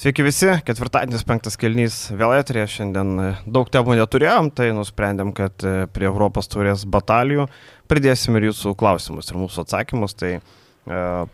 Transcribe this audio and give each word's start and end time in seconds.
Sveiki 0.00 0.24
visi, 0.24 0.46
ketvirtadienis, 0.64 1.26
penktas 1.28 1.58
kelnys 1.60 1.96
vėl 2.16 2.30
eterė, 2.32 2.62
šiandien 2.72 3.10
e, 3.20 3.24
daug 3.44 3.68
temų 3.68 3.98
neturėjom, 3.98 4.46
tai 4.56 4.70
nusprendėm, 4.72 5.34
kad 5.36 5.60
e, 5.60 5.72
prie 5.92 6.06
Europos 6.08 6.48
turės 6.48 6.86
batalijų 6.88 7.44
pridėsim 7.90 8.38
ir 8.40 8.46
jūsų 8.46 8.72
klausimus 8.80 9.28
ir 9.28 9.36
mūsų 9.42 9.66
atsakymus, 9.66 10.16
tai 10.16 10.30
e, 10.38 10.40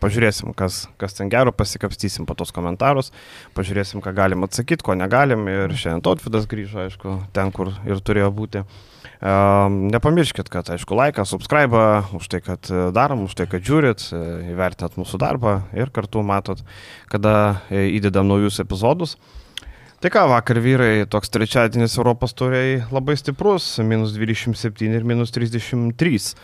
pažiūrėsim, 0.03 0.51
kas, 0.51 0.81
kas 0.99 1.15
ten 1.15 1.31
gero, 1.31 1.55
pasikapstysim 1.55 2.27
po 2.27 2.35
tos 2.35 2.51
komentarus, 2.51 3.13
pažiūrėsim, 3.55 4.03
ką 4.03 4.11
galim 4.19 4.43
atsakyti, 4.43 4.83
ko 4.83 4.99
negalim. 4.99 5.47
Ir 5.47 5.71
šiandien 5.71 6.03
Totvidas 6.03 6.51
grįžo, 6.51 6.83
aišku, 6.89 7.15
ten, 7.39 7.55
kur 7.55 7.71
ir 7.87 8.03
turėjo 8.03 8.33
būti. 8.35 8.67
Nepamirškit, 9.21 10.49
kad, 10.53 10.67
aišku, 10.69 10.93
laiką, 10.93 11.25
subscribe, 11.25 11.79
už 12.13 12.27
tai, 12.29 12.41
kad 12.45 12.69
e, 12.69 12.91
darom, 12.93 13.25
už 13.25 13.33
tai, 13.33 13.47
kad 13.49 13.65
žiūrit, 13.65 14.03
e, 14.13 14.19
įvertinat 14.53 14.99
mūsų 14.99 15.17
darbą 15.17 15.55
ir 15.73 15.89
kartu 15.89 16.21
matot, 16.21 16.61
kada 17.09 17.63
e, 17.73 17.87
įdedam 17.97 18.29
naujus 18.29 18.61
epizodus. 18.61 19.15
Tai 19.97 20.11
ką, 20.13 20.27
vakar 20.29 20.61
vyrai, 20.61 21.07
toks 21.09 21.33
trečiadienis 21.33 21.97
Europos 21.97 22.37
turiai 22.37 22.83
labai 22.93 23.17
stiprus, 23.17 23.79
minus 23.81 24.13
27 24.13 24.93
ir 24.93 25.07
minus 25.07 25.33
33 25.33 26.35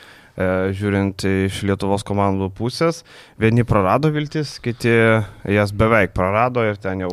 žiūrint 0.73 1.21
iš 1.29 1.59
Lietuvos 1.61 2.01
komandų 2.01 2.47
pusės. 2.57 3.03
Vieni 3.37 3.61
prarado 3.69 4.09
viltis, 4.09 4.55
kiti 4.57 4.89
jas 4.89 5.73
beveik 5.77 6.15
prarado 6.17 6.63
ir 6.65 6.81
ten 6.81 7.05
jau 7.05 7.11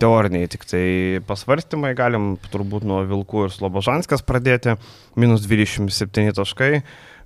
teoriniai 0.00 0.48
tik 0.50 0.66
tai 0.68 0.84
pasvarstymai, 1.28 1.92
galim 1.98 2.32
turbūt 2.50 2.86
nuo 2.88 3.02
Vilkų 3.08 3.46
ir 3.46 3.54
Slobožanskas 3.54 4.24
pradėti, 4.26 4.76
minus 5.20 5.46
27 5.46 6.34
taškai. 6.40 6.72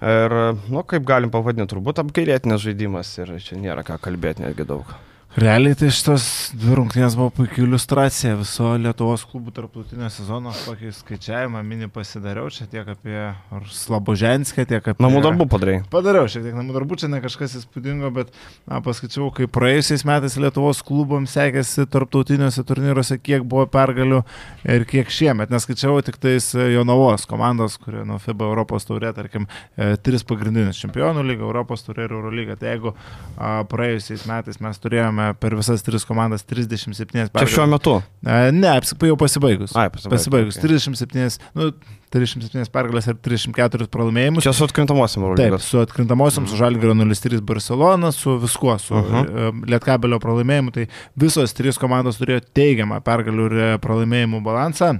Ir, 0.05 0.37
nu, 0.69 0.85
kaip 0.91 1.07
galim 1.09 1.33
pavadinti, 1.33 1.71
turbūt 1.73 2.03
apgailėtinas 2.03 2.65
žaidimas 2.67 3.15
ir 3.23 3.37
čia 3.45 3.61
nėra 3.61 3.87
ką 3.87 4.01
kalbėti 4.03 4.45
netgi 4.45 4.67
daug. 4.69 4.91
Realiai 5.35 5.75
tai 5.75 5.89
šitos 5.91 6.25
dvi 6.55 6.77
rungtynės 6.79 7.17
buvo 7.19 7.33
puikia 7.35 7.65
iliustracija 7.65 8.37
viso 8.39 8.69
Lietuvos 8.79 9.25
klubų 9.27 9.51
tarptautinio 9.57 10.07
sezono, 10.15 10.53
kokį 10.63 10.93
skaičiavimą 10.95 11.59
mini 11.67 11.89
pasidariau 11.91 12.53
čia 12.55 12.69
tiek 12.71 12.87
apie 12.93 13.33
Slaboženskę, 13.75 14.63
tiek 14.71 14.87
apie... 14.93 15.03
Namų 15.03 15.25
darbų 15.25 15.49
padarai. 15.51 15.81
Padariau 15.91 16.31
šiek 16.31 16.45
tiek 16.47 16.55
namų 16.55 16.77
darbų, 16.77 16.99
čia 17.03 17.11
ne 17.11 17.19
kažkas 17.25 17.57
įspūdingo, 17.59 18.13
bet 18.15 18.31
na, 18.71 18.79
paskaičiau, 18.87 19.33
kaip 19.35 19.51
praėjusiais 19.57 20.07
metais 20.07 20.39
Lietuvos 20.39 20.85
klubams 20.87 21.35
sekėsi 21.35 21.89
tarptautiniuose 21.91 22.63
turnyruose, 22.71 23.19
kiek 23.19 23.43
buvo 23.43 23.67
pergalių 23.75 24.23
ir 24.71 24.87
kiek 24.87 25.11
šiemet. 25.11 25.51
Neskaičiau 25.51 25.99
tik 26.07 26.23
tais 26.23 26.53
Jonavos 26.55 27.27
komandos, 27.27 27.75
kurie 27.83 28.07
nuo 28.07 28.21
FIBA 28.23 28.53
Europos 28.53 28.87
taurė, 28.87 29.11
tarkim, 29.19 29.51
e, 29.75 29.97
tris 29.99 30.23
pagrindinius 30.31 30.79
čempionų 30.87 31.27
lygą, 31.27 31.51
Europos 31.51 31.83
taurė 31.83 32.07
ir 32.07 32.17
Eurolygą. 32.21 32.61
Tai 32.63 32.71
jeigu 32.71 32.95
a, 32.95 33.53
praėjusiais 33.75 34.29
metais 34.31 34.63
mes 34.63 34.83
turėjome 34.87 35.24
turėjome 35.25 35.39
per 35.41 35.55
visas 35.57 35.83
tris 35.83 36.05
komandas 36.05 36.45
37 36.45 37.31
pergalės. 37.33 37.49
Čia 37.49 37.57
šiuo 37.57 37.67
metu? 37.71 38.03
Ne, 38.25 38.71
apsipai 38.75 39.11
jau 39.11 39.17
pasibaigus. 39.17 39.75
Ai, 39.77 39.91
pasibaigus. 39.91 40.25
Pasibaigus. 40.25 40.59
Okay. 40.59 40.69
37, 40.69 41.39
nu, 41.55 41.71
37 42.15 42.71
pergalės 42.73 43.09
ir 43.09 43.17
34 43.17 43.89
pralaimėjimus. 43.91 44.45
Čia 44.45 44.55
su 44.55 44.67
atkrintamosiam 44.67 45.27
Taip, 45.37 45.57
su 45.61 45.81
atkrintamosiam, 45.81 46.45
mm. 46.45 46.51
su 46.51 46.61
Žalgirio 46.61 46.95
0-3 46.95 47.41
Barcelona, 47.41 48.13
su 48.13 48.37
viskuo, 48.43 48.77
su 48.79 48.95
uh 48.95 49.03
-huh. 49.03 49.25
E, 49.25 49.53
Lietkabelio 49.71 50.21
pralaimėjimu. 50.21 50.73
Tai 50.73 50.87
visos 51.17 51.55
trys 51.55 51.79
komandos 51.79 52.21
turėjo 52.21 52.41
teigiamą 52.55 53.01
pergalių 53.01 53.51
ir 53.51 53.79
pralaimėjimų 53.79 54.43
balansą. 54.43 54.99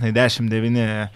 10-9 0.00 0.80
e, 0.80 1.08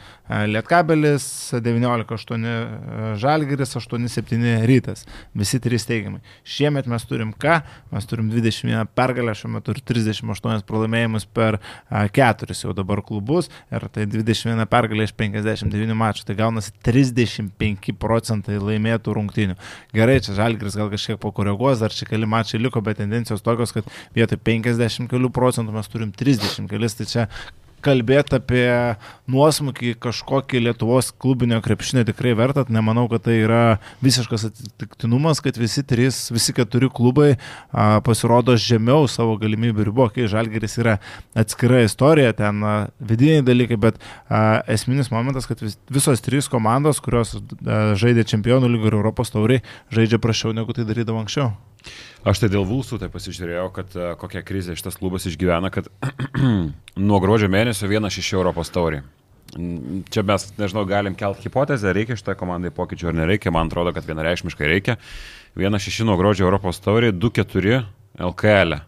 Lietkabelis, 0.49 1.53
19-8 1.53 2.47
e, 2.47 3.15
Žalgiris, 3.21 3.75
8-7 3.77 4.67
Rytas. 4.69 5.05
Visi 5.35 5.61
trys 5.61 5.87
teigiamai. 5.89 6.21
Šiemet 6.45 6.89
mes 6.91 7.05
turim 7.09 7.33
ką? 7.33 7.59
Mes 7.93 8.09
turim 8.09 8.31
21 8.33 8.89
pergalę, 8.97 9.35
šiuo 9.37 9.51
metu 9.57 9.75
ir 9.75 9.81
38 9.85 10.65
pralaimėjimus 10.69 11.27
per 11.37 11.59
4 11.91 12.53
e, 12.53 12.59
jau 12.61 12.75
dabar 12.77 13.03
klubus. 13.05 13.51
Ir 13.73 13.89
tai 13.93 14.07
21 14.11 14.65
pergalė 14.71 15.09
iš 15.09 15.17
59 15.19 15.99
mačų. 16.01 16.29
Tai 16.29 16.39
gaunasi 16.41 16.73
35 16.85 17.97
procentai 18.01 18.61
laimėtų 18.61 19.17
rungtynių. 19.19 19.59
Gerai, 19.97 20.21
čia 20.25 20.37
Žalgiris 20.39 20.79
gal 20.81 20.93
kažkiek 20.93 21.21
pakoreguos, 21.23 21.83
dar 21.83 21.93
čia 21.95 22.09
keli 22.09 22.29
mačai 22.29 22.61
liko, 22.63 22.81
bet 22.85 23.01
tendencijos 23.03 23.45
tokios, 23.45 23.75
kad 23.77 23.89
vietoj 24.17 24.41
50 24.45 25.11
kelių 25.13 25.31
procentų 25.35 25.77
mes 25.77 25.93
turim 25.93 26.15
30 26.17 26.71
kelis. 26.71 26.97
Tai 26.99 27.11
čia 27.11 27.29
kalbėti 27.85 28.39
apie 28.39 28.67
nuosmukį 29.31 29.95
kažkokį 30.03 30.63
Lietuvos 30.67 31.11
klubinio 31.21 31.61
krepšinio 31.65 32.05
tikrai 32.09 32.35
vertat. 32.39 32.71
Nemanau, 32.73 33.07
kad 33.13 33.25
tai 33.27 33.37
yra 33.43 33.63
visiškas 34.05 34.49
atsitiktinumas, 34.51 35.43
kad 35.45 35.59
visi 35.61 35.85
trys, 35.87 36.27
visi 36.35 36.55
keturi 36.57 36.91
klubai 36.93 37.35
a, 37.35 38.01
pasirodo 38.05 38.57
žemiau 38.61 39.09
savo 39.11 39.37
galimybių 39.41 39.89
ribų. 39.91 40.09
Kai 40.15 40.29
Žalgeris 40.31 40.79
yra 40.83 40.99
atskira 41.39 41.85
istorija, 41.85 42.35
ten 42.37 42.65
a, 42.65 42.75
vidiniai 43.01 43.45
dalykai, 43.47 43.81
bet 43.89 44.01
a, 44.01 44.63
esminis 44.75 45.13
momentas, 45.15 45.49
kad 45.51 45.63
vis, 45.65 45.79
visos 45.93 46.25
trys 46.25 46.51
komandos, 46.53 47.03
kurios 47.05 47.37
a, 47.37 47.95
žaidė 47.99 48.27
Čempionų 48.35 48.73
lygų 48.77 48.91
ir 48.91 48.99
Europos 49.03 49.33
tauriai, 49.35 49.65
žaidžia 49.95 50.21
prašiau 50.23 50.57
negu 50.57 50.77
tai 50.77 50.89
darydavo 50.89 51.25
anksčiau. 51.25 51.53
Aš 52.25 52.41
tai 52.41 52.49
dėl 52.53 52.65
Vulsų 52.69 52.99
tai 53.03 53.11
pasižiūrėjau, 53.13 53.67
kad 53.77 53.97
uh, 53.99 54.13
kokią 54.21 54.41
krizę 54.47 54.77
šitas 54.79 54.97
klubas 55.01 55.27
išgyvena, 55.29 55.69
kad 55.75 55.91
nuo 57.09 57.21
gruodžio 57.21 57.51
mėnesio 57.53 57.91
viena 57.91 58.09
šeši 58.13 58.39
Europos 58.39 58.73
taurį. 58.73 59.03
Čia 60.11 60.25
mes, 60.27 60.49
nežinau, 60.59 60.83
galim 60.89 61.15
kelt 61.19 61.43
hipotezę, 61.45 61.93
reikia 61.95 62.17
šitai 62.19 62.35
komandai 62.39 62.73
pokyčių 62.75 63.13
ar 63.13 63.19
nereikia, 63.21 63.53
man 63.55 63.69
atrodo, 63.69 63.93
kad 63.95 64.09
vienareikšmiškai 64.09 64.71
reikia. 64.71 64.97
Viena 65.55 65.79
šeši 65.79 66.09
nuo 66.09 66.17
gruodžio 66.19 66.49
Europos 66.49 66.81
taurį, 66.83 67.13
2-4 67.15 67.85
LKL. 68.33 68.81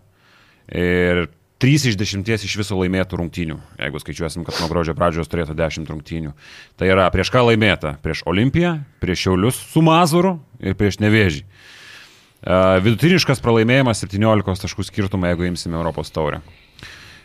Ir 0.74 1.26
3 1.62 1.92
iš 1.92 1.96
10 1.96 2.44
iš 2.44 2.54
viso 2.58 2.76
laimėtų 2.76 3.16
rungtynių, 3.16 3.54
jeigu 3.80 4.00
skaičiuosim, 4.02 4.42
kad 4.44 4.58
nuo 4.60 4.68
gruodžio 4.68 4.96
pradžios 4.96 5.30
turėtų 5.32 5.54
10 5.56 5.88
rungtynių. 5.88 6.34
Tai 6.76 6.88
yra 6.90 7.06
prieš 7.14 7.30
ką 7.32 7.46
laimėta? 7.46 7.94
Prieš 8.04 8.26
Olimpiją, 8.28 8.74
prieš 9.00 9.22
Šiaulius 9.24 9.60
su 9.70 9.84
Mazuru 9.84 10.34
ir 10.60 10.76
prieš 10.76 10.98
Nevežį. 11.00 11.46
Vidutiniškas 12.46 13.42
pralaimėjimas 13.42 14.04
17 14.04 14.62
taškų 14.62 14.86
skirtumą, 14.86 15.32
jeigu 15.32 15.48
imsime 15.48 15.78
Europos 15.80 16.12
taurę. 16.14 16.42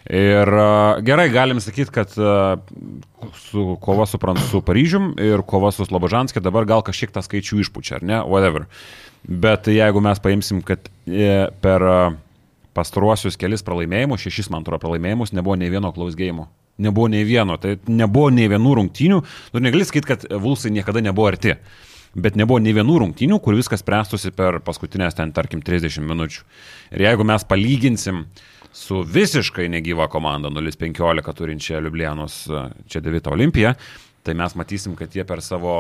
Ir 0.09 0.50
gerai, 1.06 1.28
galim 1.30 1.59
sakyti, 1.62 1.94
kad 1.94 2.16
su 3.38 3.66
kova 3.86 4.08
su, 4.09 4.18
su 4.50 4.62
Paryžium 4.66 5.12
ir 5.22 5.44
kova 5.46 5.70
su 5.72 5.86
Slobožanskė 5.86 6.42
dabar 6.42 6.66
gal 6.66 6.82
kažkiek 6.82 7.14
tą 7.14 7.22
skaičių 7.22 7.62
išpučia, 7.62 8.00
ar 8.00 8.08
ne? 8.09 8.18
Whatever. 8.26 8.66
Bet 9.22 9.70
jeigu 9.70 10.02
mes 10.02 10.20
paimsim, 10.20 10.64
kad 10.66 10.90
e, 11.06 11.52
per 11.62 11.86
pastaruosius 12.74 13.38
kelis 13.38 13.62
pralaimėjimus, 13.68 14.26
šešis 14.26 14.50
man 14.50 14.66
atrodo 14.66 14.82
pralaimėjimus, 14.88 15.36
nebuvo 15.38 15.59
nei 15.59 15.70
vieno 15.70 15.94
klaus 15.94 16.18
game. 16.18 16.48
Nebuvo 16.82 17.12
nei 17.12 17.22
vieno, 17.28 17.59
tai 17.62 17.76
nebuvo 17.86 18.32
nei 18.34 18.50
vienų 18.50 18.74
rungtynių. 18.80 19.22
Tu 19.53 19.62
negali 19.62 19.86
sakyti, 19.86 20.09
kad 20.16 20.26
Vulsai 20.42 20.74
niekada 20.74 21.03
nebuvo 21.06 21.30
arti 21.30 21.53
bet 22.16 22.38
nebuvo 22.39 22.59
nei 22.59 22.75
vienų 22.75 22.97
rungtynių, 23.05 23.39
kur 23.44 23.55
viskas 23.57 23.83
spręstusi 23.83 24.33
per 24.35 24.59
paskutinės 24.66 25.17
ten, 25.17 25.31
tarkim, 25.35 25.63
30 25.63 26.03
minučių. 26.07 26.44
Ir 26.95 27.05
jeigu 27.07 27.27
mes 27.27 27.45
palyginsim 27.47 28.25
su 28.75 29.01
visiškai 29.03 29.67
negyva 29.72 30.07
komanda 30.11 30.51
0-15 30.51 31.35
turinčia 31.35 31.81
Liublianos 31.83 32.44
čia 32.88 33.03
9 33.03 33.31
Olimpija, 33.31 33.75
tai 34.26 34.36
mes 34.38 34.56
matysim, 34.58 34.96
kad 34.98 35.14
jie 35.16 35.26
per 35.28 35.42
savo 35.46 35.76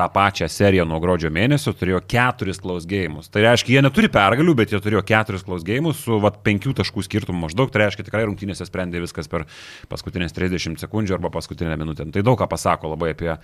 tą 0.00 0.06
pačią 0.08 0.48
seriją 0.48 0.84
nuo 0.88 1.00
gruodžio 1.02 1.30
mėnesio 1.34 1.72
turėjo 1.76 2.00
keturis 2.08 2.60
close 2.62 2.88
gėjimus. 2.88 3.28
Tai 3.32 3.42
reiškia, 3.44 3.74
jie 3.74 3.82
neturi 3.84 4.10
pergalių, 4.12 4.54
bet 4.56 4.72
jie 4.72 4.80
turėjo 4.80 5.02
keturis 5.06 5.44
close 5.44 5.66
gėjimus 5.66 6.00
su 6.04 6.20
vat, 6.22 6.38
penkių 6.46 6.72
taškų 6.78 7.04
skirtumu 7.04 7.44
maždaug. 7.44 7.72
Tai 7.72 7.82
reiškia, 7.84 8.06
tikrai 8.06 8.24
rungtynėse 8.28 8.66
sprendė 8.68 9.02
viskas 9.02 9.28
per 9.30 9.46
paskutinės 9.92 10.36
30 10.36 10.80
sekundžių 10.80 11.18
arba 11.18 11.32
paskutinę 11.34 11.76
minutę. 11.80 12.06
Tai 12.14 12.24
daug 12.26 12.38
ką 12.40 12.48
pasako 12.50 12.94
labai 12.94 13.12
apie 13.16 13.34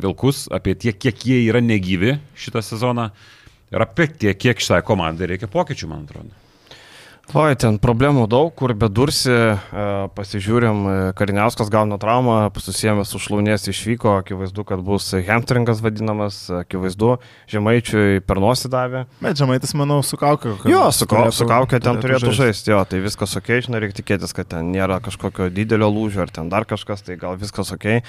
Vilkus, 0.00 0.48
apie 0.52 0.74
tiek, 0.74 0.98
kiek 0.98 1.26
jie 1.28 1.42
yra 1.46 1.62
negyvi 1.64 2.18
šitą 2.36 2.64
sezoną 2.66 3.10
ir 3.72 3.86
apie 3.86 4.10
tiek, 4.12 4.36
kiek 4.36 4.60
šitai 4.60 4.82
komandai 4.86 5.32
reikia 5.32 5.50
pokyčių, 5.52 5.92
man 5.94 6.08
atrodo. 6.08 6.41
Oi, 7.32 7.54
ten 7.56 7.78
problemų 7.80 8.26
daug, 8.28 8.50
kur 8.52 8.74
bedursi, 8.76 9.32
e, 9.32 9.84
pasižiūrim, 10.12 10.80
e, 10.84 10.96
Kariniauskas 11.16 11.70
gauna 11.72 11.96
traumą, 11.96 12.34
susijęs 12.60 13.08
su 13.08 13.20
šlaunės 13.24 13.64
išvyko, 13.72 14.18
akivaizdu, 14.20 14.66
kad 14.68 14.82
bus 14.84 15.06
hamstringas 15.24 15.80
vadinamas, 15.80 16.42
akivaizdu, 16.58 17.14
žemaičiui 17.48 18.20
per 18.28 18.36
nosį 18.36 18.72
davė. 18.76 19.02
Bet 19.24 19.40
žemaitis, 19.40 19.72
manau, 19.72 20.02
su 20.04 20.20
kaukė. 20.20 20.58
Jo, 20.68 20.84
su, 20.92 21.08
turėtų, 21.08 21.32
su 21.38 21.48
kaukė 21.48 21.80
ten 21.80 22.04
turėtų, 22.04 22.36
žaisti, 22.36 22.74
jo, 22.74 22.84
tai 22.84 23.00
viskas 23.00 23.32
ok, 23.40 23.50
žinai, 23.64 23.80
reikia 23.86 24.02
tikėtis, 24.02 24.36
kad 24.36 24.52
ten 24.52 24.68
nėra 24.76 25.00
kažkokio 25.00 25.48
didelio 25.48 25.88
lūžio 25.88 26.26
ar 26.26 26.36
ten 26.36 26.52
dar 26.52 26.68
kažkas, 26.68 27.00
tai 27.00 27.16
gal 27.16 27.40
viskas 27.40 27.72
ok. 27.72 28.02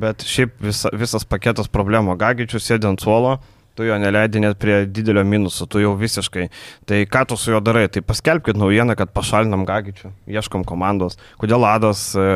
Bet 0.00 0.24
šiaip 0.24 0.56
visa, 0.64 0.88
visas 0.96 1.28
paketas 1.28 1.68
problemų, 1.68 2.16
Gagičius 2.16 2.72
sėdė 2.72 2.94
ant 2.94 3.04
suolo 3.04 3.36
tu 3.80 3.86
jo 3.88 3.96
neleidai 3.96 4.42
net 4.44 4.58
prie 4.60 4.82
didelio 4.84 5.22
minuso, 5.24 5.64
tu 5.70 5.80
jau 5.80 5.94
visiškai. 5.96 6.48
Tai 6.88 6.98
ką 7.08 7.22
tu 7.30 7.38
su 7.40 7.54
juo 7.54 7.62
darai? 7.64 7.86
Tai 7.88 8.02
paskelbkite 8.04 8.60
naujieną, 8.60 8.96
kad 8.98 9.14
pašalinam 9.16 9.64
Gagičių, 9.68 10.12
ieškom 10.36 10.66
komandos. 10.68 11.16
Kodėl 11.40 11.64
Adas 11.64 12.10
e, 12.12 12.26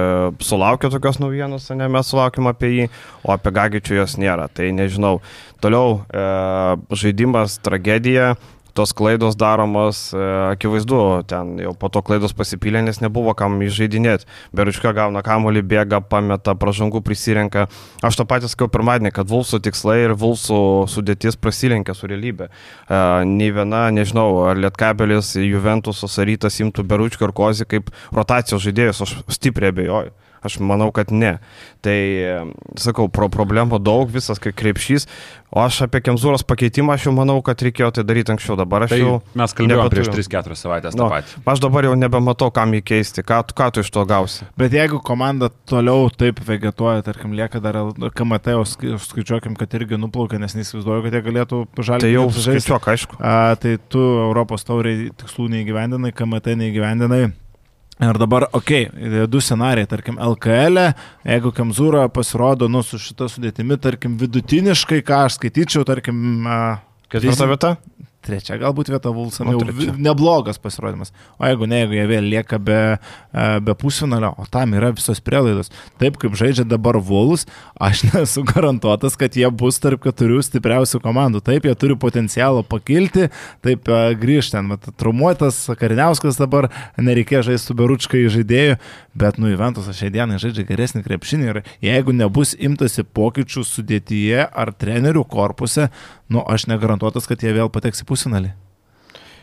sulaukė 0.40 0.88
tokios 0.94 1.20
naujienos, 1.20 1.68
ne 1.76 1.90
mes 1.92 2.08
sulaukėm 2.08 2.48
apie 2.48 2.72
jį, 2.72 2.88
o 3.26 3.34
apie 3.36 3.52
Gagičių 3.58 4.00
jos 4.00 4.16
nėra. 4.22 4.48
Tai 4.48 4.72
nežinau. 4.72 5.18
Toliau 5.60 6.00
e, 6.08 6.24
žaidimas, 6.96 7.58
tragedija 7.64 8.34
tos 8.74 8.92
klaidos 8.92 9.36
daromos, 9.38 10.08
e, 10.12 10.24
akivaizdu, 10.50 10.98
ten 11.30 11.54
jau 11.62 11.74
po 11.78 11.88
to 11.92 12.02
klaidos 12.04 12.34
pasipylė, 12.36 12.82
nes 12.84 12.98
nebuvo 13.02 13.34
kam 13.38 13.60
įžeidinėti. 13.64 14.26
Beručka 14.56 14.92
gauna 14.96 15.22
kamuolį, 15.24 15.62
bėga, 15.70 16.00
pameta, 16.10 16.56
pražangų 16.58 17.04
prisirenka. 17.06 17.68
Aš 18.04 18.18
tą 18.18 18.26
patį 18.28 18.50
sakiau 18.52 18.68
pirmadienį, 18.74 19.14
kad 19.14 19.30
Vulsų 19.30 19.62
tikslai 19.64 20.00
ir 20.08 20.16
Vulsų 20.18 20.58
sudėtis 20.90 21.38
prasilenkia 21.38 21.94
su 21.94 22.10
realybė. 22.10 22.50
Uh, 22.84 23.22
nei 23.28 23.52
viena, 23.54 23.86
nežinau, 23.94 24.28
ar 24.50 24.58
Lietkabelis, 24.60 25.36
Juventus, 25.38 26.02
Sarytas 26.10 26.60
imtų 26.60 26.84
Beručką 26.90 27.30
ir 27.30 27.34
Kozį 27.36 27.70
kaip 27.70 27.94
rotacijos 28.14 28.66
žaidėjus, 28.66 29.04
aš 29.06 29.16
stipriai 29.38 29.72
abejoju. 29.74 30.14
Aš 30.44 30.58
manau, 30.60 30.90
kad 30.92 31.08
ne. 31.14 31.38
Tai, 31.84 31.96
sakau, 32.80 33.08
pro 33.12 33.30
problemų 33.32 33.78
daug, 33.84 34.10
visas 34.12 34.40
kaip 34.42 34.56
krepšys. 34.58 35.06
O 35.54 35.60
aš 35.62 35.84
apie 35.86 36.00
Kemzūros 36.02 36.42
pakeitimą, 36.48 36.96
aš 36.96 37.04
jau 37.06 37.12
manau, 37.14 37.36
kad 37.46 37.60
reikėjo 37.62 37.92
tai 37.94 38.02
daryti 38.04 38.32
anksčiau. 38.34 38.56
Dabar 38.58 38.84
aš 38.88 38.94
Tai 38.94 38.98
jau... 38.98 39.12
mes 39.38 39.52
kalbėjome 39.54 39.84
prieš 39.92 40.08
nebeturiu. 40.10 40.26
3-4 40.26 40.58
savaitės 40.58 40.96
tą 40.96 41.04
Nu, 41.04 41.06
patį. 41.12 41.36
aš 41.52 41.62
dabar 41.62 41.86
jau 41.86 41.92
nebematau, 42.00 42.48
kam 42.56 42.74
jį 42.74 42.80
keisti. 42.90 43.22
Ką, 43.26 43.38
ką 43.54 43.68
tu 43.76 43.84
iš 43.84 43.92
to 43.94 44.02
gausi? 44.10 44.48
Bet 44.58 44.74
jeigu 44.74 44.98
komanda 45.06 45.52
toliau 45.70 46.08
taip 46.10 46.42
vegetuoja, 46.48 47.04
tarkim, 47.06 47.36
lieka 47.38 47.62
dar 47.62 47.78
KMT, 48.18 48.56
skaičiuokim, 49.06 49.54
kad 49.60 49.78
irgi 49.78 50.00
nuplaukia, 50.02 50.40
nes 50.42 50.56
neįsivaizduoju, 50.58 51.06
kad 51.06 51.14
jie 51.20 51.22
galėtų 51.28 51.62
žalti. 51.78 52.08
Tai 52.08 52.12
jau 52.16 52.26
skaičiuok, 52.34 52.90
aišku. 52.96 53.20
A, 53.22 53.54
tai 53.60 53.76
tu 53.88 54.02
Europos 54.26 54.66
tauriai 54.66 55.12
tikslų 55.14 55.48
neįgyvendinai, 55.54 56.10
KMT 56.18 56.58
neįgyvendinai. 56.64 57.22
Ir 58.02 58.18
dabar, 58.18 58.48
okei, 58.50 58.88
okay, 58.90 59.26
du 59.30 59.38
scenarijai, 59.38 59.86
tarkim, 59.86 60.16
LKL, 60.18 60.80
e, 60.82 60.88
jeigu 61.30 61.52
Kemzūra 61.54 62.08
pasirodo, 62.10 62.66
nu, 62.66 62.82
su 62.82 62.98
šita 62.98 63.28
sudėtimi, 63.30 63.78
tarkim, 63.78 64.16
vidutiniškai, 64.18 64.98
ką 65.06 65.20
aš 65.28 65.38
skaityčiau, 65.38 65.86
tarkim, 65.86 66.18
Ketvirta 67.14 67.46
vieta? 67.46 67.70
Trečia 68.24 68.56
galbūt 68.60 68.88
vieta 68.88 69.12
Vulsan, 69.12 69.50
Nu, 69.50 69.58
jau 69.60 69.94
neblogas 70.00 70.56
pasirodymas. 70.62 71.12
O 71.36 71.44
jeigu 71.44 71.68
ne, 71.68 71.82
jeigu 71.82 71.98
jie 71.98 72.04
vėl 72.08 72.28
lieka 72.32 72.58
be, 72.62 72.78
e, 72.96 73.44
be 73.60 73.74
pusfinalio, 73.76 74.30
o 74.40 74.46
tam 74.50 74.72
yra 74.78 74.94
visos 74.96 75.20
prielaidos. 75.24 75.68
Taip 76.00 76.16
kaip 76.22 76.36
žaidžia 76.38 76.64
dabar 76.68 76.96
Vuls, 77.04 77.44
aš 77.76 78.04
nesu 78.08 78.44
garantuotas, 78.48 79.18
kad 79.20 79.36
jie 79.36 79.50
bus 79.52 79.80
tarp 79.82 80.00
keturių 80.06 80.40
stipriausių 80.46 81.02
komandų. 81.04 81.42
Taip, 81.44 81.68
jie 81.68 81.74
turi 81.76 81.98
potencialą 82.00 82.64
pakilti, 82.64 83.28
taip 83.64 83.92
e, 83.92 84.00
grįžti 84.20 84.56
ten. 84.56 84.72
vat 84.72 84.88
Traumuotas 85.00 85.60
Kariniauskas 85.78 86.40
dabar 86.40 86.70
nereikėjo 86.96 87.44
žaisti 87.50 87.72
su 87.72 87.78
Beručkai 87.78 88.24
žaidėjų, 88.32 88.78
bet 89.18 89.38
nu 89.42 89.52
Juventus 89.52 89.90
šiai 89.92 90.12
dienai 90.14 90.40
žaidžia 90.42 90.66
geresnį 90.68 91.04
krepšinį 91.04 91.50
ir 91.50 91.62
jeigu 91.84 92.14
nebus 92.16 92.54
imtasi 92.56 93.04
pokyčių 93.04 93.64
sudėtyje 93.68 94.48
ar 94.48 94.72
trenerių 94.72 95.24
korpuse, 95.28 95.90
nu 96.32 96.42
aš 96.48 96.66
negarantuotas, 96.70 97.28
kad 97.28 97.42
jie 97.44 97.52
vėl 97.56 97.70
pateks 97.72 98.02
į 98.02 98.08
pusfinalį. 98.14 98.54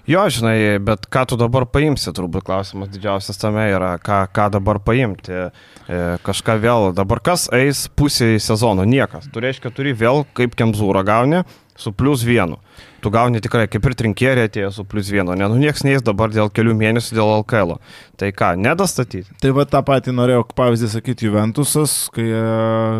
Jo, 0.10 0.24
žinai, 0.34 0.80
bet 0.82 1.06
ką 1.14 1.28
tu 1.30 1.38
dabar 1.38 1.68
paimsi, 1.70 2.10
turbūt 2.16 2.48
klausimas 2.48 2.90
didžiausias 2.90 3.38
tame 3.38 3.68
yra, 3.70 3.94
ką, 4.02 4.24
ką 4.34 4.48
dabar 4.56 4.80
paimti. 4.82 5.36
E, 5.38 6.00
kažką 6.26 6.56
vėl, 6.64 6.88
dabar 6.98 7.22
kas 7.22 7.46
eis 7.54 7.84
pusė 7.94 8.34
sezono, 8.42 8.82
niekas. 8.88 9.30
Tu 9.30 9.44
reiškia, 9.44 9.70
turi 9.76 9.94
vėl 9.94 10.26
kaip 10.38 10.58
kemzūrą 10.58 11.06
gauni 11.06 11.44
su 11.78 11.94
plus 11.94 12.26
vienu. 12.26 12.58
Tu 13.02 13.10
gauni 13.10 13.42
tikrai 13.42 13.66
kaip 13.72 13.88
ir 13.90 13.96
trinkierė 13.98 14.46
atėjo 14.46 14.70
su 14.76 14.84
plus 14.86 15.10
vienu, 15.10 15.34
ne, 15.34 15.48
nu 15.50 15.58
nieks 15.58 15.82
neįs 15.82 16.04
dabar 16.06 16.30
dėl 16.30 16.52
kelių 16.54 16.76
mėnesių 16.78 17.18
dėl 17.18 17.32
LKL. 17.42 17.78
-o. 17.78 18.12
Tai 18.22 18.30
ką, 18.38 18.52
nedastatyti? 18.62 19.34
Tai 19.42 19.50
va 19.58 19.64
tą 19.66 19.80
patį 19.82 20.12
norėjau 20.14 20.44
pavyzdį 20.54 20.88
sakyti 20.92 21.26
Juventusas, 21.26 21.94
kai 22.14 22.28
e, 22.30 22.42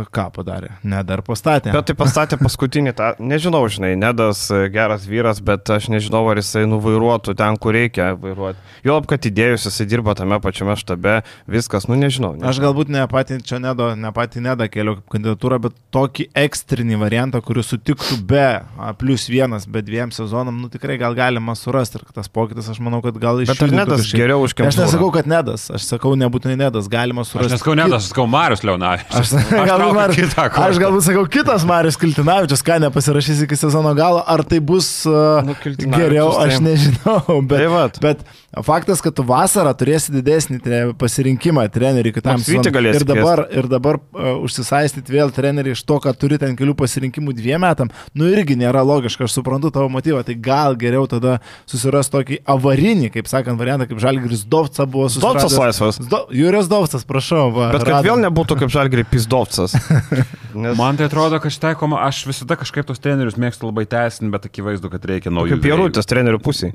ką 0.10 0.24
padarė? 0.34 0.72
Ne, 0.82 1.04
dar 1.06 1.22
pastatė. 1.22 1.70
Bet 1.76 1.92
tai 1.92 1.96
pastatė 2.00 2.40
paskutinį 2.42 2.94
tą, 2.98 3.12
nežinau, 3.22 3.62
žinai, 3.70 3.92
Nedas 4.02 4.48
e, 4.50 4.64
geras 4.74 5.06
vyras, 5.06 5.38
bet 5.46 5.70
aš 5.70 5.92
nežinau, 5.94 6.24
ar 6.32 6.42
jisai 6.42 6.64
nuvairuotų 6.72 7.36
ten, 7.38 7.60
kur 7.62 7.78
reikia 7.78 8.16
vairuoti. 8.18 8.58
Juolab, 8.88 9.06
kad 9.12 9.28
įdėjus 9.30 9.68
jisai 9.70 9.86
dirba 9.92 10.16
tame 10.18 10.42
pačiame 10.42 10.74
štabe, 10.82 11.20
viskas, 11.46 11.86
nu 11.86 12.00
nežinau. 12.00 12.34
nežinau. 12.34 12.50
Aš 12.50 12.64
galbūt 12.66 12.90
ne 12.90 13.06
patį 13.14 13.38
čia 13.46 13.62
nedo, 13.62 13.92
ne 13.94 14.10
patį 14.18 14.42
nedą 14.48 14.72
keliu 14.74 14.98
kandidatūrą, 15.14 15.62
bet 15.68 15.78
tokį 15.94 16.32
ekstrinį 16.48 16.98
variantą, 16.98 17.44
kuris 17.46 17.70
sutiktų 17.76 18.18
be 18.26 18.48
a, 18.58 18.90
plus 18.98 19.30
vienas, 19.30 19.70
be 19.72 19.82
dviem 19.86 20.12
sezonam, 20.12 20.58
nu 20.62 20.68
tikrai 20.72 20.98
gal 21.02 21.16
galima 21.18 21.56
surasti 21.56 21.98
ir 22.00 22.04
tas 22.16 22.28
pokytis, 22.28 22.68
aš 22.74 22.80
manau, 22.84 23.00
kad 23.06 23.16
gal 23.22 23.40
iš 23.44 23.50
Bet 23.54 23.62
ar 23.66 23.72
Nedas 23.72 24.10
geriau 24.12 24.44
už 24.44 24.52
Aš 24.52 24.58
Kemzūrą? 24.60 24.84
nesakau, 24.86 25.10
kad 25.16 25.30
nedas, 25.32 25.70
aš 25.72 25.88
sakau, 25.88 26.12
nebūtinai 26.20 26.58
nedas, 26.60 26.90
galima 26.92 27.24
Aš 27.24 27.32
surasti. 27.34 27.56
neskau 27.56 27.76
net, 27.80 27.96
aš 27.96 28.10
sakau 28.12 28.28
Marius 28.28 28.66
Leonavičius. 28.68 29.16
Aš, 29.16 29.32
galbūt, 29.72 29.72
traukiu 29.72 29.96
Mar... 29.96 30.16
kitą 30.20 30.48
aš 30.68 30.82
galbūt 30.84 31.08
sakau 31.08 31.26
kitas 31.38 31.66
Marius 31.70 32.00
Kiltinavičius, 32.02 32.64
ką 32.68 32.80
nepasirašys 32.86 33.46
iki 33.48 33.60
sezono 33.60 33.94
galo, 33.98 34.24
ar 34.28 34.44
tai 34.44 34.60
bus 34.60 34.92
uh, 35.10 35.42
Nu, 35.48 35.56
geriau, 35.96 36.32
aš 36.42 36.58
tai- 36.58 36.64
nežinau. 36.68 37.40
Bet, 37.52 37.58
Tai 37.62 37.68
vat. 37.72 38.00
bet 38.02 38.24
faktas, 38.66 39.00
kad 39.04 39.14
tu 39.16 39.24
vasarą 39.28 39.72
turėsi 39.78 40.12
didesnį 40.16 40.58
tre, 40.64 40.80
pasirinkimą 41.00 41.64
treneriui 41.72 42.14
kitam 42.16 42.42
sezonui. 42.42 42.90
Ir 42.96 43.06
dabar, 43.08 43.46
ir 43.54 43.68
dabar 43.72 44.00
uh, 44.02 44.34
užsisaistyti 44.46 45.14
vėl 45.14 45.30
treneriui 45.36 45.76
iš 45.78 45.84
to, 45.88 46.00
kad 46.04 46.18
turi 46.20 46.40
ten 46.42 46.56
kelių 46.60 46.74
pasirinkimų 46.80 47.36
dviem 47.38 47.62
metam, 47.62 47.92
nu 48.18 48.26
irgi 48.32 48.56
nėra 48.58 48.82
logiška, 48.88 49.28
aš 49.30 49.36
suprantu 49.38 49.61
tavo 49.70 49.92
motyvą, 49.94 50.24
tai 50.26 50.34
gal 50.42 50.74
geriau 50.80 51.06
tada 51.12 51.38
susiras 51.70 52.10
tokį 52.10 52.40
avarinį, 52.50 53.12
kaip 53.14 53.30
sakant, 53.30 53.60
variantą, 53.62 53.86
kaip 53.92 54.02
Žalgiris 54.02 54.42
Dovca 54.50 54.88
buvo 54.90 55.06
susiradęs. 55.12 55.44
Dovcas 55.46 55.60
laisvas. 55.62 56.00
Do, 56.10 56.24
Jūrijos 56.34 56.72
Dovcas, 56.72 57.06
prašau. 57.06 57.52
Va, 57.54 57.70
Bet 57.76 57.86
kad 57.86 57.94
radom. 57.94 58.08
vėl 58.10 58.24
nebūtų 58.26 58.58
kaip 58.64 58.74
žalgri 58.74 59.06
pizdovcas. 59.06 59.76
Nes 60.66 60.78
Man 60.80 60.98
tai 61.00 61.08
atrodo, 61.08 61.38
kad 61.44 61.54
šitai 61.54 61.76
koma, 61.80 62.02
aš 62.08 62.26
visada 62.28 62.58
kažkaip 62.60 62.88
tos 62.90 63.00
trenerius 63.04 63.38
mėgstu 63.40 63.70
labai 63.70 63.86
teisinti, 63.92 64.32
bet 64.34 64.50
akivaizdu, 64.50 64.90
kad 64.92 65.06
reikia 65.08 65.32
naujų. 65.32 65.56
kaip 65.56 65.66
pierutės 65.68 66.10
trenerių 66.10 66.42
pusė. 66.44 66.72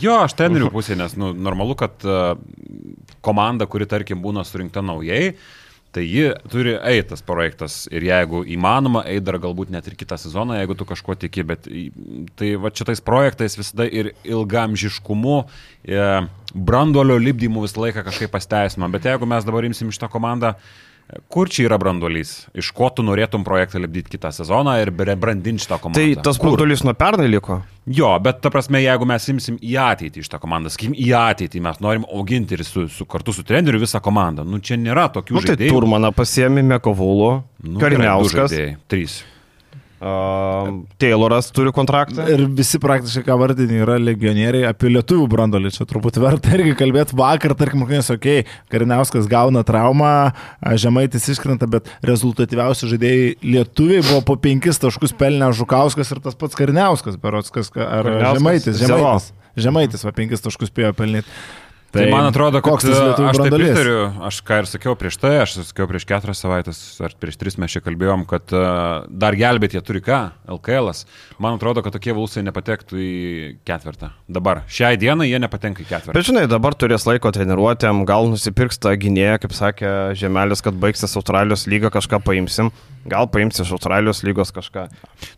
Jo, 0.00 0.20
aš 0.24 0.36
trenerių 0.38 0.70
pusė, 0.76 0.96
nes 1.00 1.16
nu, 1.20 1.32
normalu, 1.36 1.76
kad 1.80 2.06
uh, 2.08 2.36
komanda, 3.24 3.66
kuri 3.68 3.88
tarkim 3.90 4.22
būna 4.24 4.44
surinkta 4.48 4.84
naujai, 4.84 5.34
tai 5.98 6.06
ji 6.06 6.30
turi 6.50 6.76
eiti 6.78 7.08
tas 7.10 7.22
projektas 7.26 7.80
ir 7.90 8.04
jeigu 8.06 8.44
įmanoma, 8.46 9.02
eiti 9.10 9.24
dar 9.26 9.40
galbūt 9.42 9.72
net 9.74 9.88
ir 9.90 9.96
kitą 9.98 10.18
sezoną, 10.20 10.54
jeigu 10.60 10.76
tu 10.78 10.86
kažko 10.86 11.16
tiki, 11.18 11.42
bet 11.46 11.66
tai 12.38 12.52
va 12.62 12.70
šitais 12.70 13.02
projektais 13.02 13.58
visada 13.58 13.88
ir 13.88 14.12
ilgamžiškumu, 14.22 15.38
e, 15.82 16.04
branduolio 16.54 17.18
lipdymu 17.18 17.64
visą 17.66 17.82
laiką 17.82 18.06
kažkaip 18.06 18.30
pasteisinama, 18.30 18.92
bet 18.94 19.10
jeigu 19.10 19.26
mes 19.26 19.48
dabar 19.48 19.66
imsim 19.66 19.90
šitą 19.90 20.10
komandą, 20.12 20.54
Kur 21.32 21.48
čia 21.48 21.64
yra 21.64 21.78
branduolys? 21.80 22.32
Iš 22.52 22.68
ko 22.76 22.90
tu 22.92 23.00
norėtum 23.06 23.44
projektą 23.44 23.80
lipdyti 23.80 24.12
kitą 24.12 24.28
sezoną 24.34 24.74
ir 24.82 24.90
brandinti 24.92 25.64
šitą 25.64 25.78
komandą? 25.80 26.02
Tai 26.04 26.24
tas 26.26 26.40
branduolys 26.42 26.82
nuo 26.84 26.92
pernai 26.98 27.30
liko. 27.30 27.62
Jo, 27.88 28.10
bet 28.20 28.42
ta 28.44 28.52
prasme, 28.52 28.82
jeigu 28.84 29.08
mes 29.08 29.28
imsim 29.32 29.56
į 29.64 29.78
ateitį 29.80 30.20
iš 30.20 30.28
tą 30.28 30.40
komandą, 30.42 30.68
sakykim, 30.74 30.92
į 31.00 31.08
ateitį 31.16 31.62
mes 31.64 31.80
norim 31.80 32.04
auginti 32.12 32.58
ir 32.58 32.64
su, 32.68 32.84
su, 32.92 33.08
kartu 33.08 33.32
su 33.32 33.46
treneriu 33.48 33.80
visą 33.80 34.02
komandą. 34.04 34.44
Nu, 34.44 34.60
čia 34.60 34.76
nėra 34.76 35.06
tokių 35.14 35.38
Nu, 35.38 35.40
tai 35.40 35.54
žaidėjų. 35.54 35.72
Turmaną 35.78 36.12
pasiemi 36.12 36.66
Mekovulų, 36.74 37.32
Nu, 37.64 37.80
gerai, 37.80 37.96
Kariniauskas, 37.96 38.52
žaidėjai, 38.52 38.76
Trys. 38.92 39.16
Uh, 40.00 40.70
Tayloras 41.00 41.50
turi 41.54 41.72
kontraktą. 41.74 42.26
Ir 42.30 42.44
visi 42.58 42.80
praktiškai, 42.82 43.24
ką 43.26 43.36
vardinį, 43.42 43.80
yra 43.84 43.98
legionieriai 44.02 44.68
apie 44.70 44.92
lietuvių 44.92 45.26
brandolį. 45.30 45.72
Čia 45.74 45.86
turbūt 45.90 46.20
verta 46.22 46.54
irgi 46.56 46.74
kalbėti 46.78 47.18
vakar, 47.18 47.54
tarkim, 47.58 47.84
rungtynės, 47.84 48.10
okei, 48.14 48.44
okay, 48.44 48.58
Kariniauskas 48.72 49.28
gauna 49.30 49.64
traumą, 49.66 50.32
Žemaitis 50.78 51.28
iškrenta, 51.34 51.68
bet 51.70 51.90
rezultatyviausi 52.06 52.90
žaidėjai 52.92 53.30
lietuviai 53.44 54.02
buvo 54.06 54.24
po 54.32 54.38
penkis 54.40 54.80
taškus 54.82 55.16
pelnę 55.18 55.50
Žukauskas 55.56 56.14
ir 56.14 56.22
tas 56.24 56.38
pats 56.38 56.58
Kariniauskas, 56.58 57.18
berots, 57.20 57.54
kas, 57.54 57.72
ar 57.74 58.06
Kariniauskas, 58.06 58.42
Žemaitis. 58.42 58.82
Žemaitis, 58.84 59.32
Žemaitis 59.58 60.06
va 60.06 60.14
penkis 60.14 60.44
taškus 60.44 60.72
spėjo 60.72 60.94
pelnyti. 60.98 61.40
Tai, 61.88 62.02
tai 62.02 62.10
man 62.12 62.26
atrodo, 62.28 62.60
kad 62.60 62.74
koks 62.74 62.84
tas 62.84 62.98
lietuvių 63.00 63.28
aš 63.30 63.38
taip 63.38 63.46
branduolys? 63.46 63.70
pritariu, 63.72 64.00
aš 64.28 64.38
ką 64.44 64.56
ir 64.60 64.66
sakiau 64.68 64.92
prieš 65.00 65.16
tai, 65.22 65.30
aš 65.40 65.54
sakiau 65.70 65.86
prieš 65.88 66.04
keturias 66.10 66.42
savaitės 66.44 66.80
ar 67.00 67.14
prieš 67.16 67.38
tris 67.40 67.56
mes 67.56 67.72
čia 67.72 67.80
kalbėjom, 67.80 68.26
kad 68.28 68.52
uh, 68.52 69.06
dar 69.08 69.36
gelbėti 69.38 69.78
jie 69.78 69.82
turi 69.86 70.02
ką, 70.04 70.18
LKL. 70.52 70.90
-as. 70.92 71.06
Man 71.40 71.56
atrodo, 71.56 71.80
kad 71.80 71.96
tokie 71.96 72.12
vulsai 72.12 72.42
nepatektų 72.44 73.00
į 73.00 73.12
ketvirtą. 73.64 74.10
Dabar, 74.28 74.66
šiai 74.68 75.00
dienai 75.00 75.30
jie 75.30 75.40
nepatenka 75.40 75.80
į 75.80 75.88
ketvirtą. 75.88 76.16
Bet 76.18 76.28
žinai, 76.28 76.44
dabar 76.44 76.76
turės 76.76 77.08
laiko 77.08 77.32
treniruotėm, 77.32 78.04
gal 78.04 78.28
nusipirks 78.28 78.76
tą 78.76 78.92
gynėją, 78.92 79.38
kaip 79.46 79.56
sakė 79.56 79.94
Žemelis, 80.12 80.60
kad 80.60 80.76
baigsis 80.76 81.16
Australijos 81.16 81.64
lyga, 81.64 81.88
kažką 81.88 82.20
paimsim. 82.20 82.68
Gal 83.08 83.30
paimsi 83.32 83.64
iš 83.64 83.72
Australijos 83.72 84.20
lygos 84.28 84.52
kažką. 84.52 84.90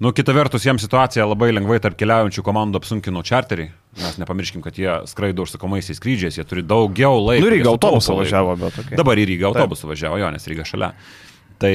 Nu, 0.03 0.11
kita 0.11 0.35
vertus, 0.35 0.67
jiems 0.67 0.83
situacija 0.83 1.29
labai 1.31 1.53
lengvai 1.55 1.79
tarp 1.79 1.95
keliaujančių 2.01 2.43
komandų 2.43 2.83
apsunkino 2.83 3.23
čarterį. 3.23 3.69
Mes 3.99 4.19
nepamirškim, 4.23 4.63
kad 4.63 4.77
jie 4.79 4.93
skraido 5.11 5.43
užsakomaisiais 5.43 5.99
skrydžiais, 5.99 6.37
jie 6.39 6.45
turi 6.47 6.63
daugiau 6.63 7.19
laiko. 7.19 7.43
Nu, 7.43 7.51
Ryga 7.51 7.73
laiko. 8.15 8.21
važiavo, 8.21 8.55
bet 8.61 8.79
okay. 8.85 8.99
Dabar 9.01 9.19
į 9.19 9.25
Rygą 9.33 9.51
autobusą 9.51 9.91
važiavo, 9.91 10.21
jo, 10.23 10.29
nes 10.31 10.47
Ryga 10.47 10.67
šalia. 10.69 10.93
Tai, 11.61 11.73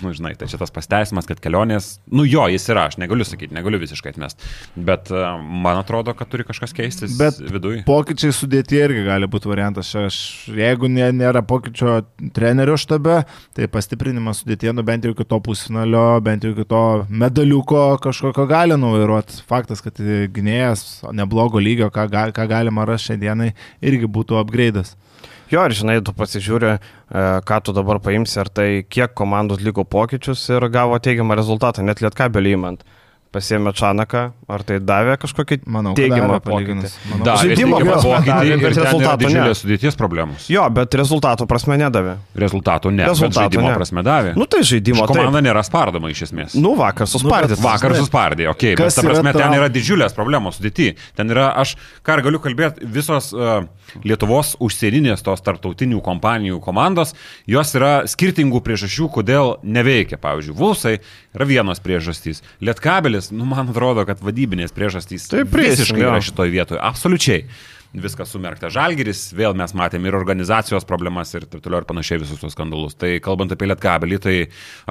nu, 0.00 0.14
žinai, 0.16 0.32
tai 0.40 0.46
čia 0.48 0.56
tas 0.56 0.70
pasteisimas, 0.72 1.26
kad 1.28 1.40
kelionės, 1.44 1.98
nu 2.16 2.24
jo, 2.24 2.46
jis 2.48 2.64
yra, 2.72 2.86
aš 2.88 2.96
negaliu 2.96 3.26
sakyti, 3.28 3.52
negaliu 3.52 3.76
visiškai 3.82 4.14
atmest, 4.14 4.40
bet 4.88 5.10
uh, 5.12 5.34
man 5.36 5.76
atrodo, 5.82 6.14
kad 6.16 6.30
turi 6.32 6.46
kažkas 6.48 6.72
keistis 6.72 7.18
Bet 7.18 7.36
viduje. 7.42 7.82
Pokyčiai 7.84 8.32
sudėti 8.32 8.78
irgi 8.80 9.02
gali 9.04 9.28
būti 9.28 9.50
variantas. 9.50 9.90
Aš, 9.98 10.16
jeigu 10.48 10.88
nė, 10.88 11.10
nėra 11.18 11.42
pokyčio 11.44 11.98
trenerio 12.36 12.78
štabe, 12.80 13.18
tai 13.56 13.68
pastiprinimas 13.68 14.40
sudėtie, 14.40 14.72
nu 14.72 14.84
bent 14.86 15.04
jau 15.04 15.12
iki 15.12 15.26
to 15.28 15.40
pusfinalio, 15.44 16.06
bent 16.24 16.46
jau 16.46 16.54
iki 16.54 16.64
to 16.70 16.82
medaliuko 17.10 17.82
kažkokio 18.04 18.48
gali 18.48 18.80
nuvairuoti. 18.80 19.42
Faktas, 19.50 19.84
kad 19.84 20.00
gynėjas 20.00 20.86
neblogo 21.12 21.60
lygio, 21.60 21.90
ką, 21.92 22.08
ką 22.32 22.48
galima 22.48 22.88
rasti 22.88 23.12
šiandienai, 23.12 23.52
irgi 23.84 24.08
būtų 24.08 24.40
upgrade'as. 24.40 24.96
Jo, 25.48 25.62
ir 25.64 25.72
žinai, 25.72 25.96
tu 26.04 26.12
pasižiūri, 26.12 26.70
e, 26.76 27.20
ką 27.48 27.58
tu 27.64 27.72
dabar 27.72 28.02
paimsi, 28.04 28.36
ar 28.42 28.50
tai 28.52 28.84
kiek 28.84 29.14
komandos 29.16 29.62
liko 29.64 29.86
pokyčius 29.88 30.42
ir 30.52 30.66
gavo 30.68 30.98
teigiamą 31.00 31.38
rezultatą, 31.38 31.80
net 31.88 32.02
lietkabelį 32.04 32.52
įmant. 32.58 32.84
Pasėmė 33.28 33.74
Čanaką, 33.76 34.20
ar 34.48 34.62
tai 34.64 34.78
davė 34.80 35.18
kažkokį 35.20 35.58
Manau, 35.68 35.90
kad 35.92 36.00
teigiamą 36.00 36.38
davė 36.38 36.40
pokytį. 36.40 36.54
palyginus. 36.54 36.94
Manau, 37.10 37.24
Da, 37.28 37.34
Žaidimo 37.42 37.80
pokytį 37.84 38.46
ir 38.48 38.62
ten 38.62 38.68
rezultato 38.72 39.10
ne. 39.10 39.18
didžiulės 39.26 39.60
sudėties 39.64 39.98
problemos. 40.00 40.46
Jo, 40.48 40.62
bet 40.72 40.96
rezultatų 40.96 41.46
prasme 41.50 41.76
nedavė. 41.76 42.14
Rezultatų 42.40 42.92
ne, 42.94 43.04
Rezultatų 43.04 43.28
bet 43.28 43.36
žaidimo 43.42 43.68
ne. 43.68 43.74
prasme 43.76 44.04
davė. 44.06 44.32
Nu 44.38 44.46
tai 44.48 44.62
žaidimo. 44.64 45.04
Komanda 45.10 45.38
taip. 45.42 45.44
nėra 45.50 45.64
spardoma 45.66 46.08
iš 46.14 46.22
esmės. 46.30 46.54
Nu 46.56 46.72
vakar 46.78 47.04
suspardytas. 47.10 47.60
Vakar 47.60 47.92
Taip. 47.92 48.00
suspardė, 48.06 48.48
okei, 48.48 48.72
okay, 48.72 48.84
bet 48.86 48.94
ta 48.96 49.02
yra 49.04 49.10
prasme, 49.12 49.32
ten 49.32 49.40
traum- 49.42 49.58
yra 49.60 49.68
didžiulės 49.76 50.16
problemos 50.16 50.56
sudėti. 50.56 50.94
Ten 51.18 51.28
yra, 51.28 51.50
aš 51.60 51.74
ką 52.06 52.16
ir 52.16 52.24
galiu 52.30 52.40
kalbėti, 52.40 52.86
visos 52.88 53.34
uh, 53.36 53.66
Lietuvos 54.04 54.54
užsieninės 54.60 55.22
tos 55.24 55.40
tartautinių 55.40 56.00
kompanijų 56.04 56.60
komandos, 56.60 57.14
jos 57.48 57.70
yra 57.74 58.04
skirtingų 58.06 58.60
priežasčių, 58.64 59.08
kodėl 59.10 59.56
neveikia. 59.64 60.18
Pavyzdžiui, 60.20 60.54
Vulsai 60.58 60.98
yra 61.34 61.46
vienos 61.48 61.80
priežastys. 61.80 62.42
Lietkabelis, 62.60 63.17
nu 63.34 63.46
man 63.48 63.70
atrodo, 63.72 64.04
kad 64.08 64.22
vadybinės 64.24 64.74
priežastys 64.76 65.28
Tai 65.32 65.42
visiškai 65.48 66.04
yra 66.04 66.20
šitoje 66.24 66.54
vietoje. 66.54 66.80
Absoliučiai. 66.82 67.42
Viskas 67.88 68.28
sumerkta. 68.28 68.68
Žalgeris, 68.68 69.30
vėl 69.32 69.54
mes 69.56 69.72
matėme 69.72 70.10
ir 70.10 70.16
organizacijos 70.18 70.84
problemas 70.84 71.30
ir 71.32 71.46
taip 71.48 71.62
toliau 71.64 71.80
ir 71.80 71.86
panašiai 71.88 72.20
visus 72.20 72.36
tos 72.42 72.52
skandalus. 72.52 72.92
Tai 73.00 73.14
kalbant 73.24 73.54
apie 73.54 73.64
Lietkabelį, 73.70 74.18
tai 74.20 74.34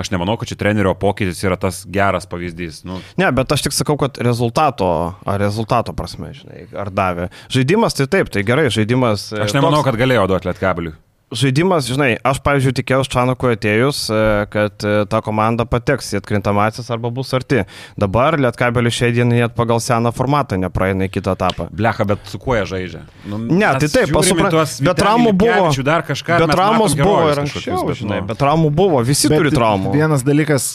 aš 0.02 0.10
nemanau, 0.16 0.34
kad 0.42 0.50
čia 0.50 0.58
trenerio 0.58 0.96
pokytis 0.98 1.44
yra 1.46 1.60
tas 1.62 1.84
geras 1.86 2.26
pavyzdys. 2.26 2.82
Nu, 2.90 2.98
Ne, 3.22 3.30
bet 3.38 3.54
aš 3.54 3.68
tik 3.68 3.78
sakau, 3.78 4.00
kad 4.02 4.18
rezultato, 4.26 4.90
ar 5.30 5.38
rezultato 5.46 5.94
prasme, 5.94 6.34
žinai, 6.34 6.66
ar 6.74 6.90
davė. 6.90 7.30
Žaidimas 7.54 7.94
tai 8.02 8.10
taip, 8.18 8.34
tai 8.34 8.42
gerai, 8.42 8.72
žaidimas. 8.74 9.30
e, 9.30 9.44
aš 9.46 9.54
nemanau, 9.54 9.86
kad 9.86 9.94
galėjo 10.02 10.26
duoti 10.34 10.50
Lietkabeliui. 10.50 10.98
Žaidimas, 11.28 11.84
žinai, 11.92 12.14
aš, 12.24 12.38
pavyzdžiui, 12.40 12.72
tikėjausi 12.78 13.10
Čanukui 13.12 13.50
atėjus, 13.58 13.98
e, 14.08 14.20
kad 14.48 14.84
e, 14.88 14.92
ta 15.12 15.20
komanda 15.20 15.66
pateks 15.68 16.14
į 16.16 16.22
atkrintamasis 16.22 16.88
arba 16.96 17.10
bus 17.12 17.34
arti. 17.36 17.66
Dabar 18.00 18.38
Lietkabelis 18.40 18.96
šiai 18.96 19.12
dienai 19.12 19.42
net 19.42 19.52
pagal 19.58 19.82
seną 19.84 20.14
formatą 20.16 20.56
nepraeina 20.62 21.10
į 21.10 21.12
kitą 21.18 21.34
etapą. 21.36 21.66
Blecha, 21.76 22.06
bet 22.08 22.24
su 22.32 22.40
kuo 22.40 22.56
jie 22.56 22.64
žaidžia? 22.70 23.02
Nu, 23.28 23.42
Ne, 23.44 23.74
tai 23.76 23.90
taip, 23.92 24.08
žiūrim 24.08 24.24
į 24.24 24.30
supran- 24.30 24.54
tuos 24.56 24.78
bet 24.88 25.02
traumų 25.02 25.34
buvo. 25.36 25.66
Kažką. 26.08 26.38
Bet 26.46 26.54
traumos 26.56 26.96
buvo 26.96 27.28
ir 27.34 27.42
anksčiau, 27.44 27.82
bet, 27.90 28.00
žinai, 28.00 28.22
nu, 28.22 28.28
bet 28.32 28.40
traumų 28.40 28.72
buvo, 28.80 29.04
visi 29.04 29.28
Bet 29.28 29.42
turi 29.42 29.52
traumų. 29.52 29.92
Vienas 29.98 30.24
dalykas, 30.24 30.70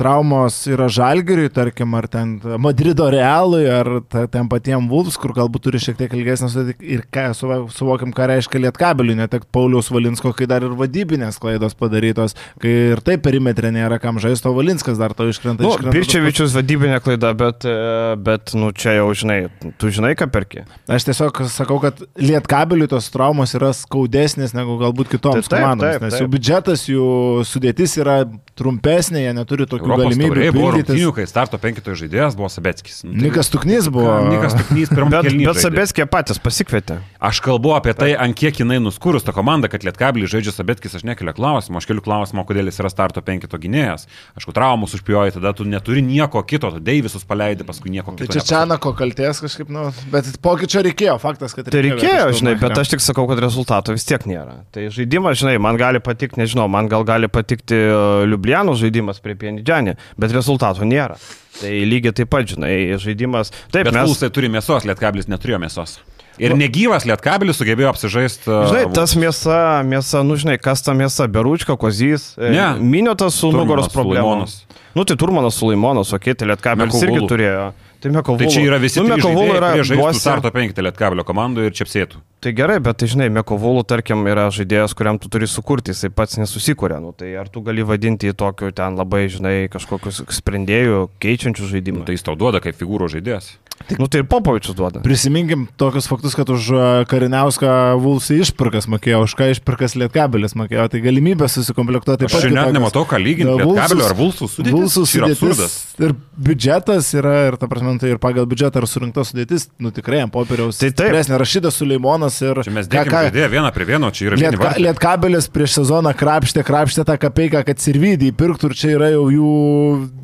traumos 0.00 0.62
yra 0.70 0.88
žalgeriui, 0.88 1.52
tarkim, 1.52 1.92
ar 2.00 2.08
ten 2.08 2.38
Madrido 2.56 3.10
realui, 3.12 3.66
ar 3.68 4.00
ta, 4.08 4.24
ten 4.32 4.48
patiem 4.48 4.88
Vulfs, 4.88 5.20
kur 5.20 5.36
galbūt 5.36 5.68
turi 5.68 5.82
šiek 5.82 6.00
tiek 6.00 6.16
ilgesnį 6.16 6.48
sudėtį 6.56 6.90
ir 6.96 7.04
ką, 7.12 7.28
suvokiam, 7.36 8.16
ką 8.16 8.30
reiškia 8.32 8.64
lietkabeliui, 8.64 9.18
netek 9.20 9.44
Pauliaus 9.52 9.89
Valinsko, 9.90 10.32
kai 10.36 10.46
dar 10.50 10.62
ir 10.66 10.74
vadybinės 10.78 11.38
klaidos 11.42 11.74
padarytos, 11.78 12.34
kai 12.62 12.72
ir 12.94 13.02
taip 13.04 13.22
perimetrė 13.24 13.70
nėra 13.74 13.98
kam 14.02 14.18
žaisti, 14.22 14.48
o 14.48 14.54
Valinskas 14.56 14.98
dar 15.00 15.14
to 15.14 15.26
iškrenta. 15.30 15.62
Nu, 15.64 15.72
iškrenta 15.74 15.94
Pirčevičius 15.96 16.54
vadybinė 16.56 17.00
klaida, 17.04 17.32
bet, 17.34 17.64
e, 17.68 18.16
bet, 18.16 18.54
nu, 18.58 18.70
čia 18.72 18.96
jau 18.98 19.08
žinai, 19.14 19.38
tu 19.80 19.90
žinai, 19.92 20.14
ką 20.18 20.30
perki. 20.32 20.64
Aš 20.90 21.08
tiesiog 21.10 21.42
sakau, 21.50 21.80
kad 21.82 22.00
lietkabeliui 22.20 22.88
tos 22.90 23.10
traumos 23.12 23.54
yra 23.58 23.72
skaudesnės 23.76 24.54
negu 24.56 24.78
galbūt 24.80 25.10
kitoms 25.14 25.44
Taip, 25.46 25.50
taip, 25.50 25.60
komandoms, 25.64 25.92
taip, 25.98 26.02
nes 26.06 26.14
taip. 26.16 26.24
jų 26.24 26.32
biudžetas, 26.34 26.86
jų 26.90 27.06
sudėtis 27.48 27.96
yra 28.00 28.18
trumpesnė, 28.60 29.22
jie 29.24 29.32
neturi 29.36 29.66
tokių 29.70 29.86
Europos 29.88 30.04
galimybių 30.10 30.30
taurėje 30.34 30.54
buvo 30.56 30.70
rungtynių, 30.76 31.12
kai 31.16 31.26
starto 31.30 31.58
penkitojo 31.62 31.96
žaidėjas 32.02 32.36
buvo. 32.36 32.50
Nu, 32.50 33.14
tai- 33.14 33.22
Nikas 33.24 33.48
Tuknys 33.52 33.88
buvo. 33.92 34.12
Nikas 34.28 34.54
Tuknys 34.58 34.90
pirmą 34.92 35.10
Bet, 35.10 35.24
kelnį. 35.30 35.46
bet 35.48 35.56
Sabeskė 35.62 36.06
patys 36.10 36.38
pasikvietė. 36.42 36.98
Aš 37.20 37.40
kalbu 37.44 37.72
apie 37.76 37.94
tai, 37.96 38.10
ant 38.16 38.36
kiek 38.36 38.54
jinai 38.60 38.78
nuskūrus 38.82 39.24
tą 39.24 39.32
komandą, 39.32 39.70
kad 39.70 39.79
Lietkabelį 39.86 40.28
žaidžia 40.30 40.52
Sabetkis, 40.54 40.94
aš 40.98 41.04
nekeliu 41.08 41.34
klausimą, 41.36 41.80
aš 41.80 41.88
keliu 41.88 42.02
klausimą, 42.04 42.44
kodėl 42.48 42.70
jis 42.70 42.80
yra 42.82 42.90
starto 42.92 43.22
penkito 43.24 43.58
gynėjas. 43.60 44.06
Aš 44.38 44.46
ku 44.48 44.54
traumus 44.56 44.94
užpioji, 44.98 45.34
tada 45.36 45.52
tu 45.56 45.66
neturi 45.68 46.02
nieko 46.04 46.42
kito, 46.46 46.70
tu 46.74 46.82
Deivisus 46.84 47.26
paleidai, 47.28 47.66
paskui 47.68 47.92
nieko 47.94 48.14
Tai 48.14 48.28
kito. 48.28 48.38
čia 48.38 48.46
Čianako 48.50 48.94
kalties 48.98 49.42
kažkaip, 49.44 49.70
nu, 49.72 49.88
bet 50.12 50.30
pokyčio 50.42 50.84
reikėjo, 50.86 51.18
faktas, 51.22 51.54
kad 51.56 51.70
Tai 51.70 51.84
reikėjo, 51.86 52.30
bet 52.30 52.40
žinai, 52.40 52.56
bet 52.60 52.78
aš 52.82 52.94
tik 52.94 53.04
sakau, 53.04 53.26
kad 53.30 53.42
rezultato 53.42 53.94
vis 53.96 54.06
tiek 54.08 54.24
nėra. 54.28 54.60
Tai 54.74 54.88
žaidimas, 54.94 55.38
žinai, 55.40 55.56
man 55.62 55.78
gali 55.80 56.02
patikti, 56.04 56.40
nežinau, 56.40 56.68
man 56.72 56.90
gal 56.90 57.06
gali 57.08 57.30
patikti 57.30 57.76
e, 57.76 57.92
Liubliano 58.30 58.74
žaidimas 58.78 59.22
prie 59.24 59.36
Pienidžianį, 59.40 59.96
bet 60.20 60.34
rezultato 60.36 60.86
nėra. 60.88 61.18
Tai 61.60 61.72
lygiai 61.84 62.14
taip 62.16 62.30
pat, 62.32 62.46
žinai, 62.48 62.96
žaidimas. 63.02 63.50
Taip, 63.72 63.88
Bet 63.88 63.96
mes... 63.96 64.08
Pulsai 64.08 64.30
turi 64.32 64.48
mėsos, 64.52 64.86
Lietkablis 64.88 65.28
neturėjo 65.30 65.58
mėsos. 65.60 65.98
Ir 66.40 66.54
negyvas 66.56 67.04
Lietkabilis 67.04 67.60
sugebėjo 67.60 67.90
apsižaisti. 67.92 68.48
Žinai, 68.48 68.86
tas 68.96 69.12
mėsa, 69.20 69.58
mėsa, 69.84 70.22
nu 70.24 70.38
žinai, 70.40 70.56
kas 70.62 70.80
ta 70.86 70.94
mėsa, 70.96 71.28
Beručka, 71.28 71.76
Kozys, 71.76 72.32
e, 72.40 72.50
Ne. 72.54 72.66
Miniotas 72.80 73.36
su 73.36 73.50
Turmanas, 73.50 73.60
nugaros 73.66 73.92
problemom. 73.92 74.46
Sulimonas. 74.48 74.64
Nu 74.96 75.04
tai 75.04 75.14
Turmanas 75.16 75.54
Sulaimonas, 75.54 76.10
okei, 76.16 76.34
tai 76.34 76.48
Lietkabelis 76.50 76.96
irgi 77.04 77.28
turėjo. 77.30 77.72
Tai 78.00 78.10
Mekovulu. 78.10 78.40
Tai 78.40 78.48
čia 78.48 78.62
yra 78.64 78.78
visi 78.80 78.98
nu, 78.98 79.06
Mekovulu 79.12 79.52
žaidėjai, 79.52 79.76
yra 79.84 79.96
duosi- 80.00 80.20
starto 80.24 80.50
penkitą 80.50 80.82
Lietkabelio 80.82 81.22
komandoje 81.28 81.68
ir 81.68 81.74
čia 81.76 81.84
apsėtų. 81.84 82.16
Tai 82.40 82.52
gerai, 82.56 82.78
bet 82.80 82.96
tai 82.96 83.06
žinai, 83.12 83.28
Mekovulu, 83.30 83.84
tarkim, 83.84 84.24
yra 84.26 84.48
žaidėjas, 84.48 84.94
kuriam 84.96 85.20
tu 85.20 85.28
turi 85.28 85.44
sukurti, 85.46 85.92
jisai 85.92 86.08
pats 86.10 86.38
nesusikūrė. 86.40 86.98
Nu, 87.04 87.12
tai 87.12 87.34
ar 87.36 87.46
tu 87.52 87.60
gali 87.60 87.84
vadinti 87.84 88.26
jį 88.32 88.34
tokiu 88.40 88.72
ten 88.72 88.96
labai, 88.96 89.28
žinai, 89.28 89.68
kažkokius 89.68 90.24
sprendėjų, 90.40 91.10
keičiančių 91.20 91.68
žaidimą? 91.76 92.06
Tai 92.08 92.16
jis 92.16 92.24
tau 92.24 92.34
duoda 92.34 92.58
kaip 92.64 92.74
figūro 92.80 93.06
žaidėjas. 93.12 93.52
Nu 93.98 94.06
tai 94.06 94.20
ir 94.22 94.26
Popovičius 94.30 94.76
duoda. 94.76 95.00
Prisiminkim 95.02 95.64
tokius 95.80 96.06
faktus, 96.06 96.36
kad 96.38 96.50
už 96.52 96.68
a, 96.76 96.88
Kariniauską 97.10 97.96
Vulsai 97.98 98.40
išpirkas 98.44 98.86
mokėjo, 98.92 99.24
už 99.26 99.34
ką 99.38 99.48
išpirkas 99.54 99.96
Lietkabelis 99.98 100.54
mokėjo, 100.58 100.84
tai 100.92 101.00
galimybė 101.02 101.48
susikomplektuoti. 101.50 102.28
Aš 102.28 102.36
čia 102.44 102.52
net 102.54 102.74
nematau, 102.76 103.02
ką 103.08 103.18
lyginti 103.18 103.56
Lietkabelio 103.58 104.06
ar 104.06 104.14
Vulsų 104.18 104.50
sudėtis. 104.52 104.76
Vulsų 104.76 105.06
Čia 105.10 105.22
yra 105.22 105.30
absurdas. 105.32 105.74
sudėtis 105.74 106.06
ir 106.06 106.14
biudžetas 106.40 107.08
yra, 107.18 107.34
ir 107.48 107.56
ta 107.60 107.68
prasme, 107.72 107.96
tai 108.00 108.12
ir 108.14 108.20
pagal 108.22 108.46
biudžetą 108.50 108.84
ir 108.84 108.88
surinkta 108.90 109.24
sudėtis, 109.26 109.66
nu 109.82 109.90
tikrai 109.96 110.22
ant 110.26 110.34
popieriaus. 110.34 110.78
Tai 110.78 110.92
taip. 110.92 111.08
Stipresnė 111.08 111.40
Rašydas 111.42 111.80
Suleimonas 111.80 112.38
ir... 112.44 112.62
Čia 112.66 112.76
mes 112.76 112.88
dėkime 112.90 113.26
žaidėją 113.26 113.50
vieną 113.56 113.72
prie 113.74 113.88
vieno, 113.90 114.12
čia 114.14 114.28
yra 114.30 114.38
Lietka. 114.40 114.72
Lietkabelis 114.80 115.50
prieš 115.52 115.80
sezoną 115.80 116.14
krapštė, 116.16 116.64
krapštė 116.68 117.04
tą 117.08 117.18
kapeiką, 117.20 117.64
kad 117.66 117.82
Sirvidį 117.82 118.30
įpirktų 118.32 118.70
ir 118.70 118.78
čia 118.78 118.94
yra 118.94 119.10
jau 119.16 119.26
jų 119.34 119.50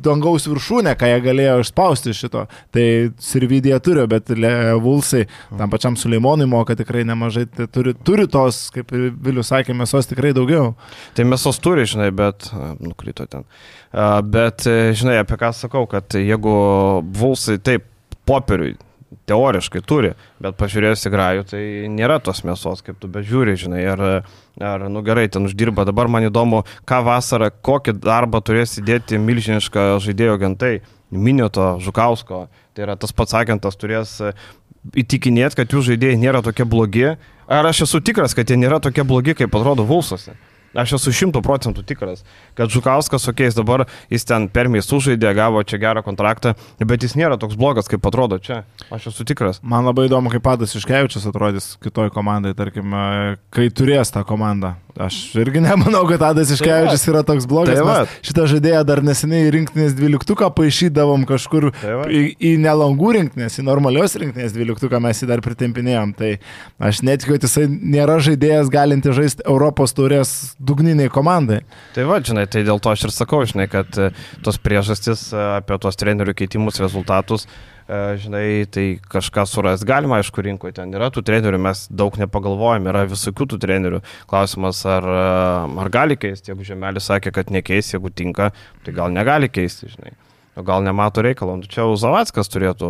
dangaus 0.05 0.47
viršūnė, 0.49 0.95
ką 0.97 1.11
jie 1.11 1.19
galėjo 1.25 1.59
išspausti 1.65 2.13
iš 2.13 2.25
šito. 2.25 2.47
Tai 2.73 2.87
Sirvidį 3.21 3.46
jie 3.51 3.79
turi, 3.83 4.05
bet 4.09 4.31
Vulsai 4.83 5.25
tam 5.57 5.71
pačiam 5.73 5.97
Suleimonui 5.99 6.47
moka 6.49 6.75
tikrai 6.77 7.05
nemažai, 7.07 7.45
tai 7.49 7.67
turi, 7.71 7.93
turi 8.07 8.27
tos, 8.31 8.67
kaip 8.75 8.91
Vilius 8.93 9.51
sakė, 9.53 9.75
mėsos 9.77 10.09
tikrai 10.09 10.33
daugiau. 10.37 10.73
Tai 11.17 11.27
mėsos 11.27 11.61
turi, 11.63 11.87
žinai, 11.89 12.09
bet 12.15 12.49
nukrito 12.79 13.27
ten. 13.31 13.47
Bet, 14.27 14.67
e, 14.67 14.91
žinai, 14.97 15.21
apie 15.23 15.39
ką 15.39 15.53
sakau, 15.55 15.87
kad 15.89 16.17
jeigu 16.19 16.57
Vulsai 17.17 17.57
taip 17.63 17.87
popieriui 18.27 18.75
teoriškai 19.27 19.81
turi, 19.87 20.13
bet 20.43 20.57
pažiūrėjus 20.59 21.07
į 21.07 21.11
grajų, 21.13 21.45
tai 21.51 21.61
nėra 21.91 22.19
tos 22.23 22.43
mėsos, 22.47 22.83
kaip 22.83 22.99
tu 23.01 23.09
bežiūri, 23.11 23.55
žinai, 23.59 23.81
ar, 23.91 24.03
ar 24.59 24.85
nu 24.91 25.03
gerai, 25.05 25.27
ten 25.31 25.47
uždirba. 25.47 25.87
Dabar 25.87 26.11
man 26.11 26.27
įdomu, 26.27 26.63
ką 26.87 27.01
vasarą, 27.07 27.49
kokį 27.51 27.97
darbą 28.03 28.41
turės 28.43 28.77
įdėti 28.81 29.19
milžinišką 29.23 29.89
žaidėjo 30.03 30.37
agentai, 30.39 30.73
Minioto, 31.11 31.77
Žukausko. 31.83 32.47
Tai 32.75 32.85
yra 32.85 32.97
tas 32.99 33.13
pats 33.15 33.35
agentas 33.37 33.79
turės 33.79 34.17
e, 34.21 34.33
įtikinėti, 35.03 35.61
kad 35.61 35.73
jų 35.73 35.85
žaidėjai 35.91 36.19
nėra 36.21 36.43
tokie 36.45 36.67
blogi. 36.67 37.15
Ar 37.47 37.69
aš 37.69 37.85
esu 37.87 38.03
tikras, 38.03 38.35
kad 38.35 38.49
jie 38.49 38.59
nėra 38.59 38.81
tokie 38.83 39.05
blogi, 39.07 39.37
kaip 39.37 39.55
atrodo 39.55 39.87
Vulsuose? 39.87 40.35
Aš 40.77 40.97
esu 40.97 41.13
šimtų 41.15 41.41
procentų 41.45 41.81
tikras, 41.87 42.25
kad 42.57 42.69
Žukauskas, 42.69 43.23
okei, 43.31 43.47
okay, 43.47 43.55
dabar 43.55 43.85
jis 44.13 44.27
ten 44.27 44.45
per 44.51 44.67
mėsų 44.69 44.99
žaidė, 45.07 45.31
gavo 45.37 45.63
čia 45.65 45.79
gerą 45.81 46.03
kontraktą, 46.05 46.53
bet 46.77 47.05
jis 47.05 47.15
nėra 47.17 47.39
toks 47.39 47.57
blogas, 47.57 47.87
kaip 47.89 48.05
atrodo 48.05 48.37
čia. 48.43 48.59
Aš 48.93 49.09
esu 49.13 49.25
tikras. 49.25 49.61
Man 49.63 49.87
labai 49.87 50.05
įdomu, 50.09 50.29
kaip 50.33 50.43
Padas 50.45 50.75
Iškevičius 50.77 51.25
atrodys 51.31 51.71
kitoj 51.81 52.11
komandai, 52.13 52.53
tarkim, 52.57 52.93
e, 52.93 53.37
kai 53.49 53.71
turės 53.73 54.13
tą 54.13 54.21
komandą. 54.27 54.75
Aš 54.99 55.35
irgi 55.37 55.61
nemanau, 55.61 56.01
kad 56.09 56.21
Adas 56.25 56.49
Iškevičius 56.55 57.03
yra 57.11 57.21
toks 57.25 57.45
blogas. 57.49 57.77
Tai 57.77 58.05
šitą 58.25 58.47
žaidėją 58.49 58.81
dar 58.87 59.01
neseniai 59.05 59.51
rinktinės 59.53 59.93
dvyliktuką 59.97 60.49
paaišydavom 60.57 61.25
kažkur 61.29 61.69
Tai 61.77 61.97
į, 62.09 62.21
į 62.41 62.53
nelangų 62.63 63.13
rinktinės, 63.19 63.59
į 63.61 63.67
normalios 63.67 64.17
rinktinės 64.17 64.55
dvyliktuką 64.55 65.01
mes 65.03 65.21
jį 65.21 65.29
dar 65.29 65.43
pritempinėjom. 65.45 66.15
Tai 66.17 66.31
aš 66.89 67.03
netikiu, 67.05 67.35
kad 67.35 67.45
jisai 67.45 67.67
nėra 67.69 68.17
žaidėjas 68.25 68.73
galinti 68.73 69.13
žaisti 69.13 69.45
Europos 69.45 69.93
taurės 69.97 70.33
dugniniai 70.57 71.13
komandai. 71.13 71.61
Tai 71.93 72.07
va, 72.09 72.19
žinai, 72.23 72.47
tai 72.49 72.65
dėl 72.67 72.81
to 72.81 72.93
aš 72.93 73.07
ir 73.07 73.15
sakau, 73.15 73.43
žinai, 73.47 73.69
kad 73.71 74.01
e, 74.01 74.11
tos 74.45 74.57
priežastys 74.61 75.29
e, 75.29 75.47
apie 75.59 75.77
tos 75.83 75.99
trenerių 75.99 76.33
keitimus 76.41 76.81
rezultatus, 76.81 77.45
žinai, 77.87 78.67
tai 78.67 78.85
kažką 78.99 79.45
suras 79.47 79.85
galima, 79.87 80.19
aišku, 80.19 80.43
rinkoje 80.43 80.75
ten 80.75 80.91
yra 80.95 81.07
tų 81.13 81.23
trenerių, 81.27 81.59
mes 81.69 81.85
daug 81.87 82.17
nepagalvojame, 82.19 82.91
yra 82.91 83.05
visokių 83.07 83.47
tų 83.53 83.59
trenerių. 83.63 84.01
Klausimas, 84.27 84.83
ar, 84.89 85.07
e, 85.07 85.25
ar 85.83 85.91
gali 85.93 86.19
keisti, 86.19 86.51
jeigu 86.51 86.67
Žemelis 86.67 87.07
sakė, 87.07 87.31
kad 87.35 87.53
nekeis, 87.53 87.93
jeigu 87.93 88.11
tinka, 88.11 88.51
tai 88.83 88.95
gal 88.97 89.13
negali 89.15 89.47
keisti, 89.47 89.91
žinai. 89.93 90.15
O 90.57 90.63
gal 90.65 90.81
nemato 90.81 91.21
reikalo. 91.21 91.53
Nu, 91.59 91.67
Čia 91.69 91.85
Uzavackas 91.85 92.49
turėtų 92.49 92.87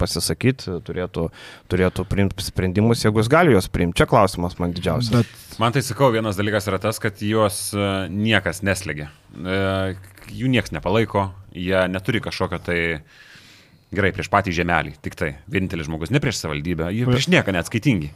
pasisakyti, 0.00 0.78
turėtų, 0.86 1.26
turėtų 1.68 2.06
priimti 2.08 2.46
sprendimus, 2.46 3.04
jeigu 3.04 3.20
jis 3.20 3.28
gali 3.28 3.52
juos 3.52 3.68
priimti. 3.68 3.98
Čia 4.00 4.06
klausimas 4.08 4.56
man 4.56 4.72
didžiausias. 4.72 5.12
Bet 5.20 5.58
Man 5.60 5.74
tai 5.76 5.82
sakau, 5.84 6.08
vienas 6.08 6.38
dalykas 6.38 6.64
yra 6.70 6.78
tas, 6.80 6.96
kad 7.02 7.18
juos 7.20 7.74
e, 7.76 7.88
niekas 8.08 8.62
neslėgia. 8.64 9.10
E, 9.36 9.58
Jų 10.30 10.48
niekas 10.48 10.72
nepalaiko, 10.72 11.28
jie 11.52 11.82
neturi 11.92 12.22
kažkokio 12.24 12.64
tai... 12.64 12.78
Gerai, 13.90 14.12
prieš 14.14 14.28
patį 14.30 14.52
žemelį, 14.54 14.92
tik 15.02 15.16
tai. 15.18 15.32
Vienintelis 15.50 15.88
žmogus, 15.88 16.12
ne 16.14 16.20
prieš 16.22 16.38
savivaldybę, 16.44 16.90
jie 16.94 17.06
prieš 17.08 17.26
nieką 17.32 17.54
neatskaitingi. 17.56 18.10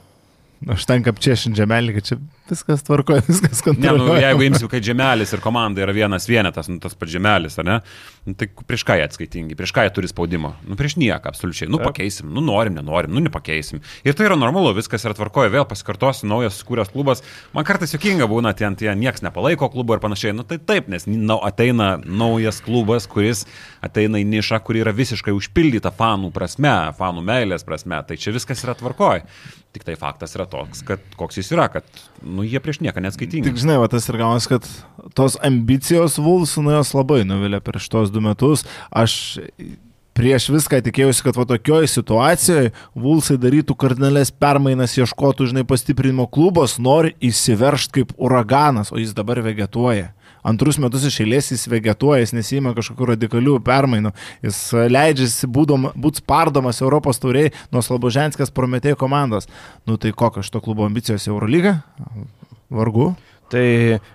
aš 0.71 0.85
tenka 0.89 1.11
apčiešinti 1.11 1.59
žemelį, 1.59 1.95
kad 1.97 2.07
čia 2.09 2.17
viskas 2.49 2.85
tvarkoja, 2.87 3.25
viskas 3.31 3.65
Ne, 3.67 3.73
nu, 3.75 3.81
kontroliuoja. 3.83 4.21
jeigu 4.29 4.47
imsiu, 4.47 4.69
kad 4.71 4.87
žemelis 4.87 5.35
ir 5.35 5.43
komanda 5.45 5.83
yra 5.83 5.93
vienas 5.97 6.29
vienetas, 6.31 6.71
nu, 6.71 6.79
tas 6.81 6.95
pats 6.95 7.13
žemelis, 7.13 7.59
ar 7.59 7.67
ne? 7.69 7.81
Nu, 8.25 8.33
tai 8.33 8.49
prieš 8.49 8.87
ką 8.89 8.95
jie 8.97 9.05
atskaitingi, 9.05 9.57
prieš 9.59 9.75
ką 9.77 9.83
jie 9.85 9.91
turi 9.93 10.09
spaudimo? 10.09 10.55
Nu, 10.65 10.79
prieš 10.81 10.95
nieką, 10.97 11.29
absoliučiai. 11.29 11.69
Nu, 11.69 11.77
pakeisim, 11.83 12.31
nu, 12.33 12.41
norim, 12.41 12.73
nenorim, 12.73 13.13
nu, 13.13 13.21
nepakeisim. 13.21 13.83
Ir 14.01 14.17
tai 14.17 14.31
yra 14.31 14.39
normalu, 14.41 14.71
viskas 14.79 15.05
yra 15.05 15.13
tvarkoja, 15.19 15.53
vėl 15.53 15.67
pasikartosiu, 15.69 16.25
naujas 16.31 16.57
skūręs 16.63 16.89
klubas. 16.95 17.21
Man 17.53 17.67
kartais 17.69 17.93
jokinga 17.93 18.25
būna, 18.31 18.55
ten 18.57 18.79
tie 18.81 18.89
nieks 18.97 19.21
nepalaiko 19.27 19.69
klubo 19.75 19.99
ir 19.99 20.01
panašiai. 20.01 20.33
Nu, 20.39 20.47
tai 20.49 20.57
taip, 20.57 20.89
nes 20.89 21.05
nu, 21.11 21.37
ateina 21.45 21.99
naujas 22.01 22.63
klubas, 22.65 23.05
kuris 23.13 23.45
ateina 23.85 24.23
į 24.23 24.25
nišą, 24.33 24.63
kuri 24.65 24.81
yra 24.87 24.97
visiškai 24.97 25.35
užpildyta 25.37 25.93
fanų 25.93 26.33
prasme, 26.33 26.73
fanų 26.97 27.27
meilės 27.29 27.69
prasme. 27.69 28.01
Tai 28.09 28.17
čia 28.17 28.33
viskas 28.33 28.65
yra 28.65 28.73
tvarkoja. 28.81 29.29
Tik 29.75 29.83
tai 29.83 29.97
faktas 29.99 30.37
yra 30.37 30.45
toks, 30.47 30.85
kad 30.87 31.03
koks 31.19 31.41
jis 31.41 31.49
yra, 31.51 31.65
kad 31.67 31.83
nu, 32.23 32.45
jie 32.47 32.61
prieš 32.63 32.79
nieką 32.85 33.03
neatskaitingi. 33.03 33.49
Tik 33.49 33.59
žinai, 33.59 33.81
va, 33.83 33.89
tas 33.91 34.07
ir 34.07 34.21
gaunas, 34.21 34.47
kad 34.47 34.69
tos 35.19 35.35
ambicijos 35.43 36.15
Vulsų, 36.23 36.63
nu 36.63 36.77
jos 36.77 36.93
labai 36.95 37.25
nuvilė 37.27 37.59
prieš 37.59 37.89
tos 37.91 38.14
du 38.15 38.23
metus. 38.25 38.65
Aš 38.95 39.37
prieš 40.15 40.49
viską 40.55 40.81
tikėjausi, 40.87 41.25
kad 41.27 41.39
va 41.39 41.47
tokioje 41.49 41.91
situacijoje 41.91 42.73
Vulsai 42.95 43.37
darytų 43.41 43.77
kardinalės 43.79 44.31
permainas, 44.31 44.95
ieškotų, 44.99 45.51
žinai, 45.51 45.65
pastiprinimo 45.69 46.29
klubos, 46.31 46.79
nori 46.79 47.15
įsiveršti 47.25 47.99
kaip 47.99 48.15
uraganas, 48.17 48.95
o 48.95 49.01
jis 49.03 49.15
dabar 49.17 49.43
vegetuoja. 49.45 50.13
Antrus 50.45 50.77
metus 50.77 51.07
iš 51.09 51.23
eilės 51.25 51.49
jis 51.55 51.65
vegetuoja, 51.73 52.21
jis 52.21 52.35
nesima 52.37 52.75
kažkokių 52.77 53.15
radikalių 53.15 53.57
permainų, 53.65 54.13
jis 54.45 54.59
leidžiasi 54.93 55.49
būti 55.49 56.21
spardomas 56.21 56.83
Europos 56.85 57.21
tauriai 57.23 57.55
nuo 57.73 57.81
Slaboženskės 57.85 58.53
prometėjų 58.53 58.99
komandos. 59.01 59.49
Nu 59.89 59.97
tai 59.97 60.13
kokios 60.13 60.51
šito 60.51 60.61
klubo 60.65 60.85
ambicijos 60.85 61.25
Eurolyga? 61.33 61.79
Vargu. 62.69 63.15
Tai, 63.53 63.67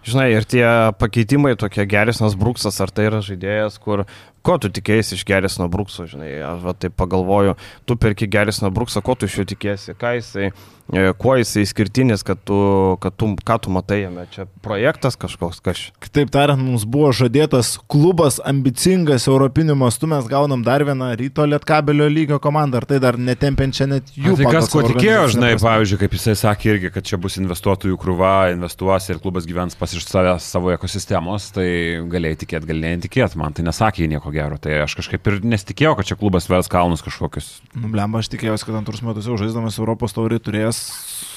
žinai, 0.08 0.28
ir 0.34 0.48
tie 0.50 0.66
pakeitimai 1.00 1.54
tokie 1.60 1.86
geresnas 1.90 2.36
Bruksas, 2.40 2.80
ar 2.82 2.92
tai 2.92 3.06
yra 3.12 3.22
žaidėjas, 3.26 3.78
kur, 3.84 4.06
ko 4.46 4.58
tu 4.62 4.72
tikėjai 4.74 5.06
iš 5.16 5.24
geresno 5.28 5.68
Brukso, 5.72 6.06
žinai, 6.10 6.32
aš 6.46 6.64
va 6.64 6.74
taip 6.78 6.96
pagalvoju, 7.00 7.56
tu 7.88 7.98
perki 8.00 8.28
geresno 8.30 8.72
Bruksą, 8.74 9.04
ko 9.06 9.16
tu 9.20 9.30
iš 9.30 9.40
jo 9.42 9.46
tikėsi, 9.52 9.96
ką 10.00 10.14
jisai, 10.18 10.50
e, 10.94 11.04
kuo 11.20 11.36
jisai 11.40 11.66
skirtinis, 11.70 12.24
kad 12.28 12.42
tu, 12.48 12.60
kad 13.04 13.16
tu, 13.20 13.32
ką 13.46 13.60
tu 13.64 13.74
matai 13.74 14.02
jame, 14.04 14.26
čia 14.34 14.46
projektas 14.66 15.18
kažkoks, 15.20 15.62
kažkas. 15.66 15.96
Kitaip 16.04 16.32
tariant, 16.34 16.62
mums 16.62 16.86
buvo 16.90 17.12
žadėtas 17.16 17.76
klubas 17.92 18.40
ambicingas 18.48 19.28
europiniu 19.32 19.78
mastu, 19.80 20.10
mes 20.12 20.28
gaunam 20.32 20.64
dar 20.66 20.86
vieną 20.88 21.12
ryto 21.20 21.48
lietkabelio 21.50 22.10
lygio 22.12 22.40
komandą, 22.44 22.82
ar 22.82 22.90
tai 22.90 23.02
dar 23.04 23.20
netempiančią 23.20 23.90
net 23.92 24.14
jų. 24.16 24.38
Tai 24.40 24.54
kas 24.56 24.72
ko 24.74 24.86
tikėjo, 24.88 25.26
žinai, 25.36 25.54
prasme. 25.56 25.68
pavyzdžiui, 25.68 26.02
kaip 26.04 26.18
jisai 26.18 26.38
sakė 26.40 26.74
irgi, 26.76 26.94
kad 26.96 27.08
čia 27.08 27.20
bus 27.22 27.40
investuotojų 27.42 28.00
krūva, 28.00 28.34
investuos 28.56 29.10
ir 29.12 29.22
klubas 29.24 29.48
gyvens 29.50 29.78
pas 29.80 29.94
iš 29.96 30.08
savęs 30.08 30.48
savo 30.56 30.74
ekosistemos, 30.74 31.50
tai 31.56 31.70
galėjai 32.10 32.44
tikėti, 32.46 32.70
galėjai 32.70 33.04
tikėti, 33.08 33.40
man 33.42 33.56
tai 33.56 33.68
nesakė 33.68 34.06
jie 34.06 34.10
nieko 34.30 34.32
gero, 34.32 34.58
tai 34.58 34.82
aš 34.84 34.96
kažkaip 35.00 35.28
ir 35.28 35.40
nesitikėjau, 35.44 35.96
kad 35.98 36.06
čia 36.06 36.18
klubas 36.18 36.50
vers 36.50 36.70
kalnus 36.70 37.02
kažkokius. 37.02 37.62
Nu, 37.76 37.90
blemba, 37.90 38.20
aš 38.20 38.30
tikėjausi, 38.30 38.66
kad 38.66 38.78
antrus 38.78 39.02
metus 39.02 39.28
jau 39.28 39.38
žaisdamas 39.38 39.80
Europos 39.80 40.14
taurį 40.14 40.40
turės 40.40 40.80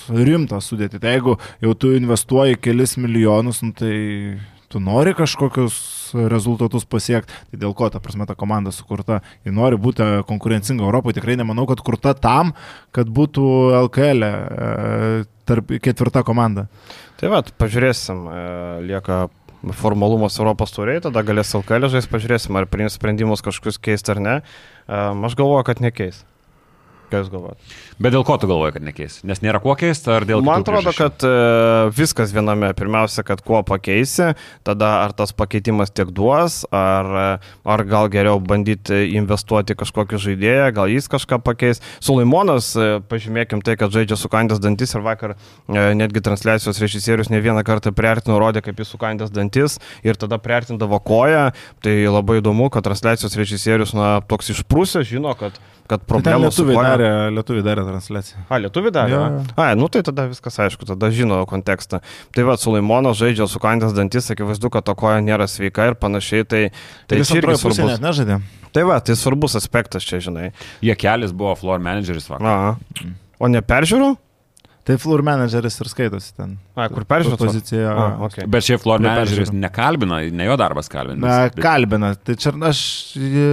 rimtą 0.09 0.61
sudėtį. 0.61 1.01
Tai 1.01 1.15
jeigu 1.15 1.39
jau 1.63 1.75
tu 1.75 1.95
investuoji 1.97 2.61
kelis 2.61 2.97
milijonus, 2.99 3.63
nu, 3.63 3.73
tai 3.73 4.39
tu 4.69 4.81
nori 4.81 5.13
kažkokius 5.15 6.13
rezultatus 6.29 6.85
pasiekti, 6.85 7.33
tai 7.51 7.61
dėl 7.61 7.75
ko 7.77 7.89
ta 7.89 8.01
prasme 8.01 8.27
ta 8.29 8.37
komanda 8.37 8.73
sukurta. 8.73 9.21
Ji 9.45 9.53
nori 9.53 9.77
būti 9.81 10.25
konkurencinga 10.29 10.85
Europoje, 10.85 11.21
tikrai 11.21 11.39
nemanau, 11.41 11.67
kad 11.69 11.81
kurta 11.85 12.15
tam, 12.17 12.55
kad 12.93 13.09
būtų 13.09 13.47
LKL 13.87 14.29
e, 14.29 14.33
tarp 15.49 15.77
ketvirta 15.83 16.25
komanda. 16.25 16.69
Tai 17.21 17.33
va, 17.33 17.41
pažiūrėsim, 17.45 18.27
e, 18.29 18.43
lieka 18.89 19.27
formalumas 19.79 20.39
Europos 20.41 20.75
turėjai, 20.75 21.05
tada 21.07 21.23
galės 21.27 21.55
LKL 21.55 21.91
žais, 21.93 22.09
pažiūrėsim, 22.11 22.57
ar 22.59 22.67
priims 22.71 22.99
sprendimus 22.99 23.45
kažkokius 23.45 23.79
keisti 23.83 24.15
ar 24.15 24.23
ne. 24.23 24.37
E, 24.43 25.01
Aš 25.29 25.39
galvoju, 25.39 25.67
kad 25.69 25.83
nekeis. 25.85 26.25
Ką 27.13 27.21
jūs 27.21 27.29
galvojate? 27.33 27.67
Bet 28.01 28.15
dėl 28.15 28.23
ko 28.25 28.39
tu 28.41 28.49
galvoji, 28.49 28.73
kad 28.79 28.85
nekeis? 28.87 29.19
Nes 29.29 29.43
nėra 29.45 29.61
kuo 29.61 29.75
keisti, 29.77 30.09
ar 30.15 30.25
dėl 30.25 30.41
Man 30.45 30.63
atrodo, 30.65 30.81
priežasčių? 30.81 31.03
kad 31.03 31.27
e, 31.29 31.33
viskas 31.93 32.33
viename. 32.33 32.71
Pirmiausia, 32.79 33.21
kad 33.29 33.43
kuo 33.45 33.61
pakeisi, 33.69 34.31
tada 34.65 34.89
ar 35.05 35.13
tas 35.19 35.35
pakeitimas 35.37 35.93
tiek 35.93 36.09
duos, 36.17 36.63
ar, 36.73 37.11
ar 37.69 37.85
gal 37.91 38.09
geriau 38.13 38.41
bandyti 38.41 39.03
investuoti 39.19 39.77
į 39.77 39.81
kažkokį 39.83 40.21
žaidėją, 40.25 40.71
gal 40.79 40.89
jis 40.95 41.11
kažką 41.13 41.39
pakeis. 41.45 41.83
Sulaimonas, 42.01 42.71
e, 42.81 42.89
pažymėkim 43.13 43.61
tai, 43.67 43.77
kad 43.81 43.93
žaidžia 43.93 44.17
sukandęs 44.19 44.63
dantis 44.65 44.97
ir 44.97 45.05
vakar 45.05 45.35
e, 45.37 45.85
netgi 46.01 46.25
transliacijos 46.25 46.81
režisierius 46.81 47.29
ne 47.29 47.43
vieną 47.45 47.61
kartą 47.69 47.93
priartino, 47.93 48.41
rodė, 48.41 48.65
kaip 48.65 48.81
jis 48.81 48.95
sukandęs 48.97 49.35
dantis 49.37 49.77
ir 50.03 50.17
tada 50.17 50.41
priartindavo 50.41 50.97
koją. 51.05 51.51
Tai 51.85 51.95
labai 52.17 52.41
įdomu, 52.41 52.71
kad 52.73 52.89
transliacijos 52.89 53.37
režisierius, 53.37 53.93
na, 53.99 54.15
toks 54.25 54.55
išprūsęs, 54.57 55.05
žino, 55.13 55.37
kad, 55.39 55.61
kad 55.91 56.09
problemos 56.09 56.57
su 56.57 56.65
koja- 56.71 56.95
darė, 57.03 57.29
lietuviai 57.37 57.65
darė 57.67 57.85
transliaciją. 57.89 58.45
A, 58.49 58.59
lietuvi 58.63 58.93
dar? 58.95 59.11
Jo, 59.11 59.21
Ja. 59.27 59.43
A, 59.59 59.75
nu 59.79 59.89
tai 59.93 60.01
tada 60.07 60.29
viskas 60.31 60.57
aišku, 60.63 60.87
tada 60.89 61.11
žino 61.13 61.43
kontekstą. 61.51 62.01
Tai 62.35 62.47
va, 62.49 62.57
Sulaimonas 62.57 63.19
žaidžia 63.21 63.49
su 63.51 63.61
kandęs 63.63 63.93
dantis, 63.99 64.31
akivaizdu, 64.33 64.71
kad 64.73 64.87
to 64.87 64.95
koja 64.99 65.21
nėra 65.25 65.49
sveika 65.51 65.91
ir 65.91 65.99
panašiai. 66.01 66.47
Tai, 66.47 66.63
tai 67.07 67.17
Tai 67.17 67.21
jis 67.21 67.35
irgi 67.37 67.59
svarbus. 67.61 67.83
net 67.91 68.03
nežaidė. 68.07 68.41
Tai 68.73 68.83
va, 68.89 69.01
tai 69.05 69.19
svarbus 69.21 69.59
aspektas 69.59 70.07
čia, 70.09 70.23
žinai. 70.25 70.53
Jie 70.81 70.95
kelis 70.97 71.35
buvo 71.37 71.53
floor 71.61 71.83
manageris 71.85 72.31
vakar. 72.31 72.47
A. 72.47 73.13
O 73.43 73.51
ne 73.53 73.61
peržiūrų? 73.61 74.15
Tai 74.83 74.97
floor 74.99 75.23
manageris 75.23 75.77
ir 75.79 75.89
skaitosi 75.93 76.33
ten. 76.35 76.57
A, 76.75 76.89
kur 76.91 77.05
peržiūrų? 77.07 77.37
Pozicija. 77.39 77.91
A, 77.93 78.07
okay. 78.27 78.49
Bet 78.51 78.67
šiaip 78.67 78.83
floor 78.83 79.03
manageris 79.05 79.53
nekalbina, 79.55 80.19
ne 80.35 80.49
jo 80.49 80.57
darbas 80.59 80.91
kalbina. 80.91 81.23
Na, 81.23 81.37
kalbina. 81.55 82.11
Tai 82.19 82.35
čia 82.43 82.51
aš 82.67 82.81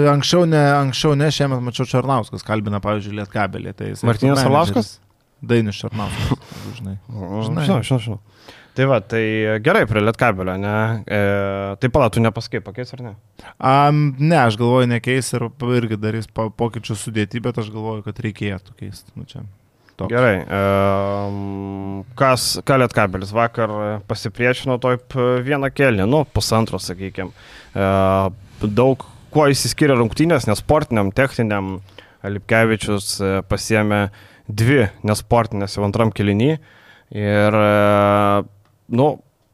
anksčiau 0.09 0.47
ne, 0.49 0.63
anksčiau 0.79 1.13
ne, 1.19 1.29
šiemet 1.35 1.61
mačiau 1.67 1.85
Černauskas 1.89 2.45
kalbina, 2.47 2.81
pavyzdžiui, 2.81 3.19
Lietkabelį. 3.21 3.75
Tai 3.77 3.91
floor 4.01 4.41
Arlauskas? 4.41 4.95
Dainis 5.45 5.77
Černauskas. 5.83 6.49
Žinai. 6.79 6.97
Žinai. 7.45 7.67
žinau, 7.69 8.01
žinau. 8.01 8.19
Tai 8.79 8.85
va, 8.87 8.99
tai 9.03 9.21
gerai 9.61 9.85
prie 9.89 10.01
Lietkabelio, 10.01 10.55
ne? 10.61 10.73
E, 11.03 11.21
tai 11.81 11.89
pala, 11.93 12.09
tu 12.13 12.21
nepaskai, 12.23 12.61
pakeis 12.63 12.93
ar 12.95 13.01
ne? 13.03 13.13
Um, 13.57 14.03
ne, 14.21 14.37
aš 14.39 14.57
galvoju, 14.61 14.87
nekeis 14.93 15.33
ir 15.35 15.45
irgi 15.77 15.97
darys 15.99 16.29
po- 16.31 16.49
pokyčius 16.49 17.03
sudėti, 17.05 17.41
bet 17.43 17.59
aš 17.59 17.73
galvoju, 17.73 18.05
kad 18.07 18.21
reikėtų 18.23 18.77
keisti. 18.79 19.11
Nu, 19.19 19.27
čia. 19.29 19.43
Toks. 19.99 20.12
Gerai. 20.13 20.39
Um, 20.47 22.01
kas, 22.19 22.49
ką 22.65 22.79
Lietkabelis 22.81 23.31
vakar 23.35 23.73
pasipriešino 24.09 24.79
toj 24.81 24.97
p- 25.12 25.29
vieną 25.45 25.69
kelnį, 25.75 26.07
nu, 26.09 26.23
pusantro, 26.35 26.79
sakykime. 26.81 27.31
Uh, 27.75 28.29
daug, 28.65 29.05
kuo 29.33 29.45
įsiskiria 29.51 29.95
rungtynės, 29.99 30.47
nesportiniam, 30.49 31.12
techniniam, 31.15 31.79
Lipkevičius 32.19 33.13
e, 33.23 33.27
pasiemė 33.47 34.09
dvi 34.51 34.89
nesportinės 35.07 35.77
jau 35.77 35.85
antram 35.85 36.09
kelinį. 36.12 36.49
Ir, 37.15 37.55
e, 37.55 38.41
nu, 38.99 39.05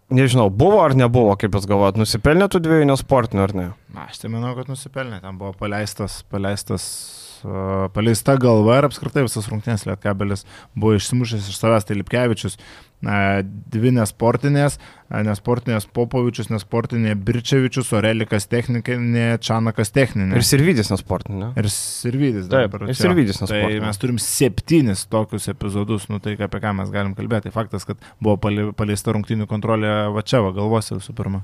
nežinau, 0.09 0.47
buvo 0.49 0.79
ar 0.81 0.95
nebuvo, 0.97 1.35
kaip 1.37 1.53
jūs 1.59 1.67
galvojat, 1.69 1.99
nusipelnė 2.01 2.47
tų 2.49 2.63
dviejų 2.65 2.87
nesportinių 2.89 3.43
ar 3.45 3.53
ne? 3.53 3.67
Na, 3.93 4.07
aš 4.09 4.23
tai 4.23 4.31
manau, 4.33 4.55
kad 4.57 4.71
nusipelnė. 4.71 5.21
Ten 5.21 5.37
buvo 5.37 5.53
paleistas, 5.59 6.23
paleistas, 6.33 6.87
paleista 7.95 8.35
galva 8.41 8.79
ir 8.79 8.89
apskritai 8.89 9.25
visas 9.27 9.47
rungtynės 9.51 9.85
Lietkabelis 9.89 10.45
buvo 10.73 10.95
išsimušęs 10.97 11.49
iš 11.51 11.61
savęs. 11.61 11.87
Tai 11.87 11.97
Lipkevičius 11.99 12.59
dvi 13.05 13.91
nesportinės, 13.93 14.77
nesportinės 15.27 15.85
Popovičius, 15.93 16.47
nesportinė 16.49 17.13
Birčevičius, 17.27 17.91
Orelikas 17.93 18.47
techninė, 18.49 19.35
Čanakas 19.43 19.93
techninė. 19.93 20.39
Ir 20.39 20.47
Sirvidis 20.47 20.89
nesportinė. 20.93 21.51
Ir 21.59 21.69
Sirvidis. 21.69 22.47
Taip, 22.49 22.79
ir 22.79 22.97
Sirvidis 22.97 23.43
nesportinė. 23.43 23.77
Tai 23.77 23.91
mes 23.91 24.01
turim 24.01 24.17
septynis 24.21 25.05
tokius 25.11 25.49
epizodus, 25.51 26.07
nu 26.09 26.21
tai 26.23 26.37
apie 26.39 26.63
ką 26.63 26.73
mes 26.79 26.89
galim 26.93 27.13
kalbėti. 27.17 27.53
Faktas, 27.53 27.85
kad 27.85 28.01
buvo 28.23 28.39
paleista 28.73 29.13
rungtinių 29.13 29.45
kontrolė 29.51 29.95
va 30.15 30.25
čia, 30.25 30.41
va 30.45 30.55
galvose 30.55 30.97
visų 30.97 31.13
pirma. 31.19 31.43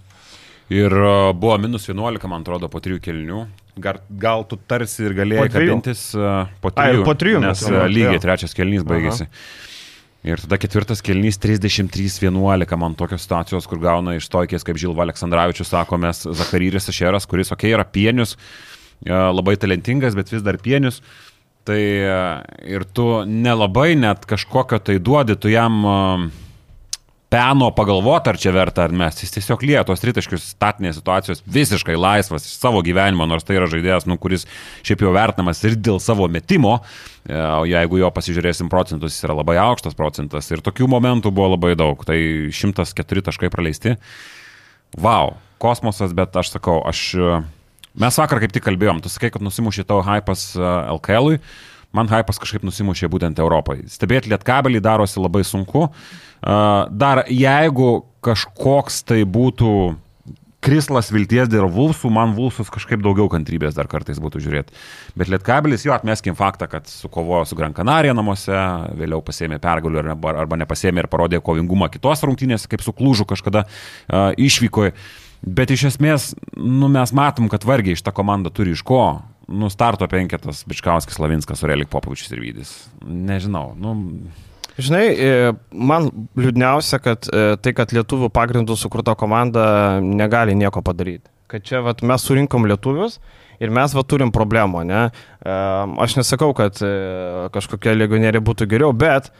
Ir 0.72 0.94
buvo 1.36 1.58
minus 1.60 1.90
11, 1.90 2.30
man 2.32 2.46
atrodo, 2.46 2.70
po 2.72 2.80
trijų 2.84 3.02
kelnių. 3.04 3.42
Gal, 3.82 4.00
gal 4.20 4.46
tu 4.48 4.56
tarsi 4.56 5.04
ir 5.08 5.16
galėjai 5.18 5.50
kabintis 5.52 6.06
po 6.64 6.72
trijų. 6.72 7.02
Ai, 7.02 7.08
po 7.08 7.16
trijų, 7.18 7.42
nes 7.44 7.66
lygiai 7.92 8.22
trečias 8.24 8.56
kelnys 8.56 8.88
baigėsi. 8.88 9.28
Aha. 9.28 9.68
Ir 10.22 10.38
tada 10.38 10.60
ketvirtas 10.62 11.00
kelnys 11.02 11.40
33-11, 11.42 12.76
man 12.78 12.94
tokios 12.94 13.24
situacijos, 13.26 13.66
kur 13.66 13.80
gauna 13.82 14.14
iš 14.20 14.28
toikės, 14.30 14.62
kaip 14.68 14.78
Žilva 14.78 15.08
Aleksandраvičius, 15.08 15.72
sako, 15.72 15.98
mes 16.04 16.22
Zakaryris 16.38 16.92
Ašeras, 16.94 17.26
kuris, 17.30 17.50
okei, 17.50 17.72
okay, 17.72 17.74
yra 17.74 17.88
pienius, 17.90 18.36
labai 19.08 19.56
talentingas, 19.58 20.14
bet 20.18 20.30
vis 20.30 20.46
dar 20.46 20.62
pienius. 20.62 21.02
Tai 21.66 21.78
ir 21.78 22.86
tu 22.94 23.08
nelabai 23.26 23.96
net 23.98 24.30
kažkokio 24.30 24.78
tai 24.86 25.00
duodi, 25.02 25.36
tu 25.42 25.50
jam 25.50 25.82
uh, 25.86 26.30
peno 27.32 27.70
pagalvoti, 27.72 28.28
ar 28.28 28.38
čia 28.40 28.52
verta 28.52 28.84
ar 28.84 28.92
mes. 28.96 29.22
Jis 29.24 29.32
tiesiog 29.38 29.64
lieja 29.64 29.86
tos 29.88 30.04
tritaškius 30.04 30.50
statinės 30.52 30.98
situacijos 31.00 31.40
visiškai 31.48 31.96
laisvas 31.96 32.44
iš 32.48 32.58
savo 32.60 32.82
gyvenimo, 32.84 33.24
nors 33.30 33.48
tai 33.48 33.56
yra 33.56 33.70
žaidėjas, 33.72 34.08
nu, 34.10 34.18
kuris 34.20 34.44
šiaip 34.84 35.06
jau 35.06 35.14
vertinamas 35.16 35.64
ir 35.64 35.78
dėl 35.80 36.02
savo 36.04 36.28
metimo. 36.32 36.82
E, 37.24 37.38
o 37.38 37.64
jeigu 37.70 38.02
jo 38.02 38.12
pasižiūrėsim 38.12 38.72
procentus, 38.74 39.16
jis 39.16 39.30
yra 39.30 39.38
labai 39.40 39.56
aukštas 39.64 39.96
procentas. 39.96 40.52
Ir 40.52 40.64
tokių 40.66 40.92
momentų 40.92 41.32
buvo 41.32 41.54
labai 41.56 41.74
daug. 41.80 42.04
Tai 42.08 42.20
104 42.52 43.26
taškai 43.32 43.52
praleisti. 43.54 43.96
Vau, 45.00 45.38
kosmosas, 45.64 46.12
bet 46.18 46.36
aš 46.36 46.58
sakau, 46.58 46.82
aš... 46.84 47.08
Mes 48.00 48.16
vakar 48.16 48.40
kaip 48.40 48.54
tik 48.56 48.64
kalbėjom, 48.64 49.02
tu 49.04 49.10
sakai, 49.12 49.32
kad 49.32 49.44
nusimušė 49.44 49.84
tavo 49.88 50.04
hypas 50.08 50.54
LKL. 50.60 51.36
-ui 51.36 51.70
man 51.96 52.10
hypas 52.12 52.40
kažkaip 52.42 52.64
nusimušė 52.64 53.10
būtent 53.12 53.40
Europai. 53.44 53.82
Stebėti 53.92 54.32
lietkabelį 54.32 54.82
darosi 54.84 55.20
labai 55.22 55.44
sunku. 55.48 55.90
Dar 56.42 57.26
jeigu 57.30 57.92
kažkoks 58.26 59.04
tai 59.06 59.24
būtų 59.30 59.74
krislas 60.62 61.10
vilties 61.10 61.50
dėl 61.50 61.66
Vulfsų, 61.74 62.12
man 62.14 62.36
Vulfsus 62.38 62.70
kažkaip 62.72 63.02
daugiau 63.02 63.28
kantrybės 63.34 63.74
dar 63.78 63.90
kartais 63.90 64.20
būtų 64.22 64.44
žiūrėti. 64.44 64.76
Bet 65.18 65.32
Lietkabelis, 65.34 65.88
jo, 65.88 65.94
atmeskim 65.96 66.38
faktą, 66.38 66.68
kad 66.70 66.90
sukovojo 66.90 67.48
su 67.50 67.58
Gran 67.58 67.74
Canaria 67.78 68.14
namuose, 68.18 68.54
vėliau 68.98 69.24
pasėmė 69.26 69.58
pergalių 69.62 70.04
arba, 70.04 70.36
arba 70.44 70.62
nepasėmė 70.62 71.06
ir 71.06 71.10
parodė 71.12 71.42
kovingumą 71.42 71.90
kitos 71.94 72.22
rungtynėse, 72.28 72.70
kaip 72.70 72.86
su 72.86 72.94
Klūžu 72.94 73.26
kažkada 73.30 73.66
uh, 73.66 74.30
išvyko. 74.38 74.92
Bet 75.42 75.74
iš 75.74 75.88
esmės, 75.96 76.32
nu, 76.54 76.86
mes 76.94 77.14
matom, 77.18 77.50
kad 77.50 77.66
vargiai 77.66 77.98
šitą 77.98 78.14
komandą 78.14 78.54
turi 78.54 78.76
iš 78.78 78.86
ko 78.86 79.02
nu, 79.50 79.72
starto 79.74 80.06
penketas, 80.08 80.62
Bičkauskis, 80.70 81.18
Lavinskas, 81.20 81.66
Urelik 81.66 81.90
Popovičius 81.90 82.36
ir 82.36 82.46
Vydis. 82.46 82.76
Nežinau, 83.02 83.72
nu. 83.74 83.98
Žinai, 84.80 85.04
e, 85.12 85.52
man 85.76 86.08
liūdniausia, 86.40 87.02
kad 87.04 87.28
e, 87.28 87.44
tai, 87.60 87.74
kad 87.76 87.92
lietuvių 87.96 88.32
pagrindų 88.34 88.78
sukurta 88.80 89.16
komanda 89.20 90.00
negali 90.04 90.56
nieko 90.56 90.84
padaryti. 90.86 91.28
Kad 91.52 91.66
čia 91.68 91.82
vat, 91.84 92.04
mes 92.08 92.24
surinkom 92.24 92.68
lietuvius 92.70 93.20
ir 93.62 93.74
mes 93.74 93.94
va 93.94 94.04
turim 94.08 94.32
problemų, 94.34 94.86
ne? 94.88 95.04
E, 95.44 95.58
aš 96.06 96.18
nesakau, 96.22 96.54
kad 96.58 96.80
kažkokie 97.54 97.98
legionieriai 97.98 98.44
būtų 98.48 98.70
geriau, 98.72 98.96
bet, 98.96 99.32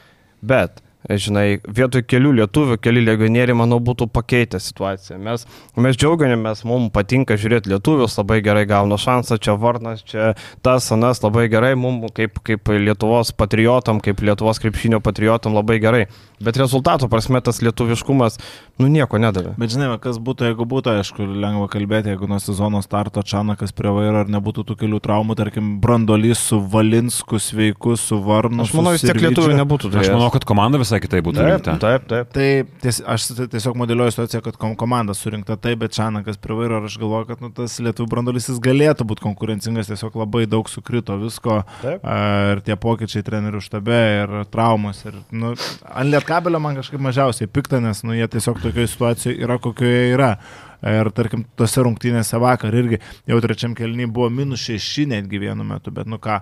bet 0.44 0.84
žinai, 1.10 1.60
vietoj 1.66 2.04
kelių 2.06 2.32
lietuvių, 2.40 2.78
keli 2.82 3.02
legionieriai, 3.04 3.56
manau, 3.58 3.80
būtų 3.82 4.06
pakeitę 4.14 4.60
situaciją. 4.62 5.18
Mes, 5.22 5.46
mes 5.74 5.98
džiaugiamės, 5.98 6.64
mums 6.68 6.92
patinka 6.94 7.36
žiūrėti 7.40 7.72
lietuvius, 7.72 8.18
labai 8.20 8.40
gerai 8.44 8.64
gauna 8.70 8.98
šansą, 9.00 9.38
čia 9.42 9.56
Varnas, 9.58 10.04
čia 10.06 10.32
tas, 10.62 10.90
anas, 10.94 11.22
labai 11.24 11.48
gerai, 11.52 11.74
mums 11.78 12.12
kaip, 12.16 12.38
kaip 12.46 12.70
Lietuvos 12.72 13.32
patriotam, 13.34 14.00
kaip 14.02 14.22
Lietuvos 14.22 14.62
krepšinio 14.62 15.02
patriotam 15.02 15.56
labai 15.58 15.80
gerai. 15.82 16.04
Bet 16.42 16.58
rezultato 16.58 17.06
prasme 17.10 17.38
tas 17.44 17.60
lietuviškumas, 17.62 18.38
nu 18.82 18.88
nieko 18.90 19.18
nedavė. 19.22 19.54
Bet 19.60 19.74
žinai, 19.74 19.92
kas 20.02 20.18
būtų, 20.22 20.48
jeigu 20.50 20.66
būtų, 20.66 20.96
aišku, 20.98 21.26
lengva 21.26 21.68
kalbėti, 21.70 22.10
jeigu 22.10 22.26
nuo 22.30 22.40
sezono 22.42 22.80
starto 22.82 23.22
Čanakas 23.22 23.74
prie 23.76 23.92
vairo 23.94 24.24
ar 24.24 24.32
nebūtų 24.32 24.64
tų 24.66 24.78
kelių 24.80 24.98
traumų, 25.04 25.36
tarkim, 25.38 25.76
Brandolys 25.82 26.42
su 26.50 26.58
Valinsku, 26.58 27.38
sveiku, 27.42 27.94
su 28.00 28.18
Varnu. 28.22 28.66
Aš 28.66 28.74
manau, 28.74 28.94
vis 28.96 29.06
tiek 29.06 29.22
lietuvių 29.22 29.54
nebūtų. 29.60 29.92
Aš 30.02 30.10
manau, 30.16 30.32
kad 30.34 30.46
komanda 30.48 30.82
visai 30.92 31.00
kitaip 31.02 31.24
būtų 31.26 31.40
taip, 31.40 31.50
rinkta. 31.50 31.74
Taip, 31.80 32.04
taip. 32.10 32.30
Tai 32.34 32.46
ties, 32.82 33.00
aš 33.08 33.26
tiesiog 33.52 33.76
modeliuoju 33.80 34.14
situaciją, 34.14 34.42
kad 34.44 34.58
komanda 34.78 35.16
surinkta 35.16 35.56
taip, 35.60 35.80
bet 35.82 35.94
Čanakas 35.96 36.40
prie 36.42 36.56
vairo 36.58 36.80
ir 36.80 36.88
aš 36.88 36.98
galvoju, 37.00 37.28
kad 37.30 37.44
nu, 37.44 37.52
tas 37.56 37.78
lietuvų 37.82 38.10
Brandolys 38.12 38.50
galėtų 38.62 39.06
būti 39.08 39.24
konkurencingas, 39.24 39.90
tiesiog 39.90 40.18
labai 40.22 40.44
daug 40.50 40.68
sukrito 40.70 41.16
visko 41.20 41.62
taip. 41.82 42.04
ir 42.04 42.64
tie 42.66 42.76
pokyčiai 42.80 43.24
trenerių 43.26 43.62
štabe 43.64 44.02
ir 44.22 44.34
traumos. 44.52 45.04
Ir, 45.08 45.16
nu, 45.30 45.54
ant 45.88 46.12
lietka 46.12 46.32
kabelio 46.32 46.60
man 46.62 46.78
kažkaip 46.78 47.02
mažiausiai 47.02 47.50
pikta, 47.50 47.80
nes 47.82 48.04
nu, 48.06 48.16
jie 48.16 48.28
tiesiog 48.30 48.60
tokioje 48.62 48.92
situacijoje 48.92 49.40
yra, 49.42 49.58
kokioje 49.62 50.12
yra. 50.14 50.34
Ir 50.82 51.12
tarkim, 51.14 51.44
tose 51.54 51.82
rungtynėse 51.84 52.40
vakar 52.42 52.74
irgi 52.74 52.98
jau 53.30 53.36
trečiam 53.44 53.74
kelniui 53.78 54.08
buvo 54.10 54.26
minus 54.34 54.64
šeši 54.66 55.04
netgi 55.12 55.38
vienu 55.38 55.62
metu, 55.66 55.92
bet 55.94 56.08
nu 56.10 56.18
ką, 56.18 56.40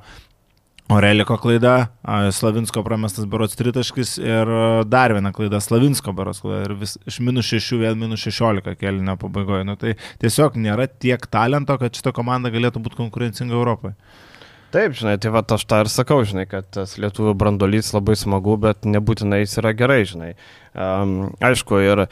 Oreliko 0.91 1.37
klaida, 1.39 1.75
Slavinsko 2.35 2.83
pramestas 2.83 3.27
berots 3.31 3.55
tritaškis 3.59 4.17
ir 4.19 4.49
dar 4.91 5.15
viena 5.15 5.31
klaida, 5.35 5.61
Slavinsko 5.63 6.11
berots 6.19 6.43
klaida 6.43 6.65
ir 6.67 6.75
vis, 6.81 6.97
iš 7.07 7.21
minus 7.23 7.47
6 7.53 7.79
vėl 7.79 7.99
minus 7.99 8.25
16 8.27 8.75
kelnio 8.81 9.15
pabaigoje. 9.21 9.67
Nu, 9.69 9.77
tai 9.79 9.95
tiesiog 10.23 10.59
nėra 10.59 10.89
tiek 10.91 11.29
talento, 11.31 11.77
kad 11.79 11.95
šita 11.95 12.11
komanda 12.17 12.51
galėtų 12.51 12.83
būti 12.83 12.99
konkurencinga 12.99 13.55
Europoje. 13.55 13.95
Taip, 14.71 14.95
žinai, 14.95 15.17
tai 15.19 15.33
va 15.35 15.43
aš 15.43 15.65
tą 15.67 15.81
ir 15.83 15.89
sakau, 15.91 16.21
žinai, 16.27 16.45
kad 16.51 16.67
tas 16.75 16.93
lietuvių 17.03 17.33
brandolys 17.39 17.89
labai 17.95 18.15
smagu, 18.19 18.55
bet 18.63 18.87
nebūtinai 18.87 19.41
jis 19.45 19.57
yra 19.63 19.73
gerai, 19.75 20.05
žinai. 20.07 20.29
Um, 20.71 21.33
aišku, 21.43 21.81
ir 21.83 22.05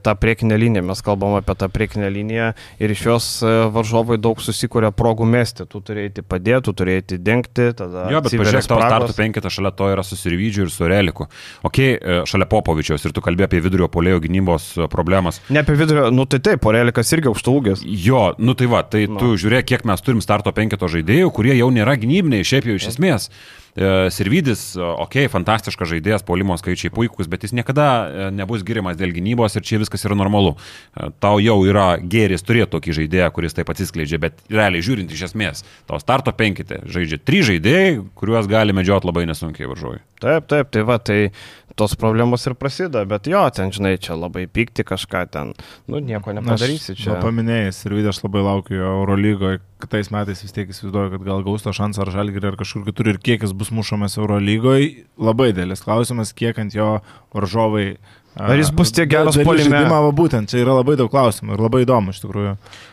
tą 0.00 0.14
priekinę 0.16 0.56
liniją, 0.56 0.82
mes 0.88 1.02
kalbam 1.04 1.34
apie 1.36 1.52
tą 1.60 1.68
priekinę 1.68 2.08
liniją 2.10 2.46
ir 2.80 2.92
iš 2.94 3.02
jos 3.04 3.26
e, 3.44 3.50
varžovai 3.74 4.16
daug 4.16 4.40
susikūrė 4.40 4.88
progų 4.96 5.26
mesti. 5.28 5.66
Tu 5.68 5.82
turėjai 5.84 6.24
padėti, 6.24 6.62
tu 6.64 6.72
turėjai 6.80 7.18
dengti, 7.20 7.66
tada... 7.76 8.06
Jo, 8.12 8.22
bet 8.24 8.32
pažiūrėk, 8.32 8.68
tavo 8.70 8.86
startų 8.88 9.16
penketą 9.18 9.52
šalia 9.52 9.72
to 9.76 9.90
yra 9.92 10.04
su 10.06 10.16
Sirvidžiu 10.16 10.64
ir 10.64 10.72
su 10.72 10.88
Reliku. 10.88 11.28
Ok, 11.68 11.82
e, 11.82 12.16
šalia 12.30 12.48
Popovičiaus 12.48 13.04
ir 13.04 13.12
tu 13.12 13.24
kalbėjai 13.24 13.50
apie 13.50 13.60
vidurio 13.68 13.90
polėjo 13.92 14.22
gynybos 14.24 14.70
e, 14.80 14.88
problemas. 14.92 15.42
Ne 15.52 15.60
apie 15.60 15.76
vidurio, 15.76 16.08
nu 16.14 16.24
tai 16.24 16.40
taip, 16.48 16.64
Relikas 16.72 17.12
irgi 17.12 17.28
aukštūgis. 17.34 17.84
Jo, 17.84 18.30
nu 18.40 18.56
tai 18.56 18.70
va, 18.72 18.80
tai 18.80 19.04
nu. 19.10 19.20
tu 19.20 19.36
žiūrėk, 19.36 19.68
kiek 19.74 19.84
mes 19.92 20.00
turim 20.00 20.24
starto 20.24 20.56
penketo 20.56 20.88
žaidėjų, 20.88 21.28
kurie 21.36 21.52
jau 21.60 21.68
nėra 21.68 21.98
gynybiniai, 22.00 22.48
šiaip 22.48 22.72
jau 22.72 22.80
iš 22.80 22.90
esmės. 22.94 23.28
Mm. 23.28 23.62
E, 23.76 24.10
Sirvidis, 24.14 24.70
ok, 24.80 25.26
fantastiškas 25.28 25.90
žaidėjas, 25.90 26.24
polimo 26.26 26.56
skaičiai 26.56 26.92
puikūs, 26.96 27.28
bet 27.28 27.44
jis 27.44 27.52
niekada 27.56 27.86
e, 27.86 28.28
nebus 28.32 28.64
giriamas 28.66 28.96
dėl 28.96 29.12
gynybos 29.12 29.58
ir 29.58 29.66
čia 29.68 29.80
viskas 29.82 30.06
yra 30.08 30.16
normalu. 30.16 30.54
E, 30.96 31.10
tau 31.20 31.36
jau 31.44 31.58
yra 31.68 31.90
geris 32.00 32.46
turėti 32.46 32.72
tokį 32.72 32.96
žaidėją, 33.02 33.28
kuris 33.36 33.58
taip 33.58 33.72
atsiskleidžia, 33.72 34.22
bet 34.22 34.40
realiai 34.48 34.84
žiūrint 34.86 35.12
iš 35.12 35.26
esmės, 35.28 35.66
tau 35.90 36.00
starto 36.00 36.32
penkite 36.36 36.80
žaidžia 36.88 37.20
trys 37.20 37.50
žaidėjai, 37.52 38.00
kuriuos 38.16 38.48
gali 38.48 38.76
medžioti 38.76 39.10
labai 39.10 39.26
nesunkiai 39.28 39.68
varžovai. 39.68 40.00
Taip, 40.24 40.48
taip, 40.48 40.72
tai 40.72 40.86
va, 40.88 40.96
tai 40.96 41.20
tos 41.76 41.92
problemos 42.00 42.46
ir 42.48 42.56
prasideda, 42.56 43.04
bet 43.08 43.28
jo, 43.28 43.42
ten, 43.52 43.68
žinai, 43.74 43.98
čia 44.00 44.16
labai 44.16 44.46
pykti 44.48 44.84
kažką 44.88 45.26
ten, 45.32 45.52
nu, 45.92 46.00
nieko 46.00 46.32
nepadarysi 46.32 46.96
čia. 46.96 47.10
Na, 47.12 47.20
paminėjęs 47.20 47.82
ir 47.84 47.96
vidė 47.98 48.14
aš 48.14 48.22
labai 48.24 48.44
laukiu 48.46 48.80
Eurolygoje, 48.80 49.60
kitais 49.82 50.10
metais 50.14 50.42
vis 50.44 50.54
tiek 50.56 50.70
įsivaizduoju, 50.72 51.12
kad 51.14 51.24
gal 51.26 51.42
gaus 51.46 51.64
tą 51.64 51.74
šansą 51.76 52.04
ar 52.04 52.12
žalgirį 52.14 52.52
ar 52.52 52.60
kažkur 52.60 52.86
kitur 52.88 53.12
ir 53.12 53.18
kiek 53.22 53.44
jis 53.44 53.54
bus 53.56 53.72
mušamas 53.74 54.16
Eurolygoje, 54.20 55.06
labai 55.20 55.50
dėlis 55.56 55.84
klausimas, 55.84 56.32
kiek 56.36 56.58
ant 56.62 56.76
jo 56.76 56.96
varžovai 57.36 57.96
Ar 58.36 58.58
jis 58.60 58.68
bus 58.68 58.90
tiek 58.92 59.08
geras 59.08 59.36
polime? 59.40 59.78
Būtent, 60.12 60.50
čia 60.52 60.60
yra 60.60 60.74
labai 60.76 60.98
daug 61.00 61.08
klausimų 61.08 61.54
ir 61.56 61.62
labai 61.64 61.86
įdomu 61.86 62.12
iš 62.12 62.20
tikrųjų. 62.20 62.50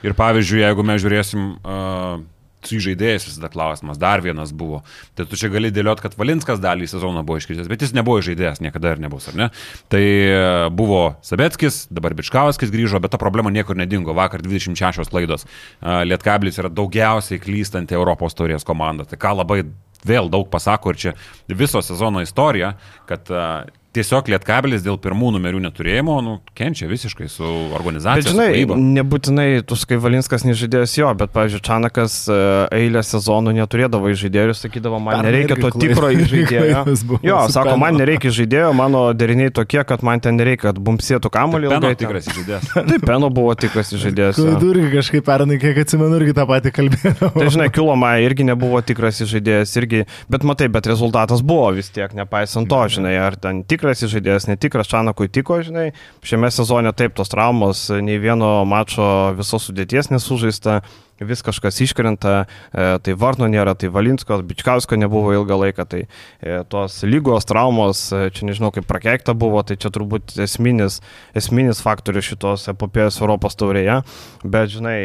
Ir 0.08 0.16
pavyzdžiui, 0.16 0.62
jeigu 0.62 0.86
mes 0.88 1.02
žiūrėsim 1.04 1.50
uh, 1.60 2.22
su 2.70 2.80
žaidėjais 2.84 3.28
visada 3.28 3.50
klausimas, 3.54 4.00
dar 4.02 4.24
vienas 4.26 4.54
buvo. 4.56 4.82
Tai 5.18 5.26
tu 5.30 5.40
čia 5.40 5.52
gali 5.54 5.72
dėliot, 5.74 6.02
kad 6.04 6.18
Valinskas 6.20 6.62
dalį 6.64 6.88
sezono 6.90 7.24
buvo 7.28 7.40
iškritęs, 7.42 7.70
bet 7.72 7.86
jis 7.86 7.96
nebuvo 7.98 8.22
žaidėjas, 8.26 8.62
niekada 8.64 8.96
ir 8.96 9.04
nebus, 9.04 9.30
ar 9.32 9.38
ne? 9.40 9.50
Tai 9.94 10.04
e, 10.04 10.42
buvo 10.74 11.04
Sabetskis, 11.26 11.84
dabar 11.94 12.16
Bičkauskis 12.18 12.74
grįžo, 12.74 13.02
bet 13.04 13.16
ta 13.16 13.22
problema 13.22 13.54
niekur 13.54 13.80
nedingo. 13.80 14.16
Vakar 14.18 14.44
26 14.46 15.12
klaidos. 15.14 15.46
E, 15.46 16.00
Lietkablis 16.10 16.60
yra 16.62 16.72
daugiausiai 16.74 17.42
klystanti 17.44 17.98
Europos 17.98 18.38
taurės 18.38 18.68
komanda. 18.68 19.08
Tai 19.10 19.20
ką 19.22 19.38
labai 19.42 19.64
vėl 20.04 20.30
daug 20.32 20.50
pasako 20.52 20.94
ir 20.94 21.00
čia 21.00 21.14
viso 21.48 21.82
sezono 21.84 22.22
istorija, 22.24 22.74
kad 23.08 23.30
uh, 23.32 23.64
tiesiog 23.94 24.30
Lietkabelis 24.32 24.84
dėl 24.86 24.98
pirmų 25.02 25.34
numerių 25.36 25.62
neturėjimo, 25.68 26.18
nu, 26.26 26.36
kenčia 26.58 26.88
visiškai 26.90 27.28
su 27.32 27.46
organizacija. 27.78 28.24
Bet 28.24 28.32
žinai, 28.32 28.66
su 28.66 28.78
nebūtinai 28.98 29.48
tu 29.70 29.78
sakai 29.80 30.00
Valinskas 30.02 30.46
nežaidėjas 30.48 30.96
jo, 30.98 31.12
bet, 31.20 31.34
pavyzdžiui, 31.36 31.62
Čanakas 31.64 32.18
e, 32.32 32.38
eilę 32.80 33.04
sezonų 33.06 33.54
neturėdavo 33.60 34.12
žaidėjų 34.18 34.54
ir 34.54 34.58
sakydavo, 34.58 35.00
man 35.04 35.20
Pernai 35.20 35.32
nereikia 35.32 35.58
to 35.62 35.72
tikro 35.84 36.12
žaidėjo. 36.14 36.84
Jo, 37.24 37.38
sako, 37.52 37.76
man 37.80 37.98
nereikia 38.00 38.32
žaidėjo, 38.34 38.72
mano 38.76 39.04
deriniai 39.16 39.52
tokie, 39.54 39.80
kad 39.88 40.04
man 40.06 40.22
ten 40.24 40.38
nereikia, 40.40 40.72
kad 40.72 40.80
bumsėtų 40.84 41.30
kamuolį 41.34 41.72
ten. 41.72 41.88
tikras 42.00 42.28
žaidėjas. 42.30 42.70
Taip, 42.90 43.06
Peno 43.08 43.30
buvo 43.34 43.54
tikras 43.60 43.94
žaidėjas. 43.94 44.40
irgi 44.74 44.92
kažkaip 44.98 45.28
pernai, 45.28 45.60
kiek 45.62 45.80
atsimenu, 45.84 46.20
irgi 46.20 46.36
tą 46.38 46.46
patį 46.50 46.74
kalbėjau. 46.76 47.32
Tai 47.38 47.50
žinai, 47.56 47.70
Kiloma 47.74 48.14
irgi 48.24 48.48
nebuvo 48.48 48.82
tikras 48.86 49.22
žaidėjas, 49.30 49.74
irgi, 49.82 50.04
bet 50.32 50.48
matai, 50.48 50.70
bet 50.74 50.90
rezultatas 50.90 51.44
buvo 51.46 51.70
vis 51.78 51.92
tiek, 51.94 52.14
nepaisant 52.18 52.70
to, 52.70 52.82
žinai, 52.98 53.16
ar 53.22 53.38
ten 53.40 53.64
tikras 53.84 54.10
žaidėjas, 54.12 54.48
netikras, 54.50 54.90
Čanakui 54.92 55.30
tiko, 55.34 55.60
žinai, 55.66 55.92
šiame 56.26 56.52
sezone 56.54 56.94
taip 56.98 57.16
tos 57.18 57.32
traumos, 57.32 57.86
nei 58.04 58.20
vieno 58.22 58.56
mačo 58.70 59.06
visos 59.38 59.70
sudėties 59.70 60.12
nesužaista, 60.14 60.82
vis 61.22 61.42
kažkas 61.46 61.80
iškrenta, 61.82 62.46
e, 62.74 62.86
tai 63.04 63.16
Varno 63.20 63.48
nėra, 63.52 63.76
tai 63.78 63.90
Valinskos, 63.94 64.44
Bičkausko 64.48 64.98
nebuvo 64.98 65.34
ilgą 65.36 65.58
laiką, 65.62 65.86
tai 65.90 66.02
e, 66.06 66.64
tos 66.70 67.02
lygos, 67.06 67.46
traumos, 67.50 68.06
e, 68.14 68.30
čia 68.34 68.48
nežinau 68.50 68.72
kaip 68.74 68.88
prakeikta 68.90 69.36
buvo, 69.38 69.62
tai 69.64 69.78
čia 69.78 69.92
turbūt 69.94 70.36
esminis, 70.44 71.00
esminis 71.38 71.84
faktorius 71.86 72.32
šitos 72.32 72.68
epopėjos 72.74 73.20
Europos 73.22 73.58
taurėje, 73.60 74.02
bet 74.44 74.74
žinai, 74.74 74.98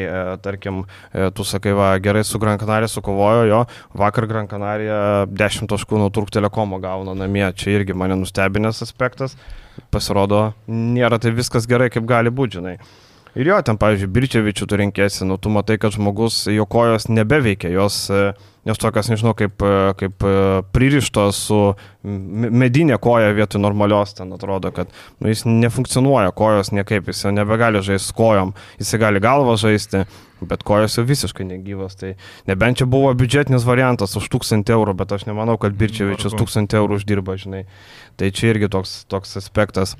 tarkim, 0.43 0.85
tu 1.37 1.45
sakai, 1.47 1.75
va, 1.77 1.93
gerai 2.03 2.25
su 2.27 2.41
Gran 2.43 2.61
Canaria 2.61 2.89
sukovojo, 2.91 3.45
jo, 3.49 3.63
vakar 3.99 4.29
Gran 4.31 4.49
Canaria 4.51 5.27
10 5.29 5.71
taškų 5.71 6.01
nuo 6.01 6.13
Turk 6.15 6.33
Telekomo 6.35 6.81
gauna 6.83 7.17
namie, 7.19 7.47
čia 7.59 7.79
irgi 7.79 7.97
mane 7.97 8.19
nustebinęs 8.19 8.83
aspektas, 8.87 9.37
pasirodo, 9.93 10.53
nėra 10.69 11.21
tai 11.23 11.35
viskas 11.37 11.69
gerai, 11.71 11.91
kaip 11.93 12.09
gali 12.09 12.33
būti, 12.35 12.59
žinai. 12.59 12.79
Ir 13.37 13.51
jo, 13.51 13.57
ten, 13.65 13.77
pavyzdžiui, 13.81 14.11
Birčevičių 14.15 14.67
tu 14.69 14.77
renkėsi, 14.81 15.27
nu, 15.29 15.37
tu 15.37 15.51
matai, 15.53 15.77
kad 15.81 15.93
žmogus, 15.93 16.47
jo 16.49 16.65
kojos 16.71 17.09
nebeveikia, 17.13 17.69
jos, 17.75 17.99
e, 18.09 18.31
jos 18.69 18.81
tokios, 18.81 19.11
nežinau, 19.13 19.35
kaip, 19.37 19.61
e, 19.61 19.91
kaip 20.01 20.25
e, 20.25 20.33
pririštos 20.73 21.43
su 21.51 21.59
medinė 22.05 22.97
koja 23.03 23.35
vietoj 23.37 23.61
normalios, 23.61 24.17
ten 24.17 24.33
atrodo, 24.33 24.73
kad 24.75 24.91
nu, 25.21 25.29
jis 25.29 25.45
nefunkcionuoja 25.45 26.33
kojos 26.39 26.73
niekaip, 26.73 27.13
jis 27.13 27.27
jau 27.27 27.35
nebegali 27.37 27.85
žaisti 27.85 28.17
kojom, 28.17 28.55
jis 28.81 28.97
gali 29.03 29.23
galvą 29.23 29.59
žaisti, 29.61 30.07
bet 30.49 30.65
kojos 30.67 30.97
jau 30.97 31.05
visiškai 31.07 31.47
negyvos. 31.49 31.99
Tai 32.01 32.15
nebent 32.49 32.81
čia 32.81 32.89
buvo 32.91 33.13
biudžetinis 33.19 33.67
variantas 33.69 34.17
už 34.19 34.31
1000 34.39 34.73
eurų, 34.75 34.97
bet 34.99 35.13
aš 35.15 35.29
nemanau, 35.29 35.59
kad 35.61 35.77
Birčevičius 35.77 36.33
Vargu. 36.33 36.49
1000 36.49 36.79
eurų 36.81 37.01
uždirba, 37.01 37.37
žinai. 37.39 37.67
Tai 38.19 38.31
čia 38.33 38.55
irgi 38.55 38.71
toks, 38.73 39.03
toks 39.11 39.37
aspektas. 39.41 39.99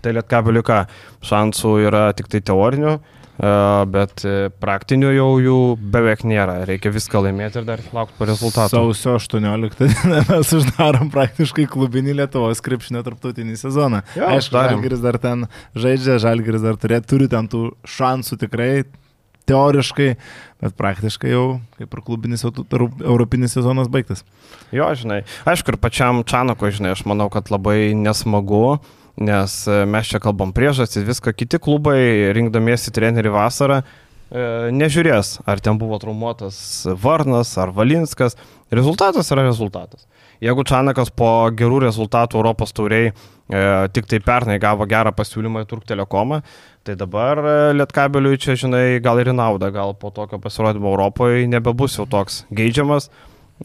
Tai 0.00 0.12
lietkabeliu 0.16 0.62
ką, 0.64 0.84
šansų 1.28 1.72
yra 1.84 2.04
tik 2.16 2.30
tai 2.32 2.40
teorinių, 2.48 2.92
e, 2.96 3.50
bet 3.92 4.24
e, 4.24 4.36
praktinių 4.62 5.10
jau 5.12 5.28
jų 5.44 5.56
beveik 5.92 6.22
nėra. 6.28 6.60
Reikia 6.68 6.92
viską 6.94 7.20
laimėti 7.26 7.60
ir 7.60 7.66
dar 7.68 7.82
laukti 7.92 8.16
po 8.16 8.28
rezultatų. 8.30 8.72
Sausio 8.72 9.18
18 9.18 9.90
dieną 9.90 10.22
mes 10.30 10.54
uždarom 10.56 11.12
praktiškai 11.12 11.66
klubinį 11.70 12.16
Lietuvos 12.22 12.64
krepšinio 12.64 13.04
tarptautinį 13.06 13.58
sezoną. 13.60 14.00
Jo, 14.16 14.30
Aišku. 14.32 14.56
Žalgiris 14.56 15.04
dar 15.04 15.20
ten 15.20 15.44
žaidžia, 15.76 16.16
Žalgiris 16.22 16.64
dar 16.64 16.80
turė, 16.80 17.02
turi 17.04 17.28
ten 17.32 17.50
tų 17.52 17.66
šansų 17.98 18.40
tikrai, 18.46 18.72
teoriškai, 19.50 20.14
bet 20.62 20.76
praktiškai 20.78 21.32
jau 21.32 21.44
kaip 21.78 21.92
ir 21.92 22.02
klubinis 22.06 22.44
europinis 22.46 23.56
sezonas 23.56 23.90
baigtas. 23.92 24.24
Jo, 24.74 24.88
žinai. 24.96 25.22
Aišku, 25.48 25.74
ir 25.74 25.80
pačiam 25.82 26.22
Čanako, 26.26 26.70
žinai, 26.74 26.94
aš 26.94 27.04
manau, 27.08 27.28
kad 27.32 27.50
labai 27.52 27.92
nesmagu, 27.98 28.78
nes 29.20 29.56
e, 29.68 29.82
mes 29.86 30.10
čia 30.10 30.20
kalbam 30.22 30.54
priežastys, 30.56 31.04
viską 31.06 31.34
kiti 31.36 31.60
klubai, 31.62 32.32
rinkdamiesi 32.36 32.92
trenerių 32.96 33.34
vasarą, 33.36 33.82
e, 33.82 34.46
nežiūrės, 34.74 35.40
ar 35.48 35.60
ten 35.60 35.78
buvo 35.80 36.00
traumuotas 36.00 36.60
Varnas 37.02 37.52
ar 37.60 37.74
Valinskas. 37.76 38.38
Rezultatas 38.70 39.30
yra 39.34 39.44
rezultatas. 39.44 40.06
Jeigu 40.40 40.64
Čanakas 40.64 41.10
po 41.12 41.28
gerų 41.52 41.82
rezultatų 41.84 42.38
Europos 42.38 42.72
tauriai 42.72 43.10
e, 43.10 43.14
tik 43.92 44.06
tai 44.08 44.22
pernai 44.24 44.56
gavo 44.62 44.86
gerą 44.88 45.12
pasiūlymą 45.12 45.66
į 45.66 45.68
Turk 45.68 45.84
Telekomą, 45.88 46.40
tai 46.86 46.94
dabar 46.96 47.42
e, 47.42 47.56
Lietkabeliui 47.76 48.40
čia, 48.40 48.56
žinai, 48.56 48.84
gal 49.04 49.20
ir 49.20 49.34
į 49.34 49.36
naudą, 49.36 49.68
gal 49.74 49.92
po 50.00 50.08
tokio 50.16 50.40
pasirodymo 50.40 50.94
Europoje 50.94 51.44
nebebus 51.50 51.98
jau 51.98 52.08
toks 52.08 52.46
geidžiamas, 52.56 53.10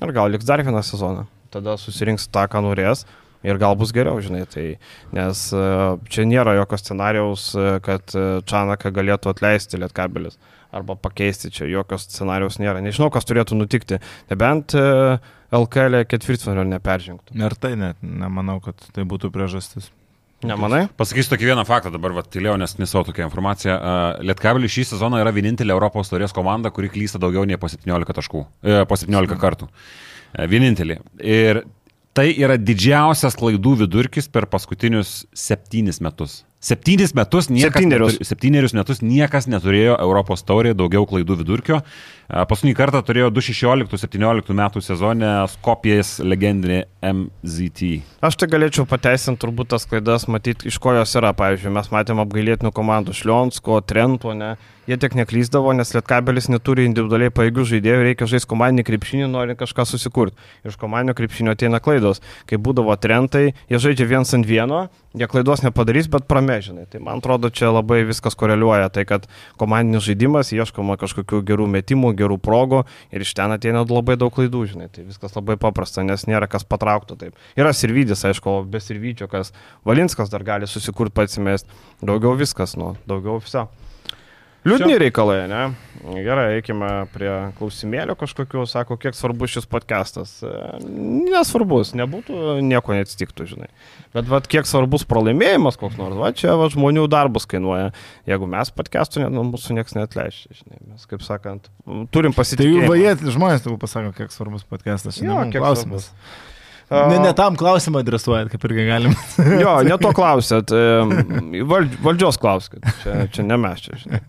ir 0.02 0.12
gal 0.18 0.34
liks 0.34 0.48
dar 0.50 0.66
vieną 0.68 0.84
sezoną. 0.84 1.30
Tada 1.54 1.78
susirinks 1.80 2.28
tą, 2.28 2.44
ką 2.52 2.66
norės. 2.66 3.06
Ir 3.46 3.60
gal 3.62 3.78
bus 3.78 3.94
geriau, 3.96 4.20
žinai, 4.24 4.44
tai, 4.50 4.66
nes 5.16 5.46
e, 5.54 5.64
čia 6.12 6.26
nėra 6.26 6.56
jokio 6.58 6.80
scenarijaus, 6.82 7.48
e, 7.54 7.66
kad 7.86 8.16
e, 8.18 8.26
Čanaką 8.50 8.92
galėtų 8.96 9.32
atleisti 9.32 9.80
Lietkabelis 9.82 10.40
arba 10.76 10.98
pakeisti, 11.00 11.52
čia 11.54 11.70
jokio 11.72 12.00
scenarijaus 12.02 12.58
nėra. 12.60 12.82
Nežinau, 12.84 13.12
kas 13.14 13.28
turėtų 13.30 13.60
nutikti, 13.60 14.02
nebent 14.32 14.76
e, 14.76 14.88
LKL 15.56 16.02
ketvirtfinalio 16.10 16.66
neperžengtų. 16.74 17.38
Ir 17.38 17.56
tai 17.62 17.76
net 17.80 18.02
nemanau, 18.02 18.58
kad 18.66 18.82
tai 18.96 19.06
būtų 19.08 19.32
priežastis. 19.36 19.92
Nemanai? 20.46 20.86
Pasakysiu 21.00 21.32
tokį 21.32 21.48
vieną 21.50 21.64
faktą, 21.68 21.92
dabar 21.94 22.14
va, 22.18 22.24
tylėjau, 22.28 22.58
nes 22.60 22.76
nesau 22.78 23.06
tokią 23.08 23.30
informaciją. 23.30 23.76
Lietkabelis 24.26 24.74
šį 24.74 24.84
sezoną 24.92 25.22
yra 25.24 25.32
vienintelė 25.34 25.74
Europos 25.74 26.12
taurės 26.12 26.36
komanda, 26.36 26.72
kuri 26.76 26.92
klysta 26.92 27.22
daugiau 27.22 27.46
nei 27.48 27.60
po 27.62 27.70
17 27.72 28.18
taškų, 28.20 28.44
e, 28.66 28.82
po 28.90 29.00
17 29.00 29.40
kartų. 29.42 29.70
E, 30.36 30.48
Vienintelė. 30.52 31.00
Ir 31.24 31.64
tai 32.16 32.30
yra 32.40 32.56
didžiausias 32.58 33.36
klaidų 33.38 33.76
vidurkis 33.84 34.30
per 34.32 34.48
paskutinius 34.48 35.26
septynis 35.36 36.00
metus. 36.04 36.44
Septynis 36.66 37.12
metus 37.14 37.46
niekas, 37.52 37.76
Septynerius. 37.76 38.16
neturi- 38.16 38.26
septynerius 38.26 38.74
metus 38.74 39.02
niekas 39.06 39.46
neturėjo 39.52 40.00
Europos 40.02 40.42
taurėje 40.42 40.74
daugiau 40.80 41.06
klaidų 41.06 41.36
vidurkio. 41.44 41.82
Paskutinį 42.26 42.74
kartą 42.80 43.04
turėjo 43.06 43.28
2016-2017 43.36 44.56
metų 44.58 44.82
sezone 44.82 45.34
Skopijas 45.52 46.16
legendinė 46.26 46.86
MZT. 47.06 48.00
Aš 48.26 48.40
tai 48.42 48.48
galėčiau 48.50 48.88
pateisinti 48.90 49.44
turbūt 49.46 49.76
tas 49.76 49.86
klaidas, 49.86 50.26
matyti, 50.32 50.72
iš 50.72 50.80
ko 50.82 50.96
jos 50.98 51.14
yra. 51.20 51.36
Pavyzdžiui, 51.38 51.76
mes 51.76 51.92
matėm 51.94 52.24
apgailėtinų 52.26 52.72
komandų 52.74 53.14
Šlionsko, 53.14 53.84
Trento, 53.86 54.34
ne. 54.34 54.56
Jie 54.86 55.00
tiek 55.02 55.16
neklyzdavo, 55.18 55.72
nes 55.74 55.90
Lietkabelis 55.96 56.46
neturi 56.46 56.84
individualiai 56.86 57.32
paėgių 57.34 57.64
žaidėjų, 57.72 58.02
reikia 58.06 58.28
žaisti 58.30 58.50
komandinį 58.52 58.84
krepšinį, 58.86 59.30
nori 59.34 59.56
kažką 59.58 59.82
susikurti. 59.90 60.38
Iš 60.62 60.76
komandinio 60.78 61.16
krepšinio 61.18 61.56
ateina 61.56 61.80
klaidos. 61.82 62.22
Kai 62.46 62.60
būdavo 62.62 62.94
Trentai, 63.02 63.56
jie 63.66 63.80
žaidžia 63.82 64.06
viens 64.12 64.34
ant 64.38 64.46
vieno, 64.46 64.84
jie 65.18 65.26
klaidos 65.32 65.64
nepadarys, 65.66 66.06
bet 66.14 66.28
pramežinai. 66.30 66.86
Tai 66.92 67.02
man 67.02 67.24
atrodo, 67.24 67.50
čia 67.50 67.72
labai 67.74 68.04
viskas 68.06 68.38
koreliuoja. 68.38 68.92
Tai 68.94 69.08
kad 69.10 69.26
komandinis 69.58 70.06
žaidimas, 70.06 70.54
ieškoma 70.54 71.00
kažkokių 71.02 71.42
gerų 71.50 71.66
metimų, 71.80 72.14
gerų 72.20 72.38
progų 72.46 72.84
ir 73.10 73.26
iš 73.26 73.34
ten 73.40 73.56
ateina 73.56 73.82
labai 73.82 74.20
daug 74.22 74.30
klaidų, 74.38 74.68
žinai. 74.76 74.92
Tai 74.94 75.08
viskas 75.08 75.34
labai 75.34 75.58
paprasta, 75.58 76.06
nes 76.06 76.28
nėra 76.30 76.46
kas 76.52 76.62
patrauktų 76.62 77.18
taip. 77.24 77.42
Yra 77.58 77.74
Sirvidis, 77.74 78.22
aišku, 78.30 78.60
be 78.70 78.84
Sirvidžio, 78.84 79.32
kas 79.34 79.50
Valinskas 79.82 80.30
dar 80.30 80.46
gali 80.46 80.70
susikurti 80.70 81.18
pats 81.18 81.42
įmest. 81.42 81.74
Daugiau 82.06 82.38
viskas, 82.38 82.78
nu, 82.78 82.94
daugiau 83.10 83.42
viso. 83.42 83.66
Liūdni 84.66 84.96
reikalai, 84.98 85.44
ne? 85.50 85.66
Gerai, 86.26 86.60
eikime 86.60 86.88
prie 87.14 87.30
klausimėlio 87.58 88.14
kažkokiu, 88.18 88.64
sako, 88.70 88.98
kiek 89.02 89.16
svarbus 89.18 89.54
šis 89.56 89.68
podcastas. 89.70 90.36
E, 90.46 90.52
Nesvarbus, 90.86 91.94
nebūtų, 91.98 92.60
nieko 92.66 92.94
neatsitiktų, 92.98 93.48
žinai. 93.50 93.70
Bet 94.14 94.30
vat, 94.30 94.50
kiek 94.50 94.70
svarbus 94.70 95.06
pralaimėjimas 95.10 95.80
koks 95.82 95.98
nors, 95.98 96.18
va 96.18 96.30
čia 96.38 96.54
va, 96.60 96.68
žmonių 96.74 97.08
darbus 97.14 97.48
kainuoja. 97.50 97.92
Jeigu 98.30 98.50
mes 98.50 98.74
podcastų, 98.74 99.24
ne, 99.24 99.32
nu, 99.34 99.46
mūsų 99.52 99.78
niekas 99.80 99.98
neatleidžia, 99.98 100.54
žinai. 100.60 100.82
Mes, 100.92 101.08
kaip 101.10 101.26
sakant, 101.26 101.72
turim 102.14 102.36
Tai 102.36 102.70
jų 102.70 102.86
vajet 102.90 103.26
žmonės 103.26 103.66
tegu 103.66 103.80
pasako, 103.82 104.14
kiek 104.18 104.34
svarbus 104.34 104.66
podcastas. 104.70 105.22
Jo, 105.22 105.42
kiek 105.50 105.62
klausimas. 105.62 106.12
svarbus. 106.12 106.54
Ne, 107.10 107.18
ne 107.18 107.34
tam 107.34 107.56
klausimą 107.58 108.04
adresuojat, 108.06 108.52
kaip 108.54 108.66
irgi 108.70 108.86
galim. 108.86 109.16
Jo, 109.64 109.80
ne 109.86 109.98
to 109.98 110.14
klausėt. 110.14 110.70
Valdž, 110.70 111.98
valdžios 112.06 112.38
klauskit. 112.38 112.86
Čia, 113.02 113.24
čia 113.34 113.46
ne 113.48 113.58
mes 113.58 113.82
čia, 113.82 113.98
žinai. 114.04 114.22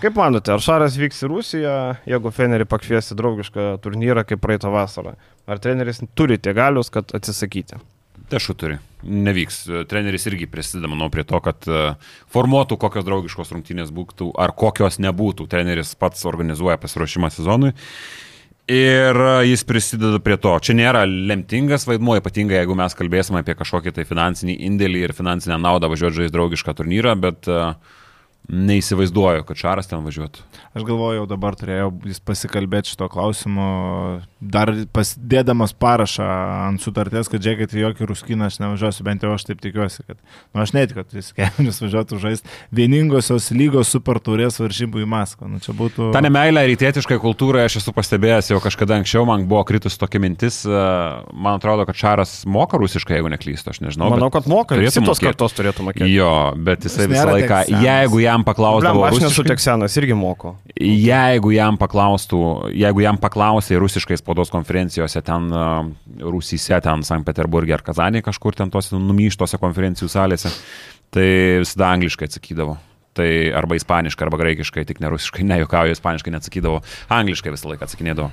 Kaip 0.00 0.16
manote, 0.16 0.52
ar 0.54 0.62
Šaras 0.64 0.94
vyks 1.00 1.24
į 1.26 1.28
Rusiją, 1.28 1.76
jeigu 2.08 2.30
Fenerį 2.32 2.66
pakviesi 2.70 3.16
draugišką 3.18 3.72
turnyrą 3.84 4.24
kaip 4.28 4.40
praeitą 4.40 4.70
vasarą? 4.72 5.16
Ar 5.50 5.60
treneris 5.60 6.00
turi 6.16 6.38
tie 6.38 6.54
galius, 6.56 6.92
kad 6.94 7.10
atsisakyti? 7.16 7.80
Tešu 8.30 8.54
turi. 8.54 8.78
Nevyks. 9.02 9.64
Treneris 9.90 10.28
irgi 10.30 10.46
prisideda, 10.50 10.88
manau, 10.90 11.10
prie 11.10 11.24
to, 11.26 11.40
kad 11.42 11.66
e, 11.66 11.82
formuotų 12.30 12.78
kokios 12.78 13.06
draugiškos 13.08 13.50
rungtynės 13.56 13.90
būtų 13.94 14.30
ar 14.38 14.54
kokios 14.54 15.00
nebūtų. 15.02 15.48
Treneris 15.50 15.96
pats 15.98 16.22
organizuoja 16.30 16.78
pasiruošimą 16.78 17.32
sezonui. 17.34 17.72
Ir 18.70 19.18
e, 19.18 19.32
jis 19.50 19.66
prisideda 19.66 20.20
prie 20.22 20.38
to. 20.38 20.52
Čia 20.62 20.76
nėra 20.78 21.02
lemtingas 21.08 21.88
vaidmuo, 21.90 22.20
ypatingai 22.20 22.60
jeigu 22.60 22.76
mes 22.78 22.94
kalbėsime 22.94 23.42
apie 23.42 23.56
kažkokį 23.58 23.96
tai 23.98 24.06
finansinį 24.06 24.60
indėlį 24.68 25.08
ir 25.08 25.16
finansinę 25.18 25.58
naudą 25.58 25.90
važiuoti 25.90 26.22
žaisti 26.22 26.36
draugišką 26.36 26.76
turnyrą, 26.78 27.16
bet 27.24 27.50
uh, 27.50 27.74
neįsivaizduoju, 28.50 29.44
kad 29.46 29.58
Šaras 29.60 29.88
ten 29.90 30.02
važiuotų. 30.04 30.42
Aš 30.74 30.84
galvoju, 30.86 31.20
jau 31.20 31.26
dabar 31.30 31.56
turėjau 31.58 31.90
jis 32.06 32.20
pasikalbėti 32.22 32.92
šito 32.92 33.06
klausimu, 33.10 33.66
dar 34.40 34.72
pasidėdamas 34.94 35.74
parašą 35.74 36.26
ant 36.68 36.82
sutarties, 36.82 37.30
kad 37.30 37.42
žiūrėkit, 37.42 37.74
jokį 37.78 38.08
ruskiną 38.10 38.48
aš 38.50 38.60
nevažiuosiu, 38.62 39.06
bent 39.06 39.26
jau 39.26 39.32
aš 39.34 39.46
taip 39.48 39.62
tikiuosi, 39.62 40.04
kad, 40.06 40.18
na 40.52 40.60
nu, 40.60 40.64
aš 40.64 40.74
netikiu, 40.76 41.02
kad 41.02 41.16
jis 41.18 41.32
kelius 41.36 41.80
važiuotų 41.82 42.20
žaisti 42.22 42.54
vieningosios 42.74 43.50
lygos 43.54 43.90
super 43.90 44.20
turės 44.22 44.60
varžybų 44.62 45.04
į 45.04 45.08
Maskvą. 45.10 45.50
Nu, 45.50 45.58
čia 45.62 45.74
būtų... 45.76 46.10
Ta 46.14 46.22
nemailė 46.24 46.66
rytietiškai 46.72 47.18
kultūrai 47.22 47.66
aš 47.68 47.80
esu 47.82 47.94
pastebėjęs 47.96 48.52
jau 48.52 48.60
kažkada 48.62 48.98
anksčiau, 49.00 49.26
man 49.28 49.46
buvo 49.50 49.62
kritus 49.68 49.98
tokia 50.00 50.22
mintis, 50.22 50.62
e, 50.66 50.84
man 51.34 51.58
atrodo, 51.58 51.86
kad 51.88 51.98
Šaras 51.98 52.34
moka 52.50 52.78
rusiškai, 52.80 53.18
jeigu 53.18 53.32
neklystu, 53.34 53.74
aš 53.74 53.82
nežinau. 53.84 54.10
Manau, 54.14 54.30
kad 54.34 54.46
moka, 54.50 54.78
turėtų 54.78 55.04
tos 55.06 55.22
kartos 55.22 55.56
turėtų 55.58 55.86
mokėti. 55.90 56.10
Jo, 56.14 56.32
bet 56.56 56.86
jisai 56.86 57.10
visą 57.10 57.26
laiką, 57.30 57.62
jeigu 57.84 58.22
jam 58.22 58.39
paklausdavo... 58.46 59.04
Aš 59.08 59.20
nesu 59.22 59.44
tiek 59.46 59.60
senas, 59.62 59.94
irgi 60.00 60.16
moku. 60.18 60.54
Jeigu 60.80 61.52
jam 61.54 61.78
paklaustų, 61.80 62.40
jeigu 62.76 63.04
jam 63.04 63.18
paklausė 63.20 63.78
rusiškai 63.80 64.18
spaudos 64.20 64.52
konferencijose 64.52 65.22
ten 65.26 65.48
Rusyse, 66.20 66.76
ten 66.84 67.04
Sankt 67.06 67.28
Peterburgė 67.28 67.78
ar 67.78 67.84
Kazanė 67.86 68.22
kažkur 68.26 68.58
ten 68.58 68.72
tose 68.72 68.98
numyštose 68.98 69.60
konferencijų 69.62 70.10
salėse, 70.12 70.52
tai 71.14 71.26
visada 71.62 71.90
angliškai 71.94 72.30
atsakydavo. 72.30 72.78
Tai 73.18 73.26
arba 73.58 73.74
ispaniškai, 73.74 74.22
arba 74.26 74.38
graikiškai, 74.38 74.86
tik 74.86 75.00
ne 75.02 75.10
rusiškai, 75.10 75.42
nejuokauju, 75.50 75.96
ispaniškai 75.96 76.32
neatsakydavo, 76.36 76.78
angliškai 77.16 77.52
visą 77.56 77.72
laiką 77.72 77.88
atsakinėdavo. 77.88 78.30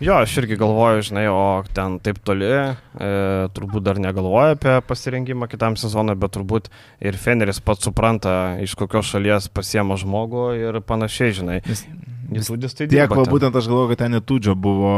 Jo, 0.00 0.20
aš 0.22 0.36
irgi 0.38 0.54
galvoju, 0.54 1.02
žinai, 1.08 1.24
o 1.26 1.64
ten 1.74 1.96
taip 1.98 2.20
toli, 2.22 2.46
e, 2.46 3.08
turbūt 3.50 3.82
dar 3.82 3.98
negalvoju 3.98 4.54
apie 4.54 4.76
pasirengimą 4.86 5.48
kitam 5.50 5.74
sezonui, 5.80 6.14
bet 6.14 6.36
turbūt 6.36 6.68
ir 7.02 7.18
Feneris 7.18 7.58
pats 7.58 7.88
supranta, 7.88 8.34
iš 8.62 8.76
kokios 8.78 9.10
šalies 9.10 9.50
pasiema 9.50 9.98
žmogų 9.98 10.44
ir 10.60 10.78
panašiai, 10.86 11.34
žinai. 11.40 11.58
Jis, 11.66 11.82
Įspūdis 12.28 12.74
tai 12.76 12.86
tiek, 12.90 13.08
va, 13.08 13.22
būtent 13.24 13.54
aš 13.56 13.66
galvoju, 13.70 13.88
kad 13.94 14.02
ten 14.02 14.12
netudžio 14.12 14.52
buvo 14.58 14.90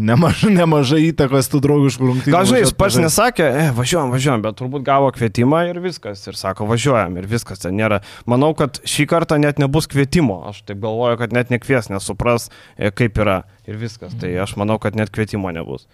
nemažai, 0.00 0.52
nemažai 0.60 1.00
įtakos 1.10 1.50
tų 1.52 1.60
draugiškų 1.66 2.08
rungtynių. 2.08 2.32
Gal 2.32 2.48
žinai, 2.48 2.62
jis 2.62 2.72
pats 2.80 2.96
nesakė, 3.02 3.44
e, 3.44 3.66
važiuojam, 3.76 4.14
važiuojam, 4.14 4.44
bet 4.46 4.56
turbūt 4.62 4.86
gavo 4.86 5.10
kvietimą 5.12 5.66
ir 5.68 5.82
viskas. 5.84 6.24
Ir 6.30 6.38
sako, 6.40 6.64
važiuojam 6.70 7.18
ir 7.20 7.28
viskas 7.28 7.60
ten 7.60 7.76
nėra. 7.76 8.00
Manau, 8.24 8.54
kad 8.56 8.80
šį 8.88 9.04
kartą 9.12 9.36
net 9.42 9.60
nebus 9.60 9.90
kvietimo. 9.92 10.38
Aš 10.48 10.62
taip 10.64 10.80
galvoju, 10.84 11.20
kad 11.20 11.36
net 11.36 11.52
nekvies, 11.52 11.90
nesupras, 11.92 12.48
e, 12.80 12.88
kaip 12.88 13.20
yra 13.20 13.42
ir 13.68 13.76
viskas. 13.82 14.16
Tai 14.16 14.32
aš 14.46 14.56
manau, 14.56 14.80
kad 14.80 14.96
net 14.96 15.12
kvietimo 15.12 15.52
nebus. 15.52 15.84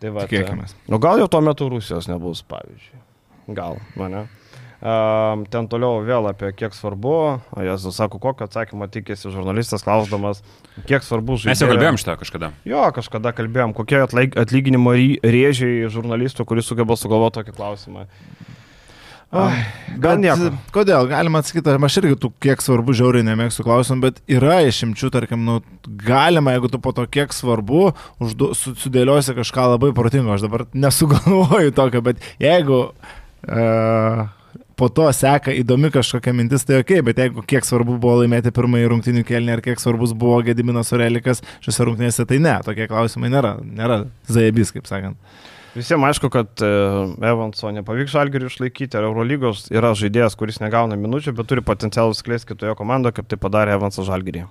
Tai 0.00 0.16
va, 0.16 0.24
Tikėkime. 0.24 0.64
Nu 0.88 1.00
gal 1.02 1.20
jau 1.20 1.28
tuo 1.28 1.44
metu 1.44 1.68
Rusijos 1.72 2.08
nebus, 2.08 2.40
pavyzdžiui. 2.48 3.04
Gal, 3.56 3.78
mane. 4.00 4.26
Ten 4.80 5.68
toliau 5.72 6.02
vėl 6.04 6.28
apie 6.28 6.50
kiek 6.52 6.74
svarbu, 6.76 7.14
o 7.40 7.64
jis 7.64 7.86
sako, 7.96 8.20
kokio 8.20 8.44
atsakymo 8.44 8.88
tikėsi 8.92 9.32
žurnalistas, 9.32 9.84
klausdamas, 9.86 10.42
kiek 10.84 11.06
svarbu 11.06 11.38
žaisti. 11.40 11.54
Mes 11.54 11.64
jau 11.64 11.70
kalbėjom 11.70 12.00
šitą 12.02 12.18
kažkada. 12.20 12.50
Jo, 12.68 12.84
kažkada 12.96 13.32
kalbėjom, 13.36 13.72
kokie 13.76 14.02
atlyginimo 14.04 14.92
rėžiai 15.24 15.88
žurnalistų, 15.92 16.44
kuris 16.48 16.68
sugeba 16.68 16.98
sugalvoti 17.00 17.40
tokį 17.40 17.56
klausimą. 17.56 18.04
Ai, 19.36 19.64
gal 19.98 20.20
nieko. 20.22 20.52
Kodėl? 20.76 21.08
Galima 21.10 21.40
atsakyti, 21.42 21.72
aš 21.88 21.96
irgi 21.98 22.18
tų 22.22 22.30
kiek 22.44 22.60
svarbu 22.62 22.94
žiauriai 22.96 23.26
nemėgstu 23.26 23.64
klausimų, 23.66 24.04
bet 24.04 24.20
yra 24.30 24.60
išimčių, 24.68 25.10
tarkim, 25.12 25.42
nu, 25.48 25.58
galima, 26.04 26.54
jeigu 26.54 26.70
tu 26.70 26.78
po 26.84 26.92
to 26.96 27.08
kiek 27.10 27.34
svarbu, 27.34 27.90
uždu, 28.22 28.52
sudėliosi 28.54 29.34
kažką 29.40 29.66
labai 29.74 29.90
protingo, 29.96 30.36
aš 30.36 30.46
dabar 30.46 30.68
nesugalvoju 30.76 31.74
tokio, 31.74 32.04
bet 32.06 32.22
jeigu 32.38 32.80
uh, 32.86 34.35
po 34.76 34.88
to 34.92 35.08
seka 35.16 35.54
įdomi 35.56 35.90
kažkokia 35.94 36.34
mintis, 36.36 36.66
tai 36.68 36.82
ok, 36.82 36.98
bet 37.06 37.20
jeigu 37.22 37.44
kiek 37.48 37.64
svarbu 37.64 37.96
buvo 37.96 38.20
laimėti 38.20 38.52
pirmąjį 38.54 38.90
rungtinių 38.92 39.24
kelnį 39.26 39.56
ir 39.56 39.64
kiek 39.64 39.80
svarbus 39.80 40.12
buvo 40.16 40.38
Gediminas 40.44 40.92
Orelikas 40.92 41.42
šiose 41.64 41.88
rungtinėse, 41.88 42.26
tai 42.28 42.38
ne, 42.44 42.58
tokie 42.66 42.88
klausimai 42.90 43.32
nėra, 43.32 43.56
nėra 43.64 44.02
zajebys, 44.28 44.74
kaip 44.76 44.88
sakant. 44.90 45.16
Visiems 45.76 46.06
aišku, 46.08 46.30
kad 46.32 46.64
e, 46.64 46.68
Evanso 47.28 47.68
nepavyks 47.72 48.14
žalgerių 48.14 48.48
išlaikyti, 48.48 48.96
ar 48.96 49.08
Eurolygos 49.10 49.66
yra 49.72 49.90
žaidėjas, 49.96 50.36
kuris 50.40 50.60
negauna 50.62 50.96
minučių, 50.96 51.34
bet 51.36 51.50
turi 51.50 51.64
potencialų 51.64 52.16
skleisti 52.16 52.54
kitoje 52.54 52.72
komandoje, 52.78 53.18
kaip 53.18 53.28
tai 53.28 53.40
padarė 53.40 53.76
Evansas 53.76 54.08
žalgerį. 54.08 54.46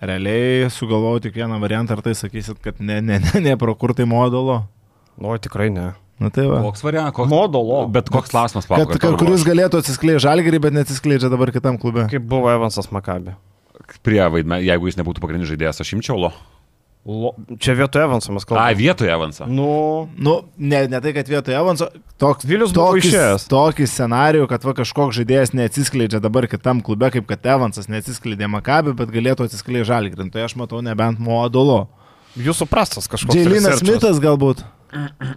Realiai 0.00 0.70
sugalvojau 0.72 1.26
tik 1.26 1.36
vieną 1.36 1.60
variantą, 1.60 1.96
ar 1.96 2.04
tai 2.04 2.16
sakysit, 2.16 2.60
kad 2.64 2.80
ne, 2.80 3.02
ne, 3.04 3.20
ne, 3.20 3.44
ne 3.44 3.56
pro 3.60 3.76
kur 3.76 3.92
tai 3.96 4.08
modulo? 4.08 4.62
Nu, 5.20 5.36
tikrai 5.40 5.68
ne. 5.72 5.90
Na 6.22 6.30
tai 6.32 6.46
va. 6.48 6.62
Koks 6.64 6.84
variantas? 6.84 7.14
Koks 7.18 7.28
modulo. 7.28 7.82
Bet 7.92 8.08
koks 8.12 8.32
klausimas, 8.32 8.68
palauk. 8.68 8.94
Kad, 8.96 9.18
kuris 9.20 9.44
galėtų 9.44 9.82
atsiskleisti 9.82 10.24
žalgerį, 10.24 10.62
bet 10.64 10.76
neatsiskleidžia 10.78 11.28
dabar 11.32 11.52
kitam 11.52 11.76
klube. 11.80 12.06
Kaip 12.12 12.24
buvo 12.28 12.48
Evansas 12.52 12.88
Makabi. 12.94 13.36
Prie 14.06 14.22
vaidme, 14.32 14.62
jeigu 14.64 14.88
jis 14.88 14.96
nebūtų 14.98 15.22
pagrindinis 15.22 15.52
žaidėjas, 15.52 15.82
aš 15.84 15.92
imčiau 15.98 16.16
lo. 16.18 16.32
Lo, 17.06 17.36
čia 17.62 17.76
vietoje 17.78 18.02
Evanso 18.02 18.32
mes 18.34 18.42
kalbame. 18.42 18.72
A, 18.72 18.74
vietoje 18.74 19.12
Evanso. 19.14 19.46
Nu, 19.46 20.08
nu 20.18 20.40
ne, 20.58 20.80
ne 20.90 20.98
tai, 20.98 21.12
kad 21.14 21.28
vietoje 21.30 21.54
Evanso. 21.54 21.86
Toks, 22.18 22.48
Vilius 22.48 22.72
buvo 22.74 22.96
išėjęs. 22.98 23.44
Tokį 23.52 23.86
scenarijų, 23.92 24.48
kad 24.50 24.66
va, 24.66 24.74
kažkoks 24.80 25.20
žaidėjas 25.20 25.54
neatsiskleidžia 25.54 26.18
dabar 26.24 26.48
kitam 26.50 26.80
klube, 26.82 27.12
kaip 27.14 27.28
kad 27.30 27.46
Evansas 27.54 27.86
neatsiskleidė 27.92 28.48
Makabi, 28.50 28.96
bet 28.98 29.12
galėtų 29.14 29.46
atsiskleisti 29.46 29.86
žalgrį. 29.92 30.26
Tai 30.34 30.48
aš 30.48 30.56
matau 30.58 30.82
nebent 30.82 31.22
modulo. 31.22 31.84
Jūsų 32.34 32.66
prastas 32.68 33.06
kažkoks. 33.06 33.38
Džeilinas 33.38 33.84
Smithas 33.84 34.18
galbūt. 34.20 34.66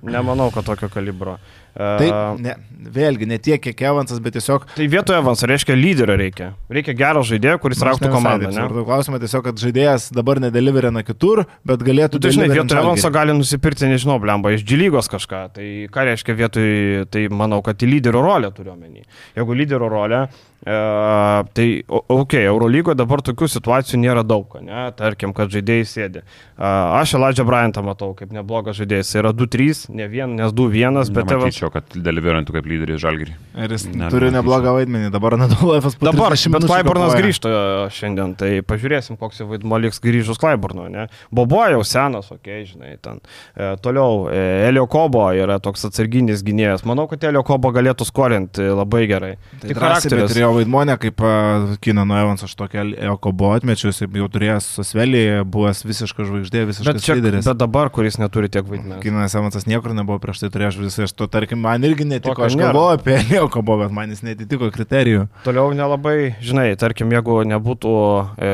Nemanau, 0.04 0.52
kad 0.52 0.66
tokio 0.66 0.90
kalibro. 0.90 1.38
Tai 1.76 2.10
ne, 2.42 2.56
vėlgi, 2.96 3.28
ne 3.30 3.38
tiek, 3.42 3.62
kiek 3.62 3.84
Evansas, 3.90 4.20
bet 4.24 4.36
tiesiog... 4.38 4.66
Tai 4.76 4.88
vietoje 4.92 5.20
Evansas 5.22 5.48
reiškia 5.50 5.78
lyderio 5.78 6.18
reikia. 6.20 6.50
Reikia 6.74 6.96
gero 6.98 7.24
žaidėjo, 7.28 7.60
kuris 7.64 7.84
rauktų 7.86 8.12
komandą. 8.12 8.52
Ne? 8.52 8.66
Tai 8.74 8.86
klausimas 8.88 9.24
tiesiog, 9.24 9.46
kad 9.48 9.62
žaidėjas 9.62 10.10
dabar 10.16 10.42
nedeliverina 10.44 11.04
kitur, 11.08 11.46
bet 11.68 11.86
galėtų... 11.86 12.22
Tai 12.24 12.34
žinai, 12.36 12.50
vietoje 12.52 12.84
Evanso 12.84 13.14
gali 13.14 13.36
nusipirkti, 13.38 13.90
nežinau, 13.92 14.20
blemba, 14.24 14.54
iš 14.56 14.66
džilygos 14.66 15.12
kažką. 15.14 15.44
Tai 15.56 15.70
ką 15.94 16.08
reiškia 16.12 16.38
vietoj, 16.44 16.70
tai 17.14 17.28
manau, 17.32 17.62
kad 17.66 17.80
į 17.80 17.94
lyderio 17.96 18.24
rolę 18.26 18.54
turiu 18.56 18.74
omeny. 18.76 19.06
Jeigu 19.38 19.60
lyderio 19.62 19.92
rolę, 19.92 20.26
E, 20.66 21.44
tai, 21.52 21.84
okei, 21.88 22.04
okay, 22.08 22.44
Eurolygoje 22.44 22.98
dabar 23.00 23.22
tokių 23.24 23.48
situacijų 23.48 24.02
nėra 24.02 24.26
daug, 24.28 24.58
ne? 24.60 24.90
Tarkim, 24.98 25.32
kad 25.36 25.54
žaidėjai 25.54 25.86
sėdi. 25.88 26.20
E, 26.20 26.72
aš 27.00 27.14
Eladžią 27.16 27.46
Bryantą 27.48 27.84
matau 27.86 28.12
kaip 28.18 28.34
neblogas 28.36 28.76
žaidėjas. 28.82 29.14
Yra 29.22 29.32
2-3, 29.32 29.86
ne 29.96 30.10
vien, 30.12 30.36
nes 30.36 30.52
2-1, 30.52 31.00
bet... 31.16 31.32
Nematyčiau, 31.60 31.72
kad 31.74 32.04
dalyvaujantų 32.04 32.56
kaip 32.56 32.68
lyderis 32.70 33.02
Žalgirį. 33.04 33.34
Ir 33.60 33.74
jis 33.74 33.86
ne, 33.92 34.08
turi 34.12 34.30
neblogą 34.32 34.74
vaidmenį, 34.78 35.10
dabar 35.12 35.36
Nadolavas 35.42 35.98
pats. 35.98 36.08
Dabar, 36.08 36.36
bet 36.36 36.68
Klaiburnas 36.70 37.16
grįžta 37.20 37.52
šiandien, 37.94 38.36
tai 38.40 38.52
pažiūrėsim, 38.66 39.18
koks 39.20 39.42
jo 39.42 39.50
vaidmo 39.50 39.80
liks 39.82 40.00
grįžus 40.04 40.40
Klaiburno, 40.40 40.88
ne? 40.92 41.08
Bobo 41.36 41.62
jau 41.68 41.82
senas, 41.88 42.30
okei, 42.32 42.62
okay, 42.64 42.68
žinai, 42.70 42.94
ten. 43.04 43.20
E, 43.56 43.74
toliau, 43.84 44.28
e, 44.32 44.44
Elio 44.70 44.86
Kobo 44.92 45.26
yra 45.36 45.60
toks 45.64 45.88
atsarginis 45.90 46.44
gynėjas. 46.48 46.86
Manau, 46.88 47.08
kad 47.12 47.24
Elio 47.28 47.44
Kobo 47.48 47.74
galėtų 47.76 48.08
skorinti 48.08 48.70
labai 48.70 49.04
gerai. 49.12 49.34
Tai 49.60 49.72
Tik 49.72 49.80
charakteris 49.80 50.38
jo 50.40 50.54
vaidmonę, 50.56 50.96
kaip 51.02 51.24
uh, 51.26 51.76
Kinano 51.84 52.20
Evans, 52.20 52.46
aš 52.48 52.56
tokia 52.60 52.86
Eko 53.10 53.34
buvo 53.36 53.56
atmečius, 53.58 54.00
jau 54.06 54.32
turėjęs 54.32 54.72
Sosvelį, 54.80 55.26
buvęs 55.50 55.84
visiškas 55.88 56.30
žvaigždė, 56.30 56.64
visiškas 56.70 57.00
bet 57.00 57.06
čia, 57.06 57.18
lyderis. 57.20 57.48
Bet 57.50 57.60
dabar, 57.60 57.92
kuris 57.94 58.20
neturi 58.22 58.52
tiek 58.52 58.68
vaidmens. 58.68 59.02
Kinas 59.04 59.36
Evansas 59.38 59.68
niekur 59.70 59.96
nebuvo 59.98 60.20
prieš 60.24 60.44
tai 60.44 60.52
turėjęs 60.54 60.80
visai, 60.80 61.08
aš 61.10 61.16
to, 61.18 61.28
tarkim, 61.32 61.49
man 61.58 61.86
irgi 61.88 62.06
netiko, 62.06 62.36
Tokio 62.36 62.46
aš 62.46 62.58
galvoju 62.60 62.98
apie 63.00 63.18
buvo, 63.62 63.78
bet 63.82 63.96
man 63.96 64.12
jis 64.14 64.22
netitiko 64.26 64.70
kriterijų. 64.76 65.26
Toliau 65.46 65.72
nelabai, 65.78 66.36
žinai, 66.44 66.68
tarkim, 66.80 67.10
jeigu 67.16 67.42
nebūtų, 67.50 67.96
e, 68.38 68.54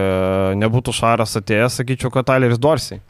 nebūtų 0.62 0.96
Šaras 0.96 1.36
atėjęs, 1.42 1.82
sakyčiau, 1.82 2.14
kad 2.14 2.30
Tyleris 2.30 2.62
Dorsiai. 2.62 3.02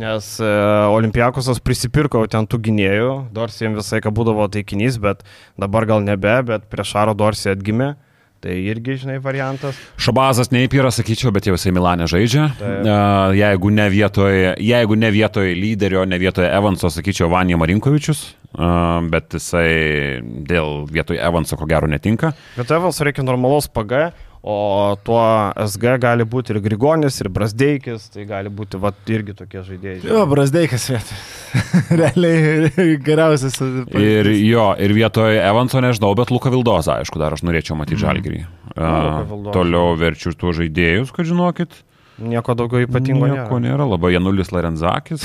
Nes 0.00 0.30
e, 0.42 0.54
Olimpiakosas 0.90 1.60
prisipirko 1.62 2.24
ten 2.30 2.48
tų 2.50 2.58
gynėjų, 2.68 3.10
Dorsijam 3.34 3.76
visai 3.78 4.00
ką 4.02 4.10
būdavo 4.14 4.48
taikinys, 4.50 4.98
bet 5.02 5.22
dabar 5.60 5.86
gal 5.86 6.02
nebe, 6.02 6.40
bet 6.46 6.66
prieš 6.70 6.96
Šaro 6.96 7.14
Dorsija 7.18 7.54
atgimė. 7.54 7.94
Tai 8.44 8.52
irgi, 8.60 8.98
žinai, 9.00 9.14
variantas. 9.24 9.76
Šabazas 9.96 10.50
neįpyra, 10.52 10.90
sakyčiau, 10.92 11.30
bet 11.32 11.46
jau 11.48 11.54
jisai 11.54 11.70
Milanė 11.72 12.04
žaidžia. 12.12 12.50
Taip. 12.58 12.88
Jeigu 13.38 13.70
ne 13.72 13.86
vietoje, 13.88 14.50
jeigu 14.60 14.98
ne 15.00 15.08
vietoje 15.14 15.54
lyderio, 15.56 16.02
ne 16.04 16.18
vietoje 16.20 16.50
Evanso, 16.52 16.90
sakyčiau, 16.92 17.30
Vanija 17.32 17.56
Marinkovičius, 17.62 18.26
bet 19.10 19.34
jisai 19.34 20.20
dėl 20.46 20.84
vietoje 20.90 21.18
Evanso 21.22 21.58
ko 21.58 21.66
gero 21.70 21.90
netinka. 21.90 22.34
Bet 22.58 22.70
Evanso 22.70 23.06
reikia 23.06 23.26
normalaus 23.26 23.66
PG, 23.72 24.12
O 24.44 24.92
tuo 25.00 25.22
SG 25.56 25.94
gali 26.02 26.24
būti 26.28 26.52
ir 26.52 26.58
Grigonis, 26.60 27.16
ir 27.22 27.30
Brasdeikis, 27.32 28.10
tai 28.12 28.26
gali 28.28 28.50
būti 28.52 28.76
va, 28.76 28.90
irgi 29.08 29.32
tokie 29.38 29.62
žaidėjai. 29.64 30.02
Jo, 30.04 30.26
Brasdeikas 30.28 30.84
vietoj. 30.92 31.22
Realiai 32.02 32.98
geriausias. 33.00 33.56
Ir 33.96 34.28
jo, 34.44 34.66
ir 34.76 34.92
vietoje 34.98 35.40
Evanso 35.40 35.80
nežinau, 35.80 36.12
bet 36.20 36.28
Luka 36.28 36.52
Vildoza, 36.52 36.98
aišku, 37.00 37.16
dar 37.22 37.32
aš 37.32 37.46
norėčiau 37.48 37.78
matyti 37.80 37.96
mm. 37.96 38.04
žalgerį. 38.04 38.44
Uh, 38.76 39.48
toliau 39.56 39.96
verčiu 39.96 40.36
tuos 40.36 40.60
žaidėjus, 40.60 41.16
kad 41.16 41.32
žinokit. 41.32 41.80
Nieko 42.20 42.52
daugiau 42.52 42.84
ypatingo 42.84 43.24
Nieko 43.24 43.56
nėra. 43.56 43.78
nėra. 43.78 43.92
Labai 43.96 44.12
Janulis 44.12 44.52
Larenzakis. 44.52 45.24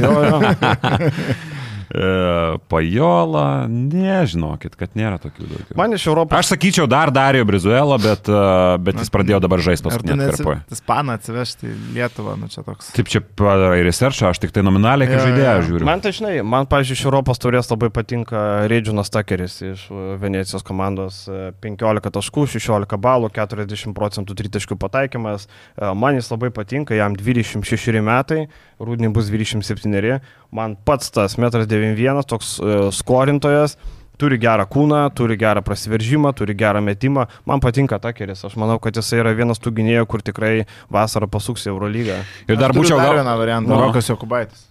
jo, 0.00 0.14
jo. 0.24 0.40
E, 1.92 2.58
pajola, 2.72 3.66
nežinokit, 3.68 4.74
kad 4.78 4.94
nėra 4.98 5.18
tokių 5.22 5.46
daugiau. 5.46 5.76
Man 5.78 5.94
iš 5.96 6.06
Europos. 6.08 6.38
Aš 6.38 6.54
sakyčiau, 6.54 6.86
dar 6.90 7.12
Dario 7.14 7.44
Brizuelo, 7.48 7.98
bet, 8.00 8.28
e, 8.30 8.44
bet 8.84 9.02
jis 9.02 9.12
pradėjo 9.12 9.40
dabar 9.44 9.62
žaisti 9.64 9.86
paskutinį 9.86 10.28
atkarpą. 10.30 10.56
Ispaną 10.74 11.18
atsivežti 11.18 11.68
į 11.68 11.74
Lietuvą, 11.98 12.36
nu 12.40 12.48
čia 12.52 12.64
toks. 12.66 12.88
Taip, 12.96 13.10
čia 13.12 13.20
padarai 13.22 13.82
researchą, 13.86 14.30
aš 14.32 14.40
tik 14.42 14.54
tai 14.56 14.64
nominaliai 14.66 15.10
kaip 15.10 15.22
žaidėją 15.26 15.54
žiūriu. 15.68 15.88
Man 15.88 16.02
tai 16.04 16.14
žinai, 16.16 16.34
man, 16.46 16.68
pavyzdžiui, 16.70 16.98
iš 16.98 17.04
Europos 17.06 17.42
turės 17.42 17.70
labai 17.70 17.90
patinka 17.94 18.44
Reidžinas 18.72 19.12
Takeris 19.14 19.60
iš 19.64 19.86
e, 19.92 20.06
Venecijos 20.22 20.64
komandos 20.66 21.24
15 21.64 22.14
taškų, 22.16 22.46
16 22.56 23.00
balų, 23.04 23.30
40 23.34 23.94
procentų 23.96 24.38
tritaškių 24.40 24.78
pataikymas. 24.80 25.46
Man 25.76 26.18
jis 26.18 26.30
labai 26.32 26.50
patinka, 26.54 26.96
jam 26.96 27.14
26 27.18 28.00
metai, 28.04 28.46
rūdiniai 28.80 29.12
bus 29.14 29.30
27. 29.30 30.18
Man 30.54 30.76
pats 30.86 31.10
tas 31.14 31.34
metras 31.40 31.66
90. 31.66 31.73
9-1, 31.74 32.24
toks 32.30 32.56
e, 32.62 32.80
skorintojas 32.94 33.76
turi 34.20 34.38
gerą 34.40 34.66
kūną, 34.70 35.00
turi 35.16 35.36
gerą 35.38 35.62
prasiveržimą, 35.66 36.32
turi 36.38 36.54
gerą 36.58 36.82
metimą. 36.84 37.26
Man 37.48 37.62
patinka 37.62 37.98
Takeris, 38.02 38.44
aš 38.46 38.56
manau, 38.60 38.78
kad 38.82 38.96
jisai 38.96 39.20
yra 39.22 39.34
vienas 39.36 39.62
tų 39.62 39.74
gynėjų, 39.80 40.06
kur 40.10 40.22
tikrai 40.24 40.54
vasarą 40.92 41.28
pasuks 41.30 41.66
į 41.66 41.74
Eurolygą. 41.74 42.20
Ir 42.48 42.60
dar 42.60 42.74
būčiau 42.76 43.00
gal 43.00 43.18
vieną 43.18 43.36
variantą. 43.40 43.80
Rokas 43.86 44.10
Jokubaitis. 44.12 44.68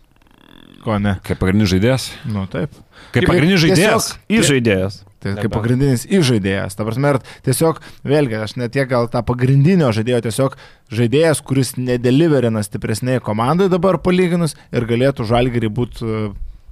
Ko 0.83 0.97
ne? 0.99 1.15
Kaip 1.23 1.39
pagrindinis 1.39 1.71
žaidėjas? 1.71 2.09
Nu 2.27 2.43
taip. 2.51 2.75
Kaip 3.15 3.27
pagrindinis 3.29 3.61
žaidėjas? 3.63 4.13
Įžaidėjas. 4.31 5.03
Tai 5.23 5.37
kaip 5.37 5.53
pagrindinis 5.55 6.03
įžaidėjas. 6.11 6.75
Ta 6.75 6.83
prasme, 6.83 7.13
tiesiog, 7.45 7.79
vėlgi, 8.03 8.35
aš 8.43 8.57
netiek 8.59 8.89
gal 8.91 9.07
tą 9.11 9.21
pagrindinio 9.23 9.93
žaidėjo, 9.95 10.19
tiesiog 10.25 10.57
žaidėjas, 10.91 11.39
kuris 11.47 11.77
nedeliverina 11.79 12.63
stipresnėje 12.67 13.23
komandai 13.23 13.69
dabar 13.71 14.01
palyginus 14.03 14.57
ir 14.75 14.87
galėtų 14.89 15.29
žalgerį 15.29 15.71
būti 15.71 16.03
e, 16.03 16.25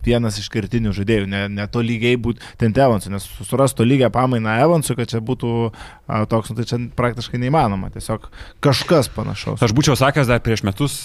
vienas 0.06 0.40
iš 0.42 0.50
kertinių 0.54 0.94
žaidėjų, 0.96 1.28
ne, 1.32 1.44
ne 1.52 1.68
to 1.72 1.84
lygiai 1.86 2.18
būti 2.22 2.44
ten 2.62 2.74
Evansui, 2.76 3.12
nes 3.14 3.26
surastų 3.48 3.86
lygią 3.88 4.12
pamainą 4.14 4.56
Evansui, 4.64 4.96
kad 4.98 5.12
čia 5.12 5.22
būtų 5.24 5.52
a, 5.72 6.24
toks, 6.30 6.52
nu, 6.52 6.58
tai 6.58 6.66
čia 6.70 6.80
praktiškai 6.98 7.40
neįmanoma, 7.42 7.92
tiesiog 7.94 8.30
kažkas 8.64 9.12
panašaus. 9.14 9.62
Aš 9.62 9.76
būčiau 9.78 9.98
sakęs 10.00 10.30
dar 10.32 10.42
prieš 10.44 10.66
metus 10.68 10.98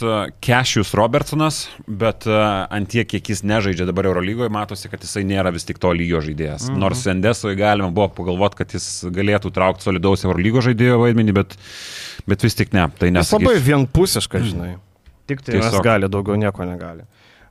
Kešius 0.45 0.95
Robertsonas, 0.97 1.67
bet 1.87 2.27
ant 2.27 2.91
tiek, 2.93 3.09
kiek 3.09 3.33
jis 3.35 3.45
nežaidžia 3.47 3.89
dabar 3.89 4.09
Eurolygoje, 4.11 4.53
matosi, 4.53 4.91
kad 4.93 5.05
jisai 5.05 5.27
nėra 5.29 5.53
vis 5.55 5.67
tik 5.69 5.81
to 5.83 5.93
lygio 5.97 6.23
žaidėjas. 6.25 6.71
Mhm. 6.71 6.81
Nors 6.83 7.05
Endesoje 7.11 7.59
galima 7.59 7.93
buvo 7.95 8.09
pagalvoti, 8.17 8.63
kad 8.63 8.75
jis 8.77 8.89
galėtų 9.13 9.53
traukti 9.55 9.87
solidaus 9.87 10.25
Eurolygo 10.27 10.65
žaidėjo 10.65 11.01
vaidmenį, 11.05 11.37
bet, 11.37 11.59
bet 12.29 12.47
vis 12.47 12.59
tik 12.59 12.75
ne. 12.77 12.89
Tai 12.97 13.13
Jis 13.13 13.33
labai 13.35 13.57
vienpusiškas, 13.63 14.51
žinai. 14.51 14.75
Tik 15.27 15.43
tai 15.43 15.59
jis 15.59 15.81
gali, 15.83 16.07
daugiau 16.11 16.39
nieko 16.39 16.67
negali. 16.67 17.03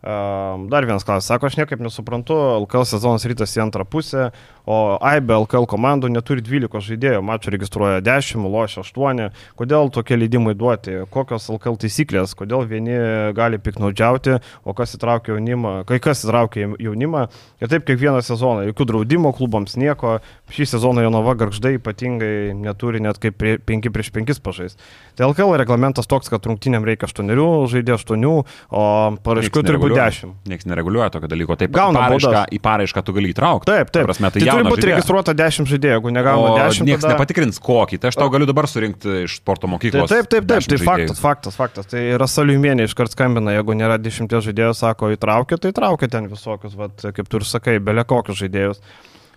Dar 0.06 0.86
vienas 0.86 1.04
klausimas. 1.04 1.26
Sako, 1.26 1.48
aš 1.50 1.56
niekaip 1.58 1.80
nesuprantu, 1.82 2.36
LKL 2.62 2.86
sezonas 2.86 3.24
rytas 3.26 3.56
į 3.58 3.64
antrą 3.64 3.88
pusę, 3.90 4.28
o 4.70 5.00
AIB 5.02 5.32
LKL 5.34 5.66
komandų 5.70 6.12
neturi 6.14 6.44
12 6.46 6.82
žaidėjų, 6.86 7.24
mačų 7.26 7.54
registruoja 7.56 8.04
10, 8.06 8.46
lošia 8.54 8.84
8. 8.84 9.24
Kodėl 9.58 9.90
tokie 9.94 10.20
leidimai 10.20 10.54
duoti? 10.58 11.00
Kokios 11.10 11.50
LKL 11.50 11.80
taisyklės? 11.82 12.36
Kodėl 12.38 12.68
vieni 12.70 13.00
gali 13.34 13.58
piknaudžiauti, 13.58 14.38
o 14.62 14.76
kas 14.78 14.94
įtraukia 14.94 15.34
jaunimą, 15.34 15.74
kai 15.90 15.98
kas 16.04 16.22
įtraukia 16.28 16.68
jaunimą? 16.78 17.26
Ir 17.66 17.74
taip 17.74 17.90
kiekvieną 17.90 18.22
sezoną, 18.26 18.68
jokių 18.70 18.90
draudimo 18.92 19.34
klubams 19.34 19.74
nieko. 19.74 20.20
Šį 20.54 20.70
sezoną 20.76 21.02
Jonava 21.08 21.34
garždai 21.34 21.80
ypatingai 21.80 22.54
neturi 22.54 23.02
net 23.02 23.18
kaip 23.22 23.42
5 23.42 23.90
prieš 23.90 24.14
5 24.14 24.42
pažais. 24.46 24.78
Tai 25.18 25.32
LKL 25.32 25.58
reglamentas 25.64 26.06
toks, 26.06 26.30
kad 26.30 26.46
rungtynėm 26.46 26.86
reikia 26.86 27.10
8 27.10 27.34
žaidėjų 27.74 28.00
8, 28.06 28.32
o 28.70 28.86
paraiškų 29.26 29.66
turi 29.66 29.82
būti 29.82 29.95
10. 29.96 30.34
Niekas 30.52 30.68
nereguliuoja 30.70 31.10
tokio 31.14 31.30
dalyko. 31.32 31.56
Taip, 31.60 31.72
Gauna 31.76 32.00
į 32.00 32.02
paraišką, 32.06 32.32
baudas. 32.32 32.54
į 32.56 32.60
paraišką 32.68 33.04
tu 33.08 33.16
gali 33.16 33.32
įtraukti. 33.34 33.70
Taip, 33.72 33.90
taip. 33.94 34.02
Ta 34.04 34.08
Prasme, 34.10 34.32
tai 34.36 34.42
tai 34.44 34.50
turi 34.52 34.68
būti 34.68 34.82
žaidėjas. 34.86 34.92
registruota 35.00 35.36
10 35.42 35.72
žaidėjų, 35.72 35.96
jeigu 35.98 36.14
negauna 36.16 36.52
O 36.52 36.58
10. 36.60 36.86
niekas 36.90 37.06
tada... 37.06 37.14
nepatikrins 37.16 37.60
kokį. 37.64 38.00
Tai 38.04 38.12
aš 38.14 38.20
tau 38.22 38.30
galiu 38.34 38.50
dabar 38.50 38.68
surinkti 38.72 39.16
iš 39.26 39.38
sporto 39.42 39.66
Tai 39.68 39.74
mokyklos. 39.76 40.10
taip, 40.14 40.30
taip, 40.32 40.46
taip, 40.52 40.62
10 40.68 40.76
tai 40.76 40.80
faktas, 40.86 41.20
faktas, 41.24 41.56
faktas. 41.60 41.90
Tai 41.92 42.04
yra 42.16 42.28
saliumienė 42.30 42.86
iškart 42.90 43.16
skambina, 43.16 43.56
jeigu 43.58 43.74
nėra 43.80 43.98
dešimties 44.02 44.46
žaidėjų, 44.52 44.76
sako, 44.78 45.12
įtraukia, 45.16 45.58
tai 45.58 45.72
įtraukia 45.74 46.12
ten 46.12 46.28
visokius, 46.32 46.76
vat, 46.80 47.00
kaip 47.16 47.28
tu 47.32 47.42
ir 47.42 47.48
sakai, 47.48 47.80
belė 47.80 48.04
kokius 48.06 48.40
žaidėjus. 48.44 48.80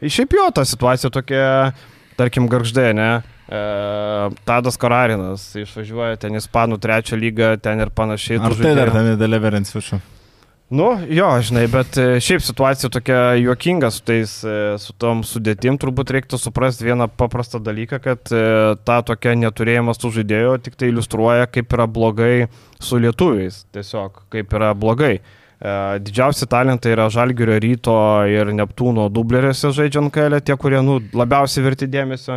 Ir 0.03 0.13
šiaip 0.15 0.37
jo, 0.37 0.47
ta 0.55 0.63
situacija 0.69 1.11
tokia, 1.11 1.73
tarkim, 2.19 2.47
garždė, 2.51 2.93
ne? 2.95 3.09
E, 3.49 3.59
Tadas 4.45 4.77
Kararinas 4.77 5.47
išvažiuoja 5.57 6.19
ten 6.21 6.37
į 6.37 6.43
Ispanų 6.43 6.77
trečią 6.85 7.17
lygą, 7.17 7.55
ten 7.65 7.81
ir 7.81 7.89
panašiai. 7.97 8.37
Ar 8.45 8.55
tai 8.59 8.75
dar 8.77 8.93
ten 8.93 9.09
nedeliverins 9.15 9.73
viršų? 9.75 9.99
Nu, 10.69 10.99
jo, 11.09 11.29
žinai, 11.41 11.63
bet 11.73 11.97
e, 11.97 12.19
šiaip 12.21 12.43
situacija 12.45 12.91
tokia 12.93 13.21
juokinga 13.41 13.89
su 13.91 14.03
tais, 14.05 14.35
e, 14.45 14.57
su 14.77 14.93
tom 15.01 15.23
sudėtim, 15.25 15.79
turbūt 15.81 16.13
reiktų 16.13 16.37
suprasti 16.37 16.85
vieną 16.85 17.07
paprastą 17.09 17.57
dalyką, 17.65 17.97
kad 18.05 18.29
e, 18.37 18.43
ta 18.85 18.99
tokia 19.01 19.33
neturėjimas 19.41 19.97
tų 20.03 20.11
žaidėjų 20.19 20.59
tik 20.67 20.77
tai 20.77 20.91
iliustruoja, 20.93 21.49
kaip 21.49 21.73
yra 21.73 21.89
blogai 21.89 22.51
su 22.85 23.01
lietuviais, 23.01 23.63
tiesiog 23.73 24.27
kaip 24.35 24.53
yra 24.61 24.75
blogai. 24.77 25.19
Didžiausi 25.59 26.47
talentai 26.47 26.93
yra 26.95 27.09
Žalgirio 27.11 27.57
ryto 27.59 27.97
ir 28.31 28.53
Neptūno 28.55 29.09
dubleriuose 29.11 29.73
žaidžiant 29.75 30.13
KL, 30.15 30.37
tie, 30.39 30.55
kurie 30.55 30.79
nu, 30.87 31.01
labiausiai 31.19 31.65
verti 31.65 31.89
dėmesio. 31.91 32.37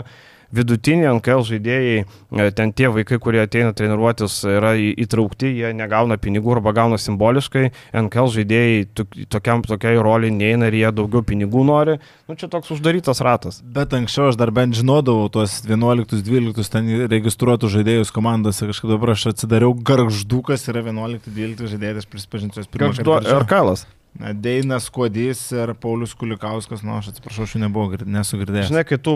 Vidutiniai 0.51 1.13
NKL 1.15 1.43
žaidėjai, 1.47 1.99
e, 2.03 2.45
ten 2.51 2.73
tie 2.75 2.89
vaikai, 2.91 3.17
kurie 3.23 3.39
ateina 3.43 3.71
treniruotis, 3.77 4.41
yra 4.51 4.73
įtraukti, 4.75 5.47
jie 5.61 5.69
negauna 5.77 6.17
pinigų 6.19 6.57
arba 6.57 6.73
gauna 6.75 6.97
simboliškai. 6.99 7.69
NKL 8.01 8.27
žaidėjai 8.35 8.81
tok- 8.99 9.19
tokiam, 9.31 9.63
tokiai 9.63 9.95
roliai 10.03 10.31
neina 10.35 10.67
ir 10.67 10.77
jie 10.81 10.91
daugiau 10.91 11.23
pinigų 11.23 11.63
nori. 11.67 11.97
Nu, 12.27 12.35
čia 12.35 12.49
toks 12.51 12.73
uždarytas 12.75 13.23
ratas. 13.23 13.61
Bet 13.63 13.95
anksčiau 13.95 14.27
aš 14.31 14.39
dar 14.39 14.51
bent 14.51 14.75
žinodavau 14.75 15.29
tuos 15.31 15.61
11-12 15.67 16.69
ten 16.71 16.91
registruotus 17.07 17.71
žaidėjus 17.77 18.11
komandose. 18.11 18.67
Kažkaip 18.67 18.91
dabar 18.91 19.15
aš 19.15 19.29
atsidariau 19.31 19.73
garždukas, 19.75 20.67
yra 20.67 20.83
11-12 20.83 21.71
žaidėjas, 21.75 22.07
prisipažinsiu, 22.11 22.63
aš 22.65 22.67
pirmą 22.71 22.91
Gargždo 22.91 23.17
kartą. 23.17 23.39
RKL. 23.45 24.00
Deinas 24.19 24.89
Kodys 24.91 25.39
ir 25.55 25.71
Paulius 25.79 26.11
Kulikauskas, 26.19 26.81
nu 26.83 26.97
aš 26.97 27.07
atsiprašau, 27.13 27.45
aš 27.47 27.53
jų 27.55 27.61
nebuvau, 27.63 27.93
gir- 27.93 28.03
nesu 28.05 28.37
girdėjęs. 28.37 28.67
Žinai, 28.69 28.83
kai 28.85 28.97
tu 28.99 29.13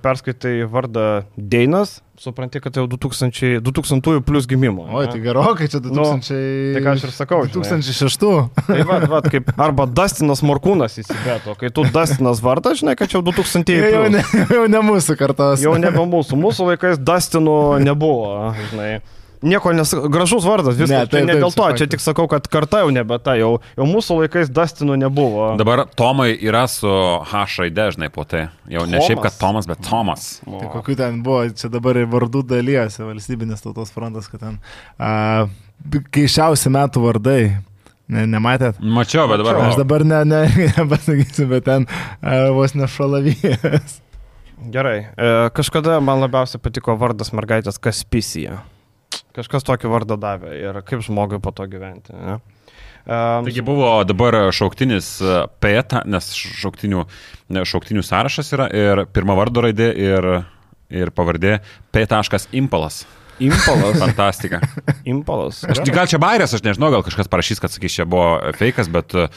perskaitai 0.00 0.60
vardą 0.70 1.24
Deinas, 1.36 1.96
supranti, 2.16 2.60
kad 2.62 2.72
tai 2.72 2.84
jau 2.84 2.88
2000, 2.94 3.58
2000 3.60 4.22
plus 4.24 4.46
gimimo. 4.48 4.86
Oi, 4.96 5.08
tai 5.10 5.18
gerokai, 5.20 5.66
čia 5.68 5.82
2000. 5.82 6.30
tai 6.78 6.84
ką 6.86 6.94
aš 6.94 7.04
ir 7.08 7.12
sakau, 7.16 7.42
žinai. 7.44 7.82
2006. 7.82 8.24
Tai 8.70 8.78
va, 8.88 9.00
va, 9.10 9.20
kaip, 9.26 9.50
arba 9.60 9.84
Dustinas 9.90 10.40
Morkūnas 10.46 10.96
įsibeto, 11.02 11.58
kai 11.60 11.68
tu 11.74 11.84
Dustinas 11.92 12.40
vardas, 12.40 12.78
žinai, 12.80 12.94
kad 12.96 13.10
čia 13.10 13.18
jau 13.18 13.26
2000 13.26 13.76
Jau 13.76 14.06
plus. 14.06 14.14
ne, 14.14 14.24
jau 14.56 14.64
ne 14.70 14.84
mūsų 14.92 15.18
kartos. 15.20 15.60
Jau 15.66 15.74
nebe 15.82 16.06
mūsų. 16.06 16.38
Mūsų 16.40 16.70
laikais 16.70 17.02
Dustinų 17.02 17.58
nebuvo, 17.84 18.54
žinai. 18.70 18.94
Nieko 19.46 19.72
nes 19.76 19.92
gražus 20.12 20.46
vardas, 20.46 20.74
viskas. 20.74 20.90
Ne, 20.90 20.96
Ne, 20.96 21.06
taip, 21.06 21.12
tai 21.12 21.20
ne 21.26 21.34
taip, 21.36 21.42
dėl 21.44 21.52
to, 21.54 21.66
čia 21.78 21.86
tik 21.92 22.02
sakau, 22.02 22.24
kad 22.30 22.46
karta 22.50 22.80
jau 22.82 22.90
nebe 22.94 23.18
ta, 23.22 23.36
jau, 23.38 23.52
jau 23.78 23.86
mūsų 23.86 24.16
laikais 24.22 24.50
Dustinų 24.54 24.96
nebuvo. 25.04 25.52
Dabar 25.60 25.84
Tomai 25.98 26.32
yra 26.34 26.64
su 26.70 26.90
H 27.30 27.44
raide, 27.60 27.86
žinai, 27.94 28.08
po 28.14 28.24
tai. 28.28 28.46
Jau 28.72 28.86
ne 28.88 28.98
Tomas. 28.98 29.06
šiaip, 29.10 29.22
kad 29.24 29.38
Tomas, 29.38 29.68
bet 29.70 29.84
Tomas. 29.86 30.26
Tai 30.46 30.70
kokiu 30.72 30.96
ten 30.98 31.20
buvo, 31.26 31.44
čia 31.54 31.70
dabar 31.72 32.00
ir 32.00 32.08
vardų 32.10 32.42
dalyjasi 32.50 33.04
valstybinės 33.06 33.62
tautos 33.64 33.92
frontas, 33.94 34.26
kad 34.32 34.42
ten 34.42 34.58
a, 34.98 35.46
keišiausi 36.16 36.72
metų 36.74 37.04
vardai. 37.06 37.40
Ne, 38.06 38.22
nematėt? 38.30 38.76
Mačiau, 38.78 39.26
bet 39.26 39.40
dabar. 39.42 39.56
Aš 39.66 39.80
dabar 39.80 40.04
ne, 40.06 40.20
ne, 40.30 40.42
nepasakysiu, 40.76 41.48
bet 41.50 41.66
ten 41.66 41.88
a, 42.22 42.52
vos 42.54 42.76
ne 42.78 42.86
šalavijas. 42.90 43.98
Gerai. 44.72 44.98
E, 45.18 45.32
kažkada 45.54 45.98
man 46.00 46.22
labiausiai 46.22 46.62
patiko 46.62 46.94
vardas 46.98 47.32
mergaitės 47.34 47.78
Kaspisija. 47.82 48.60
Kažkas 49.36 49.66
tokį 49.68 49.90
vardą 49.92 50.16
davė 50.20 50.54
ir 50.56 50.78
kaip 50.86 51.02
žmogui 51.04 51.40
po 51.44 51.52
to 51.52 51.66
gyventi. 51.68 52.14
Ne? 52.16 52.38
Um, 53.06 53.44
Taigi 53.46 53.62
buvo 53.62 53.90
dabar 54.02 54.34
šauktinis 54.50 55.12
e, 55.22 55.34
PETA, 55.62 56.00
nes 56.10 56.26
šauktinių, 56.34 57.04
ne, 57.54 57.62
šauktinių 57.68 58.02
sąrašas 58.02 58.50
yra 58.56 58.66
ir 58.74 59.04
pirma 59.14 59.36
vardo 59.38 59.62
raidė 59.62 59.92
ir, 59.94 60.26
ir 60.90 61.12
pavardė 61.14 61.60
P. 61.94 62.02
Impalas. 62.58 63.04
Impalas. 63.38 64.00
Fantastika. 64.00 64.58
Impalas. 65.12 65.62
Aš, 65.68 65.84
gal 65.92 66.08
čia 66.10 66.18
bairės, 66.18 66.56
aš 66.56 66.64
nežinau, 66.64 66.90
gal 66.96 67.04
kažkas 67.06 67.30
parašys, 67.30 67.60
kad 67.62 67.70
sakys, 67.70 68.00
čia 68.00 68.08
buvo 68.08 68.40
fejkas, 68.56 68.90
bet 68.90 69.14
e, 69.14 69.28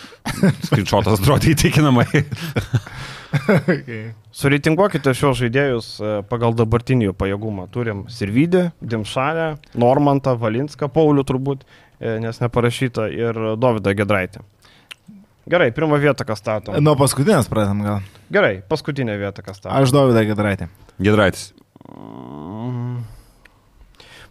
screenshotas 0.66 1.20
atrodo 1.20 1.52
įtikinamai. 1.52 2.08
okay. 3.34 4.14
Sureitinguokite 4.36 5.14
šios 5.18 5.38
žaidėjus 5.42 5.90
e, 6.02 6.14
pagal 6.30 6.56
dabartinį 6.58 7.10
jų 7.10 7.16
pajėgumą. 7.20 7.68
Turim 7.74 8.06
Sirvidį, 8.12 8.70
Dimšanę, 8.82 9.50
Normantą, 9.80 10.36
Valinską, 10.40 10.90
Paulių 10.94 11.26
turbūt, 11.30 11.66
e, 12.00 12.18
nes 12.24 12.42
neparašyta, 12.42 13.10
ir 13.14 13.42
Dovydą 13.62 13.94
Gedraitį. 14.02 14.46
Gerai, 15.50 15.72
pirmą 15.74 15.98
vietą 16.02 16.26
kas 16.30 16.42
stato. 16.44 16.76
Nuo 16.82 16.94
paskutinės 17.00 17.50
pradėm 17.50 17.82
gal. 17.86 18.04
Gerai, 18.34 18.60
paskutinę 18.70 19.18
vietą 19.18 19.46
kas 19.46 19.58
stato. 19.58 19.74
Aš 19.74 19.94
Dovydą 19.96 20.28
Gedraitį. 20.30 20.70
Gedraitis. 21.02 21.50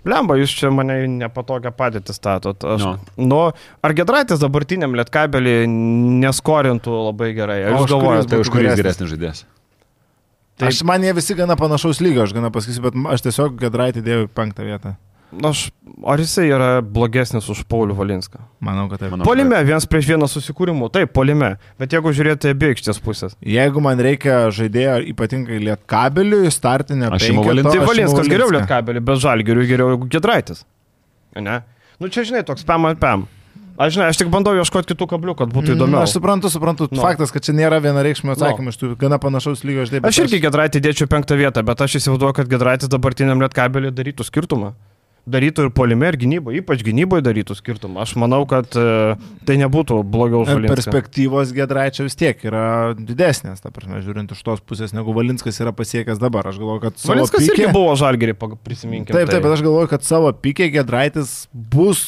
Lemba, 0.09 0.36
jūs 0.40 0.54
čia 0.56 0.70
mane 0.72 0.96
nepatogią 1.18 1.72
padėtį 1.76 2.14
statot. 2.16 2.64
Aš, 2.64 2.80
No. 2.86 2.92
nu, 3.20 3.40
ar 3.84 3.94
Gedraitis 3.98 4.40
dabartiniam 4.40 4.94
lietkabelį 4.96 5.54
neskorintų 6.24 6.94
labai 7.11 7.32
gerai? 7.36 7.61
Už 7.76 7.90
galvojate? 7.92 8.30
Tai 8.32 8.40
už 8.44 8.50
kurį 8.54 8.70
geresnis. 8.70 8.82
geresnis 8.84 9.12
žaidėjas? 9.12 9.44
Taip. 10.59 10.72
Aš 10.72 10.80
man 10.82 11.04
jie 11.06 11.12
visi 11.14 11.36
gana 11.38 11.54
panašaus 11.54 12.00
lygio, 12.02 12.24
aš 12.26 12.32
gana 12.34 12.50
pasakysiu, 12.50 12.82
bet 12.88 12.96
aš 13.14 13.22
tiesiog 13.28 13.61
Gedraitį 13.62 14.02
dėjau 14.02 14.24
į 14.26 14.30
penktą 14.34 14.64
vietą. 14.66 14.96
Aš, 15.29 15.66
ar 16.09 16.20
jisai 16.22 16.47
yra 16.49 16.68
blogesnis 16.81 17.51
už 17.53 17.61
Paulių 17.68 17.93
Valinską? 17.99 18.41
Manau, 18.64 18.87
kad 18.89 19.03
taip. 19.03 19.12
Manau. 19.12 19.26
Polime, 19.29 19.59
vienas 19.68 19.85
prieš 19.85 20.09
vieną 20.14 20.24
susikūrimų, 20.31 20.89
taip, 20.95 21.12
polime. 21.12 21.51
Bet 21.81 21.93
jeigu 21.93 22.14
žiūrėti 22.16 22.55
abi 22.55 22.70
aikštės 22.72 23.01
pusės. 23.05 23.37
Jeigu 23.45 23.83
man 23.85 24.01
reikia 24.01 24.47
žaidėjo 24.57 24.99
ypatingai 25.12 25.61
lietkabeliui, 25.66 26.49
startinę 26.55 27.12
Aš 27.12 27.29
penketo, 27.29 27.45
Valinską. 27.51 27.74
Tai 27.76 27.89
Valinskas 27.91 28.31
geriau 28.33 28.55
lietkabelį, 28.57 29.05
bet 29.11 29.20
Žalgiriui 29.26 29.68
geriau 29.68 29.93
jeigu 29.93 30.09
Gedraitis. 30.16 30.64
Ne? 31.37 31.61
Nu 32.01 32.09
čia, 32.09 32.24
žinai, 32.24 32.41
toks 32.49 32.64
pam 32.64 32.89
ant 32.89 32.99
pam. 33.03 33.29
Aš 33.79 33.95
žinai, 33.95 34.09
aš 34.11 34.18
tik 34.18 34.31
bandau 34.33 34.57
ieškoti 34.59 34.91
kitų 34.91 35.07
kablių, 35.12 35.37
kad 35.39 35.53
būtų 35.55 35.70
Mm, 35.70 35.76
įdomiau. 35.79 36.01
Aš 36.03 36.16
suprantu, 36.16 36.51
suprantu. 36.51 36.89
Nu. 36.91 36.99
Faktas, 36.99 37.31
kad 37.31 37.45
čia 37.47 37.53
nėra 37.55 37.79
vienareikšmio 37.79 38.35
atsakymo, 38.35 38.72
iš 38.72 38.79
tų 38.81 38.97
gana 38.99 39.20
panašaus 39.22 39.62
lygio 39.62 39.85
aš 39.85 39.93
dėjau. 39.93 40.09
Aš 40.09 40.18
irgi 40.24 40.41
Gedraitį 40.43 40.83
dėčiau 40.83 41.07
penktą 41.07 41.39
vietą, 41.39 41.62
bet 41.62 41.79
aš 41.85 42.01
įsivaizduoju, 42.01 42.35
kad 42.41 42.51
Gedraitis 42.51 42.91
dabartiniam 42.91 43.39
lietkabelį 43.45 43.93
darytų 43.95 44.26
skirtumą. 44.26 44.72
Darytų 45.29 45.66
ir 45.66 45.72
polime, 45.76 46.09
ir 46.09 46.16
gynyboje, 46.20 46.62
ypač 46.62 46.83
gynyboje 46.87 47.24
darytų 47.26 47.57
skirtumą. 47.59 48.05
Aš 48.05 48.14
manau, 48.20 48.41
kad 48.49 48.72
e, 48.79 49.16
tai 49.49 49.59
nebūtų 49.61 50.01
blogiau 50.09 50.45
už 50.45 50.55
Valinską. 50.55 50.76
Perspektyvos 50.79 51.53
Gedraičio 51.57 52.07
vis 52.07 52.16
tiek 52.18 52.41
yra 52.49 52.95
didesnės, 52.97 53.61
ta 53.64 53.72
prasme, 53.74 54.01
žiūrint 54.05 54.33
iš 54.33 54.41
tos 54.47 54.62
pusės, 54.64 54.95
negu 54.97 55.12
Valinskas 55.16 55.61
yra 55.61 55.74
pasiekęs 55.76 56.22
dabar. 56.22 56.49
Aš 56.49 56.62
galvoju, 56.62 56.85
kad 56.87 57.03
savo 57.03 57.18
Valinskas 57.18 57.45
pike- 57.45 57.59
irgi 57.59 57.74
buvo 57.76 57.93
Žalgirį, 58.01 58.39
prisiminkime. 58.64 59.12
Taip, 59.12 59.29
taip, 59.29 59.45
bet 59.45 59.59
aš 59.59 59.66
galvoju, 59.66 59.93
kad 59.93 60.09
savo 60.09 60.33
pikė 60.33 60.70
Gedraitis 60.79 61.45
bus 61.53 62.07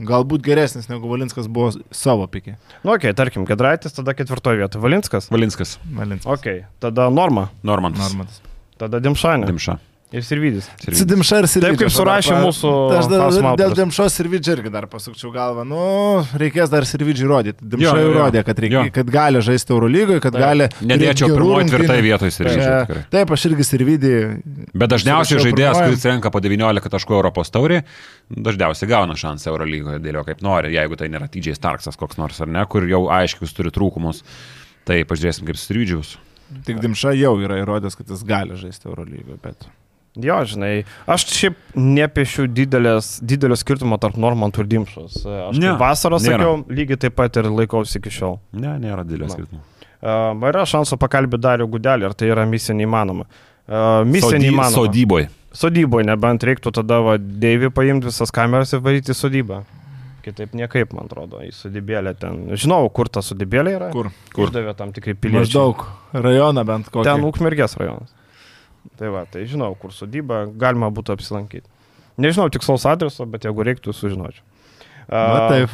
galbūt 0.00 0.44
geresnis 0.44 0.88
negu 0.90 1.10
Valinskas 1.10 1.48
buvo 1.50 1.72
savo 1.92 2.26
pikė. 2.30 2.56
Nu, 2.84 2.94
okei, 2.94 3.10
okay, 3.10 3.16
tarkim, 3.16 3.44
Gedraitis 3.48 3.96
tada 3.96 4.14
ketvirtoje 4.16 4.62
vietoje. 4.62 4.82
Valinskas. 4.84 5.28
Valinskas, 5.32 5.76
Valinskas. 5.84 6.30
Ok, 6.38 6.70
tada 6.82 7.10
Norma, 7.12 7.50
Normantas. 7.66 8.08
Normatas. 8.08 8.40
tada 8.80 9.00
Dimšanė 9.02 9.50
Dimša. 9.50 9.76
Ir 10.12 10.24
Sirvidis. 10.26 10.66
Sidimša 10.82 11.38
ir 11.42 11.46
Sirvidžia. 11.50 11.70
Taip, 11.70 11.78
kaip 11.80 11.92
surašė 11.94 12.38
mūsų 12.42 12.70
Aš 12.98 13.08
dar, 13.12 13.56
dėl. 13.60 13.74
Dimšos 13.78 14.16
Sirvidžia 14.18 14.56
irgi 14.56 14.72
dar 14.74 14.86
pasukčiau 14.90 15.30
galvą. 15.34 15.62
Nu, 15.68 15.80
reikės 16.40 16.72
dar 16.72 16.86
Sirvidžiai 16.88 17.28
rodyti. 17.30 17.62
Dimša 17.62 17.86
Jo, 17.86 17.92
jau 17.94 18.06
jo, 18.08 18.12
jo. 18.12 18.18
rodė, 18.18 18.42
kad, 18.46 18.58
reikia, 18.64 18.84
Jo. 18.88 18.94
kad 18.96 19.12
gali 19.14 19.42
žaisti 19.46 19.74
Eurolygoje, 19.76 20.20
kad 20.24 20.34
Taip. 20.34 20.42
gali... 20.44 20.68
Nedėčiau 20.90 21.30
pirmoji, 21.34 21.68
tvirtai 21.70 21.98
vietoje 22.06 22.34
Sirvidžio. 22.36 22.62
Čia- 22.66 22.80
tikrai. 22.88 23.04
Taip, 23.14 23.34
aš 23.36 23.46
irgi 23.50 23.66
Sirvidį. 23.70 24.14
Bet 24.74 24.94
dažniausiai 24.94 25.42
žaidėjas, 25.46 25.76
pirmajam. 25.78 25.94
kuris 25.94 26.08
renka 26.10 26.32
po 26.34 26.42
19 26.44 26.90
taškų 26.96 27.16
Europos 27.20 27.52
taurį, 27.54 27.82
dažniausiai 28.50 28.90
gauna 28.90 29.14
šansą 29.18 29.52
Eurolygoje 29.54 30.02
dėlio 30.04 30.24
kaip 30.26 30.42
nori, 30.46 30.74
jeigu 30.74 30.98
tai 30.98 31.08
nėra 31.12 31.30
TJ 31.30 31.54
Starksas 31.58 31.96
koks 32.00 32.18
nors 32.18 32.40
ar 32.42 32.50
ne, 32.50 32.64
kur 32.70 32.86
jau 32.90 33.06
aiškius 33.14 33.54
turi 33.56 33.70
trūkumus. 33.74 34.24
Tai 34.88 35.00
pažiūrėsim 35.06 35.46
kaip 35.46 35.58
Sirvidžius. 35.60 36.16
Tik 36.66 36.80
Dimša 36.82 37.12
jau 37.14 37.36
yra 37.38 37.60
įrodęs, 37.62 37.94
kad 37.94 38.08
jis 38.10 38.24
gali 38.26 38.56
žaisti 38.58 38.88
Eurolygoje, 38.90 39.36
bet... 39.44 39.68
Jo, 40.18 40.40
žinai, 40.44 40.84
aš 41.06 41.22
šiaip 41.30 41.58
nepiešiu 41.78 42.48
didelės, 42.50 43.20
didelio 43.22 43.54
skirtumo 43.56 43.94
tarp 44.02 44.16
Normantų 44.18 44.64
ir 44.64 44.70
Dimšos. 44.72 45.20
Aš 45.22 45.58
Ne, 45.62 45.76
vasarą 45.78 46.18
nėra. 46.18 46.40
sakiau, 46.40 46.64
lygiai 46.66 46.98
taip 46.98 47.14
pat 47.14 47.36
ir 47.38 47.46
laikausi 47.46 48.00
iki 48.00 48.10
šiol. 48.10 48.40
Ne, 48.52 48.72
nėra 48.82 49.04
didelio 49.06 49.28
Na. 49.28 49.34
skirtumo. 49.36 49.62
Uh, 50.00 50.32
yra 50.48 50.64
šansų 50.66 50.96
pakalbėti 50.98 51.44
Darių 51.44 51.68
Gudelį, 51.70 52.08
ar 52.08 52.14
tai 52.18 52.30
yra 52.32 52.46
misija 52.48 52.74
neįmanoma. 52.74 53.26
Uh, 53.70 54.02
misija 54.08 54.32
Sody, 54.34 54.46
neįmanoma. 54.48 54.74
sodyboje. 54.74 55.28
Sodyboje, 55.52 56.06
nebent 56.08 56.42
reiktų 56.46 56.72
tada 56.74 57.00
va, 57.04 57.14
Deivį 57.18 57.70
paimti 57.74 58.08
visas 58.10 58.30
kameras 58.34 58.72
ir 58.74 58.80
varyti 58.82 59.12
į 59.14 59.18
sodybą. 59.18 59.62
Kitaip 60.24 60.52
niekaip, 60.58 60.92
man 60.92 61.06
atrodo, 61.06 61.38
į 61.46 61.52
sodybėlę 61.54 62.12
ten. 62.18 62.42
Žinau, 62.58 62.90
kur 62.92 63.08
ta 63.08 63.22
sodybėlė 63.24 63.76
yra. 63.78 63.90
Kur? 63.94 64.10
Kur? 64.34 64.48
Uždavė 64.48 64.74
tam 64.76 64.90
tikrai 64.92 65.14
piliečiai. 65.14 65.46
Maždaug 65.46 65.86
rajoną 66.12 66.64
bent 66.68 66.90
kokį. 66.92 67.04
Ten 67.08 67.24
Ukmergės 67.24 67.76
rajonas. 67.80 68.10
Tai 69.00 69.08
va, 69.08 69.24
tai 69.24 69.46
žinau, 69.48 69.72
kur 69.80 69.94
sodyba, 69.96 70.42
galima 70.60 70.90
būtų 70.92 71.14
apsilankyti. 71.16 71.64
Nežinau 72.20 72.50
tikslaus 72.52 72.84
adreso, 72.84 73.24
bet 73.24 73.46
jeigu 73.48 73.64
reiktų, 73.64 73.94
sužinočiau. 73.96 74.44
Na 75.10 75.48
taip, 75.50 75.72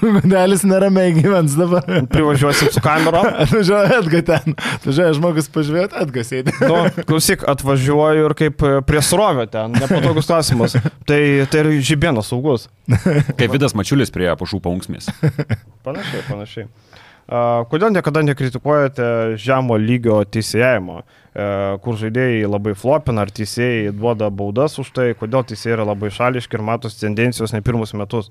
Gudelis 0.00 0.62
neramiai 0.70 1.10
gyvens 1.12 1.56
dabar. 1.58 1.84
Privažiuosim 2.08 2.70
su 2.72 2.80
kamera. 2.80 3.20
Atvažiuoja 3.44 3.98
Edga 3.98 4.22
ten. 4.30 4.54
Atvažiuoja 4.78 5.16
žmogus 5.18 5.50
pažiūrėti, 5.52 5.98
Edga 6.00 6.24
sėdi. 6.24 6.54
Nu, 6.62 6.78
klausyk, 7.10 7.44
atvažiuoju 7.52 8.30
ir 8.30 8.36
kaip 8.38 8.64
e, 8.64 8.70
prie 8.88 9.02
srovę 9.04 9.44
ten, 9.52 9.76
nepatogus 9.76 10.30
klausimas. 10.30 10.78
Tai, 11.04 11.20
tai 11.52 11.64
ir 11.66 11.72
žibienas 11.84 12.30
saugus. 12.32 12.70
Kaip 12.88 13.50
Vidas 13.52 13.76
Mačiulis 13.76 14.14
prie 14.14 14.30
pašų 14.40 14.62
paunksmės. 14.64 15.10
Panašiai, 15.84 16.24
panašiai. 16.30 16.70
A, 17.28 17.66
Kodėl 17.68 17.92
niekada 17.92 18.24
nekritikuojate 18.24 19.10
žemo 19.42 19.76
lygio 19.82 20.22
teisėjimo, 20.24 21.02
E, 21.02 21.21
kur 21.32 21.96
žaidėjai 21.96 22.48
labai 22.48 22.74
flopina, 22.76 23.24
ar 23.24 23.30
teisėjai 23.32 23.92
duoda 23.96 24.28
baudas 24.28 24.76
už 24.82 24.90
tai, 24.92 25.12
kodėl 25.16 25.46
teisėjai 25.48 25.78
yra 25.78 25.86
labai 25.88 26.10
šališki 26.12 26.58
ir 26.58 26.64
matos 26.66 26.98
tendencijos 27.00 27.54
ne 27.56 27.62
pirmus 27.64 27.94
metus. 27.96 28.28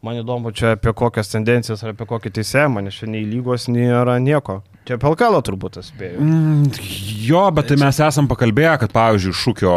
Man 0.00 0.16
įdomu, 0.16 0.48
čia 0.56 0.78
apie 0.78 0.94
kokias 0.96 1.28
tendencijas 1.28 1.82
ar 1.84 1.90
apie 1.92 2.06
kokį 2.08 2.30
teisėjimą, 2.38 2.80
nes 2.86 2.96
čia 2.96 3.08
nei 3.10 3.26
lygos 3.28 3.66
nėra 3.68 4.14
nieko. 4.22 4.62
Čia 4.88 4.96
LKL 4.96 5.42
turbūt 5.44 5.76
atspėjau. 5.82 6.22
Mm, 6.24 6.70
jo, 7.26 7.42
bet 7.52 7.68
tai 7.68 7.76
mes 7.82 7.98
esam 8.06 8.30
pakalbėję, 8.30 8.78
kad 8.80 8.94
pavyzdžiui, 8.94 9.36
šūkio, 9.42 9.74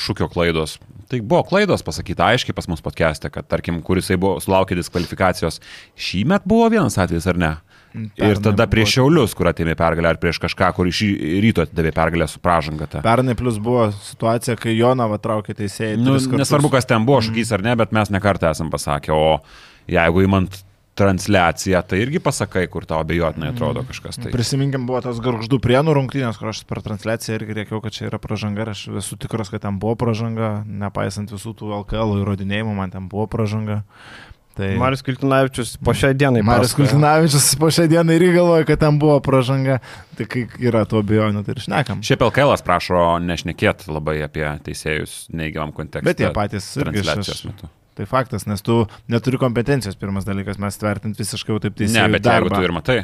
šūkio 0.00 0.30
klaidos. 0.32 0.78
Tai 1.10 1.20
buvo 1.20 1.42
klaidos 1.50 1.84
pasakyta 1.84 2.30
aiškiai 2.30 2.56
pas 2.56 2.70
mus 2.70 2.80
podcast'e, 2.80 3.28
kad 3.34 3.44
tarkim, 3.50 3.82
kuris 3.84 4.08
buvo 4.14 4.38
sulaukė 4.40 4.78
diskvalifikacijos, 4.78 5.60
šį 6.00 6.24
metą 6.32 6.48
buvo 6.54 6.70
vienas 6.72 6.96
atvejis 7.02 7.28
ar 7.28 7.42
ne? 7.42 7.52
Ir 7.94 8.38
tada 8.42 8.66
prieš 8.70 8.96
Šiaulius, 8.96 9.34
kur 9.34 9.50
atėmė 9.50 9.74
pergalę, 9.78 10.12
ar 10.14 10.20
prieš 10.22 10.38
kažką, 10.44 10.70
kur 10.76 10.90
iš 10.90 11.02
ryto 11.42 11.64
atidavė 11.66 11.92
pergalę 11.96 12.28
su 12.30 12.38
pražanga. 12.42 12.86
ta. 12.90 13.02
Pernai 13.04 13.34
plus 13.38 13.58
buvo 13.62 13.88
situacija, 14.06 14.56
kai 14.60 14.76
Jonava 14.76 15.18
traukė 15.22 15.56
teisėjai. 15.58 15.98
Nu, 15.98 16.14
nesvarbu, 16.38 16.70
kas 16.76 16.86
ten 16.86 17.06
buvo, 17.08 17.22
šūkys 17.26 17.54
ar 17.56 17.66
ne, 17.66 17.74
bet 17.80 17.94
mes 17.96 18.12
nekartą 18.14 18.52
esam 18.54 18.70
pasakę, 18.70 19.14
o 19.14 19.40
jeigu 19.90 20.26
įmant 20.26 20.62
transliaciją, 21.00 21.80
tai 21.86 22.02
irgi 22.02 22.20
pasakai, 22.20 22.66
kur 22.68 22.84
tau 22.88 23.00
abejotinai 23.00 23.52
atrodo 23.54 23.84
kažkas. 23.88 24.18
Tai. 24.20 24.32
Prisiminkim, 24.34 24.84
buvo 24.88 25.00
tos 25.04 25.20
garždų 25.22 25.60
prienų 25.62 25.94
rungtynės, 25.96 26.38
kur 26.40 26.50
aš 26.52 26.64
per 26.68 26.82
transliaciją 26.84 27.38
irgi 27.38 27.56
rėkiau, 27.60 27.80
kad 27.84 27.94
čia 27.96 28.08
yra 28.10 28.20
pažanga 28.20 28.66
ir 28.66 28.72
aš 28.74 28.82
esu 29.00 29.16
tikras, 29.20 29.52
kad 29.52 29.64
ten 29.64 29.78
buvo 29.80 29.96
pažanga, 30.02 30.58
nepaisant 30.66 31.32
visų 31.32 31.54
tų 31.56 31.72
LKL 31.82 32.18
įrodinėjimų, 32.20 32.74
man 32.76 32.92
ten 32.92 33.08
buvo 33.12 33.28
pažanga. 33.32 33.80
Tai 34.58 34.68
Marius 34.80 35.02
Kiltinavičius 35.06 35.76
po 35.84 35.94
šiai 35.96 36.14
dienai. 36.18 36.42
Marius. 36.44 36.74
Kultinavičius 36.76 37.46
po 37.60 37.70
šią 37.72 37.86
dieną 37.92 38.16
irgi 38.18 38.32
galvoja, 38.34 38.66
kad 38.68 38.80
ten 38.82 38.98
buvo 39.00 39.18
pažanga. 39.24 39.78
Tai 40.18 40.26
kai 40.28 40.42
yra 40.58 40.82
to 40.90 41.00
abejonių, 41.00 41.44
tai 41.46 41.54
ir 41.54 41.62
šnekam. 41.64 42.02
Šiaip 42.04 42.24
LKL 42.26 42.56
prašo 42.66 43.04
nešnekėti 43.24 43.88
labai 43.94 44.18
apie 44.26 44.44
teisėjus 44.66 45.28
neigiamam 45.32 45.72
kontekste. 45.76 46.08
Bet 46.10 46.20
jie 46.20 46.32
patys 46.36 46.66
irgi 46.82 46.98
transliacijos 47.04 47.44
metu. 47.48 47.70
Tai 48.00 48.06
faktas, 48.08 48.46
nes 48.48 48.62
tu 48.64 48.82
neturi 49.12 49.38
kompetencijos, 49.40 49.96
pirmas 50.00 50.24
dalykas, 50.28 50.58
mes 50.62 50.76
tvertint 50.80 51.18
visiškai 51.20 51.52
jau 51.54 51.60
taip 51.62 51.74
Ne, 51.78 51.86
teisėjai. 51.86 52.12
bet 52.16 52.28
jeigu 52.30 52.52
tu 52.52 52.60
ir 52.64 52.72
matai, 52.72 52.98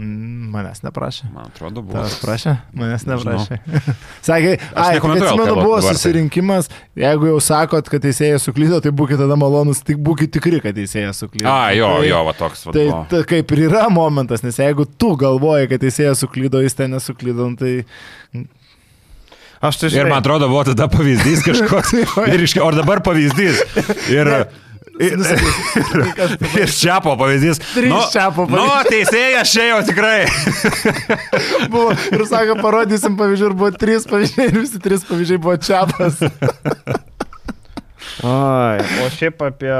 Manęs 0.00 0.80
neprašė. 0.84 1.26
man 1.34 1.48
atrodo, 1.50 1.82
buvo. 1.82 1.98
Tavęs 1.98 2.14
prašė? 2.22 2.52
Manęs 2.78 3.02
neprašė. 3.08 3.58
Sakė, 4.28 4.52
ai, 4.78 4.94
atsimenu, 4.96 5.56
buvo 5.58 5.80
tai- 5.82 5.90
susirinkimas, 5.96 6.70
jeigu 6.96 7.26
jau 7.32 7.40
sakot, 7.42 7.90
kad 7.90 8.00
teisėjas 8.06 8.46
suklydo, 8.46 8.78
tai 8.80 8.92
būkite 8.96 9.18
tada 9.20 9.36
malonus, 9.36 9.82
tik 9.84 9.98
būkite 10.06 10.38
tikri, 10.38 10.60
kad 10.64 10.78
teisėjas 10.78 11.20
suklydo. 11.24 11.50
A, 11.50 11.72
jo, 11.76 11.90
tai, 11.98 12.06
jo, 12.08 12.22
va 12.30 12.36
toks. 12.38 12.64
Va, 12.70 12.76
Tai, 12.78 12.86
tai 13.10 13.22
kaip 13.34 13.52
ir 13.58 13.64
yra 13.66 13.88
momentas, 13.92 14.46
nes 14.46 14.56
jeigu 14.62 14.86
tu 14.96 15.12
galvoji, 15.20 15.68
kad 15.74 15.82
teisėjas 15.84 16.22
suklydo, 16.24 16.62
jis 16.64 16.78
ten 16.78 16.94
nesuklydo, 16.96 17.50
tai... 17.60 17.74
Aš 19.60 19.76
tai 19.76 19.90
Ir 19.90 19.92
žinai, 19.98 20.08
man 20.14 20.22
atrodo, 20.22 20.46
buvo 20.48 20.62
tada 20.70 20.86
pavyzdys 20.88 21.42
kažkoks. 21.50 21.90
Ir 22.32 22.40
iš, 22.46 22.54
o 22.64 22.70
dabar 22.72 23.02
pavyzdys. 23.04 23.60
Ir, 24.08 24.30
ir, 25.00 25.18
ir 26.62 26.72
Čiapo 26.76 27.16
pavyzdys. 27.20 27.60
Trys 27.74 28.12
Čiapo 28.14 28.46
Nu, 28.50 28.66
teisėjas 28.88 29.52
čia 29.52 29.68
jau 29.70 29.80
tikrai. 29.88 30.24
Buvo, 31.72 31.94
ir 32.12 32.26
sako, 32.28 32.58
parodysim 32.62 33.16
pavyzdžių, 33.20 33.50
ir 33.50 33.56
buvo 33.58 33.70
trys 33.74 34.08
pavyzdžiai, 34.10 34.50
ir 34.50 34.58
visi 34.60 34.82
trys 34.82 35.06
pavyzdžiai 35.08 35.40
buvo 35.42 35.56
čiapas. 35.60 36.20
Ai, 38.26 38.80
o 39.00 39.06
šiaip 39.12 39.40
apie... 39.46 39.74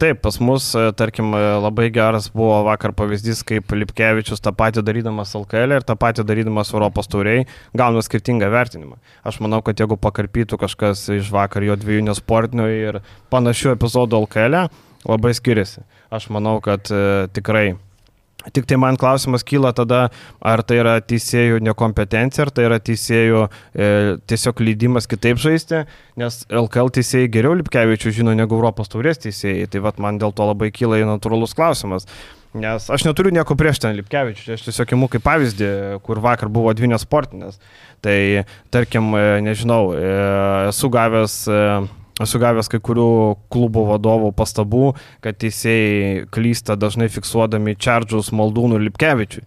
Taip, 0.00 0.20
pas 0.24 0.38
mus, 0.40 0.70
e, 0.78 0.84
tarkim, 0.96 1.32
e, 1.36 1.40
labai 1.60 1.88
geras 1.92 2.30
buvo 2.32 2.60
vakar 2.68 2.94
pavyzdys, 2.96 3.42
kaip 3.48 3.74
Lipkevičius 3.74 4.40
tą 4.44 4.52
patį 4.56 4.84
darydamas 4.86 5.34
LKL 5.36 5.76
ir 5.76 5.86
tą 5.86 5.96
patį 5.98 6.24
darydamas 6.28 6.72
Europos 6.72 7.10
tauriai 7.10 7.44
gauna 7.76 8.04
skirtingą 8.04 8.48
vertinimą. 8.54 8.96
Aš 9.28 9.40
manau, 9.44 9.60
kad 9.66 9.80
jeigu 9.80 9.98
pakarpytų 10.00 10.60
kažkas 10.60 11.04
iš 11.18 11.32
vakar 11.34 11.66
jo 11.66 11.76
dviejų 11.80 12.06
nesportinių 12.08 12.70
ir 12.78 13.00
panašių 13.34 13.74
epizodų 13.74 14.22
LKL, 14.24 14.62
labai 15.08 15.34
skiriasi. 15.36 15.84
Aš 16.14 16.30
manau, 16.32 16.58
kad 16.64 16.88
e, 16.94 17.28
tikrai 17.36 17.74
Tik 18.38 18.68
tai 18.70 18.76
man 18.78 18.94
klausimas 18.94 19.42
kyla 19.42 19.72
tada, 19.74 20.04
ar 20.46 20.60
tai 20.62 20.76
yra 20.78 20.94
teisėjų 21.02 21.58
nekompetencija, 21.66 22.44
ar 22.46 22.52
tai 22.54 22.68
yra 22.68 22.78
teisėjų 22.78 23.40
e, 23.44 23.88
tiesiog 24.30 24.62
leidimas 24.62 25.10
kitaip 25.10 25.40
žaisti, 25.42 25.82
nes 26.22 26.44
LKL 26.46 26.92
teisėjai 26.94 27.32
geriau 27.34 27.56
Lipkevičių 27.58 28.14
žino 28.20 28.36
negu 28.38 28.54
Europos 28.54 28.92
taurės 28.92 29.18
teisėjai. 29.24 29.66
Tai 29.72 29.82
vad 29.88 29.98
man 29.98 30.22
dėl 30.22 30.30
to 30.38 30.46
labai 30.46 30.70
kyla 30.70 31.00
į 31.02 31.08
natūralus 31.10 31.56
klausimas. 31.58 32.06
Nes 32.56 32.86
aš 32.88 33.04
neturiu 33.04 33.34
nieko 33.34 33.58
prieš 33.58 33.82
ten 33.82 33.98
Lipkevičių, 33.98 34.54
aš 34.54 34.64
tiesiog 34.68 34.94
imu 34.96 35.10
kaip 35.12 35.26
pavyzdį, 35.26 35.72
kur 36.06 36.22
vakar 36.22 36.48
buvo 36.48 36.72
dvinės 36.78 37.04
sportinės. 37.04 37.58
Tai 38.06 38.18
tarkim, 38.72 39.10
e, 39.18 39.40
nežinau, 39.44 39.90
e, 39.98 40.12
esu 40.70 40.88
gavęs 40.94 41.40
e, 41.50 41.58
Esu 42.22 42.40
gavęs 42.42 42.70
kai 42.70 42.80
kurių 42.82 43.10
klubo 43.52 43.84
vadovų 43.92 44.32
pastabų, 44.38 44.88
kad 45.22 45.38
teisėjai 45.38 46.26
klysta 46.34 46.74
dažnai 46.74 47.06
fiksuodami 47.12 47.76
Čardžus 47.78 48.32
Maldūnų 48.34 48.80
Lipkevičiui. 48.88 49.44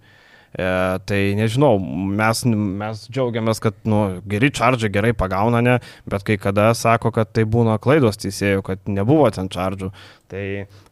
E, 0.52 0.64
tai 1.08 1.20
nežinau, 1.40 1.78
mes, 1.80 2.44
mes 2.44 3.04
džiaugiamės, 3.08 3.62
kad 3.64 3.78
nu, 3.88 4.02
geri 4.28 4.50
čardžiai 4.52 4.92
gerai 4.92 5.14
pagauna, 5.16 5.62
ne, 5.64 5.78
bet 6.12 6.26
kai 6.28 6.36
kada 6.40 6.74
sako, 6.76 7.14
kad 7.16 7.32
tai 7.32 7.46
būna 7.48 7.78
klaidos 7.80 8.20
teisėjų, 8.20 8.64
kad 8.68 8.92
nebuvo 8.92 9.30
ten 9.32 9.48
čardžių. 9.52 9.92
Tai 10.32 10.44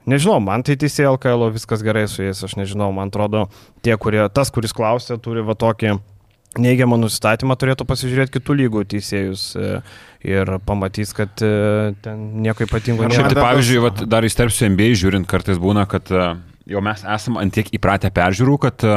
nežinau, 0.07 0.37
man 0.43 0.63
tai 0.63 0.77
teisėjai 0.79 1.11
LKL 1.11 1.49
viskas 1.57 1.83
gerai 1.83 2.05
su 2.07 2.23
jais, 2.23 2.39
aš 2.43 2.55
nežinau, 2.59 2.93
man 2.95 3.11
atrodo, 3.11 3.49
tie, 3.83 3.97
kurie, 3.99 4.23
tas, 4.31 4.51
kuris 4.51 4.75
klausė, 4.75 5.19
turi 5.19 5.43
va 5.43 5.59
tokį 5.59 5.97
neigiamą 6.57 6.97
nusistatymą 6.97 7.57
turėtų 7.59 7.85
pasižiūrėti 7.89 8.39
kitų 8.39 8.55
lygų 8.63 8.83
teisėjus 8.89 9.43
e, 9.53 9.71
ir 10.25 10.55
pamatys, 10.65 11.13
kad 11.17 11.41
e, 11.45 11.93
ten 12.03 12.23
nieko 12.43 12.65
ypatingo 12.65 13.05
nėra. 13.05 13.19
Šiaip, 13.19 13.33
tai, 13.35 13.43
pavyzdžiui, 13.43 13.81
vat, 13.83 14.05
dar 14.09 14.25
įsterpsiu 14.25 14.69
MBA 14.73 14.93
žiūrint, 14.99 15.29
kartais 15.29 15.61
būna, 15.61 15.85
kad 15.89 16.09
e, 16.09 16.29
jau 16.73 16.81
mes 16.85 17.03
esame 17.05 17.43
antiek 17.43 17.69
įpratę 17.77 18.09
peržiūrų, 18.15 18.55
kad 18.65 18.87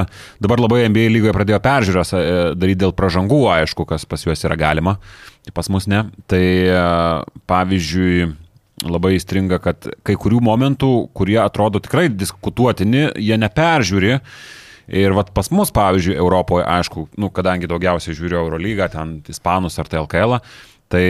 dabar 0.42 0.62
labai 0.64 0.86
NBA 0.88 1.10
lygoje 1.12 1.34
pradėjo 1.36 1.60
peržiūras 1.64 2.14
daryti 2.56 2.80
dėl 2.84 2.96
pražangų, 2.96 3.42
aišku, 3.58 3.86
kas 3.88 4.08
pas 4.08 4.24
juos 4.24 4.44
yra 4.48 4.56
galima, 4.60 4.96
tai 5.44 5.54
pas 5.56 5.68
mus 5.72 5.88
ne. 5.88 6.06
Tai 6.28 6.42
pavyzdžiui, 7.48 8.32
labai 8.88 9.14
įstringa, 9.16 9.60
kad 9.62 9.88
kai 10.06 10.16
kurių 10.20 10.40
momentų, 10.44 10.90
kurie 11.16 11.38
atrodo 11.42 11.80
tikrai 11.82 12.08
diskutuotini, 12.12 13.10
jie 13.20 13.38
neperžiūri. 13.40 14.18
Ir 14.90 15.14
vat 15.16 15.30
pas 15.34 15.48
mus, 15.54 15.70
pavyzdžiui, 15.74 16.18
Europoje, 16.18 16.66
aišku, 16.66 17.06
nu, 17.20 17.30
kadangi 17.34 17.70
daugiausiai 17.70 18.16
žiūriu 18.18 18.40
Eurolygą, 18.40 18.88
ten 18.92 19.20
Ispanus 19.30 19.78
ar 19.78 19.90
tai 19.90 20.00
LKL, 20.02 20.38
tai 20.92 21.04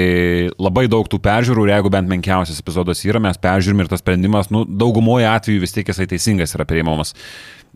labai 0.63 0.87
daug 0.91 1.09
tų 1.11 1.19
peržiūrų 1.23 1.67
ir 1.67 1.75
jeigu 1.77 1.91
bent 1.93 2.11
menkiausias 2.11 2.61
epizodas 2.63 3.03
yra, 3.07 3.23
mes 3.23 3.41
peržiūrim 3.43 3.83
ir 3.83 3.91
tas 3.91 4.05
sprendimas, 4.05 4.53
nu, 4.55 4.63
daugumoje 4.67 5.27
atveju 5.31 5.65
vis 5.65 5.75
tiek 5.75 5.89
jisai 5.89 6.07
teisingas 6.11 6.55
yra 6.59 6.69
prieimamas. 6.69 7.17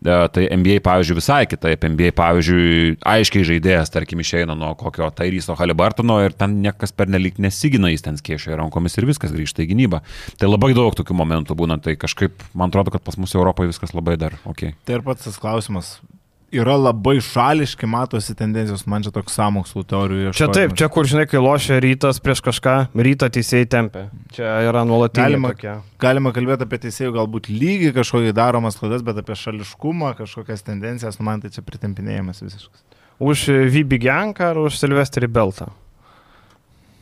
E, 0.05 0.17
tai 0.33 0.45
NBA, 0.53 0.81
pavyzdžiui, 0.85 1.17
visai 1.17 1.45
kitaip. 1.49 1.85
NBA, 1.89 2.11
pavyzdžiui, 2.17 2.97
aiškiai 3.07 3.47
žaidėjas, 3.47 3.91
tarkim, 3.93 4.21
išeina 4.21 4.55
nuo 4.57 4.73
kokio 4.77 5.09
Tairyso 5.15 5.55
Halibartono 5.57 6.19
ir 6.25 6.35
ten 6.37 6.59
niekas 6.61 6.93
per 6.93 7.09
nelik 7.09 7.41
nesigina, 7.41 7.89
jis 7.93 8.05
ten 8.05 8.19
skiešia 8.19 8.59
rankomis 8.59 8.97
ir 8.99 9.07
viskas 9.09 9.33
grįžta 9.33 9.65
į 9.65 9.71
gynybą. 9.71 10.03
Tai 10.37 10.51
labai 10.51 10.73
daug 10.77 10.93
tokių 10.97 11.17
momentų 11.17 11.57
būna, 11.57 11.79
tai 11.81 11.97
kažkaip, 11.99 12.45
man 12.57 12.69
atrodo, 12.73 12.93
kad 12.93 13.05
pas 13.05 13.17
mus 13.17 13.33
Europoje 13.37 13.73
viskas 13.73 13.95
labai 13.97 14.19
dar 14.21 14.37
ok. 14.45 14.69
Tai 14.85 14.99
ir 14.99 15.05
pats 15.07 15.25
tas 15.25 15.41
klausimas, 15.41 15.97
yra 16.53 16.75
labai 16.79 17.17
šališki, 17.23 17.87
matosi 17.89 18.35
tendencijos, 18.37 18.85
man 18.89 19.03
čia 19.05 19.11
toks 19.15 19.35
samokslų 19.37 19.83
teorijų. 19.91 20.33
Čia 20.37 20.49
taip, 20.53 20.75
čia 20.79 20.89
kur 20.91 21.07
žinai, 21.09 21.25
kai 21.29 21.41
lošia 21.43 21.79
rytas 21.83 22.21
prieš 22.23 22.41
kažką, 22.45 22.75
rytą 23.07 23.29
teisėjai 23.33 23.69
tempia. 23.71 24.05
Čia 24.35 24.53
yra 24.67 24.85
nuolatinė. 24.87 25.23
Galima, 25.23 25.53
tokia. 25.55 25.75
galima 26.01 26.33
kalbėti 26.35 26.67
apie 26.67 26.79
teisėjų 26.87 27.15
galbūt 27.17 27.49
lygį 27.51 27.91
kažkokį 27.97 28.35
daromas 28.37 28.79
klaidas, 28.79 29.03
bet 29.07 29.19
apie 29.23 29.35
šališkumą, 29.39 30.13
kažkokias 30.21 30.63
tendencijas, 30.67 31.19
nu 31.19 31.27
man 31.27 31.43
tai 31.43 31.51
čia 31.53 31.65
pritempinėjimas 31.67 32.43
visiškas. 32.45 32.85
Už 33.17 33.47
Vybi 33.73 33.99
Genką 34.03 34.53
ar 34.53 34.61
už 34.67 34.77
Silvesterį 34.77 35.31
Beltą? 35.33 35.71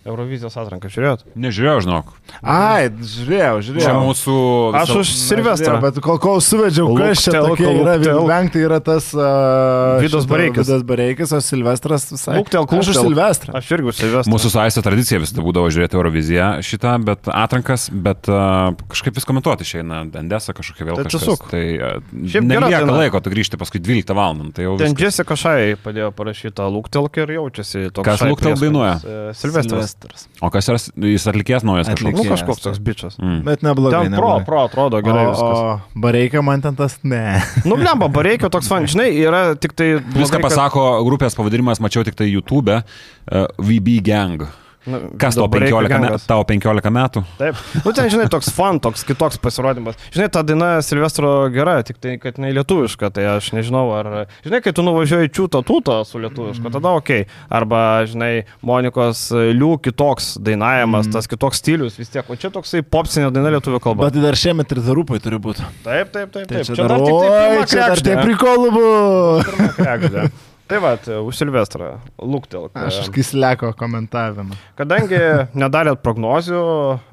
Eurovizijos 0.05 0.53
atranką 0.53 0.85
žiūrėjot? 0.93 1.23
Nežiūrėjau, 1.33 1.79
žinok. 1.81 2.09
Ai, 2.45 2.91
žiūrėjau, 2.93 3.55
žiūrėjau. 3.65 3.85
Čia 3.87 3.93
mūsų... 3.97 4.33
Aš 4.77 4.91
už 4.99 5.13
Silvestrą. 5.17 5.79
Bet 5.81 5.95
kol, 6.05 6.19
kol 6.21 6.43
suvedžiau, 6.45 6.91
kas 6.93 7.23
čia 7.25 7.39
tokia 7.41 7.71
yra, 7.73 7.95
Vink 7.97 8.53
tai 8.53 8.61
yra 8.67 8.77
tas... 8.85 9.07
Uh, 9.17 9.97
Vidas 10.03 10.27
Bareikis. 10.29 10.61
Vidas 10.61 10.83
Bareikis, 10.85 11.33
o 11.33 11.39
Silvestras 11.41 12.05
visai. 12.13 12.35
Luktel, 12.37 12.67
aš 12.69 12.91
už 12.93 12.99
Silvestrą. 12.99 13.55
Aš 13.57 13.71
irgi 13.79 13.89
už 13.89 13.97
Silvestrą. 14.03 14.33
Mūsų 14.35 14.51
saistė 14.53 14.83
tradicija 14.85 15.21
visada 15.23 15.41
būdavo 15.47 15.73
žiūrėti 15.73 15.97
Euroviziją 15.97 16.51
šitą, 16.69 16.93
bet 17.09 17.31
atrankas, 17.33 17.87
bet 17.89 18.29
uh, 18.29 18.77
kažkaip 18.93 19.17
vis 19.17 19.25
komentuoti 19.25 19.65
išeina, 19.65 20.03
Endesa 20.21 20.53
kažkokia 20.53 20.89
vėl. 20.91 21.01
Tai 21.01 21.07
kažkas. 21.09 21.43
Tai 21.49 21.63
uh, 21.81 22.45
nelieka 22.45 22.85
laiko, 22.93 23.23
tu 23.25 23.33
grįžti 23.33 23.57
paskui 23.57 23.81
12 23.81 24.13
val. 24.13 24.37
Tai 24.53 24.69
Ten 24.85 24.93
Jessica 25.01 25.33
Šai 25.33 25.73
padėjo 25.81 26.13
parašyti 26.13 26.69
Luktelk 26.77 27.21
ir 27.25 27.35
jaučiasi 27.39 27.87
toks. 27.89 28.05
Kas 28.05 28.25
Luktelk 28.29 28.61
dainuoja? 28.61 28.99
Silvestras. 29.33 29.94
Silvestras. 29.95 30.27
O 30.41 30.49
kas 30.51 30.67
yra, 30.69 30.79
jis 31.09 31.25
atlikės 31.29 31.65
naujas 31.65 31.89
kažkoks? 31.89 32.19
Nu, 32.19 32.25
kažkoks 32.29 32.63
toks 32.63 32.81
bičias. 32.83 33.17
Mm. 33.19 33.39
Bet 33.45 33.63
neblogai. 33.65 34.05
Ten 34.07 34.17
pro, 34.17 34.31
pro 34.45 34.63
atrodo 34.65 35.01
gerai. 35.05 35.25
O, 35.31 35.47
o 35.47 36.01
bareikia 36.01 36.43
man 36.45 36.61
ten 36.61 36.75
tas 36.75 36.97
ne. 37.03 37.39
nu, 37.65 37.77
blemba, 37.79 38.09
bareikia 38.11 38.49
toks 38.53 38.69
fan, 38.71 38.87
žinai, 38.89 39.09
yra 39.15 39.55
tik 39.55 39.75
tai... 39.77 39.95
Blogai, 39.99 40.25
Viską 40.25 40.43
pasako 40.43 40.83
kad... 40.83 41.07
grupės 41.07 41.37
pavadinimas, 41.37 41.81
mačiau 41.83 42.05
tik 42.07 42.17
tai 42.19 42.29
YouTube, 42.29 42.81
uh, 42.81 43.47
VB 43.61 43.99
Gang. 44.05 44.45
Nu, 44.85 44.99
Kas 45.17 45.33
tau 45.37 45.47
15, 45.49 45.97
me, 46.03 46.09
tau 46.29 46.43
15 46.45 46.91
metų? 46.93 47.23
Taip. 47.39 47.61
Nu, 47.81 47.93
ten, 47.95 48.09
žinai, 48.13 48.27
toks 48.29 48.51
fan, 48.53 48.77
toks 48.83 49.05
kitoks 49.07 49.39
pasirodymas. 49.41 49.97
Žinai, 50.13 50.27
ta 50.33 50.43
daina 50.45 50.69
Silvestro 50.85 51.31
gera, 51.53 51.79
tik 51.85 51.97
tai, 52.03 52.15
kad 52.21 52.37
jinai 52.37 52.51
lietuviška, 52.59 53.09
tai 53.15 53.25
aš 53.33 53.49
nežinau, 53.57 53.87
ar... 53.97 54.11
Žinai, 54.45 54.61
kai 54.65 54.75
tu 54.77 54.85
nuvažiuoji 54.85 55.33
čiūto 55.33 55.63
tūto 55.65 55.97
su 56.05 56.21
lietuviška, 56.21 56.69
tada 56.77 56.93
ok. 56.99 57.11
Arba, 57.49 57.81
žinai, 58.09 58.31
Monikos 58.65 59.27
Lių 59.33 59.75
kitoks 59.85 60.35
dainavimas, 60.45 61.09
mm. 61.09 61.17
tas 61.17 61.29
kitoks 61.31 61.63
stilius 61.63 61.97
vis 61.97 62.13
tiek. 62.13 62.29
O 62.29 62.37
čia 62.37 62.53
toksai 62.53 62.85
popsinė 62.85 63.33
daina 63.33 63.57
lietuvių 63.57 63.81
kalba. 63.83 64.09
Bet 64.09 64.19
tai 64.19 64.25
dar 64.29 64.37
šiemet 64.39 64.75
ir 64.75 64.85
zarupai 64.85 65.21
turi 65.23 65.41
būti. 65.41 65.65
Taip, 65.85 66.13
taip, 66.13 66.29
taip. 66.29 66.45
taip. 66.45 66.51
Tai 66.53 66.61
čia, 66.61 66.73
čia 66.75 66.83
dar, 66.83 66.97
dar 66.97 67.05
tik 67.05 67.21
tai, 67.25 67.69
čia 67.73 67.87
dar 67.89 68.05
tie 68.09 68.19
prikolų 68.21 68.75
buvo. 68.75 70.53
Tai 70.65 70.79
va, 70.81 70.95
už 70.97 71.37
Silvestrą, 71.37 71.91
lūktelk. 72.17 72.73
Aš 72.87 73.11
kisleko 73.13 73.69
komentavimą. 73.77 74.57
Kadangi 74.79 75.19
nedarėt 75.61 76.01
prognozių, 76.01 76.61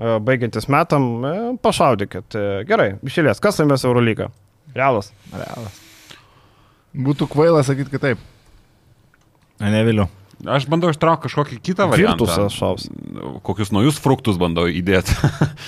e, 0.00 0.14
baigiantis 0.24 0.70
metam, 0.72 1.08
e, 1.20 1.34
pašaudykit. 1.60 2.32
E, 2.32 2.46
gerai, 2.68 2.94
išėlės, 3.04 3.42
kas 3.44 3.60
laimės 3.60 3.84
Eurolygą? 3.84 4.30
Realas. 4.72 5.12
Realas. 5.34 5.76
Būtų 6.96 7.28
kvaila 7.32 7.60
sakyti 7.66 7.92
kitaip. 7.92 8.24
Neviliu. 9.60 10.08
Aš 10.48 10.64
bandau 10.66 10.90
ištraukti 10.90 11.28
kažkokį 11.28 11.60
kitą 11.62 11.86
variantą. 11.92 12.24
Virtusas 12.24 12.56
šaus. 12.56 12.88
Kokius 13.46 13.70
naujus 13.74 14.00
fruktus 14.02 14.40
bandau 14.40 14.64
įdėti. 14.66 15.14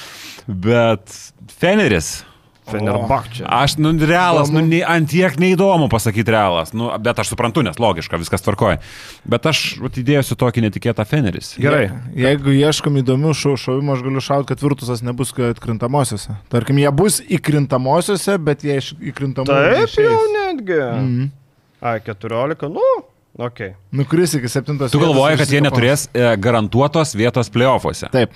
Bet 0.67 1.13
Feneris 1.61 2.23
Fenerbahčia. 2.71 3.45
Aš, 3.45 3.77
nu, 3.77 3.93
realas, 4.01 4.49
nu, 4.53 4.63
ne, 4.65 4.81
ant 4.89 5.11
tiek 5.11 5.37
neįdomu 5.41 5.91
pasakyti 5.93 6.33
realas, 6.33 6.73
nu, 6.77 6.89
bet 7.05 7.19
aš 7.21 7.35
suprantu, 7.35 7.61
nes 7.67 7.77
logiška, 7.83 8.17
viskas 8.21 8.45
tvarkoja. 8.45 8.79
Bet 9.29 9.49
aš 9.51 9.63
įdėsiu 9.85 10.39
tokį 10.41 10.65
netikėtą 10.69 11.05
Feneris. 11.09 11.53
Gerai. 11.61 11.87
Je, 12.15 12.25
jeigu 12.25 12.57
ieškom 12.57 12.97
įdomių 13.03 13.35
šau, 13.37 13.55
šauvimų, 13.61 13.99
aš 13.99 14.05
galiu 14.09 14.25
šauti, 14.25 14.49
kad 14.53 14.65
Virtusas 14.65 15.05
nebus 15.05 15.35
atkrintamosiose. 15.37 16.39
Tarkim, 16.53 16.81
jie 16.81 16.93
bus 16.97 17.21
įkrintamosiose, 17.23 18.39
bet 18.41 18.65
jie 18.65 18.81
iš 18.81 18.95
įkrintamosiose. 19.13 19.75
Taip, 19.77 19.91
išeis. 19.93 20.09
jau 20.09 20.23
netgi. 20.39 20.81
Mhm. 20.85 21.33
A, 21.85 21.99
14, 22.01 22.71
nu. 22.73 22.93
Okay. 23.35 23.75
Nukris 23.93 24.35
iki 24.39 24.49
7. 24.49 24.79
Tu 24.89 24.99
galvoji, 25.03 25.41
kad 25.41 25.51
jie 25.51 25.61
neturės 25.61 26.07
e, 26.15 26.23
garantuotos 26.39 27.17
vietos 27.19 27.51
playoffuose. 27.51 28.07
Taip. 28.15 28.33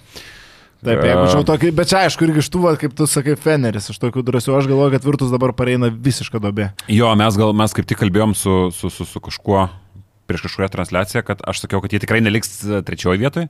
Taip, 0.78 1.00
jeigu 1.02 1.24
čia 1.26 1.42
tokį, 1.42 1.72
bet 1.74 1.90
čia 1.90 2.04
aišku 2.06 2.22
irgi 2.28 2.42
iš 2.44 2.48
tų, 2.54 2.62
kaip 2.78 2.92
tu 2.94 3.08
sakai, 3.10 3.34
Feneris, 3.40 3.88
aš 3.90 3.98
tokių 3.98 4.22
drąsių, 4.28 4.54
aš 4.60 4.68
galvoju, 4.70 4.92
kad 4.94 5.06
Virtus 5.08 5.32
dabar 5.34 5.50
pareina 5.58 5.90
visišką 5.90 6.38
dobę. 6.44 6.68
Jo, 6.92 7.10
mes 7.18 7.38
gal 7.40 7.50
mes 7.58 7.74
kaip 7.74 7.88
tik 7.90 7.98
kalbėjom 8.04 8.36
su, 8.38 8.54
su, 8.76 8.92
su, 8.94 9.06
su 9.08 9.22
kažkuo 9.24 9.66
prieš 10.30 10.44
kažkokią 10.46 10.70
transliaciją, 10.76 11.24
kad 11.26 11.42
aš 11.50 11.64
sakiau, 11.64 11.82
kad 11.82 11.94
jie 11.94 12.02
tikrai 12.04 12.20
neliks 12.22 12.60
e, 12.62 12.80
trečioje 12.86 13.18
vietoje, 13.18 13.48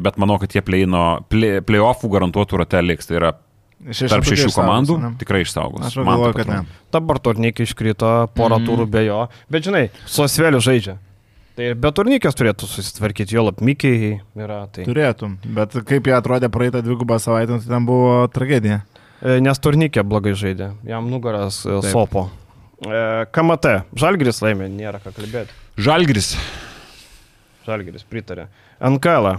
bet 0.00 0.16
manau, 0.22 0.38
kad 0.40 0.54
jie 0.54 0.62
play-offų 0.64 1.66
play 1.68 2.14
garantuotų 2.16 2.62
rate 2.62 2.84
liks. 2.86 3.10
Tai 3.10 3.18
yra 3.20 3.34
Šeši 3.82 4.12
tarp 4.12 4.26
šešių 4.28 4.50
komandų 4.54 4.96
ne? 5.02 5.08
tikrai 5.18 5.40
išsaugos. 5.42 5.88
Aš 5.88 5.96
galvoju, 6.06 6.36
kad 6.36 6.50
ne. 6.50 6.60
Dabar 6.94 7.18
turnykai 7.18 7.66
iškrito, 7.66 8.12
porą 8.36 8.60
mm. 8.60 8.68
turų 8.68 8.86
be 8.92 9.02
jo, 9.08 9.24
bet 9.50 9.66
žinai, 9.66 9.88
su 10.06 10.22
Asveliu 10.22 10.62
žaidžia. 10.62 11.00
Tai 11.52 11.66
ir 11.68 11.74
be 11.76 11.90
turnykės 11.92 12.36
turėtų 12.38 12.64
susitvarkyti, 12.64 13.36
jo 13.36 13.44
lapmikiai 13.50 14.14
yra. 14.40 14.62
Tai... 14.72 14.86
Turėtum, 14.88 15.36
bet 15.56 15.76
kaip 15.88 16.08
jie 16.08 16.14
atrodė 16.16 16.48
praeitą 16.52 16.80
dvigubą 16.84 17.18
savaitę, 17.20 17.58
tai 17.60 17.74
ten 17.74 17.88
buvo 17.88 18.22
tragedija. 18.32 18.80
E, 19.20 19.36
nes 19.44 19.60
turnykė 19.60 20.02
blogai 20.08 20.32
žaidė, 20.38 20.72
jam 20.88 21.10
nugaras 21.12 21.60
e, 21.66 21.76
Taip. 21.84 21.90
sopo. 21.92 22.24
E, 22.82 23.02
KMT, 23.36 23.74
Žalgris 24.00 24.40
laimė, 24.42 24.70
nėra 24.72 25.02
ką 25.04 25.12
kalbėti. 25.18 25.52
Žalgris. 25.76 26.32
Žalgris 27.68 28.08
pritarė. 28.08 28.48
NKL. 28.82 29.36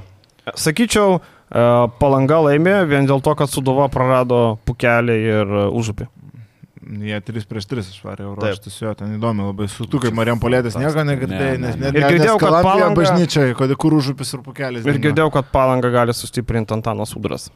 Sakyčiau, 0.60 1.18
Palanga 2.00 2.40
laimė 2.46 2.80
vien 2.90 3.06
dėl 3.10 3.22
to, 3.26 3.34
kad 3.38 3.52
Suduva 3.52 3.86
prarado 3.92 4.60
pukelį 4.66 5.18
ir 5.22 5.52
užupį. 5.70 6.08
Jie 6.84 7.20
3 7.24 7.46
prieš 7.50 7.68
3 7.72 7.84
išvarė 7.94 8.24
Taip. 8.24 8.28
Euroštis, 8.30 8.78
jo, 8.82 8.94
ten 9.00 9.14
įdomi 9.18 9.46
labai 9.48 9.68
su 9.72 9.86
tu, 9.88 10.00
kaip 10.04 10.16
Marijam 10.18 10.42
Polėtis, 10.42 10.76
nieko 10.80 11.06
negirdėjai, 11.08 11.54
Ne, 11.56 11.58
ne, 11.58 11.68
nes 11.68 11.78
ne. 11.80 11.92
net 11.92 12.00
Ir 12.00 12.08
girdėjau, 12.18 12.36
kad 12.42 12.58
Palanga- 12.66 12.98
bažnyčioje, 13.00 13.56
kad 13.60 13.76
kur 13.80 13.96
užupis 14.00 14.34
ir 14.36 14.44
pukelis. 14.46 14.86
Ir 14.86 15.00
girdėjau, 15.00 15.32
kad 15.32 15.48
palanga 15.54 15.90
gali 15.94 16.14
sustiprinti 16.18 16.76
Antanas 16.76 17.16
Udras. 17.16 17.50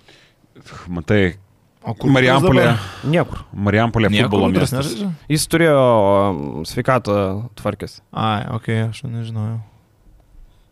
Matai, 0.88 1.38
o 1.84 1.94
kur 1.94 2.12
Marijampolė, 2.16 2.68
Niekur. 3.06 3.44
Marijampolė 3.54 4.12
futbolo 4.16 4.50
miestas. 4.54 4.94
Jis 5.30 5.48
turėjo 5.52 5.80
um, 5.80 6.66
sveikatą 6.66 7.18
tvarkęs. 7.60 8.00
Ai, 8.12 8.46
okei, 8.56 8.84
okay, 8.84 8.90
aš 8.90 9.04
nežinojau. 9.06 9.60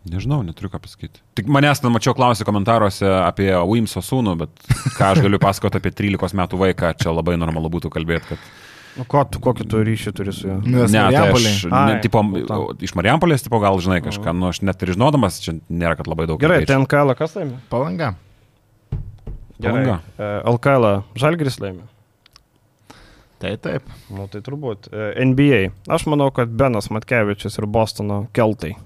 Nežinau, 0.06 0.44
neturiu 0.46 0.70
ką 0.70 0.78
pasakyti. 0.84 1.24
Tik 1.38 1.48
manęs 1.50 1.82
ten 1.82 1.90
mačiau 1.94 2.14
klausį 2.18 2.46
komentaruose 2.46 3.08
apie 3.24 3.50
Wimso 3.66 4.04
sūnų, 4.06 4.36
bet 4.44 4.68
ką 5.00 5.16
aš 5.16 5.24
galiu 5.26 5.40
pasakoti 5.42 5.80
apie 5.82 5.92
13 5.98 6.38
metų 6.38 6.60
vaiką, 6.62 6.92
čia 7.02 7.14
labai 7.16 7.40
normalu 7.42 7.72
būtų 7.74 7.90
kalbėti, 7.94 8.36
kad... 8.36 8.52
Nu, 8.96 9.04
ko, 9.12 9.26
tu, 9.28 9.42
kokį 9.44 9.66
tu 9.68 9.82
ryšį 9.84 10.14
turi 10.16 10.32
su 10.32 10.46
juo? 10.48 10.60
Nes 10.62 10.94
Ne, 10.94 11.02
tai 11.12 11.24
aš, 11.34 11.66
ne, 11.68 11.98
tipo, 12.06 12.22
tam. 12.48 12.68
iš 12.86 12.94
Marijampolės, 12.96 13.44
tipo, 13.44 13.60
gal 13.64 13.82
žinai 13.84 13.98
kažką, 14.06 14.32
nu 14.38 14.48
aš 14.52 14.62
net 14.64 14.86
ir 14.86 14.94
žinodamas, 14.94 15.42
čia 15.44 15.58
nėra, 15.68 15.98
kad 16.00 16.08
labai 16.08 16.30
daug. 16.30 16.40
Gerai, 16.40 16.62
ten 16.70 16.86
KL 16.88 17.12
kas 17.18 17.36
laimė? 17.36 17.58
Palanga. 17.74 18.14
Palanga. 19.60 20.00
E, 20.16 20.32
LKL 20.54 20.88
Žalgris 21.20 21.60
laimė. 21.60 21.90
Tai 23.42 23.52
taip. 23.60 23.90
Nu, 24.14 24.30
tai 24.32 24.40
turbūt. 24.46 24.88
E, 24.94 25.12
NBA. 25.28 25.62
Aš 25.92 26.08
manau, 26.08 26.30
kad 26.36 26.54
Benas 26.56 26.88
Matkevičius 26.94 27.60
ir 27.60 27.68
Bostono 27.68 28.26
keltai. 28.36 28.78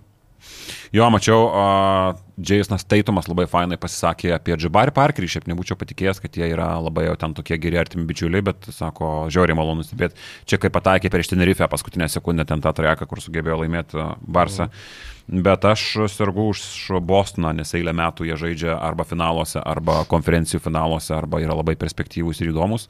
Jo, 0.95 1.09
mačiau, 1.13 1.45
uh, 1.49 2.21
Jasonas 2.39 2.85
Taitumas 2.87 3.27
labai 3.29 3.45
fainai 3.51 3.77
pasisakė 3.81 4.33
apie 4.37 4.55
Džabarį 4.57 4.93
Parkerį, 4.95 5.29
šiaip 5.35 5.49
nebūčiau 5.51 5.77
patikėjęs, 5.79 6.21
kad 6.23 6.39
jie 6.39 6.47
yra 6.53 6.71
labai 6.81 7.09
jau 7.09 7.17
ten 7.19 7.35
tokie 7.37 7.59
geri 7.61 7.79
artimi 7.81 8.07
bičiuliai, 8.09 8.45
bet 8.49 8.71
sako, 8.73 9.27
žiauriai 9.33 9.57
malonu 9.59 9.85
stebėti. 9.85 10.17
Čia 10.49 10.61
kaip 10.61 10.73
pataikė 10.77 11.11
prieš 11.13 11.33
Tenerife 11.33 11.67
paskutinę 11.69 12.09
sekundę 12.09 12.47
ten 12.49 12.63
tą 12.63 12.73
trajeką, 12.75 13.09
kur 13.09 13.21
sugebėjo 13.23 13.61
laimėti 13.63 14.09
Barsą. 14.25 14.69
Mm. 14.69 15.17
Bet 15.29 15.65
aš 15.65 16.09
sergu 16.09 16.47
už 16.49 16.61
Bostoną, 17.05 17.51
nes 17.53 17.69
eilę 17.77 17.93
metų 17.93 18.25
jie 18.25 18.37
žaidžia 18.39 18.77
arba 18.81 19.05
finaluose, 19.05 19.61
arba 19.61 20.01
konferencijų 20.09 20.57
finaluose, 20.63 21.13
arba 21.13 21.37
yra 21.43 21.53
labai 21.53 21.75
perspektyvūs 21.77 22.41
ir 22.41 22.49
įdomus. 22.49 22.87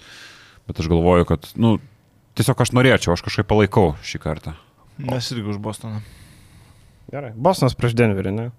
Bet 0.70 0.80
aš 0.80 0.88
galvoju, 0.88 1.28
kad, 1.28 1.50
nu, 1.60 1.76
tiesiog 2.40 2.64
aš 2.64 2.72
norėčiau, 2.78 3.18
aš 3.18 3.26
kažkaip 3.28 3.50
palaikau 3.50 3.92
šį 4.00 4.24
kartą. 4.24 4.56
Mes 5.04 5.28
irgi 5.36 5.52
už 5.52 5.60
Bostoną. 5.60 6.00
Gerai. 7.10 7.32
Bostonas 7.36 7.76
prieš 7.78 7.96
Denverį, 7.98 8.34
ne? 8.36 8.50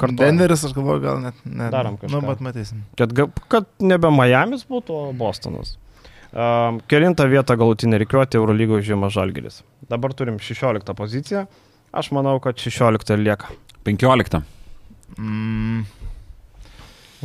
Kartu. 0.00 0.16
Denveris, 0.22 0.62
aš 0.64 0.72
galvoju, 0.72 1.02
gal 1.04 1.20
net. 1.20 1.40
net 1.44 1.72
Darom 1.74 1.98
kažką. 2.00 2.12
Nu, 2.14 2.22
bet 2.24 2.40
matysim. 2.44 2.84
Kad, 2.96 3.12
kad 3.52 3.68
nebe 3.84 4.08
Miami's 4.14 4.64
būtų, 4.68 4.96
o 4.96 5.12
Bostonas. 5.16 5.74
Um, 6.30 6.78
kelintą 6.88 7.26
vietą 7.28 7.56
galutinė 7.58 7.98
reikiuoti 8.00 8.38
Eurolygoje 8.40 8.86
žyma 8.86 9.10
Žalgiris. 9.12 9.60
Dabar 9.90 10.14
turim 10.16 10.38
16 10.40 10.94
poziciją. 10.96 11.44
Aš 11.92 12.12
manau, 12.16 12.38
kad 12.40 12.56
16 12.56 13.12
ir 13.16 13.24
lieka. 13.26 13.52
15. 13.84 14.40
Mm. 15.18 15.84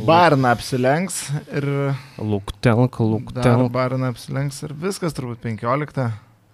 Barna 0.04 0.52
apsilenks 0.52 1.22
ir... 1.48 1.64
Lūktelk, 2.20 2.98
Dar 2.98 3.12
lūktelk. 3.14 3.70
Barna 3.72 4.10
apsilenks 4.12 4.58
ir 4.66 4.74
viskas 4.76 5.16
turbūt 5.16 5.40
15. 5.46 6.10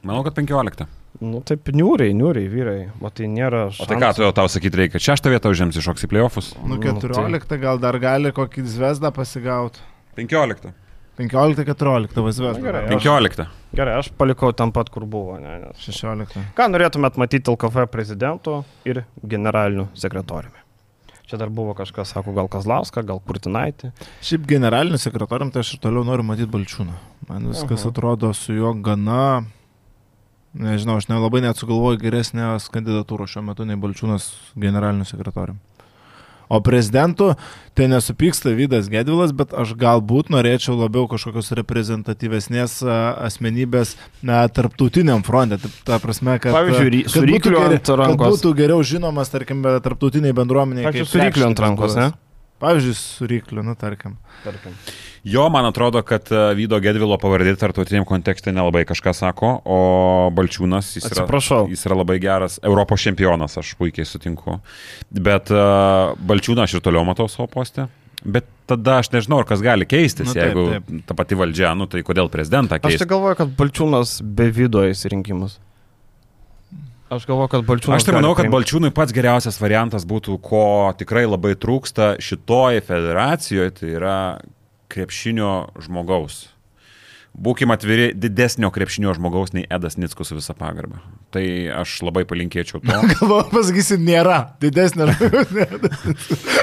Manau, 0.06 0.22
kad 0.28 0.36
15. 0.38 0.86
Nu 1.20 1.42
taip, 1.44 1.68
niūriai, 1.76 2.14
niūriai, 2.16 2.48
vyrai. 2.50 2.78
O 3.04 3.10
tai 3.12 3.28
nėra... 3.30 3.66
O 3.68 3.86
tai 3.86 3.98
ką 4.00 4.08
tu 4.16 4.28
tau 4.34 4.48
sakyti 4.50 4.80
reikia? 4.80 4.98
Šeštą 5.02 5.30
vietą 5.34 5.52
užims 5.52 5.76
iššoks 5.78 6.06
į 6.06 6.10
playoffus? 6.10 6.52
Nu, 6.62 6.76
Nu, 6.76 6.78
tai- 6.80 6.94
14 6.98 7.58
gal 7.60 7.78
dar 7.78 7.98
gali 8.02 8.32
kokį 8.32 8.64
zvezdą 8.66 9.12
pasigauti. 9.14 9.78
15. 10.16 10.72
15-14 11.20 12.24
vasvės. 12.24 12.56
Na, 12.56 12.64
gerai, 12.64 12.82
15. 12.88 13.46
Gerai, 13.76 13.98
aš 14.00 14.08
palikau 14.18 14.50
ten 14.56 14.72
pat, 14.72 14.88
kur 14.92 15.04
buvo. 15.06 15.36
Ne, 15.40 15.58
nes... 15.66 15.84
16. 15.84 16.40
Ką 16.56 16.68
norėtumėt 16.72 17.18
matyti 17.20 17.52
LKF 17.52 17.86
prezidentu 17.92 18.62
ir 18.88 19.04
generaliniu 19.22 19.90
sekretoriumi? 19.94 20.58
Čia 21.28 21.38
dar 21.40 21.52
buvo 21.54 21.72
kažkas, 21.76 22.10
sako, 22.12 22.32
gal 22.36 22.48
Kazlauską, 22.52 23.04
gal 23.08 23.20
Kurtinaitį. 23.24 23.92
Šiaip 24.24 24.48
generaliniu 24.48 24.98
sekretorium 25.00 25.52
tai 25.54 25.62
aš 25.64 25.76
ir 25.76 25.80
toliau 25.84 26.02
noriu 26.04 26.24
matyti 26.26 26.50
Balčiūną. 26.52 26.96
Man 27.28 27.46
viskas 27.52 27.84
Aha. 27.86 27.92
atrodo 27.92 28.32
su 28.36 28.56
juo 28.56 28.74
gana... 28.84 29.44
Nežinau, 30.54 30.98
aš 31.00 31.06
nelabai 31.08 31.40
net 31.40 31.56
sugalvoju 31.56 31.96
geresnės 32.02 32.66
kandidatūros 32.72 33.30
šiuo 33.32 33.42
metu 33.46 33.64
nei 33.64 33.78
Balčiūnas 33.80 34.26
generaliniu 34.60 35.06
sekretorium. 35.08 35.56
O 36.52 36.58
prezidentu, 36.60 37.30
tai 37.72 37.86
nesupyksta 37.88 38.50
Vydas 38.52 38.90
Gedvilas, 38.92 39.30
bet 39.32 39.54
aš 39.56 39.70
galbūt 39.80 40.28
norėčiau 40.28 40.74
labiau 40.76 41.06
kažkokios 41.08 41.48
reprezentatyvesnės 41.56 42.74
asmenybės 43.24 43.94
na, 44.20 44.42
tarptautiniam 44.52 45.24
fronte. 45.24 45.56
Ta, 45.62 45.70
ta 45.88 45.98
prasme, 46.02 46.36
kad, 46.42 46.52
Pavyzdžiui, 46.52 47.04
kad 47.08 47.24
būtų 47.24 47.54
geri- 47.56 47.78
Kad 47.80 48.18
būtų 48.36 48.52
geriau 48.60 48.82
žinomas, 48.84 49.32
tarkim, 49.32 49.62
tarptautiniai 49.64 50.36
bendruomeniai. 50.36 50.84
Pavyzdžiui, 50.90 51.06
kaip 51.08 51.14
su 51.14 51.22
rykliu 51.24 51.48
ant 51.48 51.64
rankos, 51.64 51.96
ne? 51.96 52.10
Pavyzdžiui, 52.60 52.94
su 53.00 53.30
rykliu, 53.32 53.64
nu 53.64 53.74
tarkim. 53.74 54.18
Tarkim. 54.44 54.76
Jo, 55.24 55.44
man 55.54 55.64
atrodo, 55.68 56.00
kad 56.02 56.26
e, 56.34 56.38
Vydo 56.58 56.80
Gedvilo 56.82 57.14
pavardė 57.22 57.52
tarptautiniam 57.60 58.02
kontekste 58.08 58.50
nelabai 58.50 58.82
kažką 58.88 59.12
sako, 59.14 59.52
o 59.62 59.76
Balčiūnas 60.34 60.88
jis 60.96 61.06
yra, 61.06 61.22
Atsiprašau. 61.22 61.68
jis 61.70 61.84
yra 61.86 61.98
labai 62.00 62.16
geras 62.22 62.56
Europos 62.66 63.04
čempionas, 63.04 63.54
aš 63.60 63.70
puikiai 63.78 64.02
sutinku. 64.08 64.56
Bet 65.14 65.52
uh, 65.54 66.16
Balčiūną 66.26 66.64
aš 66.66 66.74
ir 66.74 66.82
toliau 66.82 67.06
matau 67.06 67.28
savo 67.30 67.46
postę. 67.52 67.86
Bet 68.22 68.46
tada 68.70 68.96
aš 69.02 69.12
nežinau, 69.14 69.40
ar 69.42 69.46
kas 69.46 69.62
gali 69.62 69.86
keistis, 69.86 70.26
Nu, 70.26 70.34
taip, 70.34 70.42
jeigu 70.50 70.64
taip. 70.74 70.90
ta 71.06 71.14
pati 71.18 71.38
valdžia, 71.38 71.70
nu 71.78 71.86
tai 71.90 72.02
kodėl 72.06 72.26
prezidentą 72.30 72.78
Aš 72.78 72.82
keisti? 72.88 73.02
tai 73.04 73.08
galvoju, 73.14 73.38
kad 73.44 73.54
Balčiūnas 73.58 74.16
be 74.22 74.48
vido 74.54 74.82
eis 74.86 75.02
į 75.06 75.12
rinkimus. 75.14 75.58
Aš 77.12 77.26
galvoju, 77.28 77.50
kad 77.52 77.66
Balčiūnas. 77.68 78.00
Aš 78.00 78.06
tai 78.08 78.14
manau, 78.16 78.32
kad 78.34 78.46
priimt. 78.46 78.54
Balčiūnui 78.56 78.90
pats 78.94 79.14
geriausias 79.14 79.58
variantas 79.60 80.06
būtų, 80.08 80.38
ko 80.42 80.64
tikrai 80.98 81.26
labai 81.30 81.54
trūksta 81.60 82.14
šitoje 82.22 82.82
federacijoje, 82.86 83.74
tai 83.78 83.90
yra 83.98 84.16
krepšinio 84.92 85.52
žmogaus. 85.82 86.46
Būkime 87.32 87.72
atviri, 87.72 88.10
didesnio 88.12 88.68
krepšinio 88.68 89.14
žmogaus 89.16 89.54
nei 89.56 89.64
Edas 89.72 89.96
Nickus 89.96 90.28
su 90.28 90.36
visa 90.36 90.52
pagarba. 90.52 90.98
Tai 91.32 91.42
aš 91.80 91.94
labai 92.04 92.26
palinkėčiau 92.28 92.82
to. 92.82 92.92
Galvoju, 93.14 93.46
pasakysi, 93.54 93.96
nėra 93.96 94.36
didesnio. 94.60 95.06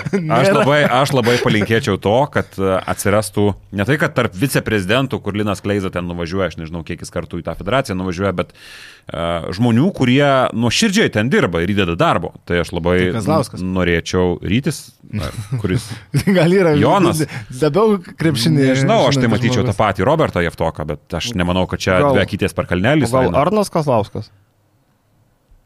Aš 0.10 0.50
labai, 0.54 0.78
aš 0.90 1.12
labai 1.14 1.36
palinkėčiau 1.42 1.98
to, 2.02 2.14
kad 2.34 2.56
e, 2.58 2.70
atsirastų 2.90 3.44
ne 3.78 3.86
tai, 3.86 3.98
kad 4.02 4.16
tarp 4.18 4.34
viceprezidentų, 4.38 5.20
kur 5.22 5.38
Linas 5.38 5.62
Kleiza 5.62 5.92
ten 5.94 6.08
nuvažiuoja, 6.10 6.48
aš 6.50 6.58
nežinau, 6.62 6.82
kiek 6.86 7.04
jis 7.04 7.14
kartų 7.14 7.42
į 7.42 7.46
tą 7.46 7.54
federaciją 7.60 7.98
nuvažiuoja, 8.00 8.32
bet 8.40 8.54
uh, 8.56 9.50
žmonių, 9.54 9.86
kurie 9.98 10.26
nuoširdžiai 10.58 11.14
ten 11.14 11.30
dirba 11.30 11.62
ir 11.62 11.76
įdeda 11.76 11.98
darbo. 12.00 12.34
Tai 12.50 12.64
aš 12.64 12.74
labai 12.74 12.98
Tai 13.14 13.22
norėčiau 13.62 14.40
rytis, 14.42 14.82
na, 15.10 15.30
kuris... 15.62 15.88
Gal 16.38 16.54
yra 16.54 16.76
Jonas. 16.78 17.24
Labiau 17.62 17.98
krepšinį. 18.00 18.68
Nežinau, 18.74 19.00
aš 19.10 19.18
tai 19.22 19.30
matyčiau 19.32 19.64
tą 19.64 19.72
žmogus. 19.72 19.80
patį 19.80 20.06
Robertą 20.10 20.44
Jeftoką, 20.46 20.86
bet 20.90 21.18
aš 21.18 21.32
nemanau, 21.40 21.66
kad 21.70 21.82
čia 21.82 21.98
Gal- 22.04 22.14
dvi 22.14 22.24
akytės 22.28 22.56
per 22.58 22.70
kalnelį. 22.70 23.10
Gal 23.10 23.34
Arnas 23.42 23.74
Kazlauskas? 23.74 24.30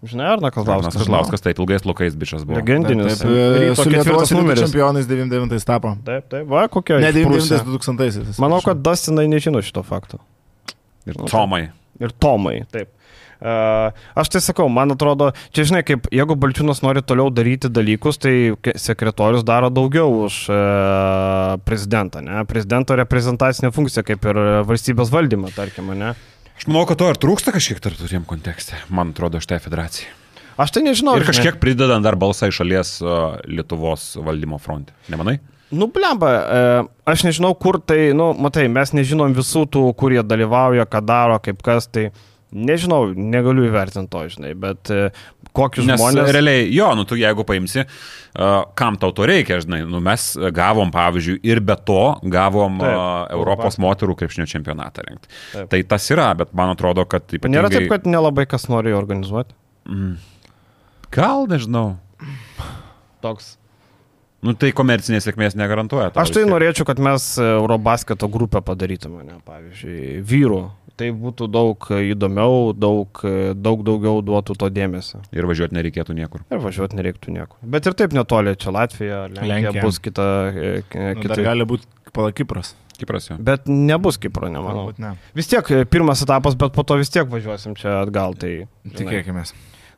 Žinai, 0.04 0.26
Arnas 0.36 0.52
Kazlauskas? 0.52 0.89
Arnas 0.91 1.00
Kažlauskas, 1.00 1.44
taip 1.44 1.60
ilgais 1.64 1.84
plaukais 1.86 2.16
bičias 2.20 2.44
buvo. 2.44 2.60
Legendinis. 2.60 3.22
Taip, 3.22 3.30
e, 3.32 3.46
ryto 3.70 3.84
su 3.86 3.91
Lietuvos 3.94 4.34
numeris. 4.36 4.66
čempionais 4.66 5.08
99 5.08 5.64
tapo. 5.68 5.94
Taip, 6.04 6.28
taip, 6.32 6.48
va, 6.52 6.66
kokia. 6.68 7.00
Ne 7.00 7.12
išprusę. 7.16 7.62
99-2000. 7.64 8.39
Manau, 8.44 8.60
kad 8.66 8.84
Dustinai 8.84 9.30
nežino 9.32 9.64
šito 9.64 9.84
fakto. 9.88 10.20
Ir 11.08 11.16
Tomai. 11.32 11.70
Ir 12.02 12.14
Tomai, 12.24 12.62
taip. 12.74 12.89
Aš 13.44 14.30
tai 14.32 14.39
sakau, 14.39 14.70
man 14.72 14.94
atrodo, 14.94 15.34
čia 15.52 15.66
žinai, 15.68 15.82
kaip 15.84 16.08
jeigu 16.16 16.38
Balčiūnas 16.39 16.80
nori 16.86 17.04
toliau 17.04 17.28
daryti 17.34 17.68
dalykus, 17.68 18.22
tai 18.24 18.56
sekretorius 18.80 19.44
daro 19.44 19.68
daugiau 19.74 20.08
už 20.24 20.38
uh, 20.48 21.60
prezidentą, 21.68 22.24
ne? 22.24 22.46
Prezidento 22.48 22.96
reprezentacinė 22.96 23.74
funkcija, 23.76 24.06
kaip 24.08 24.24
ir 24.32 24.39
valstybės 24.70 25.12
valdymą, 25.12 25.52
tarkim, 25.58 25.91
ne? 26.00 26.14
Aš 26.56 26.70
manau, 26.70 26.86
kad 26.88 27.02
to 27.02 27.12
ir 27.12 27.20
trūksta 27.20 27.52
kažkiek 27.52 27.84
tarptautiniam 27.84 28.24
kontekste, 28.30 28.80
man 28.88 29.12
atrodo, 29.12 29.44
šitai 29.44 29.60
federacijai. 29.66 30.14
Aš 30.64 30.72
tai 30.76 30.86
nežinau. 30.86 31.18
Ir 31.18 31.26
žinai. 31.26 31.34
kažkiek 31.34 31.60
pridedant 31.60 32.06
dar 32.06 32.16
balsą 32.20 32.48
iš 32.48 32.62
šalies 32.62 33.00
Lietuvos 33.50 34.14
valdymo 34.24 34.62
fronte. 34.62 34.96
Nemanai? 35.12 35.39
Nu, 35.74 35.88
blemba, 35.93 36.34
e, 36.34 36.84
aš 37.09 37.26
nežinau, 37.28 37.53
kur 37.57 37.80
tai, 37.82 38.11
nu, 38.17 38.32
matai, 38.38 38.67
mes 38.71 38.93
nežinom 38.93 39.34
visų 39.34 39.65
tų, 39.74 39.88
kurie 39.97 40.21
dalyvauja, 40.26 40.86
ką 40.89 41.01
daro, 41.05 41.39
kaip 41.43 41.63
kas, 41.65 41.88
tai 41.89 42.11
nežinau, 42.53 43.07
negaliu 43.17 43.65
įvertinti 43.65 44.11
to, 44.13 44.21
žinai, 44.36 44.51
bet 44.59 44.91
e, 44.93 45.07
kokius 45.55 45.88
Nes 45.88 45.97
žmonės... 45.97 46.30
realiai, 46.36 46.67
jo, 46.74 46.89
nu 46.97 47.05
tu 47.09 47.17
jeigu 47.17 47.45
paimsi, 47.47 47.86
uh, 47.86 48.51
kam 48.78 48.97
tau 49.01 49.13
to 49.15 49.26
reikia, 49.30 49.59
žinai, 49.63 49.82
nu 49.89 50.01
mes 50.03 50.28
gavom, 50.55 50.91
pavyzdžiui, 50.93 51.39
ir 51.49 51.61
be 51.65 51.78
to 51.89 52.01
gavom 52.34 52.78
Taip, 52.82 52.93
uh, 52.93 53.34
Europos 53.38 53.80
moterų 53.82 54.17
krepšinio 54.19 54.47
čempionatą 54.49 55.05
rengti. 55.07 55.32
Taip. 55.53 55.71
Tai 55.74 55.82
tas 55.95 56.09
yra, 56.13 56.30
bet 56.38 56.53
man 56.57 56.74
atrodo, 56.74 57.05
kad 57.09 57.26
ypatingai... 57.30 57.57
Nėra 57.57 57.74
taip, 57.74 57.89
kad 57.91 58.09
nelabai 58.09 58.47
kas 58.49 58.69
nori 58.71 58.95
organizuoti. 58.97 59.53
Mm. 59.89 60.15
Gal, 61.13 61.45
nežinau. 61.51 61.88
Toks. 63.26 63.55
Nu 64.44 64.54
tai 64.60 64.74
komercinės 64.76 65.24
sėkmės 65.28 65.56
negarantuoja. 65.56 66.12
Aš 66.12 66.34
tai 66.36 66.44
vis 66.44 66.46
tiek. 66.46 66.52
norėčiau, 66.52 66.88
kad 66.89 67.00
mes 67.00 67.28
Eurobasketo 67.39 68.28
grupę 68.32 68.60
padarytume, 68.66 69.24
ne, 69.24 69.38
pavyzdžiui, 69.48 70.22
vyrų. 70.28 70.62
Tai 71.00 71.08
būtų 71.18 71.48
daug 71.50 71.88
įdomiau, 71.89 72.68
daug, 72.78 73.24
daug 73.58 73.80
daugiau 73.88 74.20
duotų 74.22 74.54
to 74.62 74.68
dėmesio. 74.70 75.24
Ir 75.34 75.48
važiuoti 75.50 75.74
nereikėtų 75.74 76.14
niekur. 76.14 76.44
Ir 76.54 76.62
važiuoti 76.62 77.00
nereiktų 77.00 77.34
niekur. 77.34 77.58
Bet 77.66 77.89
ir 77.89 77.96
taip 77.98 78.14
netoli, 78.14 78.54
čia 78.62 78.76
Latvija, 78.76 79.24
Lenkija, 79.32 79.50
Lenkija. 79.56 79.88
Bus 79.88 79.98
kita. 80.04 80.28
e, 80.54 80.74
Nu, 80.94 81.24
kita. 81.24 81.39
gali 81.41 81.66
būti 81.66 81.89
palakipras. 82.14 82.76
Kipras 83.00 83.32
jau. 83.32 83.39
Bet 83.41 83.66
nebus 83.66 84.20
Kipro, 84.22 84.46
nemanau. 84.54 84.91
Ne. 85.02 85.16
Vis 85.34 85.50
tiek 85.50 85.66
e, 85.74 85.82
pirmas 85.89 86.22
etapas, 86.22 86.54
bet 86.54 86.76
po 86.78 86.86
to 86.86 87.00
vis 87.02 87.10
tiek 87.10 87.26
važiuosim 87.26 87.74
čia 87.80 88.04
atgal. 88.04 88.38
Tai, 88.38 88.52
žinai. 88.86 88.98
Tikėkime. 89.00 89.48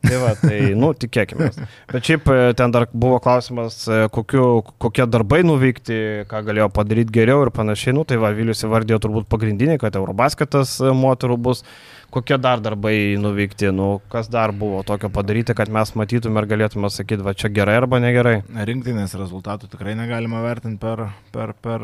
Tai 0.06 0.18
va, 0.22 0.32
tai, 0.38 0.58
nu, 0.78 0.92
tikėkime. 0.94 1.48
Bet 1.90 2.06
šiaip 2.06 2.28
e, 2.30 2.38
ten 2.58 2.74
dar 2.74 2.86
buvo 2.92 3.18
klausimas, 3.22 3.80
e, 3.90 4.04
kokiu, 4.14 4.62
kokie 4.82 5.06
darbai 5.10 5.42
nuveikti, 5.46 5.98
ką 6.30 6.42
galėjo 6.46 6.68
padaryti 6.74 7.14
geriau 7.16 7.42
ir 7.46 7.52
panašiai. 7.54 7.96
Nu, 7.96 8.06
tai 8.08 8.20
va, 8.22 8.30
Vilius 8.36 8.62
įvardėjo 8.66 9.00
turbūt 9.02 9.28
pagrindiniai, 9.32 9.80
kad 9.82 9.98
Eurobasketas 9.98 10.78
e, 10.82 10.94
moterų 10.94 11.40
bus. 11.48 11.64
Kokie 12.10 12.38
dar 12.38 12.60
darbai 12.62 13.16
nuveikti, 13.20 13.68
nu, 13.74 14.00
kas 14.12 14.28
dar 14.32 14.52
buvo 14.54 14.82
tokio 14.86 15.10
padaryti, 15.12 15.54
kad 15.58 15.70
mes 15.72 15.90
matytume 15.98 16.40
ir 16.40 16.46
galėtume 16.52 16.90
sakyti, 16.92 17.24
va, 17.26 17.34
čia 17.34 17.50
gerai 17.52 17.74
arba 17.80 17.98
negerai. 18.02 18.36
Rinktinės 18.68 19.16
rezultatų 19.18 19.68
tikrai 19.72 19.96
negalima 19.98 20.40
vertinti 20.44 20.78
per, 20.80 21.02
per, 21.34 21.52
per 21.66 21.82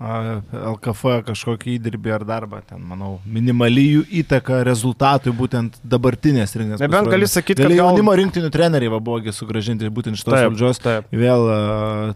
LKF 0.00 1.22
kažkokį 1.28 1.76
įdirbį 1.78 2.14
ar 2.18 2.26
darbą. 2.26 2.60
Ten, 2.66 2.82
manau, 2.90 3.12
minimali 3.24 3.86
jų 3.86 4.04
įtaka 4.22 4.60
rezultatui 4.66 5.32
būtent 5.36 5.78
dabartinės 5.84 6.56
rinktinės. 6.56 6.82
Nebent 6.82 7.12
gali 7.14 7.30
sakyti, 7.30 7.62
kad 7.62 7.70
Gal... 7.70 7.78
jaunimo 7.84 8.14
rinktinių 8.18 8.52
treneriai 8.54 8.92
va, 8.92 9.00
buvogi 9.04 9.34
sugražinti 9.36 9.90
būtent 9.94 10.18
iš 10.18 10.26
tos 10.26 10.34
Taip, 10.34 10.50
valdžios. 10.50 10.82
taip. 10.84 11.10
Vėl 11.14 11.46
a, 11.46 11.58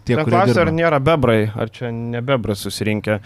tie, 0.03 0.19
kurie... 0.19 0.31
klausia, 0.33 0.61
ar 0.67 0.75
nėra 0.75 1.01
bebrai, 1.05 1.41
ar 1.55 1.73
čia 1.75 1.95
ne 1.95 2.23
bebrai 2.25 2.57
susirinkę. 2.59 3.21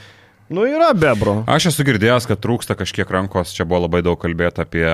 Nu, 0.48 0.62
yra 0.64 0.94
bebro. 0.96 1.42
Aš 1.50 1.66
esu 1.68 1.84
girdėjęs, 1.84 2.24
kad 2.28 2.40
trūksta 2.40 2.72
kažkiek 2.78 3.10
rankos, 3.12 3.50
čia 3.52 3.66
buvo 3.68 3.82
labai 3.84 4.00
daug 4.04 4.16
kalbėta 4.20 4.64
apie 4.64 4.86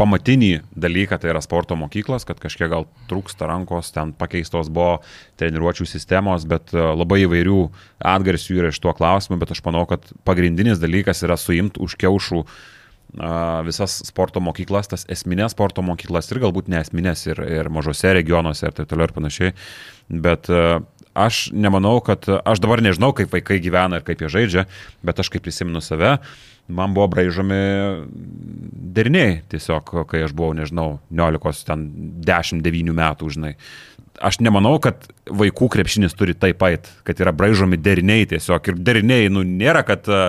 pamatinį 0.00 0.62
dalyką, 0.72 1.18
tai 1.20 1.34
yra 1.34 1.42
sporto 1.44 1.76
mokyklos, 1.76 2.24
kad 2.24 2.40
kažkiek 2.40 2.70
gal 2.72 2.86
trūksta 3.10 3.48
rankos, 3.50 3.92
ten 3.92 4.14
pakeistos 4.16 4.70
buvo 4.72 5.02
treniruočių 5.40 5.84
sistemos, 5.90 6.48
bet 6.48 6.72
e, 6.72 6.80
labai 6.80 7.26
įvairių 7.26 7.58
atgarsių 8.14 8.56
yra 8.62 8.72
iš 8.72 8.80
tuo 8.80 8.96
klausimu, 8.96 9.36
bet 9.42 9.52
aš 9.52 9.60
manau, 9.68 9.84
kad 9.90 10.08
pagrindinis 10.24 10.80
dalykas 10.80 11.20
yra 11.28 11.36
suimti 11.40 11.82
už 11.84 11.98
kiaušų 12.00 12.40
a, 12.40 12.56
visas 13.66 14.00
sporto 14.04 14.42
mokyklas, 14.44 14.90
tas 14.92 15.06
esminės 15.12 15.54
sporto 15.56 15.84
mokyklas 15.84 16.28
ir 16.30 16.42
galbūt 16.42 16.68
nesminės 16.72 17.26
ir, 17.30 17.40
ir 17.60 17.70
mažose 17.72 18.12
regionuose 18.16 18.68
ir 18.68 18.76
taip 18.76 18.90
toliau 18.90 19.08
ir 19.08 19.16
panašiai. 19.16 19.54
Bet 20.26 20.50
aš 21.16 21.46
nemanau, 21.56 21.98
kad 22.04 22.28
aš 22.28 22.60
dabar 22.60 22.82
nežinau, 22.84 23.14
kaip 23.16 23.32
vaikai 23.32 23.58
gyvena 23.64 24.00
ir 24.00 24.06
kaip 24.06 24.20
jie 24.20 24.30
žaidžia, 24.32 24.66
bet 25.06 25.22
aš 25.22 25.32
kaip 25.32 25.46
prisimenu 25.46 25.80
save, 25.80 26.18
man 26.68 26.94
buvo 26.94 27.08
braižomi 27.14 27.58
deriniai 28.96 29.40
tiesiog, 29.50 29.92
kai 30.10 30.24
aš 30.26 30.34
buvau, 30.36 30.54
nežinau, 30.58 30.98
19, 31.10 31.66
ten 31.68 31.86
10-9 32.26 32.96
metų, 32.96 33.30
žinai. 33.36 33.54
Aš 34.24 34.40
nemanau, 34.40 34.76
kad 34.82 35.08
vaikų 35.28 35.68
krepšinis 35.72 36.16
turi 36.16 36.34
taip 36.36 36.60
pat, 36.62 36.88
kad 37.04 37.18
yra 37.20 37.34
braižomi 37.36 37.78
deriniai 37.80 38.28
tiesiog. 38.30 38.72
Ir 38.72 38.78
deriniai, 38.80 39.28
nu, 39.32 39.42
nėra, 39.44 39.84
kad 39.86 40.08
e, 40.08 40.20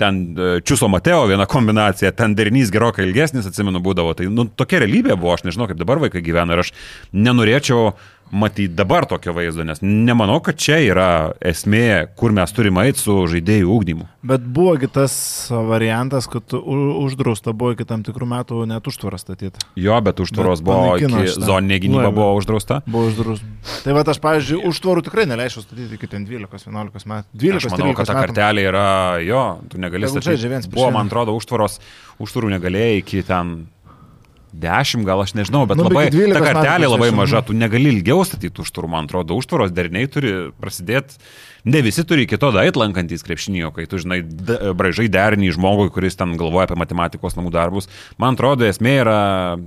ten 0.00 0.20
e, 0.36 0.48
Čiuso 0.66 0.88
Mateo 0.92 1.24
viena 1.30 1.46
kombinacija, 1.50 2.12
ten 2.16 2.34
derinys 2.36 2.72
gerokai 2.74 3.06
ilgesnis, 3.06 3.48
atsimenu, 3.48 3.80
būdavo. 3.84 4.14
Tai, 4.18 4.28
nu, 4.32 4.46
tokia 4.48 4.82
realybė 4.84 5.16
buvo, 5.16 5.34
aš 5.36 5.46
nežinau, 5.48 5.68
kaip 5.70 5.80
dabar 5.80 6.02
vaikai 6.02 6.24
gyvena 6.24 6.56
ir 6.56 6.64
aš 6.64 6.72
nenorėčiau 7.16 7.94
matyti 8.30 8.74
dabar 8.74 9.06
tokio 9.06 9.32
vaizdo, 9.36 9.64
nes 9.66 9.80
nemanau, 9.82 10.38
kad 10.44 10.58
čia 10.60 10.78
yra 10.82 11.08
esmė, 11.44 12.08
kur 12.18 12.34
mes 12.34 12.52
turime 12.54 12.86
eiti 12.88 13.02
su 13.02 13.14
žaidėjų 13.30 13.68
ūkdymu. 13.76 14.06
Bet 14.26 14.42
buvogi 14.42 14.88
tas 14.90 15.14
variantas, 15.50 16.26
kad 16.30 16.54
uždrausta 16.56 17.54
buvo 17.56 17.76
iki 17.76 17.86
tam 17.88 18.02
tikrų 18.06 18.28
metų 18.32 18.64
net 18.70 18.88
užtvarą 18.90 19.20
statyti. 19.20 19.62
Jo, 19.78 19.98
bet 20.04 20.20
už 20.22 20.34
tvoros 20.34 20.62
Bet 20.64 20.68
buvo, 20.70 20.96
iki 20.98 21.36
zoninė 21.36 21.78
gynyba 21.84 22.08
Nu, 22.08 22.14
buvo 22.16 22.32
uždrausta. 22.40 22.80
Buvo 22.86 23.12
uždraus. 23.12 23.44
Tai 23.84 23.94
va, 23.96 24.02
aš, 24.02 24.20
pavyzdžiui, 24.24 24.60
už 24.70 24.82
tvorų 24.82 25.06
tikrai 25.06 25.28
neleičiau 25.30 25.62
statyti 25.62 25.98
iki 25.98 26.10
ten 26.10 26.26
12-11 26.26 27.08
metų. 27.12 27.30
12 27.46 27.62
Aš 27.62 27.76
manau, 27.76 27.94
kad 27.98 28.10
ta 28.10 28.18
kartelė 28.18 28.66
yra, 28.72 28.88
jo, 29.22 29.46
tu 29.70 29.80
negali 29.82 30.10
statyti. 30.10 30.66
Buvo, 30.74 30.90
man 30.94 31.10
atrodo, 31.10 31.36
užtvaros, 31.38 31.78
užtvarų 32.22 32.52
negalėjai 32.56 33.00
iki 33.04 33.22
ten 33.26 33.56
10, 34.56 35.04
gal 35.06 35.20
aš 35.24 35.34
nežinau, 35.36 35.64
bet 35.68 35.78
Nu, 35.78 35.86
labai, 35.88 36.06
iki 36.08 36.16
12 36.16 36.36
ta 36.36 36.44
kartelė 36.44 36.88
labai 36.90 37.10
maža, 37.14 37.42
tu 37.44 37.56
negali 37.56 37.90
ilgiau 37.92 38.24
statyti 38.26 38.62
užtvarų, 38.64 38.90
man 38.92 39.08
atrodo, 39.08 39.36
užtvaros 39.36 39.74
deriniai 39.76 40.08
turi 40.10 40.32
prasidėti, 40.60 41.18
ne 41.66 41.82
visi 41.84 42.04
turi 42.06 42.24
iki 42.26 42.38
to 42.40 42.52
dait 42.54 42.78
lankantys 42.78 43.24
krepšinio, 43.26 43.72
kai 43.76 43.84
tu, 43.90 44.00
žinai, 44.00 44.20
braižai 44.78 45.08
derinį 45.12 45.52
žmogui, 45.56 45.90
kuris 45.94 46.16
ten 46.18 46.36
galvoja 46.40 46.68
apie 46.68 46.78
matematikos 46.78 47.36
namų 47.36 47.52
darbus. 47.54 47.90
Man 48.22 48.38
atrodo, 48.38 48.64
esmė 48.68 48.94
yra 49.02 49.18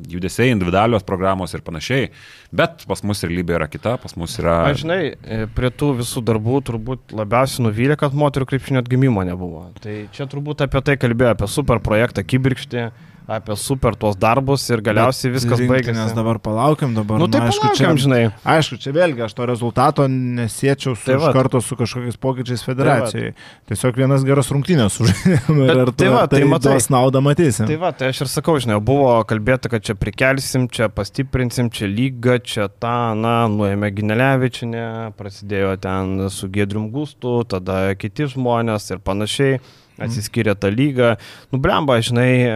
judesiai, 0.10 0.54
individualios 0.56 1.06
programos 1.08 1.54
ir 1.54 1.66
panašiai, 1.66 2.10
bet 2.56 2.88
pas 2.90 3.04
mus 3.06 3.22
realybė 3.26 3.60
yra 3.60 3.70
kita, 3.72 3.98
pas 4.02 4.16
mus 4.20 4.40
yra... 4.42 4.62
Aš 4.72 4.86
žinai, 4.86 5.02
e, 5.12 5.44
prie 5.56 5.70
tų 5.76 5.92
visų 6.00 6.24
darbų 6.26 6.64
turbūt 6.72 7.14
labiausiai 7.20 7.68
nuvylė, 7.68 8.00
kad 8.00 8.16
moterų 8.18 8.48
krepšinio 8.54 8.82
atgimimo 8.82 9.26
nebuvo. 9.28 9.68
Tai 9.84 10.02
čia 10.16 10.30
turbūt 10.32 10.64
apie 10.66 10.82
tai 10.88 10.98
kalbėjo, 11.02 11.36
apie 11.36 11.52
super 11.52 11.84
projektą 11.84 12.24
Kibirkštį, 12.26 12.88
apie 13.30 13.56
super 13.62 13.94
tuos 14.00 14.18
darbus 14.18 14.64
ir 14.74 14.82
galiausiai 14.82 15.32
viskas 15.36 15.62
baigėsi. 15.70 15.94
Nes 15.94 16.14
dabar 16.18 16.40
palaukiam, 16.42 16.96
dabar. 16.98 17.20
Nu 17.22 17.28
tai 17.30 17.44
aišku, 17.46 17.62
palaukiam, 17.68 17.94
čia, 18.00 18.04
žinai. 18.08 18.22
aišku, 18.58 18.80
čia 18.82 18.94
vėlgi 18.96 19.22
aš 19.28 19.36
to 19.38 19.46
rezultato 19.50 20.08
nesiečiau 20.10 20.96
su 20.98 21.06
Tai 21.06 21.14
tai 21.14 21.20
vat. 21.28 21.36
kartu 21.38 21.62
su 21.62 21.78
kažkokiais 21.80 22.18
pokyčiais 22.18 22.64
federacijai. 22.66 23.34
Tiesiog 23.70 24.00
vienas 24.02 24.26
geras 24.28 24.50
rungtynės 24.54 24.98
sužaidėm 24.98 25.62
ir 25.64 25.70
Bet 25.70 25.84
ar 25.86 25.92
tai 25.94 25.98
tai, 26.02 26.10
va, 26.16 26.24
tai, 26.26 26.28
tai 26.28 26.42
tai 26.42 26.50
matai. 26.56 26.78
naudą 26.96 27.22
matysim. 27.22 27.70
Tai 27.70 27.78
va, 27.86 27.92
tai 27.94 28.10
aš 28.14 28.24
ir 28.26 28.32
sakau, 28.34 28.58
žinai, 28.64 28.80
buvo 28.82 29.12
kalbėta, 29.30 29.70
kad 29.70 29.86
čia 29.86 29.94
prikelsim, 30.00 30.66
čia 30.74 30.90
pastiprinsim, 30.90 31.70
čia 31.70 31.86
lyga, 31.92 32.40
čia 32.42 32.66
tą, 32.82 33.14
na, 33.20 33.36
nuėmė 33.52 33.92
Ginelevičinę, 34.00 35.14
prasidėjo 35.20 35.76
ten 35.84 36.30
su 36.34 36.50
Gedrium 36.50 36.90
Gustu, 36.94 37.44
tada 37.50 37.94
kiti 38.00 38.26
žmonės 38.34 38.90
ir 38.96 39.04
panašiai. 39.06 39.60
Atsiskyrė 40.06 40.56
tą 40.60 40.70
lygą. 40.72 41.16
Nublemba, 41.54 41.98
žinai, 42.06 42.30
e, 42.48 42.54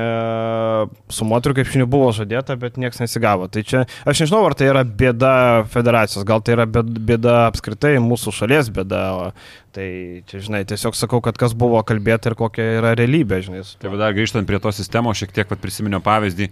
su 1.11 1.25
moterų 1.27 1.57
krepšiniu 1.59 1.87
buvo 1.89 2.11
žadėta, 2.15 2.55
bet 2.59 2.77
niekas 2.81 3.01
nesigavo. 3.03 3.49
Tai 3.51 3.63
čia, 3.67 3.83
aš 4.07 4.23
nežinau, 4.23 4.43
ar 4.47 4.55
tai 4.57 4.69
yra 4.71 4.83
bėda 4.83 5.33
federacijos, 5.73 6.25
gal 6.27 6.41
tai 6.41 6.55
yra 6.57 6.65
bėd- 6.69 6.99
bėda 7.09 7.35
apskritai 7.49 7.97
mūsų 8.03 8.33
šalies 8.39 8.71
bėda. 8.73 9.33
Tai 9.73 9.87
čia, 10.29 10.37
žinai, 10.37 10.61
tiesiog 10.69 10.93
sakau, 10.93 11.19
kad 11.25 11.37
kas 11.41 11.55
buvo 11.57 11.81
kalbėta 11.83 12.29
ir 12.29 12.35
kokia 12.37 12.67
yra 12.77 12.93
realybė, 12.95 13.41
žinai. 13.41 13.63
Tai 13.81 13.95
dar 13.97 14.13
grįžtant 14.13 14.45
prie 14.45 14.59
tos 14.61 14.77
sistemos, 14.77 15.17
šiek 15.17 15.33
tiek 15.33 15.49
prisiminiau 15.49 15.99
pavyzdį, 16.05 16.49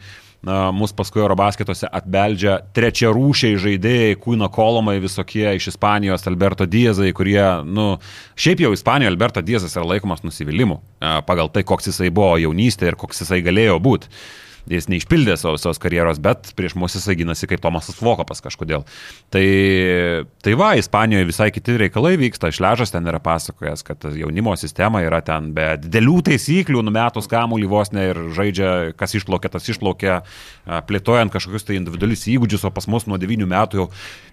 mus 0.73 0.93
paskui 0.97 1.21
Eurobasketose 1.21 1.85
atbeldžia 1.85 2.57
trečia 2.73 3.11
rūšiai 3.13 3.59
žaidėjai, 3.61 4.17
Kūno 4.21 4.49
Kolomai 4.53 4.97
visokie 5.03 5.45
iš 5.57 5.71
Ispanijos, 5.75 6.25
Alberto 6.29 6.65
Diezai, 6.65 7.11
kurie, 7.13 7.41
nu, 7.65 7.93
šiaip 8.33 8.63
jau 8.65 8.71
Ispanijoje 8.73 9.13
Alberto 9.13 9.43
Diezas 9.45 9.77
yra 9.77 9.85
laikomas 9.93 10.25
nusivylimu 10.25 10.79
a, 10.99 11.19
pagal 11.27 11.51
tai, 11.53 11.65
koks 11.67 11.91
jisai 11.91 12.09
buvo 12.09 12.39
jaunystėje 12.41 12.95
ir 12.95 12.97
koks 13.03 13.21
jisai 13.21 13.43
galėjo 13.45 13.77
būti. 13.83 14.09
Jis 14.69 14.87
neišpildė 14.91 15.35
savo 15.39 15.55
visos 15.55 15.79
karjeros, 15.81 16.19
bet 16.21 16.51
prieš 16.57 16.75
mus 16.79 16.95
jisai 16.97 17.15
gynasi 17.19 17.49
kaip 17.49 17.63
Tomasas 17.63 17.97
Vokopas 18.01 18.43
kažkodėl. 18.43 18.85
Tai, 19.33 19.45
tai 20.45 20.55
va, 20.59 20.73
Ispanijoje 20.79 21.29
visai 21.29 21.49
kiti 21.53 21.77
reikalai 21.81 22.13
vyksta. 22.21 22.51
Šležas 22.53 22.93
ten 22.93 23.07
yra 23.09 23.21
pasakojęs, 23.23 23.85
kad 23.87 24.09
jaunimo 24.17 24.55
sistema 24.59 25.03
yra 25.05 25.21
ten 25.25 25.51
be 25.55 25.73
didelių 25.81 26.19
taisyklių, 26.31 26.83
numetus 26.85 27.29
kamuolį 27.31 27.71
vos 27.71 27.93
ne 27.95 28.09
ir 28.11 28.23
žaidžia, 28.37 28.71
kas 28.97 29.17
išplaukia, 29.17 29.53
tas 29.53 29.69
išplaukia, 29.71 30.19
a, 30.21 30.81
plėtojant 30.85 31.33
kažkokius 31.33 31.67
tai 31.67 31.79
individualius 31.79 32.27
įgūdžius, 32.31 32.67
o 32.67 32.73
pas 32.75 32.89
mus 32.91 33.07
nuo 33.09 33.19
9 33.21 33.49
metų 33.49 33.81
jau 33.81 33.89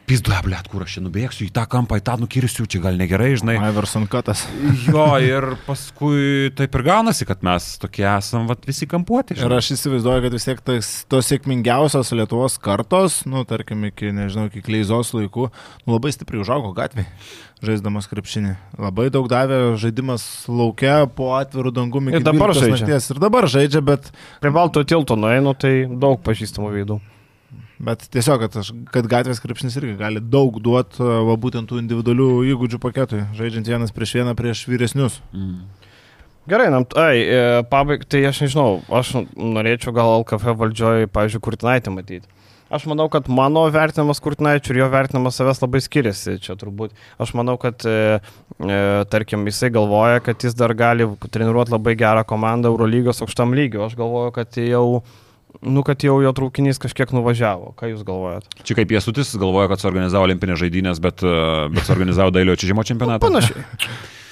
pizduoja, 0.08 0.40
blėt, 0.44 0.68
kur 0.72 0.84
aš 0.84 0.96
čia 0.96 1.02
nubėgsiu 1.04 1.44
į 1.46 1.50
tą 1.54 1.64
kampą, 1.70 1.98
į 2.00 2.04
tą 2.06 2.16
nukirsiu, 2.22 2.64
čia 2.70 2.80
gal 2.84 2.96
negerai, 3.00 3.34
žinai. 3.40 3.58
Iverson 3.68 4.08
Katas. 4.10 4.46
Jo, 4.88 5.04
ir 5.20 5.44
paskui 5.66 6.48
taip 6.56 6.76
ir 6.78 6.84
gaunasi, 6.86 7.26
kad 7.28 7.42
mes 7.44 7.66
tokie 7.82 8.06
esam, 8.08 8.46
vat, 8.48 8.62
visi 8.68 8.88
kampuoti. 8.88 9.36
Ir 9.36 9.52
aš 9.58 9.72
įsivaizduoju, 9.76 10.24
kad 10.24 10.27
vis 10.34 10.46
tiek 10.48 10.60
tas, 10.64 10.88
tos 11.10 11.28
sėkmingiausios 11.30 12.12
Lietuvos 12.16 12.58
kartos, 12.62 13.20
nu, 13.28 13.44
tarkim, 13.48 13.84
iki, 13.88 14.12
nežinau, 14.14 14.46
iki 14.50 14.62
kleizos 14.64 15.12
laikų, 15.16 15.48
nu, 15.84 15.94
labai 15.94 16.12
stipriai 16.14 16.42
užaugo 16.44 16.72
gatvėje, 16.76 17.08
žaisdamas 17.64 18.08
krepšinį. 18.10 18.54
Labai 18.78 19.08
daug 19.14 19.28
davė 19.30 19.60
žaidimas 19.80 20.24
laukia 20.50 21.02
po 21.10 21.32
atvirų 21.38 21.74
dangumi. 21.80 22.16
Ir 22.16 22.26
dabar 22.26 22.54
žaidžia. 22.56 22.98
Ir 22.98 23.22
dabar 23.22 23.48
žaidžia, 23.50 23.84
bet, 23.84 24.12
Prie 24.42 24.52
Balto 24.54 24.84
tilto 24.86 25.16
nueinu, 25.18 25.54
tai 25.58 25.86
daug 25.88 26.20
pažįstamų 26.26 26.74
veidų. 26.78 27.00
bet 27.78 28.04
tiesiog, 28.10 28.42
kad, 28.42 28.56
aš, 28.60 28.72
kad 28.92 29.06
gatvės 29.10 29.40
krepšinis 29.42 29.76
irgi 29.78 29.96
gali 29.98 30.22
daug 30.22 30.58
duoti, 30.62 31.02
va 31.02 31.36
būtent 31.38 31.70
tų 31.70 31.78
individualių 31.82 32.30
įgūdžių 32.52 32.80
paketui, 32.82 33.24
žaidžiant 33.38 33.70
vienas 33.70 33.94
prieš 33.94 34.18
vieną 34.18 34.34
prieš 34.38 34.64
vyresnius. 34.70 35.20
Mm. 35.32 35.60
Gerai, 36.48 36.70
nam, 36.72 36.86
ai, 36.96 37.20
e, 37.20 37.40
pabaig, 37.68 38.06
tai 38.08 38.22
aš 38.24 38.42
nežinau, 38.46 38.80
aš 38.88 39.12
norėčiau 39.36 39.92
gal 39.96 40.14
LKF 40.22 40.54
valdžioje, 40.56 41.10
pavyzdžiui, 41.12 41.44
Kurtinaitį 41.44 41.92
matyti. 41.92 42.28
Aš 42.68 42.84
manau, 42.84 43.06
kad 43.08 43.30
mano 43.32 43.62
vertinimas 43.72 44.20
Kurtinaičių 44.20 44.74
ir 44.74 44.80
jo 44.82 44.88
vertinimas 44.92 45.38
savęs 45.40 45.62
labai 45.62 45.80
skiriasi. 45.80 46.36
Čia 46.44 46.56
turbūt. 46.60 46.92
Aš 47.20 47.32
manau, 47.36 47.56
kad, 47.60 47.80
e, 47.88 48.18
e, 48.60 48.80
tarkim, 49.08 49.46
jisai 49.48 49.70
galvoja, 49.72 50.20
kad 50.24 50.44
jis 50.44 50.56
dar 50.56 50.74
gali 50.76 51.06
treniruoti 51.32 51.72
labai 51.72 51.96
gerą 51.96 52.26
komandą 52.28 52.68
Eurolygos 52.74 53.24
aukštam 53.24 53.56
lygiu. 53.56 53.86
Aš 53.86 53.96
galvoju, 53.96 54.34
kad 54.36 54.60
jau, 54.60 55.00
nu, 55.64 55.84
kad 55.86 56.04
jau 56.04 56.18
jo 56.20 56.34
traukinys 56.36 56.80
kažkiek 56.82 57.16
nuvažiavo. 57.16 57.72
Ką 57.80 57.88
jūs 57.94 58.04
galvojat? 58.08 58.52
Čia 58.60 58.76
kaip 58.76 58.92
Jėsutis 58.98 59.32
galvoja, 59.40 59.72
kad 59.72 59.80
suorganizavo 59.80 60.28
olimpinės 60.28 60.60
žaidynės, 60.60 61.00
bet, 61.00 61.24
e, 61.24 61.66
bet 61.72 61.88
suorganizavo 61.88 62.36
dailio 62.36 62.56
čižimo 62.60 62.84
čempionatą. 62.84 63.32
Panašiai. 63.32 63.64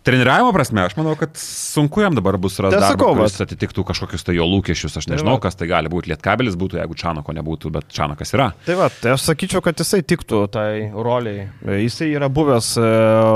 Treniravimo 0.00 0.48
prasme, 0.56 0.80
aš 0.88 0.94
manau, 0.96 1.12
kad 1.20 1.34
sunku 1.36 2.00
jam 2.00 2.14
dabar 2.16 2.38
bus 2.40 2.54
rasti 2.56 2.72
Tai 2.72 2.80
darbą, 2.80 2.94
sakau, 2.94 3.16
kuris 3.18 3.34
vat. 3.36 3.42
atitiktų 3.50 3.82
kažkokius 3.90 4.24
tai 4.24 4.34
jo 4.38 4.46
lūkesčius. 4.48 4.94
Aš 4.96 5.04
Tai 5.08 5.12
nežinau, 5.12 5.34
kas 5.44 5.58
tai 5.60 5.68
gali 5.68 5.90
būti. 5.92 6.08
Lietkabelis 6.14 6.56
būtų, 6.56 6.78
jeigu 6.80 6.96
Čanako 6.96 7.34
nebūtų, 7.36 7.72
bet 7.74 7.90
Čanakas 7.92 8.32
yra. 8.32 8.46
Tai 8.64 8.78
va, 8.80 8.88
tai 9.02 9.12
aš 9.12 9.26
sakyčiau, 9.28 9.60
kad 9.66 9.76
jisai 9.82 10.00
tiktų 10.08 10.40
tai 10.56 10.70
roliai. 10.94 11.50
Jisai 11.84 12.08
yra 12.16 12.30
buvęs 12.32 12.70
e, 12.80 12.86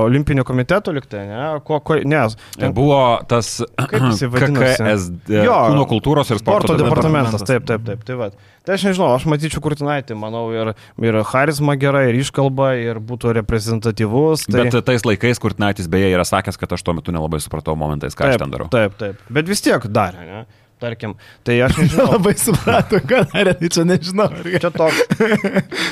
olimpinio 0.06 0.46
komiteto 0.48 0.94
liktai, 0.96 1.26
ne? 1.28 1.42
Ko, 1.68 1.82
ko, 1.84 1.98
nes. 2.00 2.38
Ten 2.56 2.72
buvo 2.72 3.02
tas? 3.28 3.58
KKS, 3.76 4.24
jo, 5.48 5.60
kūno 5.68 5.84
kultūros 5.90 6.32
ir 6.32 6.40
sporto, 6.40 6.72
Sporto 6.72 6.80
departamentas, 6.80 7.44
departamentas. 7.44 7.48
taip, 7.52 7.68
taip, 7.68 7.84
taip. 7.92 8.08
Tai, 8.08 8.16
va. 8.24 8.30
Tai 8.64 8.78
aš 8.78 8.86
nežinau, 8.88 9.12
aš 9.12 9.26
matyčiau 9.28 9.62
Kurtinaitį, 9.64 10.16
manau, 10.18 10.46
ir, 10.56 10.72
ir 11.04 11.20
charizma 11.28 11.76
gera, 11.80 12.06
ir 12.08 12.18
iškalba, 12.20 12.72
ir 12.80 13.00
būtų 13.04 13.36
reprezentatyvus. 13.40 14.48
Tai... 14.48 14.64
Bet 14.64 14.78
tais 14.88 15.06
laikais, 15.06 15.40
kur 15.42 15.56
Naitis 15.60 15.88
beje 15.90 16.10
yra 16.14 16.26
sakęs, 16.28 16.58
kad 16.60 16.72
aš 16.76 16.84
tuo 16.86 16.96
metu 16.96 17.14
nelabai 17.14 17.42
supratau 17.44 17.76
momentais, 17.78 18.16
ką 18.16 18.32
aš 18.32 18.42
ten 18.42 18.54
darau. 18.54 18.70
Taip, 18.72 18.96
taip. 19.00 19.20
Bet 19.28 19.50
vis 19.50 19.64
tiek 19.64 19.88
darė, 19.92 20.24
ne? 20.28 20.44
Tarkim, 20.82 21.14
tai 21.46 21.60
aš 21.64 21.76
nežinau. 21.80 22.08
Labai 22.16 22.34
suprato, 22.40 23.00
ką 23.04 23.22
darė, 23.32 23.54
tai 23.60 23.70
čia 23.72 23.86
nežinau. 23.88 24.28
Čia 24.42 24.72
toks. 24.74 25.06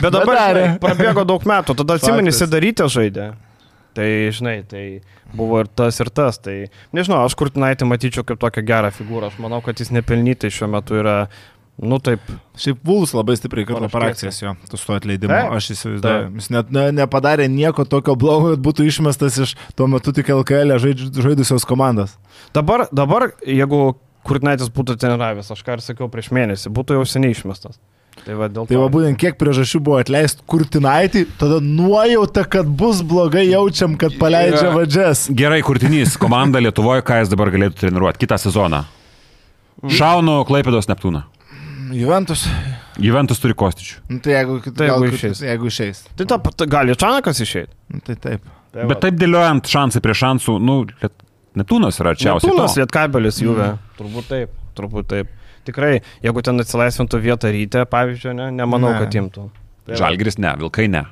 Bet 0.03 0.11
dabar 0.11 0.37
žinai, 0.37 0.67
prabėgo 0.83 1.25
daug 1.29 1.47
metų, 1.49 1.77
tada 1.79 2.01
atsimeni. 2.01 2.35
Sidarytė 2.35 2.89
žaidė. 2.93 3.33
Tai, 3.93 4.09
žinai, 4.33 4.63
tai 4.65 4.85
buvo 5.37 5.61
ir 5.61 5.69
tas, 5.69 5.99
ir 6.01 6.09
tas. 6.13 6.39
Tai, 6.41 6.55
nežinau, 6.97 7.23
aš 7.27 7.37
Kurtinaitį 7.39 7.89
matyčiau 7.89 8.25
kaip 8.25 8.41
tokią 8.41 8.65
gerą 8.69 8.93
figūrą. 8.97 9.29
Aš 9.29 9.41
manau, 9.43 9.61
kad 9.65 9.81
jis 9.81 9.93
nepelnytai 9.93 10.53
šiuo 10.53 10.71
metu 10.73 10.97
yra, 10.97 11.17
nu 11.83 11.99
taip, 11.99 12.21
Šiaip 12.63 12.81
Vuls 12.87 13.11
labai 13.17 13.35
stipriai 13.39 13.67
Panašu, 13.67 13.91
per 13.93 14.05
akcijas 14.11 14.37
jo, 14.43 14.53
tu 14.71 14.79
su 14.79 14.87
to 14.87 14.95
atleidimu. 14.99 15.33
Taip, 15.33 15.53
Aš 15.57 15.71
įsivaizduoju. 15.75 16.03
taip. 16.29 16.37
Jis 16.41 16.51
net 16.55 16.71
ne, 16.75 16.85
nepadarė 17.03 17.49
nieko 17.51 17.85
tokio 17.89 18.15
blogo, 18.19 18.53
kad 18.55 18.63
būtų 18.63 18.87
išmestas 18.91 19.39
iš 19.47 19.55
tuo 19.79 19.89
metu 19.91 20.15
tik 20.15 20.31
LKL 20.31 20.77
žaidž, 20.83 21.09
žaidusios 21.25 21.67
komandos. 21.69 22.15
Dabar, 22.55 22.87
dabar 22.93 23.33
jeigu 23.47 23.97
Kurtinaitis 24.23 24.69
būtų 24.71 24.95
treniravęs, 25.03 25.49
aš 25.51 25.65
ką 25.67 25.75
ir 25.75 25.81
sakiau 25.83 26.07
prieš 26.13 26.29
mėnesį, 26.31 26.71
būtų 26.71 26.95
jau 27.01 27.07
seniai 27.11 27.35
išmestas. 27.35 27.81
Tai 28.23 28.37
va, 28.39 28.47
dėl 28.53 28.69
Tai 28.71 28.77
va 28.79 28.87
būtent 28.93 29.19
kiek 29.19 29.35
priežasčių 29.41 29.81
buvo 29.83 29.97
atleisti 29.99 30.45
Kurtinaitį, 30.47 31.25
tada 31.41 31.57
nuojauta, 31.65 32.45
kad 32.47 32.69
bus 32.69 33.01
blogai 33.03 33.49
jaučiam, 33.49 33.97
kad 33.99 34.15
paleidžia 34.21 34.69
Jo. 34.69 34.77
vadžias. 34.77 35.25
Gerai, 35.35 35.59
kurtinys, 35.67 36.15
komanda 36.21 36.61
Lietuvoje, 36.63 37.03
ką 37.03 37.19
jis 37.25 37.33
dabar 37.33 37.51
galėtų 37.51 37.81
treniruoti 37.83 38.23
kitą 38.23 38.39
sezoną. 38.39 38.85
Šaunu 39.91 40.45
Klaipėdos 40.47 40.87
Neptūną. 40.87 41.25
Juventus. 41.93 42.47
Juventus 43.03 43.41
turi 43.43 43.55
kostičių. 43.59 44.01
Nu, 44.13 44.19
tai 44.25 44.35
jeigu, 44.37 44.59
Tai 44.71 44.87
gal, 44.89 45.05
jeigu 45.05 45.19
išeis. 45.19 45.43
Jeigu 45.45 45.69
išeis. 45.71 46.03
Tai 46.19 46.27
ta, 46.31 46.39
ta, 46.39 46.67
gali 46.71 46.95
Čanakas 46.99 47.41
išeiti. 47.45 47.73
Nu, 47.93 48.01
tai 48.07 48.17
taip. 48.21 48.45
Tai 48.73 48.87
Bet 48.89 49.03
taip 49.05 49.19
dėliojant 49.21 49.69
šansai 49.69 50.01
prie 50.05 50.15
šansų, 50.17 50.57
nu, 50.65 50.79
Liet... 51.03 51.13
Neptūnas 51.61 51.99
yra 52.01 52.15
arčiausiai. 52.15 52.49
Neptūnas. 52.49 52.77
Lietkabelis, 52.81 53.39
Juve. 53.45 53.67
Turbūt 53.99 54.29
taip, 54.31 54.53
turbūt 54.79 55.09
taip. 55.11 55.33
Tikrai, 55.69 55.99
jeigu 56.25 56.43
ten 56.43 56.59
atsilaisvintų 56.65 57.19
vietą 57.23 57.51
ryte, 57.53 57.83
pavyzdžiui, 57.93 58.33
ne, 58.39 58.47
nemanau, 58.57 58.95
Ne. 58.95 59.03
kad 59.05 59.13
imtų. 59.21 59.45
Tai 59.85 59.93
va. 59.93 59.99
Žalgiris 60.01 60.39
ne, 60.41 60.55
Vilkai 60.63 60.89
ne. 60.89 61.05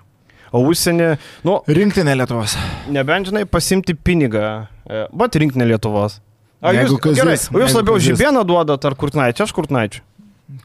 O 0.50 0.64
užsienį, 0.66 1.10
nu, 1.46 1.58
Rinktinė 1.68 2.16
Lietuvos. 2.16 2.56
nebent 2.88 3.28
žinai, 3.28 3.44
pasimti 3.46 3.94
pinigą, 3.94 4.66
bet 5.12 5.36
rinkti 5.38 5.60
ne 5.60 5.68
Lietuvos. 5.68 6.16
A, 6.60 6.72
Jeigu 6.74 6.96
jūs, 6.98 7.14
gerai, 7.20 7.36
o 7.36 7.60
jūs 7.62 7.76
labiau 7.76 8.00
žibieną 8.02 8.42
duodat 8.44 8.84
ar 8.84 8.96
kurtnaičią, 8.98 9.44
aš 9.46 9.52
kurtnaičių. 9.56 10.00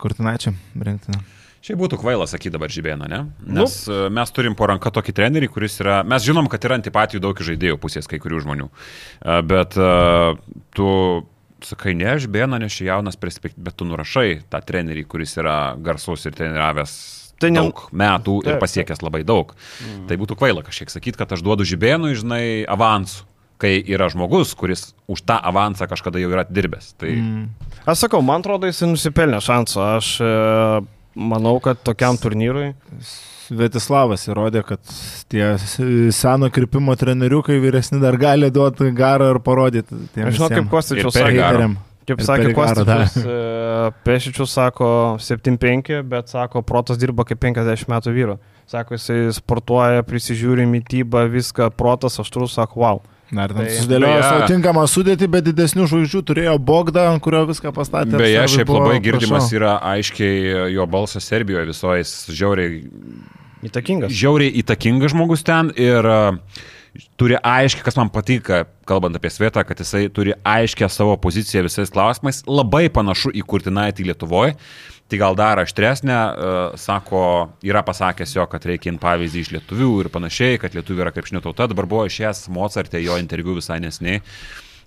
Kurtinaičiam 0.01 0.57
rinktinė. 0.75 1.21
Šiaip 1.65 1.79
būtų 1.81 1.97
kvaila 1.97 2.27
sakyti 2.29 2.53
dabar 2.53 2.69
žibėną, 2.69 3.07
ne? 3.09 3.23
Nu. 3.41 3.63
Nes 3.63 3.79
nu. 3.89 4.03
mes 4.13 4.33
turim 4.35 4.53
po 4.57 4.67
ranka 4.69 4.91
tokį 4.93 5.15
trenerį, 5.17 5.49
kuris 5.49 5.79
yra, 5.81 6.03
mes 6.05 6.21
žinom, 6.21 6.45
kad 6.51 6.65
yra 6.67 6.77
antipatijų 6.77 7.23
daug 7.23 7.41
žaidėjų 7.41 7.79
pusės 7.81 8.09
kai 8.09 8.19
kurių 8.21 8.43
žmonių. 8.45 8.67
E, 8.69 9.39
Bet 9.49 9.73
e, 9.73 9.87
tu 10.77 10.89
sakai, 11.65 11.95
ne, 11.97 12.13
žibėną, 12.21 12.59
nes 12.61 12.75
čia 12.75 12.91
jaunas 12.91 13.17
perspektyvas, 13.17 13.65
bet 13.65 13.79
tu 13.79 13.89
nurašai 13.89 14.43
tą 14.53 14.61
trenerį, 14.61 15.07
kuris 15.09 15.33
yra 15.41 15.73
garsus 15.81 16.27
ir 16.29 16.37
treniravęs 16.37 16.93
Tai 17.41 17.49
ne- 17.51 17.65
daug 17.65 17.81
metų 17.91 18.35
Taip, 18.45 18.53
ir 18.53 18.61
pasiekęs 18.61 19.01
labai 19.03 19.25
daug. 19.27 19.55
Mm. 19.81 20.05
Tai 20.07 20.17
būtų 20.21 20.37
kvaila 20.39 20.61
kažkiek 20.63 20.93
sakyti, 20.93 21.19
kad 21.19 21.33
aš 21.35 21.41
duodu 21.43 21.65
žibėnui, 21.67 22.13
žinai, 22.15 22.45
avansų 22.69 23.25
kai 23.61 23.77
yra 23.79 24.09
žmogus, 24.11 24.53
kuris 24.57 24.89
už 25.11 25.21
tą 25.27 25.37
avansą 25.39 25.87
kažkada 25.89 26.19
jau 26.21 26.31
yra 26.33 26.45
dirbęs. 26.47 26.93
Tai 26.99 27.11
mm. 27.13 27.45
Aš 27.85 28.05
sakau, 28.07 28.23
man 28.25 28.43
atrodo, 28.43 28.67
jis 28.69 28.83
nusipelnė 28.87 29.39
šansą. 29.45 29.87
Aš 29.99 30.11
e, 30.25 30.33
manau, 31.15 31.57
kad 31.63 31.79
tokiam 31.85 32.19
turnyrui. 32.19 32.73
Svetislavas 33.45 34.23
įrodė, 34.25 34.63
kad 34.65 34.81
tie 35.29 35.51
seno 36.15 36.47
kirpimo 36.49 36.95
treneriukai 36.97 37.59
vyresni 37.61 37.99
dar 38.01 38.17
gali 38.17 38.49
duoti 38.49 38.89
garą 38.95 39.35
ir 39.35 39.41
parodyti. 39.45 39.99
Aš 40.17 40.39
žinau, 40.39 40.49
kaip 40.49 40.71
Kostičius 40.71 41.13
sakė. 41.13 41.75
Kaip 42.05 42.21
Ir 42.21 42.25
sakė 42.25 42.49
Kostičius, 42.53 43.15
e, 43.21 43.91
Pešičius 44.05 44.51
sako 44.53 44.87
7-5, 45.21 46.03
bet 46.09 46.29
sako, 46.29 46.61
protas 46.65 46.99
dirba 47.01 47.25
kaip 47.25 47.41
50 47.41 47.89
metų 47.89 48.13
vyru. 48.13 48.35
Sako, 48.69 48.97
jisai 48.97 49.33
sportuoja, 49.33 50.05
prisižiūri 50.05 50.65
mytybą, 50.69 51.25
viską, 51.33 51.71
protas 51.77 52.17
aštrus, 52.21 52.57
sako, 52.57 52.81
wow. 52.81 53.01
Dar 53.31 53.49
ten 53.49 53.65
Tai- 53.65 53.71
susidėliojo 53.73 54.21
savo 54.21 54.47
tinkamą 54.51 54.83
sudėtį, 54.91 55.27
bet 55.33 55.45
didesnių 55.47 55.87
žvaigždžių 55.89 56.19
turėjo 56.29 56.51
Bogdą, 56.61 57.07
ant 57.13 57.23
kurio 57.25 57.45
viską 57.49 57.71
pastatė. 57.73 58.19
Beje, 58.21 58.43
šiaip 58.53 58.67
buvo, 58.69 58.83
labai 58.85 58.99
girdimas 59.01 59.47
prašau. 59.49 59.57
yra 59.57 59.71
aiškiai 59.95 60.73
jo 60.75 60.85
balsas 60.85 61.25
Serbijoje 61.25 61.65
visoje, 61.71 62.03
žiauriai, 62.29 62.83
Įtakingas. 63.65 64.11
žiauriai 64.13 64.53
įtakingas 64.61 65.15
žmogus 65.15 65.41
ten 65.43 65.71
ir 65.75 66.05
uh, 66.05 66.37
turi 67.19 67.37
aiškiai, 67.39 67.85
kas 67.85 67.97
man 67.99 68.11
patinka, 68.13 68.63
kalbant 68.87 69.15
apie 69.17 69.31
Svetą, 69.31 69.63
kad 69.67 69.79
jisai 69.79 70.07
turi 70.13 70.35
aiškę 70.45 70.89
savo 70.91 71.15
poziciją 71.21 71.65
visais 71.67 71.93
klausimais, 71.93 72.43
labai 72.47 72.87
panašu 72.93 73.33
į 73.35 73.45
Kurtinaitį 73.47 74.09
Lietuvoje. 74.11 74.57
Tai 75.05 75.19
gal 75.21 75.35
dar 75.37 75.59
aštresnė, 75.61 76.15
uh, 76.17 76.77
sako, 76.81 77.19
yra 77.61 77.83
pasakęs 77.85 78.31
jo, 78.39 78.45
kad 78.49 78.63
reikia 78.65 78.89
imti 78.89 79.03
pavyzdį 79.03 79.43
iš 79.43 79.51
lietuvių 79.53 79.89
ir 80.01 80.09
panašiai, 80.09 80.57
kad 80.61 80.73
lietuvių 80.73 81.03
yra 81.05 81.11
krepšinio 81.13 81.43
tauta. 81.45 81.67
Dabar 81.69 81.85
buvo 81.85 82.07
išėjęs 82.09 82.47
Mozartė 82.53 83.03
jo 83.03 83.19
interviu 83.21 83.53
visai 83.59 83.77
nesiniai. 83.83 84.23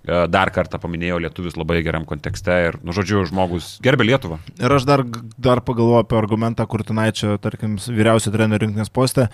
Uh, 0.09 0.24
Dar 0.32 0.48
kartą 0.54 0.80
paminėjau 0.80 1.18
lietuvius 1.20 1.59
labai 1.59 1.82
geram 1.84 2.06
kontekste 2.09 2.54
ir, 2.70 2.78
nu, 2.80 2.94
žodžiu, 2.96 3.26
žmogus 3.28 3.74
gerbė 3.84 4.06
Lietuvą. 4.09 4.38
Ir 4.56 4.72
aš 4.72 4.86
dar, 4.88 5.04
dar 5.36 5.61
pagalvoju 5.61 6.00
apie 6.00 6.16
argumentą 6.16 6.64
Kurtinaičio, 6.64 7.36
tarkim, 7.44 7.76
vyriausio 7.76 8.32
trenerių 8.32 8.66
rinktinės 8.66 8.92
postė. 8.94 9.28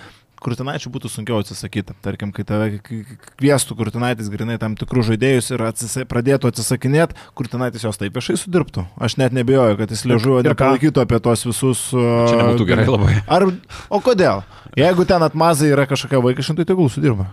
Kurtinaičių 0.44 0.90
būtų 0.92 1.08
sunkiau 1.08 1.38
atsisakyti. 1.40 1.94
Tarkim, 2.04 2.32
kai 2.34 2.44
tave 2.48 2.80
kvieštų 2.82 3.76
Kurtinaitis 3.78 4.28
grinai 4.32 4.58
tam 4.60 4.74
tikrų 4.76 5.04
žaidėjus 5.12 5.52
ir 5.54 5.64
atsisa, 5.68 6.04
pradėtų 6.10 6.50
atsisakinėti, 6.50 7.16
Kurtinaitis 7.38 7.86
jos 7.86 8.00
taip 8.00 8.18
viešai 8.18 8.36
sudirbtų. 8.42 8.84
Aš 8.98 9.16
net 9.22 9.36
nebejoju, 9.36 9.78
kad 9.80 9.94
jis 9.94 10.04
ką? 10.50 10.50
nepalaikytų 10.50 11.04
apie 11.06 11.22
tos 11.24 11.46
visus... 11.48 11.86
Čia 11.94 12.42
nebūtų 12.42 12.68
gerai 12.68 12.88
labai. 12.90 13.16
Ar, 13.24 13.48
o 13.88 14.02
kodėl? 14.04 14.44
Jeigu 14.76 15.06
ten 15.08 15.24
atmazai 15.24 15.70
yra 15.72 15.86
kažkokia 15.88 16.20
vaikiška, 16.26 16.58
tai 16.60 16.68
tegul 16.74 16.90
sudirba. 16.92 17.30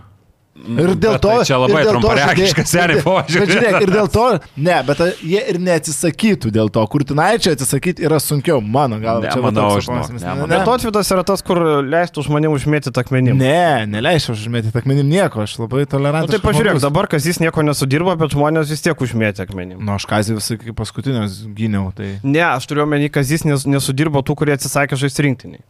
Ir 0.52 0.90
dėl 1.00 1.14
Bet 1.16 1.22
to... 1.24 1.30
tai 1.32 1.44
čia 1.48 1.56
labai 1.56 1.78
ir 1.80 1.86
dėl 1.88 1.94
to 1.96 2.00
trumparegiškas, 2.02 2.66
seniai 2.68 2.98
ir- 2.98 3.04
požiūris. 3.06 3.52
Žiūrėk, 3.54 3.76
ir 3.86 3.90
dėl 3.94 4.08
to, 4.12 4.24
ne, 4.60 4.74
bet 4.84 4.98
a, 5.00 5.06
jie 5.24 5.40
ir 5.48 5.56
neatsisakytų 5.64 6.50
dėl 6.52 6.68
to. 6.74 6.82
Kurtinaičio 6.92 7.54
atsisakyti 7.56 8.04
yra 8.04 8.18
sunkiau, 8.20 8.60
mano 8.60 8.98
galva. 9.00 9.32
Čia 9.32 9.40
va 9.40 9.48
Nemanau, 9.48 9.70
toks 9.72 9.86
žinok, 9.86 9.96
klausimas. 9.96 10.22
nemanau. 10.26 10.46
Ne, 10.52 10.58
Bet 10.60 10.68
Otvidas 10.74 11.12
yra 11.16 11.24
tas, 11.24 11.40
kur 11.46 11.56
leistų 11.88 12.26
žmonėms 12.28 12.60
užmėtyti 12.60 13.00
akmenim. 13.00 13.40
ne, 13.40 13.86
neleisiu 13.96 14.36
užmėtyti 14.36 14.76
akmenim 14.82 15.08
nieko, 15.08 15.42
aš 15.48 15.56
labai 15.64 15.86
Nu, 15.86 15.90
tolerantiškas. 15.96 16.36
tai 16.36 16.44
pažiūrėk, 16.44 16.76
žmogus. 16.76 16.86
dabar 16.86 17.08
kas 17.16 17.24
jis 17.32 17.40
nieko 17.40 17.64
nesudirba, 17.64 18.14
bet 18.20 18.36
žmonės 18.36 18.68
vis 18.76 18.84
tiek 18.84 18.94
užmėtė 19.08 19.48
akmenim. 19.48 19.80
Nu, 19.80 19.96
aš 19.96 20.04
kazį 20.12 20.36
visai 20.36 20.60
iki 20.60 20.76
paskutinės 20.76 21.40
gyniau, 21.56 21.88
tai... 21.96 22.18
Ne, 22.22 22.44
aš 22.44 22.68
turiu 22.68 22.84
omeny, 22.84 23.08
kad 23.08 23.24
jis 23.24 23.48
nes, 23.48 23.64
nesudirbo 23.64 24.20
tų, 24.20 24.36
kurie 24.36 24.52
atsisakė 24.60 25.00
žaisti 25.00 25.24
rinktiniai. 25.32 25.64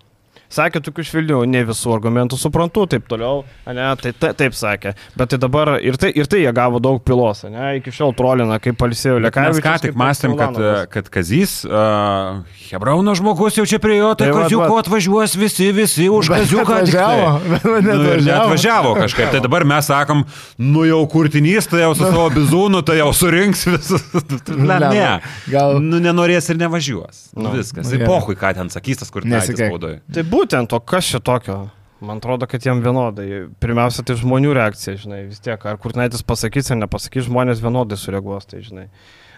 Sakė 0.52 0.80
tokių 0.84 1.04
švilnių, 1.08 1.38
ne 1.50 1.62
visų 1.68 1.92
argumentų 1.96 2.38
suprantu, 2.40 2.84
taip 2.92 3.06
toliau, 3.10 3.42
ne, 3.66 3.86
tai 4.02 4.12
ta, 4.12 4.32
taip 4.36 4.54
sakė. 4.58 4.94
Bet 5.18 5.32
tai 5.32 5.38
dabar 5.42 5.74
ir 5.80 5.96
tai, 6.00 6.10
ir 6.14 6.28
tai 6.30 6.42
jie 6.44 6.52
gavo 6.56 6.80
daug 6.82 7.00
pilos, 7.04 7.44
ne, 7.48 7.78
iki 7.80 7.92
šiol 7.94 8.12
trolina, 8.18 8.58
kaip 8.62 8.76
palsėjo 8.80 9.18
Lekavičius. 9.24 9.58
Mes 9.60 9.64
ką 9.66 9.74
tik 9.86 9.96
mąstėm, 9.98 10.36
kad, 10.38 10.60
kad 10.92 11.08
Kazys, 11.12 11.62
uh, 11.68 12.42
Hebrauno 12.70 13.14
žmogus 13.18 13.56
jau 13.58 13.66
čia 13.68 13.80
prie 13.82 13.98
jo, 14.00 14.12
tai 14.14 14.30
Tai 14.32 14.42
Kaziuko 14.44 14.78
atvažiuos 14.80 15.34
visi, 15.36 15.70
visi 15.76 16.06
už 16.12 16.28
Kaziuką. 16.34 16.64
tai. 16.64 16.82
atvažiavo, 16.82 17.30
Nu, 17.92 17.98
neatvažiavo 18.24 18.94
kažkaip. 18.96 19.30
Tai 19.34 19.40
dabar 19.44 19.64
mes 19.68 19.86
sakom, 19.88 20.22
nu 20.58 20.84
jau 20.88 21.00
kurtinys, 21.10 21.66
tai 21.70 21.82
jau 21.84 21.92
su 21.96 22.04
savo 22.06 22.28
bizūnu, 22.34 22.80
tai 22.86 22.98
jau 23.00 23.10
surinks 23.16 23.64
visus. 23.68 24.04
Na, 24.68 24.78
ne. 24.92 25.08
Gal- 25.50 25.80
Nu, 25.82 25.98
nenorės 26.02 26.46
ir 26.52 26.58
nevažiuos. 26.60 27.30
Nu, 27.36 27.48
Nu. 27.48 27.56
viskas. 27.58 27.84
Nu, 27.88 27.92
Ir 27.96 28.02
gerai. 28.02 28.08
pohui, 28.08 28.36
ką 28.38 28.52
ten 28.54 28.68
sakys 28.72 29.00
tas 29.02 29.10
kurtinys 29.12 29.48
spaudoje. 29.50 29.98
Tai 30.14 30.22
būtent, 30.42 30.74
o 30.74 30.80
kas 30.82 31.08
čia 31.12 31.22
tokio? 31.22 31.62
Man 32.02 32.18
atrodo, 32.18 32.48
kad 32.50 32.64
jiem 32.66 32.82
vienodai. 32.82 33.46
Pirmiausia, 33.62 34.02
tai 34.02 34.16
žmonių 34.18 34.56
reakcija, 34.58 34.98
žinai, 35.04 35.20
vis 35.28 35.42
tiek. 35.42 35.62
Ar 35.62 35.78
Kurtinaitis 35.78 36.24
pasakys 36.26 36.72
ar 36.74 36.80
nepasakys, 36.80 37.28
žmonės 37.28 37.62
vienodai 37.62 37.98
sureaguos, 38.00 38.48
tai 38.50 38.64
žinai. 38.66 38.88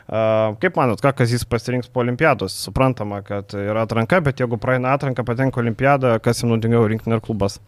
Uh, 0.05 0.53
kaip 0.61 0.77
manot, 0.77 1.01
ką 1.01 1.15
Kazys 1.17 1.45
pasirinks 1.49 1.91
po 1.93 2.03
olimpiados? 2.03 2.57
Suprantama, 2.65 3.21
kad 3.25 3.53
yra 3.57 3.85
atranka, 3.85 4.21
bet 4.25 4.41
jeigu 4.41 4.57
praeina 4.61 4.93
atranka, 4.97 5.25
patenka 5.25 5.61
olimpiadą, 5.61 6.17
kas 6.25 6.41
jam 6.41 6.53
naudingiau 6.53 6.89
rinktinė 6.89 7.19
ar 7.19 7.25
klubas? 7.25 7.59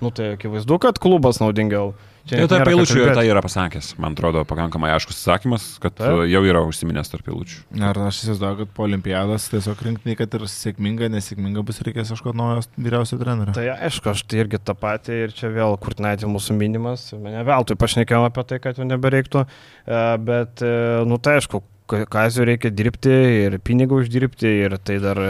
Nu 0.00 0.12
tai 0.12 0.34
akivaizdu, 0.34 0.76
kad 0.80 1.00
klubas 1.00 1.40
naudingiau. 1.40 1.94
Čia 2.26 2.40
Jau 2.42 2.48
tarp 2.50 2.70
eilučių 2.72 2.98
jau 3.00 3.10
tai 3.14 3.26
yra 3.30 3.42
pasakęs. 3.44 3.92
Man 4.02 4.16
atrodo, 4.16 4.42
pakankamai 4.48 4.90
aiškus 4.96 5.20
atsakymas, 5.20 5.66
kad 5.82 5.94
Taip. 5.94 6.10
uh, 6.10 6.24
jau 6.26 6.42
yra 6.46 6.64
užsiminęs 6.66 7.12
tarp 7.12 7.30
eilučių. 7.30 7.60
Ar 7.86 8.00
aš 8.08 8.22
įsivaizduoju, 8.24 8.58
kad 8.64 8.72
po 8.74 8.86
olimpiados 8.88 9.46
tiesiog 9.52 9.84
rinkiniai, 9.86 10.18
kad 10.18 10.34
ir 10.34 10.46
sėkminga, 10.50 11.10
nesėkminga 11.14 11.62
bus 11.66 11.78
reikės 11.86 12.10
kažko 12.14 12.34
naujos 12.36 12.70
vyriausio 12.74 13.20
trenerio. 13.22 13.54
Tai 13.54 13.68
aišku, 13.76 14.10
aš 14.10 14.24
tai 14.26 14.42
irgi 14.42 14.58
tą 14.58 14.74
patį 14.78 15.20
ir 15.28 15.36
čia 15.38 15.52
vėl 15.54 15.78
Kurtinaitė 15.78 16.26
mūsų 16.30 16.58
minimas, 16.58 17.08
mane 17.14 17.46
veltui 17.46 17.78
pašnekėjome 17.78 18.32
apie 18.32 18.46
tai, 18.50 18.60
kad 18.64 18.82
jau 18.82 18.88
nebereiktų, 18.90 19.46
E, 19.86 20.16
bet, 20.18 20.62
e, 20.62 21.04
nu 21.06 21.18
tai 21.22 21.38
aišku, 21.38 21.62
Kazio 21.86 22.44
reikia 22.46 22.72
dirbti 22.74 23.12
ir 23.46 23.56
pinigų 23.62 24.00
uždirbti 24.02 24.50
ir 24.66 24.74
tai 24.82 24.98
dar 25.02 25.20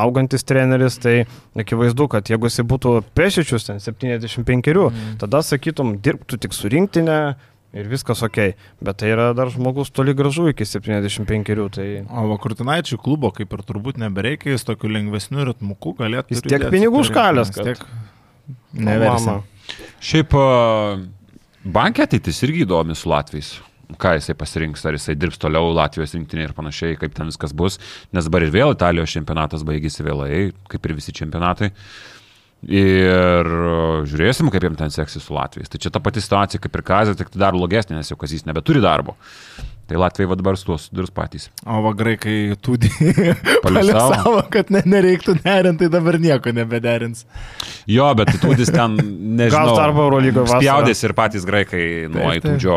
augantis 0.00 0.46
treneris, 0.48 0.96
tai 1.02 1.26
akivaizdu, 1.58 2.08
kad 2.14 2.30
jeigu 2.32 2.48
jis 2.48 2.64
būtų 2.70 2.94
pešičius 3.18 3.68
ten 3.68 3.82
75, 3.84 4.72
mm. 4.72 5.14
tada 5.20 5.42
sakytum, 5.44 5.98
dirbtų 6.04 6.40
tik 6.40 6.56
su 6.56 6.72
rinktinė 6.72 7.18
ir 7.76 7.90
viskas 7.92 8.24
ok, 8.24 8.40
bet 8.80 9.00
tai 9.02 9.12
yra 9.12 9.30
dar 9.36 9.52
žmogus 9.52 9.92
toli 9.92 10.16
gražu 10.16 10.48
iki 10.48 10.64
75, 10.64 11.68
tai 11.76 11.88
O 12.08 12.26
va 12.32 12.40
Kurtinaičių 12.40 13.00
klubo 13.04 13.30
kaip 13.36 13.52
ir 13.52 13.64
turbūt 13.68 14.00
nebereikia, 14.00 14.54
jis 14.56 14.64
tokiu 14.64 14.88
lengvesniu 14.94 15.44
ritmuku 15.50 15.92
galėtų. 16.00 16.38
Jis 16.38 16.46
tiek 16.48 16.70
pinigų 16.72 17.04
užkalęs, 17.04 17.52
kad- 17.52 17.74
tiek 17.74 17.84
Neversim. 18.72 19.26
Mama. 19.26 19.42
Šiaip 20.00 20.34
bankė 21.68 22.06
ateitis 22.06 22.40
irgi 22.46 22.64
įdomi 22.64 22.96
su 22.96 23.10
Latvijais. 23.10 23.58
Ką 23.96 24.10
jisai 24.18 24.34
pasirinks, 24.36 24.82
ar 24.84 24.98
jisai 24.98 25.14
dirbs 25.16 25.40
toliau 25.40 25.70
Latvijos 25.72 26.12
rinktinėje 26.12 26.50
ir 26.50 26.54
panašiai, 26.56 26.98
kaip 27.00 27.14
ten 27.16 27.30
viskas 27.30 27.54
bus, 27.56 27.78
nes 28.12 28.26
dabar 28.28 28.44
ir 28.44 28.52
vėl 28.52 28.74
Italijos 28.74 29.14
čempionatas 29.14 29.64
baigėsi 29.64 30.04
vėlai, 30.04 30.50
kaip 30.68 30.84
ir 30.84 30.96
visi 30.98 31.14
čempionatai. 31.16 31.70
Ir 32.68 33.48
žiūrėsim, 34.10 34.50
kaip 34.52 34.66
jam 34.66 34.76
ten 34.76 34.92
seksis 34.92 35.24
su 35.24 35.32
Latvijais. 35.32 35.70
Tai 35.72 35.80
čia 35.80 35.92
ta 35.94 36.02
pati 36.04 36.20
situacija 36.20 36.60
kaip 36.60 36.76
ir 36.76 36.84
Kazė, 36.84 37.16
tik 37.16 37.30
tai 37.32 37.40
dar 37.46 37.56
blogesnė, 37.56 37.96
nes 37.96 38.10
jau 38.10 38.18
Kazys 38.20 38.44
nebeturi 38.48 38.82
darbo. 38.84 39.14
Tai 39.88 39.96
Latvijai 39.96 40.36
dabar 40.36 40.56
su 40.60 40.66
tuo 40.68 40.76
sudurs 40.76 41.08
patys. 41.08 41.46
O 41.64 41.78
va 41.80 41.94
graikai 41.96 42.52
tūdį 42.60 42.90
paliusavo, 43.64 44.42
kad 44.52 44.68
ne, 44.74 44.82
nereiktų 44.84 45.38
derinti, 45.40 45.86
tai 45.86 45.88
dabar 45.94 46.18
nieko 46.20 46.52
nebederins. 46.52 47.24
Jo, 47.88 48.10
bet 48.18 48.34
Tūdis 48.42 48.68
ten, 48.68 48.98
nežinau. 49.40 49.70
Gaus 49.70 49.80
darbą 49.80 50.04
Eurolygoje 50.04 50.44
vasarą. 50.44 50.60
Spjaudės 50.60 51.00
ir 51.08 51.14
patys 51.16 51.46
graikai 51.48 51.86
nuo 52.12 52.28
įtūdžio 52.36 52.76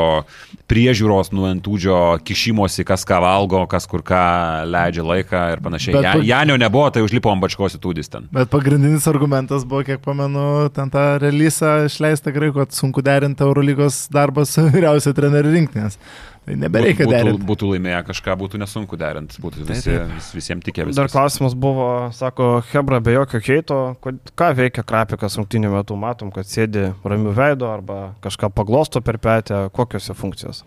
priežiūros, 0.71 1.33
nuo 1.35 1.51
įtūdžio 1.51 1.99
kišimosi, 2.23 2.87
kas 2.87 3.03
ką 3.07 3.19
valgo, 3.25 3.65
kas 3.67 3.89
kur 3.91 4.05
ką 4.07 4.23
leidžia 4.71 5.03
laiką 5.03 5.43
ir 5.57 5.65
panašiai. 5.67 5.97
Bet 5.97 6.07
Ja, 6.07 6.15
Janio 6.31 6.55
nebuvo, 6.63 6.87
tai 6.95 7.03
užlipo 7.03 7.33
ant 7.33 7.43
bačkos 7.43 7.75
Tūdis 7.83 8.07
ten. 8.13 8.31
Bet 8.31 8.47
pagrindinis 8.55 9.09
argumentas 9.11 9.67
buvo, 9.67 9.83
kiek 9.83 9.99
pamenu, 10.05 10.69
ten 10.71 10.87
tą 10.93 11.05
releasą 11.19 11.89
išleista 11.91 12.31
graikų, 12.31 12.61
kad 12.63 12.79
sunku 12.79 13.03
derinti 13.03 13.43
Eurolygos 13.43 14.05
darbą 14.15 14.47
su 14.47 14.63
vyriausio 14.77 15.11
trenerių 15.17 15.57
rinktinės. 15.59 15.99
Tai 16.41 16.55
nebereikia 16.57 17.05
būtų, 17.05 17.13
derinti. 17.13 17.45
būtų 17.45 17.67
laimėję 17.75 17.99
kažką, 18.07 18.33
būtų 18.41 18.59
nesunku 18.63 18.97
derinti, 18.97 19.37
būtų 19.43 19.65
visi, 19.67 19.93
vis, 20.09 20.31
visiems 20.33 20.65
tikė 20.65 20.87
Dar 20.87 20.89
viskas. 20.89 21.13
klausimas 21.13 21.53
buvo, 21.53 21.85
sako, 22.17 22.63
Hebra 22.71 22.97
be 23.03 23.13
jokio 23.13 23.43
keito, 23.45 23.77
ką 24.01 24.49
veikia 24.57 24.81
Krapikas 24.81 25.37
rungtinių 25.37 25.69
metų, 25.75 25.99
matom, 26.01 26.33
kad 26.33 26.49
sėdi 26.49 26.89
ramių 27.05 27.35
veido 27.37 27.69
arba 27.69 28.15
kažką 28.25 28.49
paglosto 28.57 29.03
per 29.05 29.21
petę, 29.21 29.67
kokios 29.75 30.09
jo 30.09 30.17
funkcijos. 30.17 30.65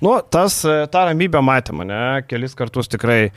Nu, 0.00 0.14
tas, 0.30 0.60
e, 0.68 0.78
tą 0.92 1.06
ramybę 1.08 1.40
matėme, 1.42 1.86
ne, 1.88 2.00
kelis 2.28 2.54
kartus 2.54 2.90
tikrai 2.92 3.20
e, 3.26 3.30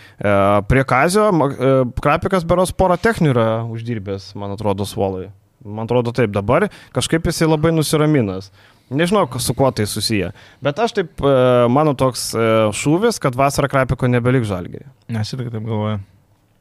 prie 0.70 0.84
Kazio, 0.86 1.30
e, 1.32 1.76
Krapikas 2.03 2.45
beros 2.45 2.76
porą 2.76 2.99
techninių 2.99 3.32
yra 3.34 3.51
uždirbęs, 3.66 4.34
man 4.38 4.53
atrodo, 4.53 4.86
suolai. 4.86 5.30
Man 5.64 5.88
atrodo 5.88 6.14
taip, 6.16 6.32
dabar 6.36 6.68
kažkaip 6.95 7.26
jisai 7.32 7.47
labai 7.49 7.72
nusiraminęs. 7.76 8.51
Nežinau, 8.90 9.28
kas- 9.30 9.46
su 9.46 9.54
kuo 9.54 9.70
tai 9.72 9.86
susiję. 9.86 10.32
Bet 10.66 10.80
aš 10.80 10.92
taip, 10.98 11.22
e, 11.22 11.34
mano 11.70 11.94
toks 11.94 12.34
e, 12.34 12.46
šūvis, 12.74 13.20
kad 13.22 13.36
vasarą 13.38 13.70
Krapiko 13.70 14.08
nebelik 14.10 14.44
žalgiai. 14.50 14.88
Aš 15.14 15.34
irgi 15.38 15.52
taip 15.52 15.64
galvoju. 15.68 16.00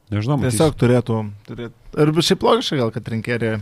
Nežinau, 0.09 0.37
matysim. 0.37 0.57
Tiesiog 0.57 0.77
turėtų. 0.81 1.17
turėtų. 1.47 1.73
Ir 2.01 2.21
šiaip 2.25 2.43
logiška 2.43 2.77
gal, 2.77 2.91
kad 2.91 3.09
rinkėrė 3.13 3.59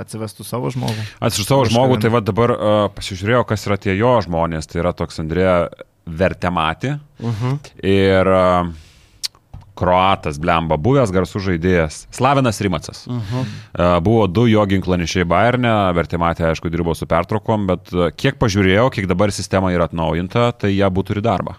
atsivestų 0.00 0.44
savo 0.46 0.70
žmogų. 0.72 1.02
Atsiprašau 1.20 1.48
savo 1.48 1.64
žmogų, 1.68 2.00
tai 2.00 2.10
va 2.14 2.20
dabar 2.20 2.50
uh, 2.54 2.88
pasižiūrėjau, 2.94 3.44
kas 3.48 3.66
yra 3.66 3.76
tie 3.76 3.96
jo 3.98 4.12
žmonės. 4.24 4.68
Tai 4.70 4.80
yra 4.84 4.92
toks 4.96 5.18
Andrėja 5.20 5.68
Vertemati 6.06 6.94
Uh 7.20 7.34
-huh. 7.42 7.58
ir 7.84 8.26
uh, 8.26 8.68
Kroatas, 9.80 10.40
blemba, 10.40 10.78
buvęs 10.80 11.12
garsų 11.14 11.42
žaidėjas. 11.50 12.04
Slavinas 12.14 12.60
Rimacas. 12.60 13.06
Uh 13.08 13.20
-huh. 13.20 13.44
E, 13.74 14.00
Buvo 14.00 14.26
du 14.26 14.46
jo 14.46 14.66
ginklanešiai 14.66 15.24
Bayerne, 15.24 15.92
Vertimatė, 15.96 16.48
aišku, 16.50 16.70
dirbo 16.70 16.94
su 16.94 17.06
pertraukom, 17.06 17.66
bet 17.66 17.92
e, 17.92 18.10
kiek 18.16 18.38
pažiūrėjau, 18.38 18.90
kiek 18.90 19.06
dabar 19.06 19.32
sistema 19.32 19.72
yra 19.72 19.84
atnaujinta, 19.84 20.52
tai 20.52 20.70
jie 20.70 20.86
būtų 20.86 21.10
turi 21.10 21.26
darbą. 21.26 21.58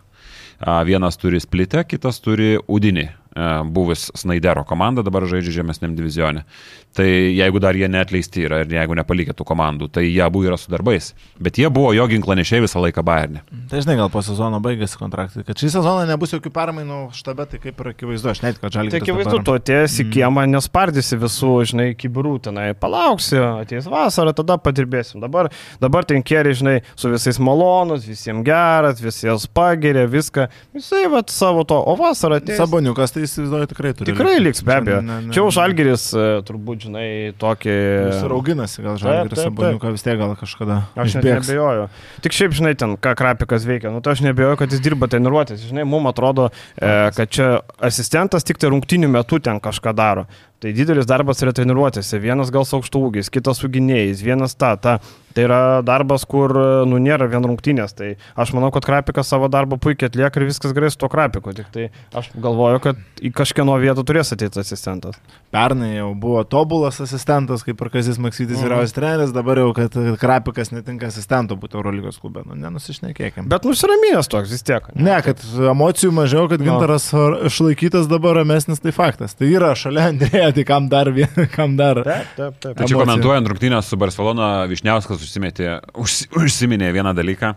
Vienas 0.85 1.17
turi 1.17 1.39
splitę, 1.41 1.83
kitas 1.89 2.21
turi 2.21 2.57
udinį. 2.69 3.09
E, 3.35 3.63
Buvęs 3.63 4.11
Snaidero 4.15 4.63
komanda 4.67 5.03
dabar 5.03 5.23
žaidžia 5.29 5.61
žemesniam 5.61 5.95
divizione. 5.95 6.43
Tai 6.91 7.07
jeigu 7.07 7.61
dar 7.63 7.77
jie 7.79 7.87
neatleisti 7.87 8.43
yra 8.43 8.61
ir 8.65 8.73
jeigu 8.75 8.95
nepalikė 8.99 9.31
tų 9.37 9.45
komandų, 9.47 9.87
tai 9.95 10.03
jie 10.09 10.19
abu 10.25 10.41
yra 10.43 10.57
su 10.59 10.67
darbais. 10.71 11.13
Bet 11.39 11.55
jie 11.61 11.69
buvo 11.71 11.93
jo 11.95 12.03
ginklanešiai 12.11 12.65
visą 12.65 12.81
laiką 12.83 13.03
Bayerne. 13.07 13.45
Tai 13.71 13.79
žinai, 13.79 13.95
gal 14.01 14.09
po 14.11 14.19
sezono 14.25 14.59
baigėsi 14.63 14.99
kontraktai. 14.99 15.45
Kad 15.47 15.63
šį 15.63 15.69
sezoną 15.77 16.03
nebus 16.09 16.35
jokių 16.35 16.51
permainų 16.51 16.99
štabe, 17.15 17.45
tai 17.47 17.61
kaip 17.63 17.79
ir 17.79 17.91
akivaizdu. 17.93 18.33
Aš 18.33 18.41
net, 18.43 18.59
kad 18.59 18.75
žalgiai. 18.75 18.97
Tai 18.97 19.01
akivaizdu, 19.05 19.39
tu 19.47 19.55
atėjęs 19.55 19.95
į 20.03 20.07
kiemą, 20.17 20.43
nespardysi 20.51 21.19
visų, 21.21 21.53
žinai, 21.71 21.87
kibirų 21.95 22.33
tenai, 22.49 22.67
palauksi, 22.75 23.39
ateis 23.39 23.87
vasara, 23.87 24.35
tada 24.35 24.59
padirbėsim. 24.59 25.23
Dabar, 25.23 25.47
dabar 25.79 26.07
ten 26.09 26.19
keri, 26.27 26.51
žinai, 26.59 26.75
su 26.99 27.13
visais 27.13 27.39
malonus, 27.39 28.03
visiems 28.09 28.43
geras, 28.47 28.99
visiems 28.99 29.47
pagiria, 29.47 30.03
viską. 30.11 30.49
Visai, 30.75 31.05
va, 31.11 31.23
savo 31.31 31.63
to, 31.67 31.79
o 31.79 31.95
vasara 31.99 32.41
ateis. 32.43 32.59
Saboniukas, 32.59 33.15
tai 33.15 33.20
įsivaizduoju, 33.27 33.69
tikrai 33.71 33.93
turi. 33.97 34.11
Tikrai 34.11 34.35
liks, 34.41 34.63
be 34.65 34.75
abejo. 34.75 34.99
Ne, 35.05 35.17
ne, 35.27 35.35
Čia 35.35 35.45
už 35.47 35.59
Algeris, 35.63 36.05
turbūt, 36.47 36.87
žinai, 36.87 37.05
tokį... 37.41 37.75
Jis 38.09 38.25
ir 38.27 38.35
auginasi, 38.35 38.83
gal 38.85 38.99
taip. 39.01 39.35
Saboniuką 39.41 39.93
vis 39.95 40.05
tiek 40.05 40.19
gal 40.21 40.35
kažkada. 40.39 40.81
Aš 40.99 41.17
nebejoju. 41.21 41.87
Tik 42.25 42.37
šiaip, 42.37 42.55
žinai, 42.57 42.75
ten, 42.79 42.95
ką 43.01 43.15
Krapikas 43.17 43.65
veikia. 43.67 43.91
Nu, 43.93 44.03
tai 44.03 44.15
aš 44.17 44.23
nebejoju, 44.27 44.59
kad 44.61 44.73
jis 44.75 44.83
dirba 44.83 45.09
treniruotės. 45.11 45.65
Žinai, 45.69 45.87
mums 45.87 46.11
atrodo, 46.11 46.49
e, 46.75 46.93
kad 47.17 47.31
čia 47.31 47.49
asistentas 47.83 48.47
tik 48.47 48.61
tai 48.61 48.71
rungtinių 48.73 49.11
metų 49.15 49.41
ten 49.47 49.61
kažką 49.63 49.95
daro. 49.97 50.27
Tai 50.61 50.71
didelis 50.77 51.07
darbas 51.09 51.41
yra 51.41 51.51
treniruotėse. 51.57 52.19
Vienas 52.21 52.51
gal 52.53 52.67
su 52.69 52.77
aukštų 52.77 52.99
ūgiais, 53.09 53.31
kitas 53.33 53.57
su 53.63 53.67
gynėjais, 53.73 54.21
vienas 54.21 54.53
ta, 54.55 54.75
ta. 54.77 54.99
Tai 55.31 55.45
yra 55.47 55.59
darbas, 55.81 56.25
kur, 56.27 56.51
nu, 56.85 56.97
nėra 56.99 57.23
vien 57.31 57.45
rungtinės. 57.47 57.93
Tai 57.95 58.09
aš 58.35 58.49
manau, 58.53 58.67
kad 58.75 58.83
Krapikas 58.83 59.29
savo 59.31 59.47
darbą 59.47 59.77
puikiai 59.79 60.09
atlieka 60.11 60.41
ir 60.41 60.45
viskas 60.49 60.73
gerai 60.75 60.89
su 60.91 60.99
to 60.99 61.07
Krapiku. 61.07 61.53
Tik 61.55 61.69
tai 61.71 61.85
aš 62.19 62.27
galvoju, 62.35 62.81
kad 62.83 62.99
į 63.23 63.31
kažkieno 63.31 63.77
vietą 63.79 64.03
turės 64.03 64.33
ateiti 64.35 64.59
asistentas. 64.59 65.15
Pernai 65.55 65.93
jau 65.95 66.09
buvo 66.19 66.43
tobulas 66.43 66.99
asistentas, 67.01 67.63
kaip 67.63 67.79
ir 67.81 67.89
Kazis 67.95 68.19
Maksytis 68.19 68.59
Mhm. 68.59 68.65
vyriausias 68.67 68.93
treneris, 68.97 69.31
dabar 69.31 69.55
jau, 69.63 69.71
kad 69.73 69.95
Krapikas 70.19 70.73
netinka 70.75 71.07
asistento 71.07 71.55
būti 71.55 71.79
Eurolygos 71.79 72.19
klube. 72.19 72.43
Nu, 72.45 72.53
nenusišnekėkime. 72.59 73.47
Bet 73.47 73.63
nusiraminęs 73.63 74.27
toks 74.27 74.51
vis 74.51 74.61
tiek. 74.67 74.83
Ne, 74.99 75.15
kad 75.23 75.39
emocijų 75.39 76.11
mažiau, 76.11 76.49
kad 76.51 76.59
No. 76.59 76.67
gintaras 76.75 77.07
ar- 77.15 77.39
išlaikytas 77.47 78.09
dabar 78.11 78.35
ramesnis, 78.43 78.81
tai 78.83 78.91
faktas. 78.91 79.33
Tai 79.33 79.47
yra 79.47 79.71
šalia 79.79 80.11
Andrėja, 80.11 80.50
tai 80.55 80.65
kam 80.67 80.89
dar, 80.91 81.11
kam 81.57 81.77
dar. 81.79 82.01
Taip, 82.05 82.33
taip, 82.37 82.57
taip. 82.57 82.75
Tai 82.75 82.85
čia 82.85 82.95
Emocijų. 82.95 83.03
komentuojant 83.05 83.51
rungtynės 83.53 83.91
su 83.91 83.99
Barcelona, 84.01 84.51
Višniauskas 84.71 85.23
užsimetė, 85.23 85.79
užsi, 86.01 86.29
užsiminė 86.37 86.91
vieną 86.95 87.15
dalyką. 87.17 87.55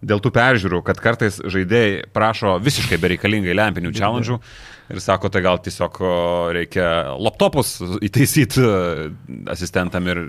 dėl 0.00 0.20
tų 0.24 0.30
peržiūrų, 0.32 0.80
kad 0.84 1.00
kartais 1.02 1.38
žaidėjai 1.44 2.06
prašo 2.14 2.54
visiškai 2.64 2.96
bereikalingai 3.02 3.52
lempinių 3.52 3.92
challenge 3.92 4.38
ir 4.90 5.00
sako, 5.02 5.28
tai 5.28 5.42
gal 5.44 5.60
tiesiog 5.62 6.00
reikia 6.56 6.86
laptopus 7.20 7.76
įtaisyti 8.00 8.64
e, 8.64 9.10
asistentam 9.52 10.08
ir 10.10 10.22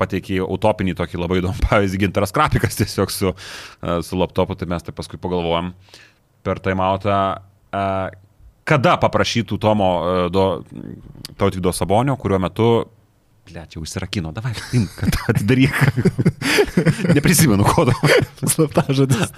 pateikė 0.00 0.40
utopinį 0.44 0.96
tokį 0.98 1.20
labai 1.22 1.40
įdomų 1.40 1.64
pavyzdį, 1.68 2.02
gintaras 2.06 2.34
krapikas 2.34 2.78
tiesiog 2.80 3.14
su, 3.14 3.32
e, 3.34 3.98
su 4.06 4.20
laptopu, 4.20 4.58
tai 4.58 4.68
mes 4.70 4.86
tai 4.86 4.94
paskui 4.96 5.20
pagalvojom 5.22 5.72
per 6.44 6.60
taimautą, 6.62 7.18
e, 7.72 7.84
kada 8.68 8.96
paprašytų 9.00 9.58
Tomo 9.60 9.88
e, 9.94 10.18
do, 10.34 10.48
tautvydo 11.40 11.72
Sabonio, 11.76 12.18
kuriuo 12.20 12.42
metu 12.42 12.68
Ble, 13.44 13.60
čia 13.68 13.76
užsirakino, 13.76 14.30
davai, 14.32 14.54
imk, 14.72 14.92
kad 14.96 15.16
atidaryk. 15.28 15.74
Neprisimenu 17.16 17.66
kodo. 17.68 17.92
Slapta 18.40 18.86
žodis. 18.88 19.34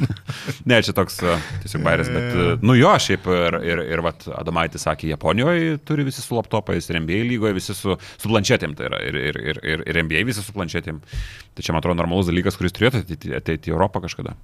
ne, 0.68 0.79
čia 0.87 0.95
toks 0.95 1.18
e, 1.27 1.35
tiesiog 1.64 1.83
bairės, 1.83 2.11
bet, 2.14 2.29
e, 2.31 2.45
nu 2.62 2.77
jo, 2.79 2.93
šiaip 3.03 3.27
ir, 3.35 3.59
ir, 3.66 3.83
ir 3.97 4.03
vat, 4.07 4.29
Adomaitis 4.39 4.87
sakė, 4.87 5.11
Japonijoje 5.11 5.81
turi 5.89 6.07
visi 6.07 6.22
su 6.22 6.39
laptopais, 6.39 6.87
ir 6.87 7.01
NBA 7.03 7.24
lygoje 7.33 7.57
visi 7.59 7.74
su, 7.74 7.99
su 7.99 8.31
planšetėm, 8.31 8.77
tai 8.79 8.87
yra, 8.93 9.03
ir, 9.09 9.18
ir, 9.33 9.41
ir, 9.42 9.83
ir, 9.83 10.00
NBA 10.07 10.22
visi 10.30 10.45
su 10.46 10.55
planšetėm. 10.55 11.03
Tai 11.03 11.67
čia, 11.67 11.75
man 11.75 11.83
atrodo, 11.83 11.99
normalus 12.05 12.30
dalykas, 12.30 12.61
kuris 12.61 12.79
turėtų 12.79 13.03
ateiti 13.41 13.72
į 13.72 13.75
Europą 13.75 14.07
kažkada. 14.07 14.38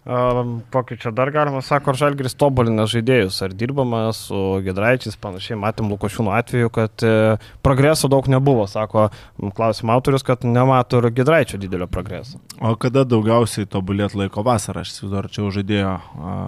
Kokį 0.00 0.96
čia 0.96 1.10
dar 1.12 1.28
galima, 1.28 1.60
sako, 1.60 1.92
Žalgris 1.92 2.32
tobulina 2.40 2.86
žaidėjus, 2.88 3.36
ar 3.44 3.52
dirbama 3.52 4.06
su 4.16 4.38
Gedraičiais, 4.64 5.18
panašiai, 5.20 5.58
matėm 5.60 5.90
Lukošiūnų 5.92 6.32
atveju, 6.38 6.70
kad 6.72 7.04
e, 7.04 7.36
progreso 7.60 8.08
daug 8.08 8.24
nebuvo, 8.32 8.64
sako 8.64 9.10
klausim 9.58 9.92
autorius, 9.92 10.24
kad 10.24 10.46
nemato 10.48 11.02
ir 11.02 11.10
Gedraičio 11.20 11.60
didelio 11.60 11.84
progreso. 11.92 12.40
O 12.64 12.72
kada 12.80 13.04
daugiausiai 13.04 13.68
tobulėt 13.68 14.16
laiko 14.16 14.40
vasarą, 14.46 14.86
aš 14.86 14.94
įsivaizduoju, 14.94 15.52
žaidėjo 15.58 15.92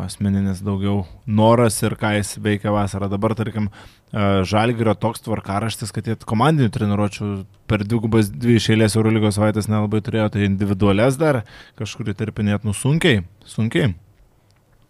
asmeninis 0.07 0.65
daugiau 0.65 1.03
noras 1.29 1.77
ir 1.85 1.99
ką 2.01 2.17
jis 2.17 2.39
veikia 2.41 2.73
vasarą. 2.73 3.13
Dabar, 3.13 3.37
tarkim, 3.37 3.69
Žalgirio 4.13 4.93
toks 5.01 5.25
tvarkaraštis, 5.25 5.89
kad 5.97 6.09
jie 6.09 6.19
komandinių 6.29 6.69
treniruočių 6.75 7.29
per 7.71 7.87
dvigubas 7.89 8.29
dvi 8.29 8.59
išėlės 8.61 8.99
Eurolygos 8.99 9.39
savaitės 9.39 9.71
nelabai 9.73 10.03
turėjo, 10.05 10.29
tai 10.35 10.45
individualias 10.45 11.17
dar 11.21 11.43
kažkur 11.81 12.13
įterpinėt 12.13 12.69
nusunkiai. 12.69 13.23
Sunkiai. 13.49 13.95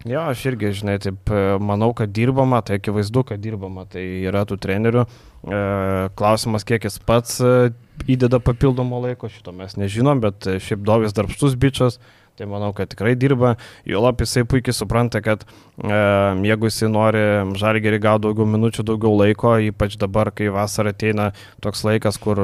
Jo, 0.03 0.25
aš 0.33 0.41
irgi, 0.51 0.73
žinai, 0.81 0.97
taip 1.03 1.31
e, 1.31 1.41
manau, 1.63 1.93
kad 1.95 2.11
dirbama, 2.11 2.59
tai 2.67 2.81
akivaizdu, 2.81 3.23
kad 3.29 3.43
dirbama, 3.43 3.85
tai 3.91 4.03
yra 4.27 4.43
tų 4.49 4.59
trenerių. 4.65 5.05
E, 5.07 5.61
klausimas, 6.19 6.67
kiek 6.67 6.89
jis 6.89 6.99
pats 7.07 7.37
e, 7.39 7.71
įdeda 8.11 8.41
papildomo 8.43 8.99
laiko, 9.05 9.31
šito 9.31 9.55
mes 9.55 9.79
nežinom, 9.79 10.19
bet 10.25 10.49
šiaip 10.65 10.83
Dovis 10.89 11.15
darbštus 11.15 11.55
bičias, 11.55 12.01
tai 12.43 12.51
manau, 12.51 12.73
kad 12.75 12.91
tikrai 12.91 13.15
dirba. 13.15 13.55
Juolap 13.87 14.23
jisai 14.25 14.43
puikiai 14.49 14.75
supranta, 14.75 15.23
kad 15.23 15.45
e, 15.47 15.99
jeigu 16.51 16.71
jisai 16.71 16.91
nori 16.91 17.25
žalgerį 17.61 18.03
gauti 18.03 18.27
daugiau 18.27 18.49
minučių, 18.51 18.87
daugiau 18.89 19.15
laiko, 19.21 19.55
ypač 19.71 19.95
dabar, 20.01 20.33
kai 20.35 20.51
vasara 20.51 20.91
ateina 20.91 21.31
toks 21.63 21.85
laikas, 21.87 22.19
kur 22.23 22.43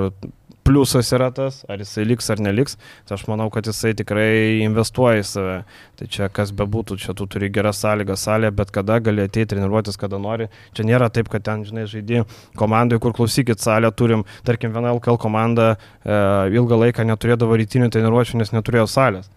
pliusas 0.69 1.09
yra 1.17 1.31
tas, 1.33 1.63
ar 1.67 1.81
jisai 1.81 2.05
liks 2.05 2.29
ar 2.31 2.43
neliks, 2.45 2.77
tai 3.09 3.17
aš 3.17 3.25
manau, 3.31 3.49
kad 3.51 3.67
jisai 3.67 3.95
tikrai 3.97 4.61
investuoja 4.67 5.23
į 5.23 5.25
save. 5.25 5.57
Tai 5.99 6.09
čia 6.13 6.29
kas 6.31 6.53
bebūtų, 6.55 6.99
čia 7.03 7.15
tu 7.17 7.27
turi 7.31 7.49
geras 7.51 7.81
sąlygas 7.83 8.27
salė, 8.29 8.53
bet 8.55 8.71
kada 8.75 9.01
gali 9.03 9.25
ateiti 9.25 9.55
treniruotis, 9.55 9.97
kada 9.99 10.21
nori. 10.23 10.51
Čia 10.77 10.85
nėra 10.87 11.09
taip, 11.15 11.33
kad 11.33 11.47
ten, 11.47 11.65
žinai, 11.67 11.89
žaidži 11.91 12.27
komandai, 12.61 13.01
kur 13.03 13.17
klausykit 13.17 13.65
salę, 13.65 13.91
turim, 13.97 14.27
tarkim, 14.47 14.75
viena 14.77 14.93
LKL 14.93 15.19
komanda 15.25 15.73
e, 15.73 16.21
ilgą 16.61 16.85
laiką 16.85 17.09
neturėdavo 17.09 17.59
rytinių 17.59 17.91
treniruočių, 17.95 18.43
nes 18.45 18.55
neturėjo 18.55 18.87
salės. 18.93 19.33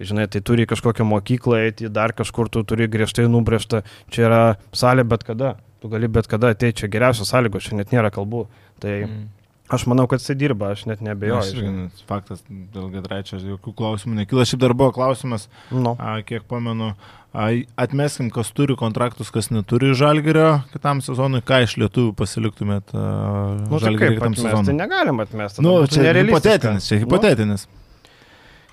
Žinai, 0.00 0.26
tai 0.28 0.42
turi 0.44 0.66
kažkokią 0.68 1.06
mokyklą 1.08 1.60
eiti, 1.68 1.88
dar 1.88 2.12
kažkur 2.12 2.50
tu 2.52 2.60
turi 2.68 2.88
griežtai 2.92 3.24
nubrėžtą, 3.32 3.80
čia 4.12 4.26
yra 4.28 4.42
salė 4.76 5.06
bet 5.08 5.24
kada, 5.24 5.54
tu 5.80 5.88
gali 5.92 6.08
bet 6.08 6.28
kada 6.28 6.52
ateiti, 6.52 6.82
čia 6.82 6.90
geriausios 6.92 7.30
sąlygos, 7.32 7.64
čia 7.70 7.78
net 7.80 7.94
nėra 7.96 8.12
kalbų. 8.12 8.46
Tai 8.82 8.98
mm. 9.06 9.24
Aš 9.66 9.82
manau, 9.90 10.04
kad 10.06 10.20
jisai 10.22 10.36
dirba, 10.38 10.68
aš 10.76 10.84
net 10.86 11.00
nebejoju. 11.02 11.56
Irgi, 11.58 12.02
faktas, 12.06 12.44
dėl 12.46 12.84
Gedraičio 12.92 13.40
jokių 13.42 13.72
klausimų 13.74 14.20
nekyla. 14.20 14.44
Šiaip 14.46 14.60
dar 14.62 14.74
buvo 14.78 14.92
klausimas, 14.94 15.48
No. 15.74 15.96
a, 15.98 16.20
kiek 16.22 16.44
pamenu, 16.46 16.92
a, 17.34 17.48
atmeskim, 17.82 18.28
kas 18.30 18.52
turi 18.54 18.76
kontraktus, 18.78 19.32
kas 19.34 19.50
neturi 19.50 19.90
žalgerio 19.98 20.60
kitam 20.70 21.02
sezonui, 21.02 21.42
ką 21.42 21.64
iš 21.66 21.74
lietuvių 21.82 22.14
pasiliktumėt 22.14 22.94
Nu, 22.94 23.80
tai 23.80 23.88
žalgerio 23.88 24.12
kaip 24.12 24.20
kitam 24.20 24.36
atmesti? 24.36 24.46
sezonui. 24.52 24.76
Negalim 24.78 25.24
atmesti. 25.26 25.66
Nu, 25.66 25.74
būtų 25.82 25.98
čia 25.98 26.14
hipotetinis, 26.20 26.86
čia 26.86 27.00
hipotetinis. 27.02 27.66
Nu, 27.66 27.82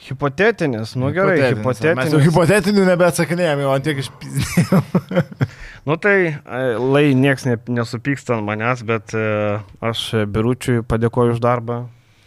hipotetinis, 0.07 0.95
nu 0.99 1.09
gerai, 1.15 1.37
Mes 1.39 1.45
jau 1.49 1.57
hipotetinis. 1.59 2.15
hipotetinių 2.27 2.85
nebeatsakinėjame, 2.91 3.67
o 3.67 3.73
ant 3.75 3.87
tiek 3.87 4.01
išpizdėjome. 4.03 5.27
Nu 5.83 5.97
tai, 5.99 6.17
e, 6.31 6.59
lai 6.79 7.09
nieks 7.11 7.43
ne, 7.43 7.57
nesupyksta 7.75 8.37
ant 8.37 8.45
manęs, 8.47 8.85
bet 8.87 9.11
e, 9.19 9.23
aš 9.83 10.03
Biručiui 10.31 10.79
padėkoju 10.87 11.35
už 11.35 11.41
darbą. 11.43 11.81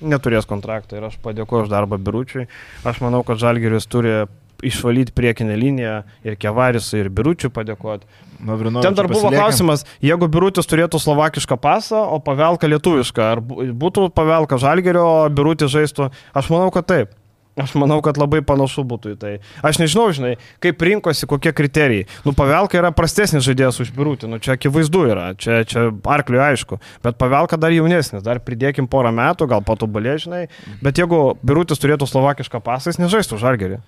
Neturės 0.05 0.45
kontrakto 0.45 0.99
ir 0.99 1.07
aš 1.09 1.17
padėkoju 1.25 1.65
už 1.65 1.73
darbą 1.73 1.97
Biručiui. 1.97 2.51
Aš 2.85 3.01
manau, 3.01 3.23
kad 3.25 3.41
Žalgeris 3.41 3.89
turi 3.89 4.27
išvalyti 4.61 5.13
priekinę 5.17 5.57
liniją 5.57 5.97
ir 6.29 6.37
Kevarisui 6.37 7.01
ir 7.01 7.09
Biručiui 7.09 7.49
padėkoti. 7.53 8.05
Ten 8.85 8.93
dar 8.97 9.09
buvo 9.09 9.31
klausimas, 9.33 9.87
jeigu 10.05 10.29
Birutis 10.29 10.69
turėtų 10.69 11.01
slovakišką 11.01 11.57
pasą, 11.57 12.03
o 12.13 12.21
pavelka 12.21 12.69
lietuvišką, 12.69 13.31
ar 13.33 13.41
būtų 13.41 14.11
pavelka 14.17 14.61
Žalgerio, 14.61 15.05
o 15.25 15.31
Birutis 15.33 15.73
žaistų, 15.73 16.11
aš 16.37 16.53
manau, 16.53 16.69
kad 16.75 16.89
taip. 16.93 17.17
Aš 17.57 17.73
manau, 17.81 18.03
kad 18.05 18.19
labai 18.21 18.43
panašu 18.45 18.83
būtų 18.85 19.15
į 19.15 19.17
tai. 19.17 19.31
Aš 19.65 19.79
nežinau, 19.81 20.11
žinai, 20.13 20.35
kaip 20.61 20.83
rinkosi, 20.85 21.25
kokie 21.31 21.55
kriterijai. 21.57 22.05
Nu, 22.27 22.35
Pavelka 22.37 22.77
yra 22.77 22.91
prastesnis 22.93 23.47
žaidėjas 23.47 23.81
už 23.81 23.95
Birutį, 23.97 24.29
nu, 24.29 24.41
čia 24.45 24.59
akivaizdu 24.59 25.07
yra, 25.09 25.31
čia, 25.41 25.63
čia 25.65 25.87
arkliui 25.89 26.43
aišku. 26.51 26.77
Bet 27.07 27.17
Pavelka 27.17 27.57
dar 27.57 27.73
jaunesnis, 27.73 28.21
dar 28.27 28.43
pridėkim 28.45 28.91
porą 28.93 29.15
metų, 29.17 29.49
gal 29.49 29.65
patobulė, 29.65 30.19
žinai. 30.21 30.43
Bet 30.85 31.01
jeigu 31.01 31.39
Birutis 31.41 31.81
turėtų 31.81 32.11
slovakišką 32.13 32.61
pasą, 32.61 32.93
jis 32.93 33.01
nežaistų 33.01 33.41
žalgerį. 33.41 33.81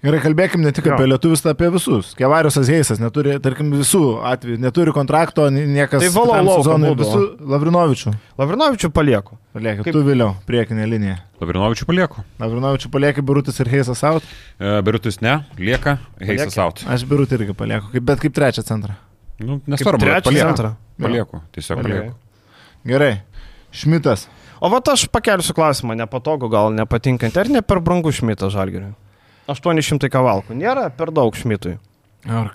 Gerai, 0.00 0.16
kalbėkim 0.24 0.62
ne 0.64 0.70
tik 0.72 0.86
Jo. 0.88 0.94
apie 0.96 1.04
lietuvius, 1.10 1.42
tai 1.44 1.52
apie 1.52 1.68
visus. 1.74 2.14
Kevariusas 2.16 2.70
Heisas 2.72 3.00
neturi, 3.02 3.34
tarkim, 3.44 3.68
visų 3.76 4.00
atvejų, 4.24 4.56
neturi 4.62 4.94
kontrakto, 4.96 5.44
ni- 5.52 5.66
niekas. 5.68 6.00
Tai 6.00 6.08
būdavo. 6.14 6.94
Visų 6.96 7.24
Lavrinovičių. 7.52 8.12
Lavrinovičių 8.40 8.88
palieku. 8.96 9.36
Paliekit, 9.52 9.84
Kaip- 9.84 9.92
tu 9.92 10.02
vėliau, 10.06 10.30
priekinė 10.48 10.86
linija. 10.88 11.18
Lavrinovičių 11.42 11.84
palieku. 11.84 12.24
Lavrinovičių 12.40 12.88
paliekit, 12.90 13.26
Birutis 13.28 13.60
ir 13.60 13.66
Heisas 13.66 14.02
out. 14.02 14.22
E, 14.58 14.80
Birutis 14.80 15.20
ne, 15.20 15.44
lieka, 15.58 15.98
Heisas 16.18 16.54
Palieka. 16.56 16.64
out. 16.64 16.84
Aš 16.88 17.04
Birutį 17.04 17.36
irgi 17.36 17.52
palieku, 17.54 17.92
kaip, 17.92 18.02
bet 18.02 18.20
kaip 18.20 18.32
trečią 18.32 18.64
centrą. 18.64 18.96
Nu, 19.38 19.60
nesvarbu, 19.68 20.00
palieku. 20.00 20.32
centrą. 20.32 20.76
Palieku, 20.98 21.42
tiesiog 21.52 21.82
palieku. 21.82 22.14
Gerai. 22.86 23.20
Šmitas. 23.70 24.28
O 24.62 24.68
va 24.70 24.80
aš 24.80 25.06
pakelsiu 25.08 25.52
klausimą, 25.52 25.94
nepatogu, 25.94 26.48
gal 26.50 26.72
nepatinkant, 26.72 27.36
ar 27.36 27.48
ne 27.48 27.60
per 27.60 27.80
brangus 27.80 28.16
šmitas 28.20 28.52
žalgeriui? 28.52 28.94
800 29.50 30.10
kavalkų. 30.12 30.56
Nėra 30.58 30.88
per 30.94 31.10
daug 31.14 31.34
šmitui. 31.38 31.76
Ar 32.30 32.52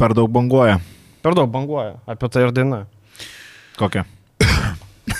per 0.00 0.14
daug 0.16 0.30
banguoja? 0.32 0.78
Per 1.24 1.36
daug 1.36 1.50
banguoja. 1.52 1.98
Apie 2.08 2.30
tai 2.32 2.46
ir 2.46 2.54
daina. 2.56 2.84
Kokia? 3.80 4.06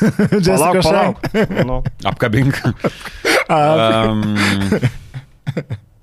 Palauk, 0.01 0.41
Jessica 0.41 0.83
Shank. 0.83 1.19
palauk. 1.21 1.67
Nu, 1.69 1.81
Apkabink. 2.09 2.57
A, 3.51 3.59
um, 4.07 4.21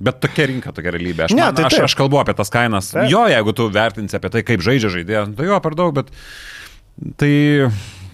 bet 0.04 0.20
tokia 0.22 0.46
rinka, 0.52 0.74
tokia 0.76 0.92
realybė. 0.94 1.26
Aš, 1.28 1.34
Ne, 1.38 1.46
man, 1.48 1.56
tai 1.58 1.64
aš, 1.70 1.78
taip. 1.78 1.86
aš 1.88 1.96
kalbu 1.98 2.20
apie 2.22 2.36
tas 2.38 2.52
kainas. 2.54 2.92
Taip. 2.94 3.08
Jo, 3.12 3.24
jeigu 3.32 3.54
tu 3.56 3.70
vertinsi 3.74 4.18
apie 4.20 4.32
tai, 4.34 4.44
kaip 4.46 4.62
žaidžia 4.66 4.92
žaidėjas, 4.94 5.30
nu, 5.32 5.38
tai 5.40 5.48
jo, 5.48 5.58
per 5.64 5.78
daug, 5.80 5.96
bet 5.96 6.12
tai, 7.22 7.32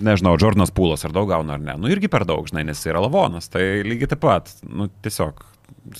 nežinau, 0.05 0.35
Jordanas 0.39 0.71
Pūlas 0.75 1.03
ar 1.07 1.15
daug 1.15 1.27
gauna 1.33 1.57
ar 1.57 1.63
ne. 1.65 1.75
Nu 1.81 1.89
irgi 1.91 2.11
per 2.13 2.27
daug, 2.29 2.45
žinai, 2.51 2.63
nes 2.69 2.77
jis 2.79 2.91
yra 2.93 3.01
lavonas. 3.03 3.49
Tai 3.51 3.63
lygiai 3.87 4.11
taip 4.13 4.21
pat, 4.23 4.53
nu 4.69 4.87
tiesiog 5.03 5.41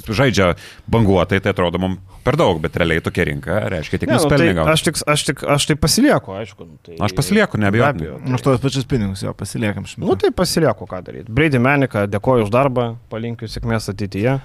žaidžia 0.08 0.54
banguotai, 0.92 1.40
tai 1.44 1.54
atrodo 1.54 1.80
mums 1.82 2.00
per 2.24 2.38
daug, 2.40 2.60
bet 2.64 2.78
realiai 2.80 3.04
tokia 3.04 3.26
rinka 3.28 3.58
reiškia 3.74 4.00
tik 4.00 4.12
ne, 4.12 4.16
nu, 4.16 4.30
tai 4.32 4.48
aš, 4.74 4.84
tik, 4.86 5.00
aš, 5.12 5.24
tik, 5.28 5.44
aš 5.56 5.66
tai 5.68 5.76
pasilieku, 5.80 6.36
aišku. 6.40 6.68
nu, 6.68 6.78
Tai, 6.84 6.96
Aš 7.04 7.16
pasilieku, 7.16 7.60
neabejotinai. 7.60 8.00
Be 8.00 8.14
abejo, 8.16 8.36
Už 8.40 8.44
tos 8.46 8.62
pačius 8.64 8.88
pinigus 8.88 9.24
jo 9.24 9.34
pasiliekam 9.38 9.86
šmitą. 9.88 10.08
Nu 10.08 10.16
tai 10.20 10.32
pasilieku, 10.36 10.88
ką 10.90 11.02
daryti. 11.04 11.32
Breidį 11.32 11.60
Meniką, 11.64 12.06
dėkoju 12.12 12.48
už 12.48 12.52
darbą, 12.54 12.86
palinkiu 13.12 13.48
sėkmės 13.52 13.88
ateityje. 13.92 14.38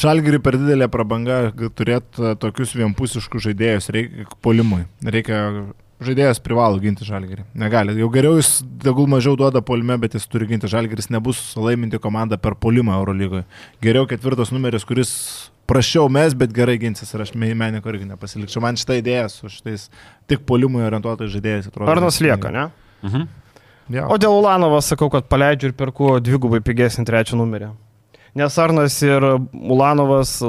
Šalgiriui 0.00 0.40
per 0.44 0.56
didelė 0.60 0.88
prabanga 0.92 1.38
turėti 1.76 2.34
tokius 2.40 2.72
vienpusiškus 2.76 3.48
žaidėjus 3.48 3.90
reikia 3.96 4.28
polimui. 4.44 4.84
Reikia, 5.04 5.40
žaidėjas 6.02 6.40
privalo 6.44 6.78
ginti 6.82 7.06
žalgirį. 7.06 7.46
Negali. 7.56 7.96
Jau 8.00 8.08
geriau 8.12 8.36
jis 8.38 8.60
tegul 8.82 9.08
mažiau 9.10 9.36
duoda 9.38 9.62
polime, 9.64 9.96
bet 10.00 10.16
jis 10.18 10.26
turi 10.28 10.48
ginti 10.50 10.68
žalgiris. 10.70 11.08
Nebus 11.12 11.40
laiminti 11.56 12.00
komandą 12.02 12.38
per 12.40 12.56
polimą 12.60 12.98
Eurolygoje. 13.00 13.46
Geriau 13.84 14.08
ketvirtas 14.10 14.52
numeris, 14.54 14.84
kuris 14.88 15.14
prašiau 15.66 16.10
mes, 16.12 16.36
bet 16.38 16.52
gerai 16.54 16.76
ginsis 16.82 17.10
ir 17.14 17.24
aš 17.24 17.32
meniko 17.34 17.90
irgi 17.92 18.06
nepasilikčiau. 18.10 18.62
Man 18.64 18.78
šitą 18.78 19.00
idėją 19.00 19.30
su 19.32 19.50
šitais 19.52 19.88
tik 20.30 20.44
polimui 20.48 20.84
orientuotais 20.86 21.32
žaidėjais 21.32 21.70
atrodo. 21.70 21.90
Arnas 21.92 22.20
lieka, 22.22 22.52
ne? 22.54 22.68
Mhm. 23.06 23.26
Ja. 23.96 24.08
O 24.10 24.18
dėl 24.18 24.34
Ulanovo 24.34 24.80
sakau, 24.82 25.06
kad 25.12 25.28
paleidžiu 25.30 25.70
ir 25.70 25.74
perku 25.78 26.16
dvigubai 26.18 26.58
pigesnį 26.64 27.04
trečią 27.06 27.38
numerį. 27.38 27.70
Nes 28.36 28.56
Arnas 28.60 28.98
ir 29.06 29.24
Ulanovas 29.54 30.40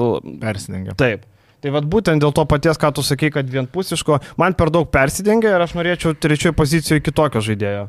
Persidengia. 0.41 0.95
Taip. 0.98 1.24
Tai 1.61 1.71
vad 1.73 1.88
būtent 1.89 2.21
dėl 2.21 2.34
to 2.38 2.43
paties, 2.45 2.77
ką 2.77 2.91
tu 2.93 3.01
sakai, 3.01 3.31
kad 3.34 3.47
vienpusiško, 3.49 4.19
man 4.38 4.53
per 4.53 4.69
daug 4.69 4.85
persidengia 4.93 5.55
ir 5.55 5.63
aš 5.65 5.73
norėčiau 5.73 6.13
trečioje 6.13 6.53
pozicijoje 6.53 7.01
kitokio 7.01 7.41
žaidėjo. 7.41 7.88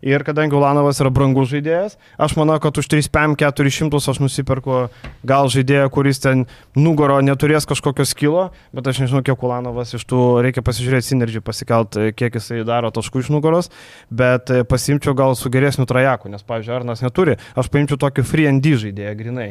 Ir 0.00 0.22
kadangi 0.24 0.56
Ulanovas 0.56 0.96
yra 1.02 1.10
brangus 1.12 1.50
žaidėjas, 1.50 1.98
aš 2.16 2.32
manau, 2.40 2.54
kad 2.56 2.72
už 2.80 2.86
3PM 2.88 3.34
400 3.36 3.98
aš 4.00 4.20
nusipirku 4.24 4.86
gal 5.28 5.50
žaidėją, 5.52 5.90
kuris 5.92 6.22
ten 6.24 6.46
nugaro 6.72 7.18
neturės 7.20 7.68
kažkokio 7.68 8.06
skilo, 8.08 8.46
bet 8.72 8.88
aš 8.88 9.02
nežinau, 9.04 9.20
kiek 9.20 9.44
Ulanovas 9.44 9.92
iš 9.92 10.06
tų, 10.08 10.40
reikia 10.40 10.64
pasižiūrėti 10.64 11.10
Synergy 11.10 11.44
pasikelt, 11.44 12.00
kiek 12.16 12.32
jisai 12.40 12.64
daro 12.64 12.88
taškų 12.88 13.20
iš 13.20 13.28
nugaros, 13.36 13.68
bet 14.08 14.48
pasimčiau 14.72 15.12
gal 15.12 15.36
su 15.36 15.52
geresniu 15.52 15.84
trajaku, 15.84 16.32
nes, 16.32 16.40
pavyzdžiui, 16.48 16.78
Arnas 16.80 17.04
neturi, 17.04 17.36
aš 17.52 17.68
paimčiau 17.68 18.00
tokį 18.00 18.24
free 18.24 18.48
and 18.48 18.64
D 18.64 18.72
žaidėją 18.80 19.12
grinai. 19.20 19.50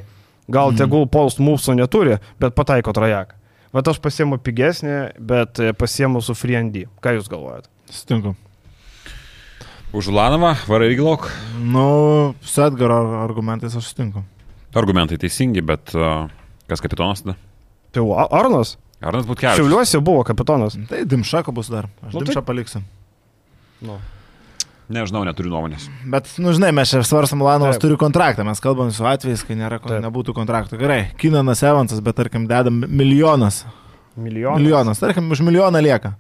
Gal 0.50 0.72
Mhm. 0.74 0.78
tegul 0.82 1.06
Pols 1.06 1.38
Moveso 1.38 1.78
neturi, 1.78 2.18
bet 2.40 2.56
pataiko 2.58 2.90
trajaką. 2.90 3.38
Bet 3.74 3.88
aš 3.92 4.00
pasiemu 4.02 4.40
pigesnį, 4.42 4.94
bet 5.22 5.60
pasiemu 5.78 6.22
su 6.26 6.34
free 6.38 6.58
and 6.58 6.74
D. 6.74 6.88
Ką 7.06 7.14
jūs 7.20 7.28
galvojate? 7.30 7.70
Sutinku. 7.94 8.36
Už 9.94 10.10
Ulanovą, 10.12 10.54
varai 10.70 10.92
irgi 10.92 11.02
lauk. 11.06 11.28
Nu, 11.62 11.86
su 12.46 12.62
Edgaro 12.66 12.98
argumentais 13.24 13.74
aš 13.78 13.92
sutinku. 13.92 14.22
Argumentai 14.78 15.18
teisingi, 15.22 15.64
bet 15.66 15.94
uh, 15.98 16.28
kas 16.70 16.82
kapitonas 16.82 17.24
tada? 17.26 17.34
Tai 17.94 18.04
Arnas? 18.30 18.76
Arnas 19.02 19.26
Butkevičius. 19.26 19.58
Šiauliuose 19.64 20.02
buvo 20.06 20.22
kapitonas. 20.28 20.76
Tai 20.90 21.00
Dimšako 21.10 21.54
bus 21.58 21.70
dar. 21.74 21.88
Aš 22.06 22.14
Nu, 22.14 22.20
nu, 22.20 22.26
tai- 22.26 22.28
Dimšą 22.30 22.44
paliksiu. 22.46 22.82
Nu. 23.82 23.98
Nežinau, 24.90 25.22
neturiu 25.28 25.52
nuomonės. 25.54 25.86
Bet, 26.10 26.32
nu 26.42 26.50
žinai, 26.56 26.72
mes 26.74 26.90
čia 26.90 27.04
svarstam, 27.06 27.44
Lanovas 27.46 27.78
turi 27.82 27.94
kontraktą, 28.02 28.42
mes 28.48 28.62
kalbam 28.64 28.90
su 28.94 29.06
atvejais, 29.06 29.44
kai 29.46 29.58
nėra, 29.60 29.78
Taip. 29.84 30.00
nebūtų 30.02 30.34
kontrakto. 30.34 30.80
Gerai, 30.82 31.12
Kinanas 31.22 31.62
Evansas, 31.62 32.02
bet 32.02 32.18
tarkim, 32.18 32.48
dedam 32.50 32.82
milijonas. 32.90 33.62
Milijonas. 34.18 34.58
Milijonas, 34.58 35.04
tarkim, 35.04 35.30
už 35.30 35.44
milijoną 35.46 35.84
lieka. 35.86 36.16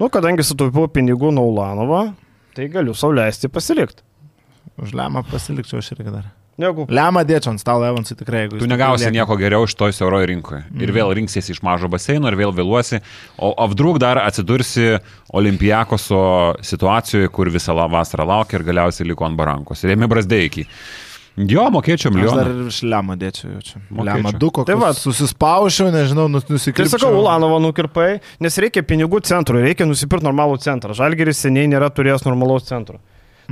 Nu, 0.00 0.08
kadangi 0.12 0.44
sutaupiau 0.48 0.88
pinigų 0.92 1.34
nuo 1.36 1.44
Ulanovo, 1.52 2.02
tai 2.56 2.70
galiu 2.72 2.96
sauliaisti 2.96 3.52
pasilikti. 3.52 4.00
Už 4.80 4.96
lemą 4.96 5.20
pasilikčiau 5.28 5.84
aš 5.84 5.92
irgi 5.92 6.08
dar. 6.08 6.32
Negu 6.58 6.86
Lemą 6.88 7.20
dėčiau 7.28 7.50
ant 7.52 7.60
stalo 7.60 7.84
Evansui 7.84 8.16
tikrai, 8.16 8.46
Tu 8.48 8.64
negausi 8.66 9.10
nieko 9.12 9.36
geriau 9.36 9.66
iš 9.68 9.74
toj 9.76 9.92
siauroje 9.92 10.30
rinkoje. 10.30 10.62
Ir 10.80 10.92
vėl 10.96 11.12
rinksiesi 11.18 11.52
iš 11.52 11.60
mažo 11.62 11.88
baseino, 11.92 12.28
ir 12.32 12.36
vėl 12.40 12.54
vėluosi. 12.56 13.02
O 13.36 13.50
apdruk 13.60 13.98
dar 14.00 14.16
atsidursi 14.22 14.96
Olimpijakoso 15.36 16.20
situacijoje, 16.64 17.28
kur 17.28 17.50
visą 17.52 17.74
vasarą 17.92 18.24
laukia 18.26 18.56
ir 18.60 18.64
galiausiai 18.64 19.08
liko 19.10 19.26
ant 19.28 19.36
barankos. 19.36 19.84
Ir 19.84 19.92
ėmė 19.96 20.08
brasdeikį. 20.08 20.64
Jo, 21.36 21.66
mokėčiau 21.68 22.08
Aš 22.08 22.14
dar 22.14 22.16
milijoną. 22.16 22.44
ir 22.48 22.68
iš 22.70 22.78
lemą 22.88 23.16
dėčiau 23.20 23.50
jau 23.52 23.60
čia. 23.60 23.80
Mokėčiau. 23.90 24.06
Lemą 24.08 24.30
du 24.40 24.48
kokius. 24.50 24.66
Tai 24.70 24.76
va. 24.80 24.92
susispaušiau, 24.96 25.90
nežinau, 25.92 26.30
nus- 26.32 26.46
Tai 26.48 26.54
nusikirpčiau. 26.56 26.94
sakau, 26.96 27.12
Ulanovo 27.20 27.58
nukirpai, 27.60 28.20
nes 28.40 28.56
reikia 28.56 28.80
pinigų 28.82 29.20
centrui, 29.20 29.60
reikia 29.60 29.84
nusipirkti 29.84 30.24
normalų 30.24 30.56
centrą. 30.64 30.96
Žalgeris 30.96 31.36
seniai 31.44 31.68
nėra 31.68 31.90
turėjęs 31.92 32.24
normalaus 32.24 32.64
centro. 32.64 32.96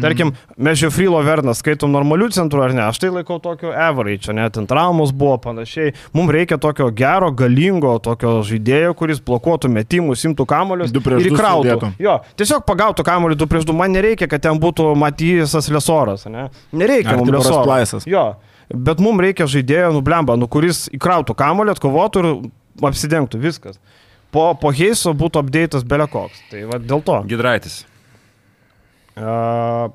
Tarkim, 0.00 0.32
mes 0.58 0.78
Žiofrilo 0.80 1.20
Vernas 1.24 1.60
skaitom 1.62 1.92
normalių 1.94 2.30
centrų 2.34 2.64
ar 2.66 2.74
ne, 2.74 2.82
aš 2.88 2.98
tai 3.02 3.10
laikau 3.14 3.38
tokio 3.42 3.70
average, 3.70 4.32
net 4.34 4.58
ant 4.58 4.68
traumos 4.70 5.12
buvo 5.14 5.36
panašiai. 5.44 5.94
Mums 6.16 6.32
reikia 6.34 6.58
tokio 6.62 6.88
gero, 6.96 7.30
galingo, 7.36 7.94
tokio 8.02 8.40
žaidėjo, 8.46 8.94
kuris 8.98 9.22
blokuotų 9.24 9.70
metimus, 9.70 10.24
imtų 10.26 10.46
kamolius 10.50 10.90
ir 10.94 11.30
įkrautų. 11.30 11.68
sudėtų. 11.68 11.92
Jo, 12.02 12.18
tiesiog 12.40 12.66
pagautų 12.66 13.06
kamolių 13.06 13.38
du 13.38 13.48
prieš 13.50 13.68
du, 13.68 13.76
man 13.76 13.94
nereikia, 13.94 14.28
kad 14.30 14.42
ten 14.42 14.58
būtų 14.62 14.90
Matysas 14.98 15.70
Lesoras, 15.70 16.26
ne? 16.26 16.48
Nereikia 16.74 17.16
mums. 17.20 17.50
Plaisas. 17.64 18.08
Jo, 18.10 18.34
bet 18.68 19.00
mums 19.02 19.22
reikia 19.22 19.46
žaidėjo, 19.50 19.94
nublemba, 19.94 20.36
nu 20.40 20.50
kuris 20.50 20.88
įkrautų 20.94 21.36
kamolį, 21.38 21.76
atkovotų 21.76 22.24
ir 22.24 22.30
apsidengtų 22.90 23.40
viskas. 23.42 23.78
Po, 24.34 24.50
po 24.58 24.72
Heiso 24.74 25.14
būtų 25.14 25.44
update'as 25.44 25.84
belekoks. 25.86 26.40
Tai 26.50 26.64
va 26.66 26.80
dėl 26.82 27.04
to. 27.06 27.20
Gidraitis. 27.30 27.84
Uh, 29.16 29.90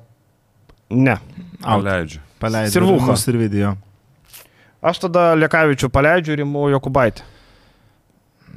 ne. 0.90 1.16
Out. 1.64 1.84
Leidžiu. 1.84 2.20
Paleidžiu. 2.40 2.72
Sirvucha. 2.72 3.16
Ir 3.30 3.36
video. 3.36 3.74
Aš 4.80 5.02
tada 5.02 5.34
Lekavičių 5.36 5.90
paleidžiu 5.92 6.32
ir 6.38 6.40
imu 6.46 6.70
Jokubaitį. 6.72 7.26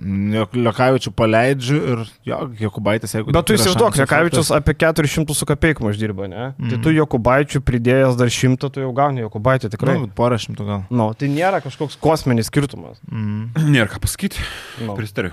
Lekavičių 0.03 1.11
paleidžiu 1.15 1.75
ir 1.77 1.99
jo, 2.25 2.37
Jokubaitis, 2.59 3.11
jeigu... 3.13 3.31
Bet 3.35 3.45
tu 3.45 3.53
įsivaizduok, 3.53 3.99
Lekavičius 4.01 4.49
apie 4.55 4.73
400 4.81 5.35
su 5.37 5.45
kapeikum 5.47 5.87
uždirba, 5.91 6.25
ne? 6.27 6.47
Mm. 6.57 6.69
Tai 6.71 6.77
Mhm. 6.79 6.81
tu 6.83 6.93
Jokubaičių 6.95 7.61
pridėjęs 7.61 8.17
dar 8.17 8.31
100, 8.33 8.71
tu 8.73 8.81
jau 8.81 8.89
gauni 8.95 9.21
Jokubaitį 9.21 9.69
tikrai. 9.75 9.99
Nu, 10.01 10.07
porą 10.09 10.39
šimtų 10.41 10.65
gal. 10.65 10.81
Nu, 10.89 11.11
tai 11.13 11.29
nėra 11.29 11.61
kažkoks 11.61 11.99
kosminis 12.01 12.49
skirtumas. 12.49 12.97
Mm. 13.11 13.51
Nėra 13.69 13.91
ką 13.93 14.01
pasakyti. 14.01 14.41
Nu. 14.81 14.95
Pristariu. 14.97 15.31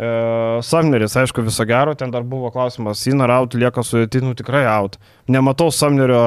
E, 0.00 0.62
Samneris, 0.64 1.12
aišku, 1.20 1.42
viso 1.44 1.64
gero, 1.68 1.92
ten 1.94 2.08
dar 2.08 2.24
buvo 2.24 2.48
klausimas, 2.54 3.02
Sinar 3.04 3.28
out 3.34 3.52
lieka 3.52 3.84
sudėti, 3.84 4.22
nu 4.24 4.32
tikrai 4.38 4.62
out. 4.64 4.96
Nematau 5.28 5.68
Samnerio 5.68 6.22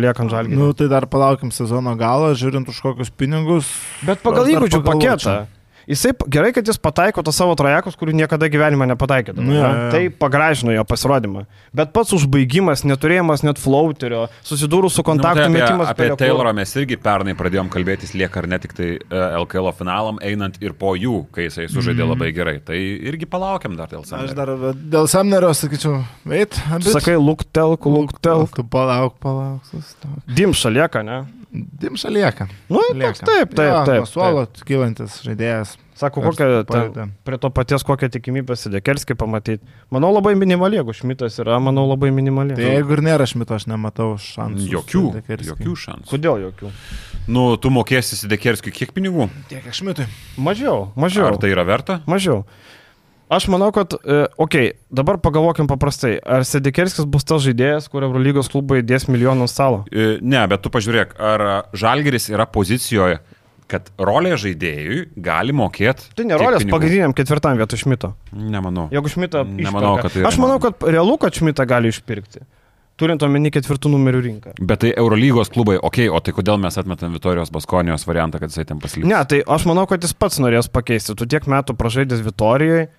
liekant 0.00 0.32
žalgį. 0.32 0.56
Nu, 0.56 0.70
tai 0.72 0.88
dar 0.88 1.04
palaukim 1.10 1.52
sezono 1.52 1.92
galą, 2.00 2.32
žiūrint 2.40 2.70
už 2.72 2.80
kokius 2.80 3.12
pinigus. 3.12 3.68
Bet 4.08 4.24
pagal 4.24 4.48
įgūdžių 4.54 4.80
paketą. 4.86 5.34
Jisai 5.88 6.12
gerai, 6.28 6.52
kad 6.52 6.66
jis 6.66 6.78
pataiko 6.78 7.22
tą 7.24 7.32
savo 7.32 7.54
trajekus, 7.58 7.96
kurių 7.96 8.12
niekada 8.14 8.48
gyvenime 8.52 8.86
nepataikė. 8.92 9.32
Nu, 9.36 9.52
jo, 9.54 9.62
jo. 9.64 9.90
Tai 9.94 10.02
pagražino 10.20 10.72
jo 10.74 10.84
pasirodymą. 10.84 11.46
Bet 11.74 11.92
pats 11.92 12.12
užbaigimas, 12.12 12.84
neturėjimas 12.84 13.42
net 13.46 13.58
flauterio, 13.58 14.26
susidūrus 14.44 14.94
su 14.98 15.02
kontaktu 15.06 15.46
nu, 15.48 15.54
tai 15.54 15.54
metimas 15.56 15.88
apie, 15.88 15.92
apie 15.92 16.04
bele 16.04 16.16
kur. 16.16 16.24
Taylorą 16.26 16.52
mes 16.54 16.74
irgi 16.76 16.96
pernai 17.00 17.34
pradėjom 17.38 17.70
kalbėtis, 17.72 18.14
lieka 18.14 18.42
ar 18.42 18.46
ne 18.52 18.58
tik 18.58 18.72
tai 18.76 18.90
uh, 18.98 19.40
LKL 19.40 19.72
finalam, 19.78 20.20
einant 20.22 20.60
ir 20.62 20.72
po 20.78 20.92
jų, 20.98 21.24
kai 21.32 21.48
jisai 21.48 21.66
sužaidė 21.72 22.04
Mhm. 22.04 22.10
labai 22.14 22.30
gerai. 22.36 22.56
Tai 22.64 22.76
irgi 22.76 23.26
palaukiam 23.26 23.76
dar 23.76 23.88
dėl 23.88 24.02
Aš 24.04 24.12
savęs. 24.12 24.34
dar 24.34 24.48
dėl 24.74 25.08
Samnerio 25.08 25.50
sakyčiau, 25.56 26.04
abi. 26.26 26.90
Sakai, 26.90 27.16
luktelk, 27.16 27.84
luktelk. 27.86 28.54
Tu 28.54 28.62
palauk, 28.64 29.18
palauk. 29.20 29.60
sustok. 29.70 30.10
Dimša 30.28 30.70
lieka, 30.70 31.02
ne? 31.02 31.24
Dimša 31.50 32.08
lieka. 32.14 32.46
Nu, 32.70 32.78
toks 32.94 33.24
taip, 33.26 33.54
taip, 33.58 33.66
Jo, 33.66 33.78
taip. 33.88 34.04
Suolo 34.06 34.44
kylantis 34.66 35.16
žaidėjas. 35.26 35.72
Sako, 35.98 36.22
ten, 36.32 36.62
padeda? 36.64 37.04
prie 37.26 37.38
to 37.42 37.50
paties 37.52 37.82
kokią 37.84 38.08
tikimybę 38.14 38.54
Sidekerskį 38.56 39.16
pamatyti. 39.20 39.66
Manau 39.92 40.12
labai 40.14 40.32
minimali, 40.38 40.78
jeigu 40.78 40.94
Šmitas 40.96 41.36
yra, 41.42 41.58
manau 41.60 41.84
labai 41.90 42.12
minimali. 42.14 42.54
Tai 42.56 42.70
jeigu 42.70 42.94
ir 42.96 43.02
nėra 43.04 43.26
šmito, 43.28 43.58
aš 43.58 43.66
nematau 43.68 44.14
šansų. 44.22 44.68
Jokių, 44.76 45.04
jokių 45.50 45.76
šansų. 45.84 46.08
Kodėl 46.14 46.46
jokių? 46.46 46.72
Nu, 47.28 47.44
tu 47.60 47.74
mokėsi 47.74 48.16
Sidekerskiui 48.16 48.72
kiek 48.72 48.94
pinigų? 48.96 49.28
Tiek 49.50 49.66
aš 49.66 49.82
šmitui. 49.82 50.06
Mažiau, 50.40 50.88
mažiau. 50.96 51.28
Ar 51.34 51.40
tai 51.42 51.50
yra 51.52 51.66
verta? 51.68 52.00
Mažiau. 52.08 52.44
Aš 53.30 53.46
manau, 53.46 53.68
kad, 53.70 53.94
e, 53.94 54.24
okei, 54.42 54.72
okay, 54.72 54.78
dabar 54.90 55.20
pagalvokim 55.22 55.68
paprastai. 55.70 56.16
Ar 56.18 56.42
Sedekerskis 56.42 57.06
bus 57.06 57.22
tas 57.22 57.44
žaidėjas, 57.44 57.86
kur 57.92 58.02
Eurolygos 58.02 58.50
klubai 58.50 58.80
dės 58.82 59.06
milijonų 59.06 59.46
stalo? 59.50 59.84
E, 59.90 60.16
Ne, 60.18 60.40
bet 60.50 60.64
tu 60.64 60.72
pažiūrėk, 60.74 61.14
ar 61.22 61.44
Žalgeris 61.78 62.26
yra 62.32 62.48
pozicijoje, 62.50 63.20
kad 63.70 63.90
rolė 64.02 64.34
žaidėjui 64.40 65.04
gali 65.22 65.54
mokėti. 65.54 66.10
Tai 66.18 66.26
nerolės 66.26 66.66
pagrindiniam 66.66 67.14
ketvirtam 67.14 67.60
vietoj 67.60 67.84
Šmito. 67.84 68.10
Nemanau. 68.34 68.88
Jeigu 68.90 69.12
Šmitą... 69.12 69.44
Nemanau, 69.46 69.94
kad 70.02 70.10
tai 70.10 70.24
yra 70.24 70.32
Aš 70.32 70.40
manau, 70.42 70.58
kad 70.62 70.82
realu, 70.90 71.14
kad 71.22 71.38
Šmitą 71.38 71.66
gali 71.70 71.92
išpirkti. 71.94 72.42
Turint 73.00 73.22
omeny 73.24 73.48
ketvirtų 73.54 73.92
numerių 73.94 74.18
rinką. 74.26 74.56
Bet 74.58 74.82
tai 74.82 74.90
Eurolygos 74.98 75.48
klubai, 75.54 75.78
okei, 75.78 76.08
okay, 76.10 76.12
o 76.12 76.18
tai 76.20 76.34
kodėl 76.36 76.58
mes 76.60 76.74
atmetam 76.82 77.14
Vitorijos 77.14 77.54
Baskonijos 77.54 78.04
variantą, 78.10 78.42
kad 78.42 78.52
jisai 78.52 78.66
ten 78.68 78.82
pasiliks? 78.82 79.08
Ne, 79.08 79.22
tai 79.30 79.38
aš 79.40 79.64
manau, 79.70 79.86
kad 79.88 80.02
jis 80.04 80.12
pats 80.18 80.42
norės 80.42 80.68
pakeisti. 80.68 81.14
Tu 81.16 81.30
tiek 81.30 81.46
metų 81.48 81.78
pražaidęs 81.78 82.20
Vitorijai. 82.26 82.90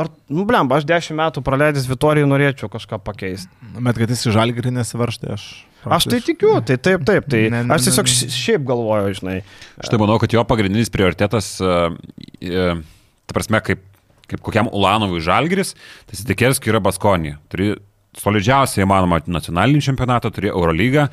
Ar, 0.00 0.08
nu, 0.32 0.46
blemba, 0.48 0.78
aš 0.80 0.86
dešimt 0.88 1.18
metų 1.20 1.42
praleidęs 1.44 1.84
Vitorijai 1.90 2.28
norėčiau 2.30 2.70
kažką 2.72 2.96
pakeisti. 3.04 3.50
Bet 3.76 3.98
kad 4.00 4.08
jis 4.14 4.22
į 4.30 4.32
žalgirį 4.38 4.72
nesivarš, 4.78 5.18
tai 5.20 5.34
aš... 5.36 5.44
Aš 5.82 6.06
tai 6.08 6.20
tikiu, 6.24 6.54
tai 6.64 6.78
taip, 6.78 7.02
taip. 7.04 7.26
Tai 7.28 7.40
Ne, 7.52 7.60
ne, 7.66 7.74
aš 7.74 7.88
tiesiog 7.90 8.06
ne, 8.06 8.12
ne. 8.14 8.16
ši- 8.22 8.32
šiaip 8.38 8.64
galvoju, 8.68 9.12
žinai. 9.18 9.36
Aš 9.82 9.90
tai 9.92 9.98
manau, 10.00 10.16
kad 10.22 10.32
jo 10.32 10.44
pagrindinis 10.48 10.88
prioritetas, 10.94 11.48
uh, 11.60 11.90
uh, 11.92 12.80
ta 13.26 13.34
prasme, 13.36 13.60
kaip, 13.66 13.82
kaip 14.30 14.40
kokiam 14.46 14.70
Ulanovui 14.72 15.20
Žalgeris, 15.20 15.74
tai 16.08 16.20
Sidekerskiui 16.20 16.72
yra 16.72 16.80
Baskonija. 16.86 17.40
Turi 17.52 17.74
solidžiausiai 18.20 18.84
įmanoma 18.84 19.22
nacionalinį 19.24 19.80
čempionatą, 19.86 20.28
turi 20.34 20.50
Eurolygą 20.50 21.06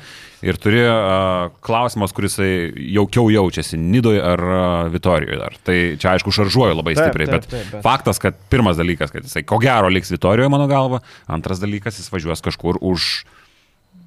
ir 0.44 0.58
turi 0.60 0.82
uh, 0.84 1.48
klausimas, 1.64 2.12
kuris 2.16 2.36
jaukiau 2.40 3.30
jaučiasi, 3.32 3.78
Nidoje 3.80 4.20
ar 4.20 4.42
uh, 4.44 4.90
Vitorijoje 4.92 5.38
dar. 5.40 5.56
Tai 5.64 5.76
čia 6.00 6.12
aišku 6.14 6.34
šaržuoju 6.36 6.76
labai 6.76 6.94
Taip, 6.98 7.08
stipriai, 7.08 7.30
taip, 7.30 7.46
bet, 7.46 7.50
taip, 7.54 7.72
bet- 7.72 7.84
faktas, 7.86 8.20
kad 8.20 8.36
pirmas 8.52 8.76
dalykas, 8.80 9.12
kad 9.14 9.24
jisai 9.24 9.44
ko 9.48 9.58
gero 9.62 9.88
liks 9.92 10.12
Vitorijoje 10.12 10.52
mano 10.52 10.68
galva, 10.70 11.00
antras 11.30 11.62
dalykas, 11.62 12.00
jis 12.02 12.12
važiuos 12.12 12.44
kažkur 12.44 12.80
už 12.84 13.10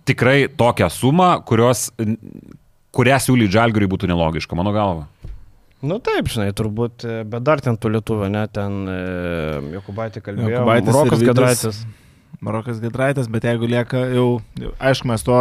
tikrai 0.05 0.45
tokią 0.51 0.91
sumą, 0.93 1.31
kurios, 1.47 1.87
kurią 2.93 3.19
siūlyti 3.25 3.55
Žalgiriui 3.57 3.89
būtų 3.89 4.11
nelogiška, 4.11 4.57
mano 4.59 4.75
galva. 4.75 5.07
Nu 5.83 5.97
taip, 5.99 6.29
žinai, 6.31 6.53
turbūt, 6.55 7.03
e, 7.03 7.23
bet 7.27 7.43
dar 7.43 7.59
ten 7.59 7.75
tų 7.75 7.89
lietuvių, 7.97 8.29
ne, 8.31 8.45
ten 8.55 8.85
e, 8.87 8.99
Jokubaitį 9.73 10.21
kalbėjo. 10.23 10.53
Jokubaitis 10.53 10.95
Rokas. 10.95 11.25
Gedraitis. 11.27 11.81
Marokas 12.43 12.81
Gedraitas, 12.83 13.29
bet 13.31 13.45
jeigu 13.47 13.69
lieka 13.71 14.01
jau, 14.13 14.27
aišku, 14.83 15.07
mes 15.07 15.23
tuo 15.23 15.39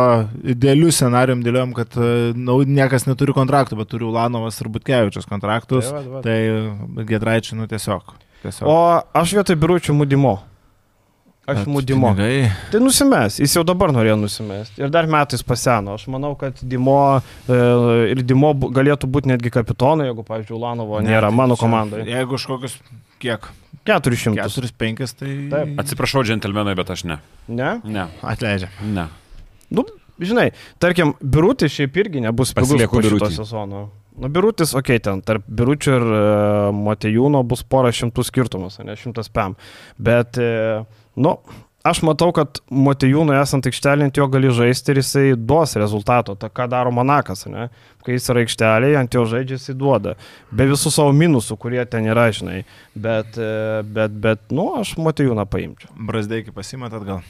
idealiu 0.55 0.93
scenarium 0.95 1.43
dėliojom, 1.43 1.73
kad 1.77 1.97
nu, 2.39 2.61
niekas 2.63 3.09
neturi 3.11 3.35
kontraktų, 3.37 3.81
bet 3.81 3.91
turi 3.91 4.07
Ulanovas 4.07 4.61
ir 4.63 4.71
Butkevičius 4.73 5.27
kontraktus, 5.31 5.91
Tai 5.91 5.99
va, 5.99 6.21
va. 6.21 6.23
tai 6.23 7.05
Gedraičiui, 7.11 7.59
nu 7.59 7.67
tiesiog. 7.71 8.15
tiesiog. 8.45 8.71
O 8.71 8.77
aš 9.23 9.35
vietoj 9.41 9.59
biuručių 9.63 9.99
mudimo. 9.99 10.39
Aš 11.47 11.57
Bet 11.59 11.67
mudimo. 11.67 12.13
pinigai- 12.15 12.53
Tai 12.71 12.81
nusimes, 12.81 13.41
jis 13.43 13.57
jau 13.57 13.65
dabar 13.67 13.91
norėjo 13.91 14.15
nusimesti. 14.21 14.79
Ir 14.79 14.91
dar 14.95 15.09
metais 15.11 15.43
paseno. 15.43 15.95
Aš 15.99 16.07
manau, 16.07 16.37
kad 16.39 16.55
Dimo 16.63 17.19
e, 17.49 18.13
ir 18.13 18.23
Dimo 18.23 18.53
galėtų 18.55 19.11
būti 19.11 19.27
netgi 19.27 19.51
kapitonu, 19.51 20.07
jeigu, 20.07 20.23
pavyzdžiui, 20.23 20.55
Ulanovo 20.55 21.01
Ne, 21.03 21.11
nėra 21.11 21.31
tai 21.33 21.37
mano 21.37 21.57
komandoje. 21.59 22.07
Jeigu 22.07 22.39
už 22.39 22.47
kokius, 22.47 22.77
kiek? 23.19 23.49
400. 23.85 24.39
4-5, 24.47 25.15
tai 25.19 25.33
Taip. 25.51 25.75
Atsiprašau, 25.83 26.23
džentelmenai, 26.23 26.77
bet 26.79 26.91
aš 26.95 27.05
ne. 27.11 27.19
Ne? 27.49 27.81
Ne. 27.83 28.07
atleidžia. 28.23 28.71
Ne. 28.87 29.09
Nu, 29.71 29.83
žinai, 30.21 30.53
tarkim, 30.79 31.17
birutis 31.21 31.75
šiaip 31.75 31.97
irgi 31.97 32.23
nebus 32.23 32.55
pigus 32.55 32.87
po 32.87 33.03
šito 33.03 33.31
sezono. 33.35 33.91
Nu, 34.15 34.29
birutis, 34.29 34.75
okei, 34.77 35.01
okay, 35.01 35.03
ten 35.03 35.23
tarp 35.25 35.43
biručio 35.49 35.95
ir 35.97 36.03
e, 36.05 36.25
Matejūno 36.77 37.41
bus 37.49 37.63
pora 37.65 37.89
šimtų 37.89 38.23
skirtumas, 38.29 38.77
ne 38.85 38.93
šimtas 38.95 39.31
pem. 39.33 39.57
Bet, 39.97 40.37
e, 40.37 40.85
nu, 41.17 41.37
aš 41.85 42.01
matau, 42.07 42.31
kad 42.37 42.61
Matejūnui 42.71 43.35
esant 43.41 43.67
aikštelį 43.67 44.07
ant 44.07 44.19
jo 44.21 44.27
gali 44.31 44.51
žaisti 44.55 44.95
ir 44.95 45.01
jisai 45.03 45.25
duos 45.37 45.75
rezultato. 45.81 46.37
Ta 46.39 46.49
ką 46.53 46.69
daro 46.71 46.93
Monakas, 46.95 47.47
ne? 47.51 47.69
Kai 48.07 48.17
jis 48.17 48.29
yra 48.33 48.43
aikštelėje, 48.45 48.99
ant 48.99 49.15
jo 49.15 49.25
žaidžia 49.31 49.59
jisai 49.59 49.75
duoda. 49.79 50.17
Be 50.51 50.67
visų 50.71 50.91
savo 50.95 51.13
minusų, 51.15 51.59
kurie 51.63 51.83
ten 51.87 52.07
yra, 52.11 52.29
žinai. 52.35 52.65
Bet, 52.95 53.35
e, 53.39 53.83
bet, 53.87 54.15
bet 54.25 54.45
nu, 54.55 54.73
aš 54.81 54.95
Matejūną 54.99 55.47
paimčiau. 55.51 55.91
Brasdeikį 55.99 56.55
pasimat 56.55 56.95
atgal. 56.99 57.23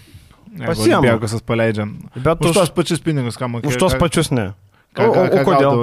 Pasiima. 0.53 1.01
Bėgusas 1.05 1.41
paleidžiam. 1.49 1.95
Bet 2.13 2.43
Už 2.45 2.51
už, 2.53 2.59
tos 2.61 2.73
pačius 2.77 3.01
pinigus, 3.01 3.39
ką 3.41 3.49
mokėjai. 3.49 3.73
už 3.73 3.81
tos 3.81 3.95
pačius 3.97 4.29
ne. 4.37 4.51
Ką, 4.93 5.07
O- 5.09 5.13
ką, 5.15 5.21
o- 5.25 5.45
kodėl? 5.47 5.79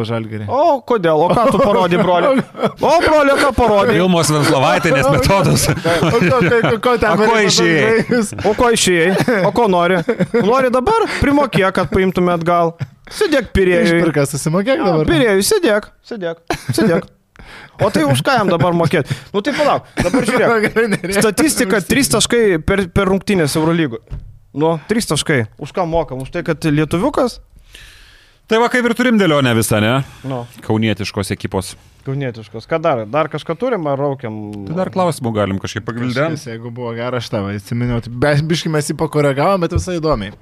O 0.53 0.81
kodėl? 0.85 1.21
O 1.25 1.27
ką 1.33 1.43
tu 1.49 1.57
parodai, 1.63 1.97
broli? 1.97 2.43
O, 2.89 2.91
broli, 3.01 3.33
ką 3.41 3.49
parodai? 3.57 3.95
Vilmos 3.97 4.29
Venslovaitinės 4.29 5.07
metodus. 5.09 5.63
O 6.05 6.77
ko, 6.77 6.93
ten 7.01 7.09
A 7.13 7.15
ko 7.17 7.39
išėjai? 7.41 8.19
O 8.45 8.53
ko 8.53 8.69
išėjai? 8.75 9.43
O 9.49 9.51
ko 9.55 9.65
nori? 9.71 9.97
Nori 10.45 10.69
dabar? 10.73 11.07
Primokėk, 11.23 11.71
kad 11.79 11.89
paimtume 11.89 12.35
atgal. 12.37 12.75
Sėdėk 13.09 13.49
pirėjui. 13.57 13.97
Išpirka, 13.97 14.27
susimokėk 14.29 14.77
A, 14.77 14.91
dabar. 14.91 15.09
Pirėjui, 15.09 15.41
sėdėk, 15.49 15.89
sėdėk, 16.05 16.45
sėdėk. 16.77 17.09
O 17.81 17.89
tai 17.89 18.03
už 18.05 18.21
ką 18.21 18.35
jam 18.43 18.49
dabar 18.51 18.75
mokėti? 18.77 19.15
Nu 19.33 19.41
tai 19.41 19.55
palauk, 19.57 19.89
dabar 19.97 20.25
žiūrėk. 20.27 21.13
Statistika 21.17 21.79
3 21.81 22.13
taškai 22.19 22.43
per, 22.61 22.85
per 22.93 23.09
rungtynės 23.09 23.55
Eurolygo. 23.57 24.03
Nu, 24.53 24.75
3 24.89 25.09
taškai. 25.15 25.43
Už 25.61 25.73
ką 25.73 25.85
mokam? 25.89 26.21
Už 26.25 26.29
tai, 26.33 26.41
kad 26.45 26.61
lietuviukas? 26.65 27.39
Tai 28.49 28.57
va 28.63 28.67
kaip 28.73 28.87
ir 28.89 28.95
turim 28.97 29.17
dėlionę 29.19 29.51
visą, 29.57 29.77
ne? 29.83 29.91
Nu, 30.25 30.39
Kaunietiškos 30.65 31.29
ekipos. 31.35 31.75
kaunietiškos. 32.07 32.65
Ką 32.65 32.79
dar? 32.81 33.03
Dar 33.05 33.27
kažką 33.29 33.53
turim 33.61 33.85
ar 33.91 33.99
raukiam? 34.01 34.39
Tai 34.65 34.73
dar 34.79 34.89
klausimų 34.89 35.33
galim 35.35 35.59
kažkaip 35.61 35.85
pagvildenti. 35.85 36.33
Kažkas, 36.39 36.47
Jeigu 36.49 36.71
buvo 36.73 36.95
geras 36.97 37.27
štava, 37.29 37.51
atsiminiau, 37.53 38.01
tai 38.01 38.09
be- 38.09 38.41
biškai 38.49 38.71
mes 38.73 38.89
jį 38.89 38.95
pakoregavom, 38.97 39.61
bet 39.61 39.75
visai 39.77 39.99
įdomiai. 39.99 40.33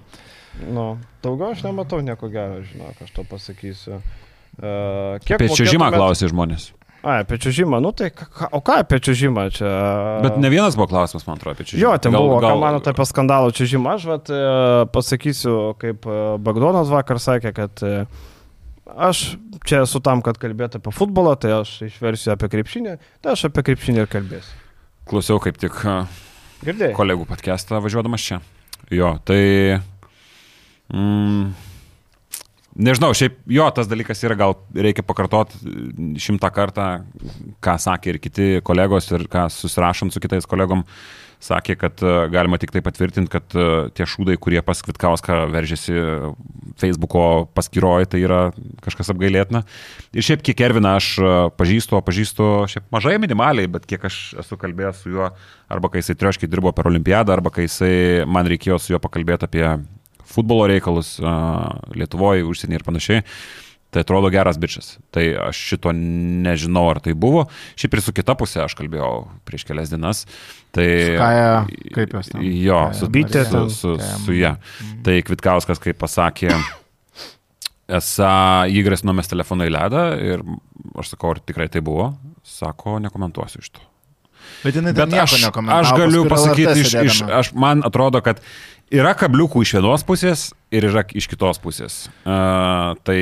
Nu, 0.71 0.85
daugiau 1.21 1.51
aš 1.51 1.65
nematau 1.67 1.99
nieko 2.01 2.29
gero, 2.31 2.61
žinok, 2.63 3.01
aš 3.03 3.11
to 3.17 3.25
pasakysiu. 3.27 3.99
Uh, 4.57 5.19
kiek 5.27 5.35
Apie 5.41 5.49
čiūžimą 5.51 5.83
mokėtumėt- 5.83 5.99
klausė 5.99 6.29
žmonės. 6.31 6.71
Ai, 7.05 7.21
apie 7.21 7.37
čiūžimą, 7.39 7.77
nu 7.83 7.91
tai, 7.95 8.09
ką- 8.09 8.49
o 8.57 8.59
ką 8.65 8.79
apie 8.81 8.97
čiūžimą 9.03 9.43
čia? 9.53 9.69
Bet 10.23 10.39
ne 10.41 10.49
vienas 10.49 10.75
buvo 10.75 10.87
klausimas, 10.89 11.27
man 11.27 11.37
atrodo, 11.37 11.53
apie 11.55 11.67
čiūžimą. 11.69 11.83
Jo, 11.83 11.91
ten 12.01 12.15
gal, 12.15 12.25
buvo, 12.25 12.39
gal... 12.41 12.55
ką 12.55 12.61
manote 12.63 12.91
apie 12.91 13.05
skandalų 13.07 13.53
čiūžimą. 13.55 13.93
Aš 13.93 14.07
vat, 14.09 14.31
e, 14.33 14.39
pasakysiu, 14.95 15.53
kaip 15.79 16.07
e, 16.09 16.17
Bagdonas 16.43 16.89
vakar 16.91 17.21
sakė, 17.21 17.53
kad 17.55 17.83
e, 17.85 17.93
aš 19.07 19.21
čia 19.69 19.83
esu 19.85 20.01
tam, 20.03 20.23
kad 20.25 20.39
kalbėtų 20.41 20.81
apie 20.81 20.95
futbolą, 20.97 21.35
tai 21.39 21.53
aš 21.59 21.75
išversiu 21.87 22.33
apie 22.33 22.49
krepšinį, 22.55 22.97
tai 23.21 23.35
aš 23.37 23.45
apie 23.51 23.63
krepšinį 23.69 24.03
ir 24.03 24.11
kalbėsiu. 24.11 24.57
Klausiau 25.07 25.39
kaip 25.43 25.61
tik 25.61 25.77
Girdėjai? 26.65 26.95
kolegų 26.97 27.29
podcastą 27.29 27.79
važiuodamas 27.85 28.25
čia. 28.25 28.41
Jo, 28.91 29.13
tai... 29.27 29.79
Mm, 30.91 31.53
nežinau, 32.77 33.11
šiaip 33.17 33.39
jo, 33.51 33.67
tas 33.75 33.89
dalykas 33.89 34.23
yra, 34.25 34.37
gal 34.39 34.57
reikia 34.75 35.05
pakartoti 35.05 35.59
šimtą 36.21 36.51
kartą, 36.53 36.89
ką 37.63 37.77
sakė 37.81 38.13
ir 38.13 38.19
kiti 38.23 38.49
kolegos 38.65 39.09
ir 39.13 39.27
ką 39.31 39.47
susirašant 39.53 40.13
su 40.13 40.23
kitais 40.23 40.49
kolegom. 40.49 40.85
Sakė, 41.37 41.75
kad 41.77 42.01
e, 42.01 42.11
galima 42.33 42.57
tik 42.57 42.71
tai 42.73 42.81
patvirtinti, 42.81 43.29
kad 43.29 43.53
e, 43.53 43.65
tie 43.93 44.07
šūdai, 44.09 44.39
kurie 44.41 44.57
pas 44.65 44.79
Kvitkauską 44.81 45.43
veržėsi 45.53 45.93
Facebooko 46.81 47.45
paskyroje, 47.53 48.07
tai 48.09 48.23
yra 48.23 48.39
kažkas 48.81 49.13
apgailėtina. 49.13 49.61
Ir 50.17 50.25
šiaip 50.25 50.41
kiek 50.47 50.63
Erviną 50.65 50.95
aš 50.97 51.11
e, 51.21 51.35
pažįstu, 51.59 51.99
o 51.99 52.01
pažįstu 52.01 52.47
šiaip 52.73 52.87
mažai 52.95 53.19
minimaliai, 53.21 53.69
bet 53.69 53.85
kiek 53.85 54.09
aš 54.09 54.17
esu 54.41 54.57
kalbėjęs 54.57 55.03
su 55.03 55.13
juo, 55.13 55.29
arba 55.69 55.93
kai 55.93 56.01
jisai 56.01 56.17
trioškiai 56.17 56.49
dirbo 56.49 56.73
per 56.73 56.89
olimpiadą, 56.89 57.37
arba 57.37 57.53
kai 57.53 57.67
jisai 57.67 58.25
man 58.25 58.49
reikėjo 58.49 58.81
su 58.81 58.95
juo 58.95 59.03
pakalbėti 59.05 59.45
apie 59.45 59.67
futbolo 60.27 60.67
reikalus 60.69 61.15
Lietuvoje, 61.95 62.45
užsienį 62.47 62.79
ir 62.79 62.85
panašiai. 62.87 63.23
Tai 63.87 64.01
atrodo 64.03 64.27
geras 64.29 64.57
bičias. 64.59 64.97
Tai 65.15 65.23
aš 65.47 65.59
šito 65.69 65.93
nežinau, 65.95 66.83
ar 66.91 66.99
tai 67.03 67.13
buvo. 67.15 67.45
Šiaip 67.79 67.95
ir 67.95 68.01
su 68.03 68.13
kita 68.15 68.35
pusė 68.37 68.65
aš 68.65 68.75
kalbėjau 68.75 69.11
prieš 69.47 69.63
kelias 69.69 69.93
dienas. 69.93 70.25
Tai, 70.75 70.87
Kaja, 71.17 71.53
kaip 71.95 72.17
jos 72.17 72.33
ten? 72.33 72.43
Jo, 72.43 72.81
Kaja 72.89 72.99
su, 72.99 73.09
Bitė 73.15 73.45
su, 73.47 73.63
su, 73.71 73.95
Kaja. 74.01 74.19
su 74.25 74.35
ja. 74.35 74.53
Tai 75.07 75.15
Kvitkauskas, 75.29 75.79
kaip 75.81 75.99
pasakė, 76.03 76.51
esą 77.87 78.31
jį 78.67 78.83
grasino 78.89 79.15
mes 79.15 79.31
telefoną 79.31 79.67
į 79.69 79.73
ledą 79.77 80.07
ir 80.19 80.43
aš 80.99 81.15
sakau, 81.15 81.31
ar 81.35 81.39
tikrai 81.39 81.69
tai 81.71 81.83
buvo. 81.85 82.11
Sako, 82.47 82.99
nekomentuosiu 83.03 83.63
iš 83.63 83.71
to. 83.77 83.87
Bet 84.63 84.75
jinai 84.77 84.93
Bet 84.95 85.13
aš, 85.13 85.39
aš 85.47 85.91
galiu 85.95 86.25
pasakyti, 86.29 86.81
iš, 86.83 86.93
iš, 87.07 87.21
aš, 87.39 87.51
man 87.55 87.83
atrodo, 87.87 88.21
kad 88.25 88.39
yra 88.93 89.13
kabliukų 89.17 89.63
iš 89.65 89.73
vienos 89.77 90.03
pusės 90.07 90.47
ir 90.73 90.87
yra 90.89 91.03
iš 91.17 91.27
kitos 91.31 91.59
pusės. 91.63 91.97
Uh, 92.23 92.95
tai 93.07 93.19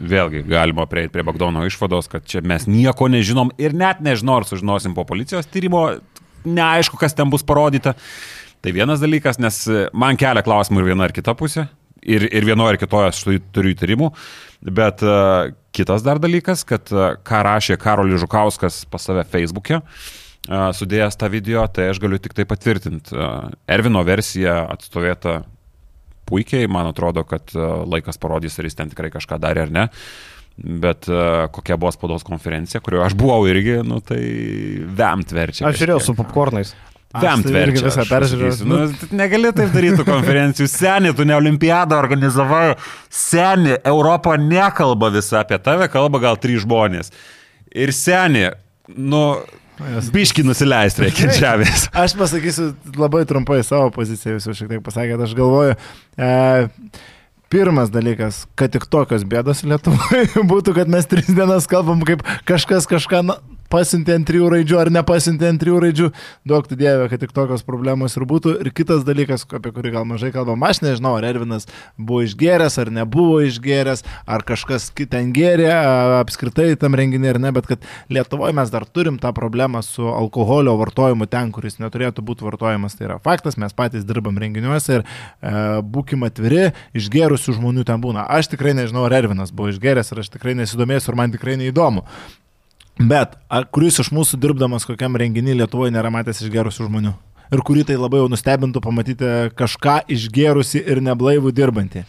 vėlgi 0.00 0.44
galima 0.48 0.86
prieiti 0.90 1.12
prie 1.14 1.24
Bagdono 1.26 1.64
išvados, 1.68 2.08
kad 2.12 2.26
čia 2.28 2.42
mes 2.44 2.66
nieko 2.70 3.08
nežinom 3.12 3.52
ir 3.60 3.76
net 3.76 4.02
nežinau, 4.04 4.40
ar 4.40 4.48
sužinosim 4.48 4.96
po 4.96 5.06
policijos 5.08 5.48
tyrimo, 5.50 5.86
neaišku, 6.44 6.98
kas 7.00 7.16
ten 7.16 7.30
bus 7.32 7.44
parodyta. 7.46 7.94
Tai 8.64 8.72
vienas 8.72 9.02
dalykas, 9.02 9.36
nes 9.42 9.60
man 9.92 10.16
kelia 10.20 10.44
klausimų 10.44 10.80
ir 10.80 10.90
viena 10.92 11.08
ir 11.08 11.16
kita 11.16 11.36
pusė. 11.36 11.68
Ir, 12.04 12.26
ir 12.28 12.44
vienoje 12.44 12.74
ir 12.74 12.80
kitoje 12.82 13.08
aš 13.08 13.22
tu- 13.24 13.40
turiu 13.52 13.72
įtarimų. 13.72 14.10
Bet 14.76 15.00
uh, 15.04 15.52
kitas 15.76 16.04
dar 16.04 16.20
dalykas, 16.20 16.64
kad 16.68 16.88
uh, 16.92 17.14
ką 17.24 17.40
rašė 17.44 17.78
Karolis 17.80 18.20
Žukauskas 18.20 18.82
pas 18.92 19.04
save 19.04 19.24
Facebook'e, 19.28 19.80
uh, 19.80 20.12
sudėjęs 20.48 21.16
tą 21.16 21.30
video, 21.32 21.64
tai 21.72 21.88
aš 21.92 22.00
galiu 22.02 22.20
tik 22.20 22.36
tai 22.36 22.44
patvirtinti. 22.48 23.16
Ervino 23.70 24.04
versija 24.04 24.60
atstovėta 24.74 25.42
puikiai, 26.28 26.68
man 26.68 26.90
atrodo, 26.90 27.24
kad 27.28 27.52
laikas 27.54 28.20
parodys, 28.20 28.58
ar 28.58 28.68
jis 28.68 28.78
ten 28.78 28.92
tikrai 28.92 29.12
kažką 29.12 29.40
darė 29.40 29.66
ar 29.66 29.74
ne. 29.74 29.88
Bet 30.54 31.08
uh, 31.10 31.48
kokia 31.50 31.74
buvo 31.80 31.90
spaudos 31.90 32.22
konferencija, 32.22 32.78
kurioje 32.84 33.08
aš 33.08 33.14
buvau 33.18 33.40
irgi, 33.50 33.80
nu 33.82 33.98
tai 34.04 34.20
vemt 34.86 35.32
verčia. 35.34 35.66
Aš 35.66 35.80
žiūrėjau 35.80 36.02
su 36.04 36.14
popkornais. 36.14 36.70
Vemt 37.14 37.46
tai 37.46 37.54
verčia. 37.56 37.88
visą 37.88 38.04
peržiūrėjau. 38.06 38.68
Nu, 38.70 38.78
negali 39.14 39.50
taip 39.54 39.74
daryti 39.74 40.06
konferencijų. 40.06 40.68
Seni, 40.70 41.12
tu 41.14 41.26
ne 41.26 41.34
olimpiadą 41.36 41.98
organizavai. 41.98 42.76
Seni, 43.10 43.74
Europa 43.86 44.36
nekalba 44.38 45.10
visą 45.14 45.40
apie 45.42 45.58
tave, 45.62 45.90
kalba 45.90 46.22
gal 46.22 46.38
trys 46.42 46.62
žmonės. 46.64 47.10
Ir 47.74 47.94
seni, 47.94 48.48
nu, 48.94 49.24
biški 50.14 50.44
nusileisti 50.46 51.06
reikia 51.06 51.32
žemės. 51.34 51.88
Aš 51.96 52.14
pasakysiu 52.18 52.72
labai 52.98 53.24
trumpai 53.28 53.60
savo 53.66 53.90
poziciją, 53.94 54.36
jūs 54.36 54.48
jau 54.48 54.56
šiek 54.60 54.70
tiek 54.74 54.84
pasakėte, 54.84 55.26
aš 55.26 55.34
galvoju, 55.38 55.76
e, 56.18 56.30
pirmas 57.54 57.90
dalykas, 57.94 58.44
kad 58.58 58.72
tik 58.74 58.86
tokios 58.90 59.26
bėdos 59.28 59.64
Lietuvoje 59.66 60.44
būtų, 60.52 60.76
kad 60.78 60.90
mes 60.90 61.08
tris 61.10 61.30
dienas 61.30 61.68
kalbam, 61.70 62.04
kaip 62.06 62.24
kažkas 62.48 62.88
kažką 62.90 63.24
na, 63.64 63.70
pasiuntė 63.72 64.14
ant 64.18 64.26
trijų 64.28 64.50
raidžių 64.52 64.78
ar 64.80 64.90
nepasiuntė 64.94 65.48
ant 65.50 65.60
trijų 65.62 65.80
raidžių, 65.84 66.10
daug 66.48 66.66
tu 66.68 66.76
dievė, 66.78 67.08
kad 67.10 67.22
tik 67.22 67.32
tokios 67.34 67.64
problemos 67.66 68.16
ir 68.16 68.26
būtų. 68.28 68.56
Ir 68.62 68.70
kitas 68.76 69.04
dalykas, 69.06 69.46
apie 69.50 69.72
kurį 69.74 69.94
gal 69.96 70.06
mažai 70.08 70.30
kalbam, 70.34 70.62
aš 70.66 70.82
nežinau, 70.84 71.16
ar 71.18 71.26
Ervinas 71.28 71.66
buvo 71.98 72.22
išgeręs 72.24 72.78
ar 72.82 72.90
nebuvo 72.94 73.40
išgeręs, 73.48 74.04
ar 74.26 74.44
kažkas 74.46 74.90
gerė 74.94 75.70
a, 75.72 76.20
apskritai 76.20 76.74
tam 76.80 76.94
renginį 76.94 77.32
ar 77.34 77.40
ne, 77.40 77.52
bet 77.54 77.68
kad 77.70 77.88
Lietuvoje 78.12 78.54
mes 78.56 78.70
dar 78.70 78.86
turim 78.86 79.18
tą 79.18 79.32
problemą 79.34 79.82
su 79.82 80.06
alkoholio 80.06 80.76
vartojimu 80.80 81.26
ten, 81.30 81.52
kuris 81.54 81.80
neturėtų 81.82 82.24
būti 82.24 82.46
vartojamas. 82.46 82.96
Tai 82.98 83.08
yra 83.08 83.18
faktas, 83.24 83.58
mes 83.60 83.74
patys 83.74 84.06
dirbam 84.06 84.38
renginiuose 84.38 85.00
ir 85.00 85.04
e, 85.04 85.54
būkim 85.82 86.26
atviri, 86.28 86.70
išgerusių 86.96 87.58
žmonių 87.58 87.86
ten 87.88 88.02
būna. 88.04 88.26
Aš 88.28 88.52
tikrai 88.54 88.76
nežinau, 88.76 89.06
ar 89.08 89.18
Ervinas 89.18 89.54
buvo 89.54 89.72
išgeręs 89.72 90.12
ir 90.12 90.22
aš 90.22 90.32
tikrai 90.36 90.56
nesidomėsiu 90.60 91.12
ir 91.12 91.20
man 91.20 91.34
tikrai 91.34 91.58
neįdomu. 91.60 92.04
Bet 92.98 93.34
ar 93.50 93.66
kuris 93.74 93.98
iš 94.04 94.12
mūsų 94.14 94.38
dirbdamas 94.38 94.86
kokiam 94.86 95.16
renginį 95.18 95.56
Lietuvoje 95.62 95.90
nėra 95.94 96.12
matęs 96.14 96.44
išgerusių 96.44 96.88
žmonių? 96.88 97.14
ir 97.54 97.62
kurį 97.62 97.84
tai 97.88 97.96
labai 98.00 98.18
jau 98.22 98.28
nustebintų 98.32 98.80
pamatyti 98.82 99.30
kažką 99.58 100.00
išgerusi 100.10 100.80
ir 100.90 101.00
neblaivų 101.04 101.52
dirbantį. 101.54 102.04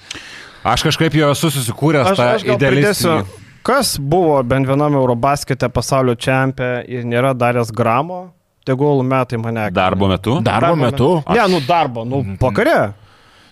Aš 0.65 0.85
kažkaip 0.87 1.13
jau 1.19 1.29
esu 1.33 1.51
susikūręs 1.53 2.11
Aš, 2.13 2.17
tą 2.17 2.27
aš 2.37 2.45
idealistinį. 2.47 2.71
pridėsiu, 2.71 3.41
kas 3.67 3.95
buvo 4.01 4.39
bent 4.47 4.65
vienam 4.65 4.95
Eurobaskete 4.97 5.69
pasaulio 5.69 6.15
čempė 6.17 6.69
ir 6.89 7.05
nėra 7.05 7.35
daręs 7.37 7.69
gramo, 7.75 8.31
tegul 8.65 9.03
metai 9.05 9.37
mane. 9.37 9.67
Darbo 9.75 10.09
metu? 10.09 10.39
Darbo 10.45 10.75
metu? 10.79 11.09
Ne, 11.29 11.45
nu 11.51 11.61
darbo, 11.67 12.05
nu 12.07 12.23
vakare. 12.41 12.93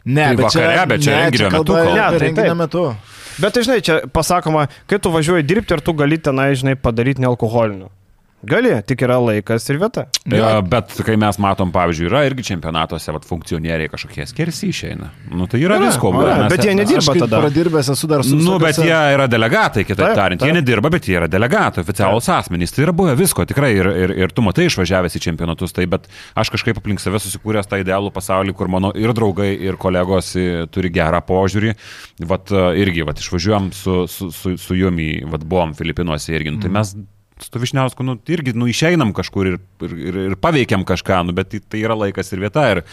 Ne, 0.04 0.32
Tai 0.34 0.48
vakare, 0.48 0.80
bet 0.90 1.04
čia 1.06 1.12
ne, 1.14 1.20
renginio 1.28 1.52
metu 1.52 1.74
kalba 1.74 1.84
kalba. 1.84 1.94
Ne, 1.94 2.08
tai 2.18 2.24
renginio 2.26 2.56
metu. 2.60 2.86
Bet 3.42 3.56
tai 3.56 3.64
žinai, 3.66 3.82
čia 3.86 4.00
pasakoma, 4.14 4.68
kai 4.90 5.00
tu 5.02 5.12
važiuoji 5.14 5.46
dirbti 5.48 5.78
ir 5.78 5.82
tu 5.86 5.96
gali 5.98 6.20
tenai, 6.22 6.52
žinai, 6.60 6.76
padaryti 6.80 7.24
nealkoholinių. 7.24 7.90
Gali, 8.44 8.74
tik 8.84 9.00
yra 9.06 9.16
laikas 9.24 9.64
ir 9.72 9.78
vieta. 9.80 10.02
Ja, 10.28 10.58
bet 10.62 10.92
kai 11.08 11.14
mes 11.20 11.38
matom, 11.40 11.70
pavyzdžiui, 11.72 12.08
yra 12.10 12.24
irgi 12.28 12.44
čempionatuose, 12.50 13.14
vat, 13.16 13.24
funkcionieriai 13.30 13.88
kažkokie 13.92 14.26
skersi 14.28 14.68
išeina. 14.74 15.08
Nu, 15.32 15.48
tai 15.48 15.62
yra, 15.64 15.78
Yra, 15.80 15.88
visko. 15.88 16.12
yra, 16.20 16.34
mes- 16.42 16.52
bet 16.52 16.66
jie 16.68 16.74
nedirba 16.76 17.16
tada. 17.22 17.40
pradirbęs 17.46 17.90
esu 17.96 18.10
dar 18.12 18.24
su... 18.28 18.36
Nu, 18.36 18.58
bet 18.60 18.82
jie 18.84 18.98
yra 19.16 19.30
delegatai, 19.32 19.86
kitaip 19.88 20.10
Taip, 20.10 20.18
tariant. 20.20 20.42
Jie 20.44 20.52
taip. 20.52 20.60
nedirba, 20.60 20.92
bet 20.92 21.08
jie 21.08 21.16
yra 21.22 21.30
delegatai, 21.32 21.86
oficialūs 21.86 22.28
asmenys. 22.36 22.76
Tai 22.76 22.84
yra 22.90 22.96
buvę 23.00 23.16
visko, 23.20 23.46
tikrai. 23.48 23.72
Ir, 23.80 23.92
ir, 24.04 24.16
ir 24.26 24.36
tu 24.36 24.44
matai 24.44 24.68
išvažiavęs 24.68 25.16
į 25.16 25.24
čempionatus, 25.30 25.72
tai 25.74 25.88
bet 25.88 26.12
aš 26.36 26.52
kažkaip 26.58 26.78
aplink 26.84 27.00
save 27.00 27.24
susikūręs 27.24 27.72
tą 27.72 27.80
idealų 27.80 28.12
pasaulį, 28.12 28.54
kur 28.60 28.68
mano 28.68 28.92
ir 28.92 29.16
draugai, 29.16 29.54
ir 29.56 29.80
kolegos 29.80 30.34
turi 30.76 30.92
gerą 30.94 31.24
požiūrį. 31.26 31.74
Vat 32.28 32.52
e, 32.52 32.68
irgi, 32.84 33.08
vat 33.08 33.24
išvažiuojam 33.24 33.72
su, 33.74 34.04
su, 34.12 34.30
su, 34.36 34.58
su 34.60 34.76
jumi, 34.78 35.24
vat 35.32 35.48
buvom 35.48 35.72
Filipinuose 35.80 36.36
irgi. 36.36 36.52
Nu, 36.58 36.60
tai 36.60 36.70
mes 36.76 36.94
su 37.44 37.62
Višniausku, 37.62 38.06
nu, 38.06 38.16
irgi, 38.32 38.54
nu, 38.58 38.68
išeinam 38.72 39.14
kažkur 39.16 39.50
ir, 39.52 39.58
ir, 39.84 40.20
ir, 40.28 40.36
paveikiam 40.42 40.86
kažką, 40.88 41.22
nu, 41.28 41.36
bet 41.38 41.52
tai, 41.54 41.62
tai 41.62 41.84
yra 41.84 41.98
laikas 42.00 42.32
ir 42.34 42.44
vieta. 42.44 42.66
Ir, 42.74 42.84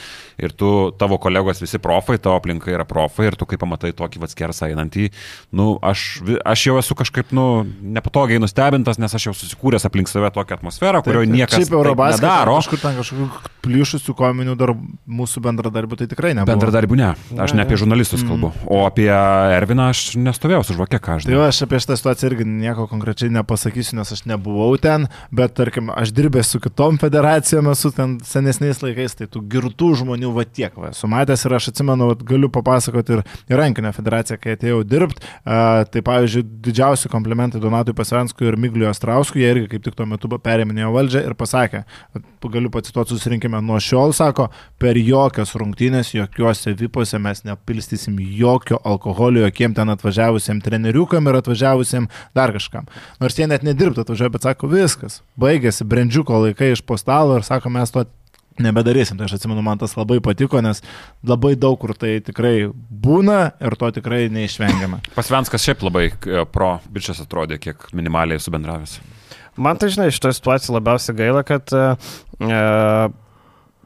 ir 0.41 0.55
tu, 0.57 0.91
tavo 1.01 1.19
kolegos 1.23 1.63
visi 1.63 1.81
profai, 1.83 2.19
tavo 2.23 2.39
aplinka 2.41 2.73
yra 2.73 2.87
profai 2.89 3.31
ir 3.31 3.39
tu 3.39 3.49
kai 3.49 3.61
pamatai 3.61 3.93
tokį 3.97 4.25
vatskersą 4.25 4.71
einantį, 4.71 5.11
nu, 5.57 5.73
aš, 5.83 6.23
aš 6.45 6.67
jau 6.69 6.77
esu 6.81 6.97
kažkaip, 6.99 7.35
nu, 7.37 7.65
nepatogiai 7.99 8.43
nustebintas, 8.43 9.01
nes 9.03 9.15
aš 9.17 9.31
jau 9.31 9.37
susikūręs 9.37 9.87
aplink 9.89 10.11
save 10.11 10.33
tokią 10.35 10.61
atmosferą, 10.61 11.03
kurioje 11.07 11.31
niekas 11.31 11.71
nedaro. 11.71 12.59
Kažkur 12.61 12.83
ten 12.83 12.99
kažkokių 13.01 13.51
plyšusių 13.65 14.15
kominių 14.17 14.57
dar 14.59 14.73
mūsų 14.75 15.43
bendradarbių 15.45 16.01
tai 16.01 16.09
tikrai 16.11 16.33
nebuvo. 16.37 16.55
Bendradarbių 16.55 16.99
ne, 17.01 17.11
aš 17.45 17.55
ne 17.57 17.65
apie 17.65 17.79
žurnalistus 17.81 18.25
kalbu, 18.27 18.53
o 18.65 18.83
apie 18.87 19.11
Erviną 19.11 19.91
aš 19.93 20.15
nestovėjau 20.21 20.63
su 20.67 20.77
žvakė 20.79 21.01
Tai 21.01 21.07
kažkai. 21.07 21.37
va, 21.37 21.49
aš 21.51 21.63
apie 21.67 21.81
šitą 21.83 21.99
situaciją 22.01 22.31
irgi 22.33 22.47
nieko 22.49 22.87
konkrečiai 22.91 23.33
nepasakysiu, 23.35 23.99
nes 24.01 24.13
aš 24.17 24.25
nebuvau 24.41 24.77
ten, 24.81 25.07
bet 25.31 25.55
tarkim, 25.55 25.91
aš 25.93 26.13
dirbęs 26.17 26.51
su 26.55 26.61
kitom 26.61 26.99
federacijom, 26.99 27.71
esu 27.71 27.93
ten 27.95 28.19
senesniais 28.25 28.81
laikais, 28.83 29.15
tai 29.19 29.29
tų 29.31 29.45
girtų 29.53 29.93
žmonių 30.01 30.33
va 30.35 30.45
tiek, 30.49 30.75
va, 30.77 30.91
esu 30.95 31.11
matęs 31.11 31.45
ir 31.45 31.57
aš 31.59 31.71
atsimenu, 31.73 32.11
va, 32.11 32.17
galiu 32.17 32.51
papasakoti 32.53 33.19
ir, 33.19 33.25
ir 33.51 33.61
rankinę 33.61 33.93
federaciją, 33.97 34.41
kai 34.41 34.57
atėjau 34.57 34.83
dirbti, 34.89 35.25
tai 35.45 36.03
pavyzdžiui, 36.07 36.45
didžiausi 36.65 37.11
komplimentai 37.13 37.61
Donatui 37.61 37.95
Pasenskui 37.97 38.49
ir 38.49 38.59
Migliui 38.61 38.89
Astrauskui, 38.91 39.45
jie 39.45 39.53
irgi 39.55 39.71
kaip 39.75 39.87
tik 39.87 39.99
tuo 39.99 40.09
metu 40.09 40.31
perėminėjo 40.31 40.93
valdžią 40.95 41.25
ir 41.27 41.37
pasakė, 41.39 41.85
galiu 42.51 42.71
pacituoti 42.73 43.15
susirinkime, 43.15 43.61
nuo 43.65 43.79
šiol, 43.83 44.15
sako, 44.17 44.49
per 44.81 44.99
jokias 44.99 45.53
rungtynės, 45.59 46.15
jokiuose 46.17 46.73
vipose 46.79 47.21
mes 47.21 47.45
nepilstysim 47.45 48.17
jokio 48.39 48.81
alkoholio, 48.89 49.45
jokiem 49.45 49.77
ten 49.77 49.93
atvažiavusiam 49.93 50.63
treneriukam 50.65 51.29
ir 51.29 51.41
atvažiavusiam 51.41 52.09
dar 52.37 52.55
kažkam. 52.57 52.89
Nors 53.21 53.37
jie 53.39 53.47
net 53.51 53.67
nedirbtų, 53.67 54.07
atvažiuoja, 54.21 54.33
bet 54.35 54.43
sako, 54.45 54.69
viskas, 54.69 55.21
baigėsi 55.41 55.87
brandžiuko 55.89 56.45
laikai 56.45 56.73
iš 56.75 56.83
po 56.85 56.97
stalo 57.01 57.39
ir 57.39 57.45
sako, 57.45 57.71
mes 57.71 57.91
to 57.91 58.05
nebedarysim. 58.61 59.17
Tai 59.17 59.27
aš 59.27 59.39
atsimenu, 59.39 59.63
man 59.63 59.79
tas 59.79 59.97
labai 59.97 60.21
patiko, 60.21 60.61
nes 60.61 60.83
labai 61.25 61.55
daug 61.57 61.79
kur 61.81 61.95
tai 61.97 62.21
tikrai 62.21 62.69
būna 62.73 63.53
ir 63.61 63.77
to 63.81 63.91
tikrai 63.97 64.29
neišvengiama. 64.33 65.01
Pasvenskas 65.19 65.65
šiaip 65.65 65.85
labai 65.87 66.11
e, 66.11 66.45
pro 66.53 66.79
bičias 66.93 67.23
atrodė, 67.23 67.61
kiek 67.63 67.89
minimaliai 67.97 68.41
esu 68.41 68.53
bendravęs. 68.53 68.99
Man 69.61 69.81
tai, 69.81 69.91
žinai, 69.93 70.11
šitoje 70.13 70.37
situacijoje 70.37 70.77
labiausiai 70.77 71.17
gaila, 71.17 71.45
kad 71.47 71.73
e, 71.73 71.87
e, 72.45 72.61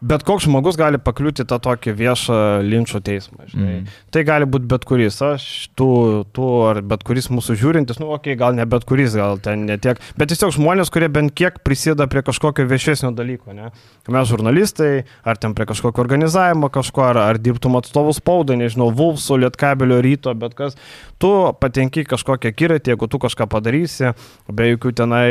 bet 0.02 0.24
koks 0.26 0.44
žmogus 0.48 0.76
gali 0.78 0.98
pakliūti 1.00 1.46
tą 1.48 1.58
tokį 1.62 1.94
viešą 1.96 2.38
linčio 2.66 3.00
teismą. 3.04 3.46
Žinai. 3.50 3.76
Mm. 3.80 4.00
Tai 4.12 4.24
gali 4.26 4.48
būti 4.50 4.68
bet 4.70 4.84
kuris, 4.88 5.20
aš, 5.24 5.46
tu, 5.78 5.88
tu 6.36 6.48
ar 6.66 6.80
bet 6.84 7.04
kuris 7.06 7.30
mūsų 7.32 7.56
žiūrintis, 7.60 8.00
nu, 8.02 8.10
okei, 8.10 8.34
okay, 8.34 8.40
gal 8.40 8.56
ne 8.56 8.66
bet 8.68 8.86
kuris, 8.88 9.14
gal 9.16 9.40
ten 9.42 9.64
netiek, 9.68 10.00
bet 10.18 10.32
tiesiog 10.32 10.54
žmonės, 10.58 10.92
kurie 10.92 11.08
bent 11.12 11.34
kiek 11.36 11.60
prisideda 11.64 12.08
prie 12.10 12.24
kažkokio 12.26 12.66
viešesnio 12.70 13.14
dalyko, 13.16 13.54
ne? 13.56 13.70
Mes 14.12 14.28
žurnalistai, 14.28 15.06
ar 15.24 15.40
ten 15.40 15.54
prie 15.56 15.68
kažkokio 15.70 16.02
organizavimo 16.04 16.68
kažko, 16.72 17.06
ar, 17.12 17.22
ar 17.30 17.40
dirbtum 17.40 17.78
atstovų 17.80 18.16
spaudai, 18.18 18.58
nežinau, 18.60 18.90
Vulfsų, 18.94 19.40
Lietkabelio 19.44 20.02
ryto, 20.04 20.34
bet 20.38 20.56
kas, 20.58 20.76
tu 21.22 21.32
patenki 21.60 22.04
kažkokią 22.08 22.52
kiratį, 22.52 22.94
jeigu 22.94 23.08
tu 23.08 23.20
kažką 23.22 23.48
padarysi, 23.50 24.12
be 24.52 24.68
jokių 24.74 24.94
tenai 25.00 25.30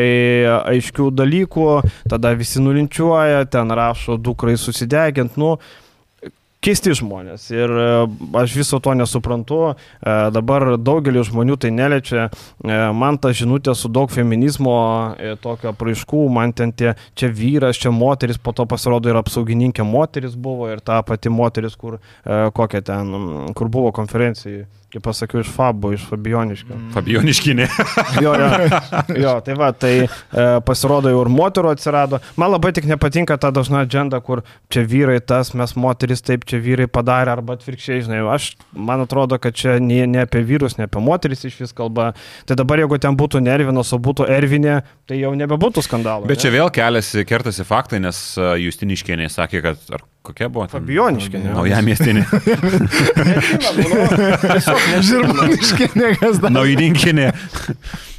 aiškių 0.73 1.11
dalykų, 1.13 1.69
tada 2.09 2.33
visi 2.37 2.63
nulinčiuoja, 2.63 3.45
ten 3.53 3.71
rašo 3.73 4.17
dukrai 4.17 4.52
susidegint, 4.59 5.37
nu, 5.41 5.57
keisti 6.63 6.93
žmonės. 6.95 7.47
Ir 7.53 7.71
e, 7.71 7.87
aš 8.39 8.55
viso 8.57 8.79
to 8.83 8.93
nesuprantu. 8.97 9.59
E, 9.73 10.15
Dabar 10.33 10.75
daugelį 10.79 11.25
žmonių 11.29 11.57
tai 11.59 11.73
neliečia. 11.75 12.29
E, 12.29 12.77
Man 13.03 13.19
ta 13.21 13.33
žinutė 13.35 13.75
su 13.77 13.91
daug 13.91 14.11
feminizmo, 14.13 14.75
tokio 15.43 15.73
praaiškų, 15.77 16.23
man 16.33 16.53
ten 16.55 16.71
tie 16.75 16.93
čia 17.19 17.29
vyras, 17.33 17.79
čia 17.81 17.91
moteris, 17.93 18.39
po 18.39 18.53
to 18.55 18.65
pasirodo 18.69 19.11
ir 19.11 19.19
apsaugininkė 19.19 19.85
moteris 19.87 20.37
buvo 20.39 20.69
ir 20.71 20.83
ta 20.83 21.01
pati 21.05 21.31
moteris, 21.33 21.75
kur, 21.79 21.99
kokia 22.23 22.83
ten, 22.85 23.13
kur 23.57 23.71
buvo 23.73 23.91
konferencijai. 23.95 24.65
Kaip 24.93 25.01
pasakiau, 25.07 25.41
iš 25.41 25.47
Fabo, 25.49 25.89
iš 25.89 26.03
Fabioniškio. 26.05 26.75
Fabioniškinė. 26.93 27.65
Jo, 28.21 28.33
jo, 28.37 28.49
jo, 29.17 29.31
tai 29.41 29.55
va, 29.57 29.71
tai 29.73 29.91
e, 30.03 30.43
pasirodo 30.67 31.09
jau 31.09 31.23
ir 31.23 31.31
moterų 31.33 31.71
atsirado. 31.73 32.19
Man 32.37 32.51
labai 32.53 32.69
tik 32.77 32.85
nepatinka 32.85 33.39
ta 33.41 33.49
dažna 33.55 33.81
agenda, 33.87 34.19
kur 34.21 34.43
čia 34.71 34.83
vyrai 34.85 35.17
tas, 35.17 35.49
mes 35.57 35.73
moteris 35.79 36.21
taip, 36.21 36.45
čia 36.49 36.61
vyrai 36.61 36.85
padarė, 36.85 37.33
arba 37.33 37.57
atvirkščiai, 37.57 38.05
žinai. 38.05 38.21
Aš, 38.35 38.51
man 38.77 39.01
atrodo, 39.01 39.41
kad 39.41 39.57
čia 39.57 39.79
ne, 39.81 40.03
ne 40.05 40.27
apie 40.27 40.45
vyrus, 40.45 40.77
ne 40.77 40.85
apie 40.85 41.01
moteris 41.01 41.41
iš 41.49 41.57
vis 41.63 41.73
kalba. 41.73 42.11
Tai 42.45 42.59
dabar, 42.61 42.85
jeigu 42.85 43.01
ten 43.01 43.17
būtų 43.17 43.41
Nervinas, 43.49 43.95
o 43.97 44.01
būtų 44.03 44.29
Ervinė, 44.37 44.83
tai 45.09 45.23
jau 45.23 45.33
nebebūtų 45.41 45.87
skandalo. 45.89 46.29
Bet 46.29 46.45
čia 46.45 46.53
vėl 46.53 46.69
keliasi, 46.73 47.25
kertasi 47.25 47.65
faktai, 47.65 48.03
nes 48.05 48.25
e, 48.37 48.51
Justiniškienė 48.67 49.31
sakė, 49.33 49.65
kad 49.65 49.95
ar 49.97 50.05
kokia 50.23 50.47
buvo? 50.51 50.67
Fabioniškė, 50.71 51.39
ne? 51.43 51.51
Nauja 51.55 51.81
miestinė. 51.83 52.23
Žirmaniškai 55.09 55.89
niekas 55.99 56.39
dar. 56.43 56.53
Naujinkinė. 56.55 57.27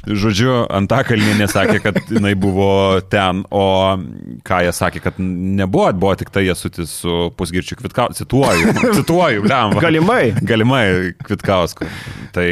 Žodžiu, 0.05 0.67
Antakalninė 0.69 1.47
sakė, 1.49 1.79
kad 1.81 1.97
jinai 2.13 2.35
buvo 2.37 3.01
ten, 3.09 3.41
o 3.49 3.97
ką 4.45 4.59
jie 4.67 4.73
sakė, 4.77 5.01
kad 5.07 5.17
nebuvo, 5.17 5.87
buvo 5.97 6.13
tik 6.19 6.29
tai 6.33 6.43
jasutis 6.45 6.93
su 7.01 7.31
pusgirčiu 7.39 7.79
Kvitkausku. 7.79 8.19
Cituoju, 8.21 8.75
cituoju, 8.99 9.47
lemva. 9.49 9.81
Galimai. 9.81 10.35
Galimai 10.45 10.85
Kvitkausku. 11.25 11.89
Tai, 12.37 12.49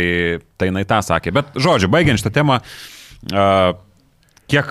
tai 0.58 0.72
jinai 0.72 0.86
tą 0.90 1.04
sakė. 1.06 1.36
Bet, 1.38 1.54
žodžiu, 1.62 1.94
baigiant 1.94 2.18
šitą 2.22 2.34
temą, 2.42 2.58
kiek 4.50 4.68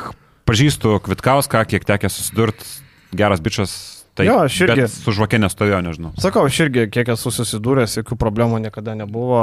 pažįstu 0.51 0.99
Kvitkauską, 1.07 1.63
kiek 1.71 1.87
tekė 1.87 2.11
susidurti, 2.11 2.67
geras 3.15 3.39
bičias. 3.45 3.92
Tai 4.13 4.27
Jo, 4.29 4.35
aš 4.45 4.57
irgi. 4.67 4.85
Su 4.93 5.13
žvakė 5.17 5.39
nestovėjo, 5.41 5.79
nežinau. 5.87 6.11
Sakau, 6.21 6.43
aš 6.45 6.59
irgi, 6.67 6.83
kiek 6.93 7.09
esu 7.15 7.31
susidūręs, 7.33 7.95
jokių 7.97 8.19
problemų 8.21 8.59
niekada 8.61 8.93
nebuvo, 8.99 9.39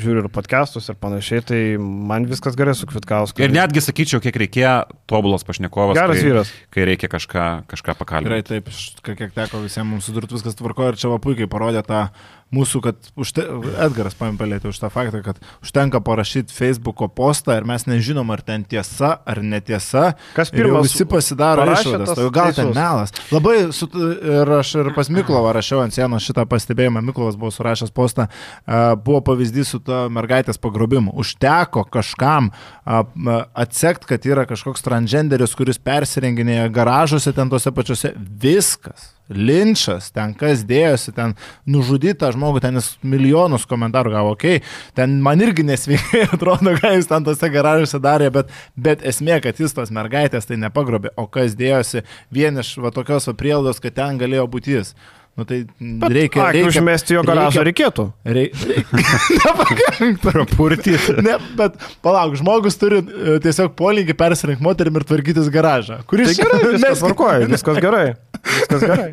žiūriu 0.00 0.22
ir 0.24 0.28
podcastus 0.32 0.88
ir 0.88 0.96
panašiai, 0.96 1.42
tai 1.44 1.58
man 1.76 2.24
viskas 2.30 2.56
gerai 2.56 2.72
su 2.78 2.88
Kvitkausku. 2.88 3.44
Ir 3.44 3.52
netgi 3.52 3.82
sakyčiau, 3.84 4.22
kiek 4.24 4.38
reikėjo 4.40 4.72
tobulas 5.10 5.44
pašnekovas. 5.44 5.98
Geras 6.00 6.16
kai, 6.16 6.24
vyras. 6.30 6.52
Kai 6.72 6.88
reikia 6.88 7.12
kažką, 7.12 7.44
kažką 7.68 7.92
Gerai, 7.92 8.00
pakalbėti. 8.00 8.48
taip, 8.54 8.72
iš- 8.72 9.04
kiek 9.04 9.36
teko 9.36 9.60
visiems 9.66 9.90
mums 9.92 10.08
sudurti, 10.08 10.32
viskas 10.38 10.56
tvarko 10.56 10.88
ir 10.88 10.96
čia 10.96 11.12
va 11.12 11.20
puikiai 11.20 11.50
parodė 11.52 11.84
tą 11.84 12.06
mūsų, 12.54 12.80
kad 12.82 13.10
užte, 13.20 13.44
Edgaras 13.84 14.16
pamimpelėti 14.18 14.66
už 14.70 14.78
tą 14.82 14.88
faktą, 14.90 15.20
kad 15.22 15.36
užtenka 15.62 16.00
parašyti 16.02 16.54
Facebook'o 16.54 17.06
postą 17.14 17.54
ir 17.60 17.66
mes 17.68 17.86
nežinom, 17.86 18.26
ar 18.34 18.42
ten 18.42 18.64
tiesa 18.66 19.12
ar 19.22 19.38
netiesa. 19.42 20.16
Kas 20.34 20.50
pirmas 20.50 20.88
visi 20.88 21.06
pasidaro 21.06 21.68
išvadas, 21.70 22.14
tai 22.18 22.26
gal 22.34 22.50
ten 22.56 22.72
melas. 22.74 23.14
Labai 23.30 23.68
su, 23.76 23.86
ir 23.94 24.50
aš 24.58 24.74
ir 24.82 24.90
pas 24.96 25.12
Miklovą 25.12 25.54
rašiau 25.54 25.84
ant 25.84 25.94
sienos 25.94 26.26
šitą 26.26 26.46
pastebėjimą, 26.50 27.04
Miklovas 27.06 27.38
buvo 27.38 27.52
surašęs 27.54 27.94
postą, 27.94 28.26
buvo 29.04 29.22
pavyzdys 29.30 29.70
su 29.76 29.82
ta 29.86 30.02
mergaitės 30.10 30.58
pagrobimu. 30.58 31.14
Užteko 31.22 31.86
kažkam 31.86 32.50
atsekti, 32.84 34.10
kad 34.10 34.26
yra 34.26 34.48
kažkoks 34.50 34.82
transgenderis, 34.86 35.54
kuris 35.54 35.78
persirenginėja 35.78 36.66
garažuose 36.74 37.30
ten 37.36 37.50
tose 37.52 37.70
pačiose. 37.74 38.14
Viskas. 38.18 39.12
Linčas, 39.30 40.10
ten 40.14 40.34
kas 40.38 40.64
dėjosi, 40.66 41.14
ten 41.16 41.36
nužudyta 41.70 42.32
žmogų, 42.34 42.62
ten 42.64 42.80
jis 42.80 42.90
milijonus 43.06 43.66
komentarų 43.70 44.14
gavo, 44.14 44.34
okei, 44.34 44.58
okay. 44.60 44.74
ten 44.98 45.18
man 45.24 45.40
irgi 45.44 45.64
nesveikai 45.66 46.26
atrodo, 46.34 46.74
ką 46.80 46.94
jis 46.96 47.10
ten 47.10 47.26
tose 47.26 47.52
garažuose 47.52 48.02
darė, 48.02 48.32
bet, 48.34 48.50
bet 48.76 49.06
esmė, 49.06 49.38
kad 49.44 49.62
jis 49.62 49.76
tos 49.76 49.94
mergaitės 49.94 50.50
tai 50.50 50.58
nepagrobė, 50.60 51.14
o 51.16 51.28
kas 51.30 51.56
dėjosi 51.58 52.04
vien 52.34 52.60
iš 52.60 52.76
va 52.82 52.92
tokios 52.94 53.30
va 53.30 53.36
prielaidos, 53.38 53.82
kad 53.82 53.96
ten 53.96 54.20
galėjo 54.20 54.48
būti 54.50 54.78
jis. 54.78 54.94
Nu, 55.40 55.44
tai 55.48 55.62
Bet, 55.80 56.12
reikia, 56.12 56.42
ak, 56.44 56.52
reikia 56.52 56.68
užmesti 56.68 57.14
jo 57.16 57.20
garažą 57.24 57.62
reikia- 57.64 57.86
reikėtų. 57.88 58.04
Reikia. 58.28 58.82
Nepakanka. 59.40 60.16
Prapurtyti. 60.26 61.14
Ne, 61.24 61.38
bet 61.56 61.78
palauk, 62.04 62.34
žmogus 62.36 62.76
turi 62.80 62.98
e, 63.00 63.38
tiesiog 63.40 63.72
polinkį 63.78 64.16
persirinkti 64.20 64.66
moterim 64.66 64.98
ir 65.00 65.06
tvarkytis 65.08 65.48
garažą. 65.54 66.02
Kuris 66.10 66.34
Tai 66.34 66.44
gerai, 66.44 66.60
viskas 66.74 67.00
tvarkoja, 67.00 67.48
viskas 67.48 67.80
gerai. 67.86 68.04
Viskas 68.50 68.84
gerai. 68.84 69.08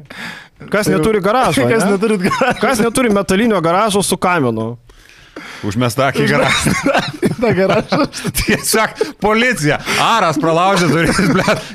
Kas 0.73 0.91
neturi 0.91 1.23
garažo? 1.23 1.63
Kas 1.69 1.85
ne? 1.85 1.93
neturit 1.95 2.27
garažą? 2.27 2.59
Kas 2.65 2.83
neturi 2.83 3.13
metalinio 3.15 3.61
garažo 3.63 4.03
su 4.03 4.19
kamenu? 4.19 4.73
Užmesta 5.63 6.09
akį 6.11 6.27
garažą. 6.33 6.75
Ta 7.41 7.51
garažą. 7.53 8.05
Tiesiog 8.39 9.01
policija. 9.22 9.80
Aras 10.03 10.39
pralaužė 10.41 10.89
duris. 10.91 11.19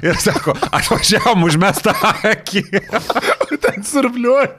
Ir 0.03 0.19
sako, 0.23 0.55
aš 0.75 0.91
važiavam 0.93 1.47
užmestą 1.49 1.95
akį. 2.33 2.65
Ten 3.63 3.87
surbliuoja. 3.87 4.51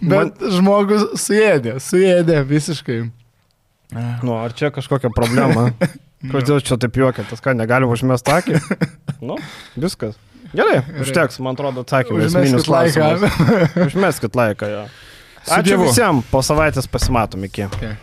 Bet 0.00 0.40
žmogus 0.56 1.20
suėdė, 1.20 1.76
suėdė 1.82 2.40
visiškai. 2.48 3.02
Nu, 4.22 4.36
ar 4.38 4.54
čia 4.56 4.70
kažkokia 4.74 5.10
problema? 5.14 5.70
Kodėl 6.32 6.60
čia 6.64 6.76
taip 6.80 6.98
juokiatas, 7.00 7.40
ką 7.40 7.54
negalima 7.56 7.94
užmesti 7.94 8.32
akį? 8.34 8.58
Nu, 9.24 9.38
viskas. 9.76 10.18
Gerai, 10.50 10.80
užteks, 11.00 11.38
man 11.44 11.54
atrodo, 11.54 11.84
atsakymai. 11.86 12.26
esminius 12.26 12.66
Užmeskit 12.66 12.72
laiką. 12.74 13.84
Užmeskit 13.86 14.38
laiką, 14.38 14.70
jo. 14.72 14.82
Su 14.90 15.10
Ačiū 15.58 15.74
Dievu. 15.74 15.88
visiems, 15.88 16.24
po 16.30 16.42
savaitės 16.46 16.86
pasimatom 16.90 17.44
iki. 17.48 17.66
Okay. 17.70 17.96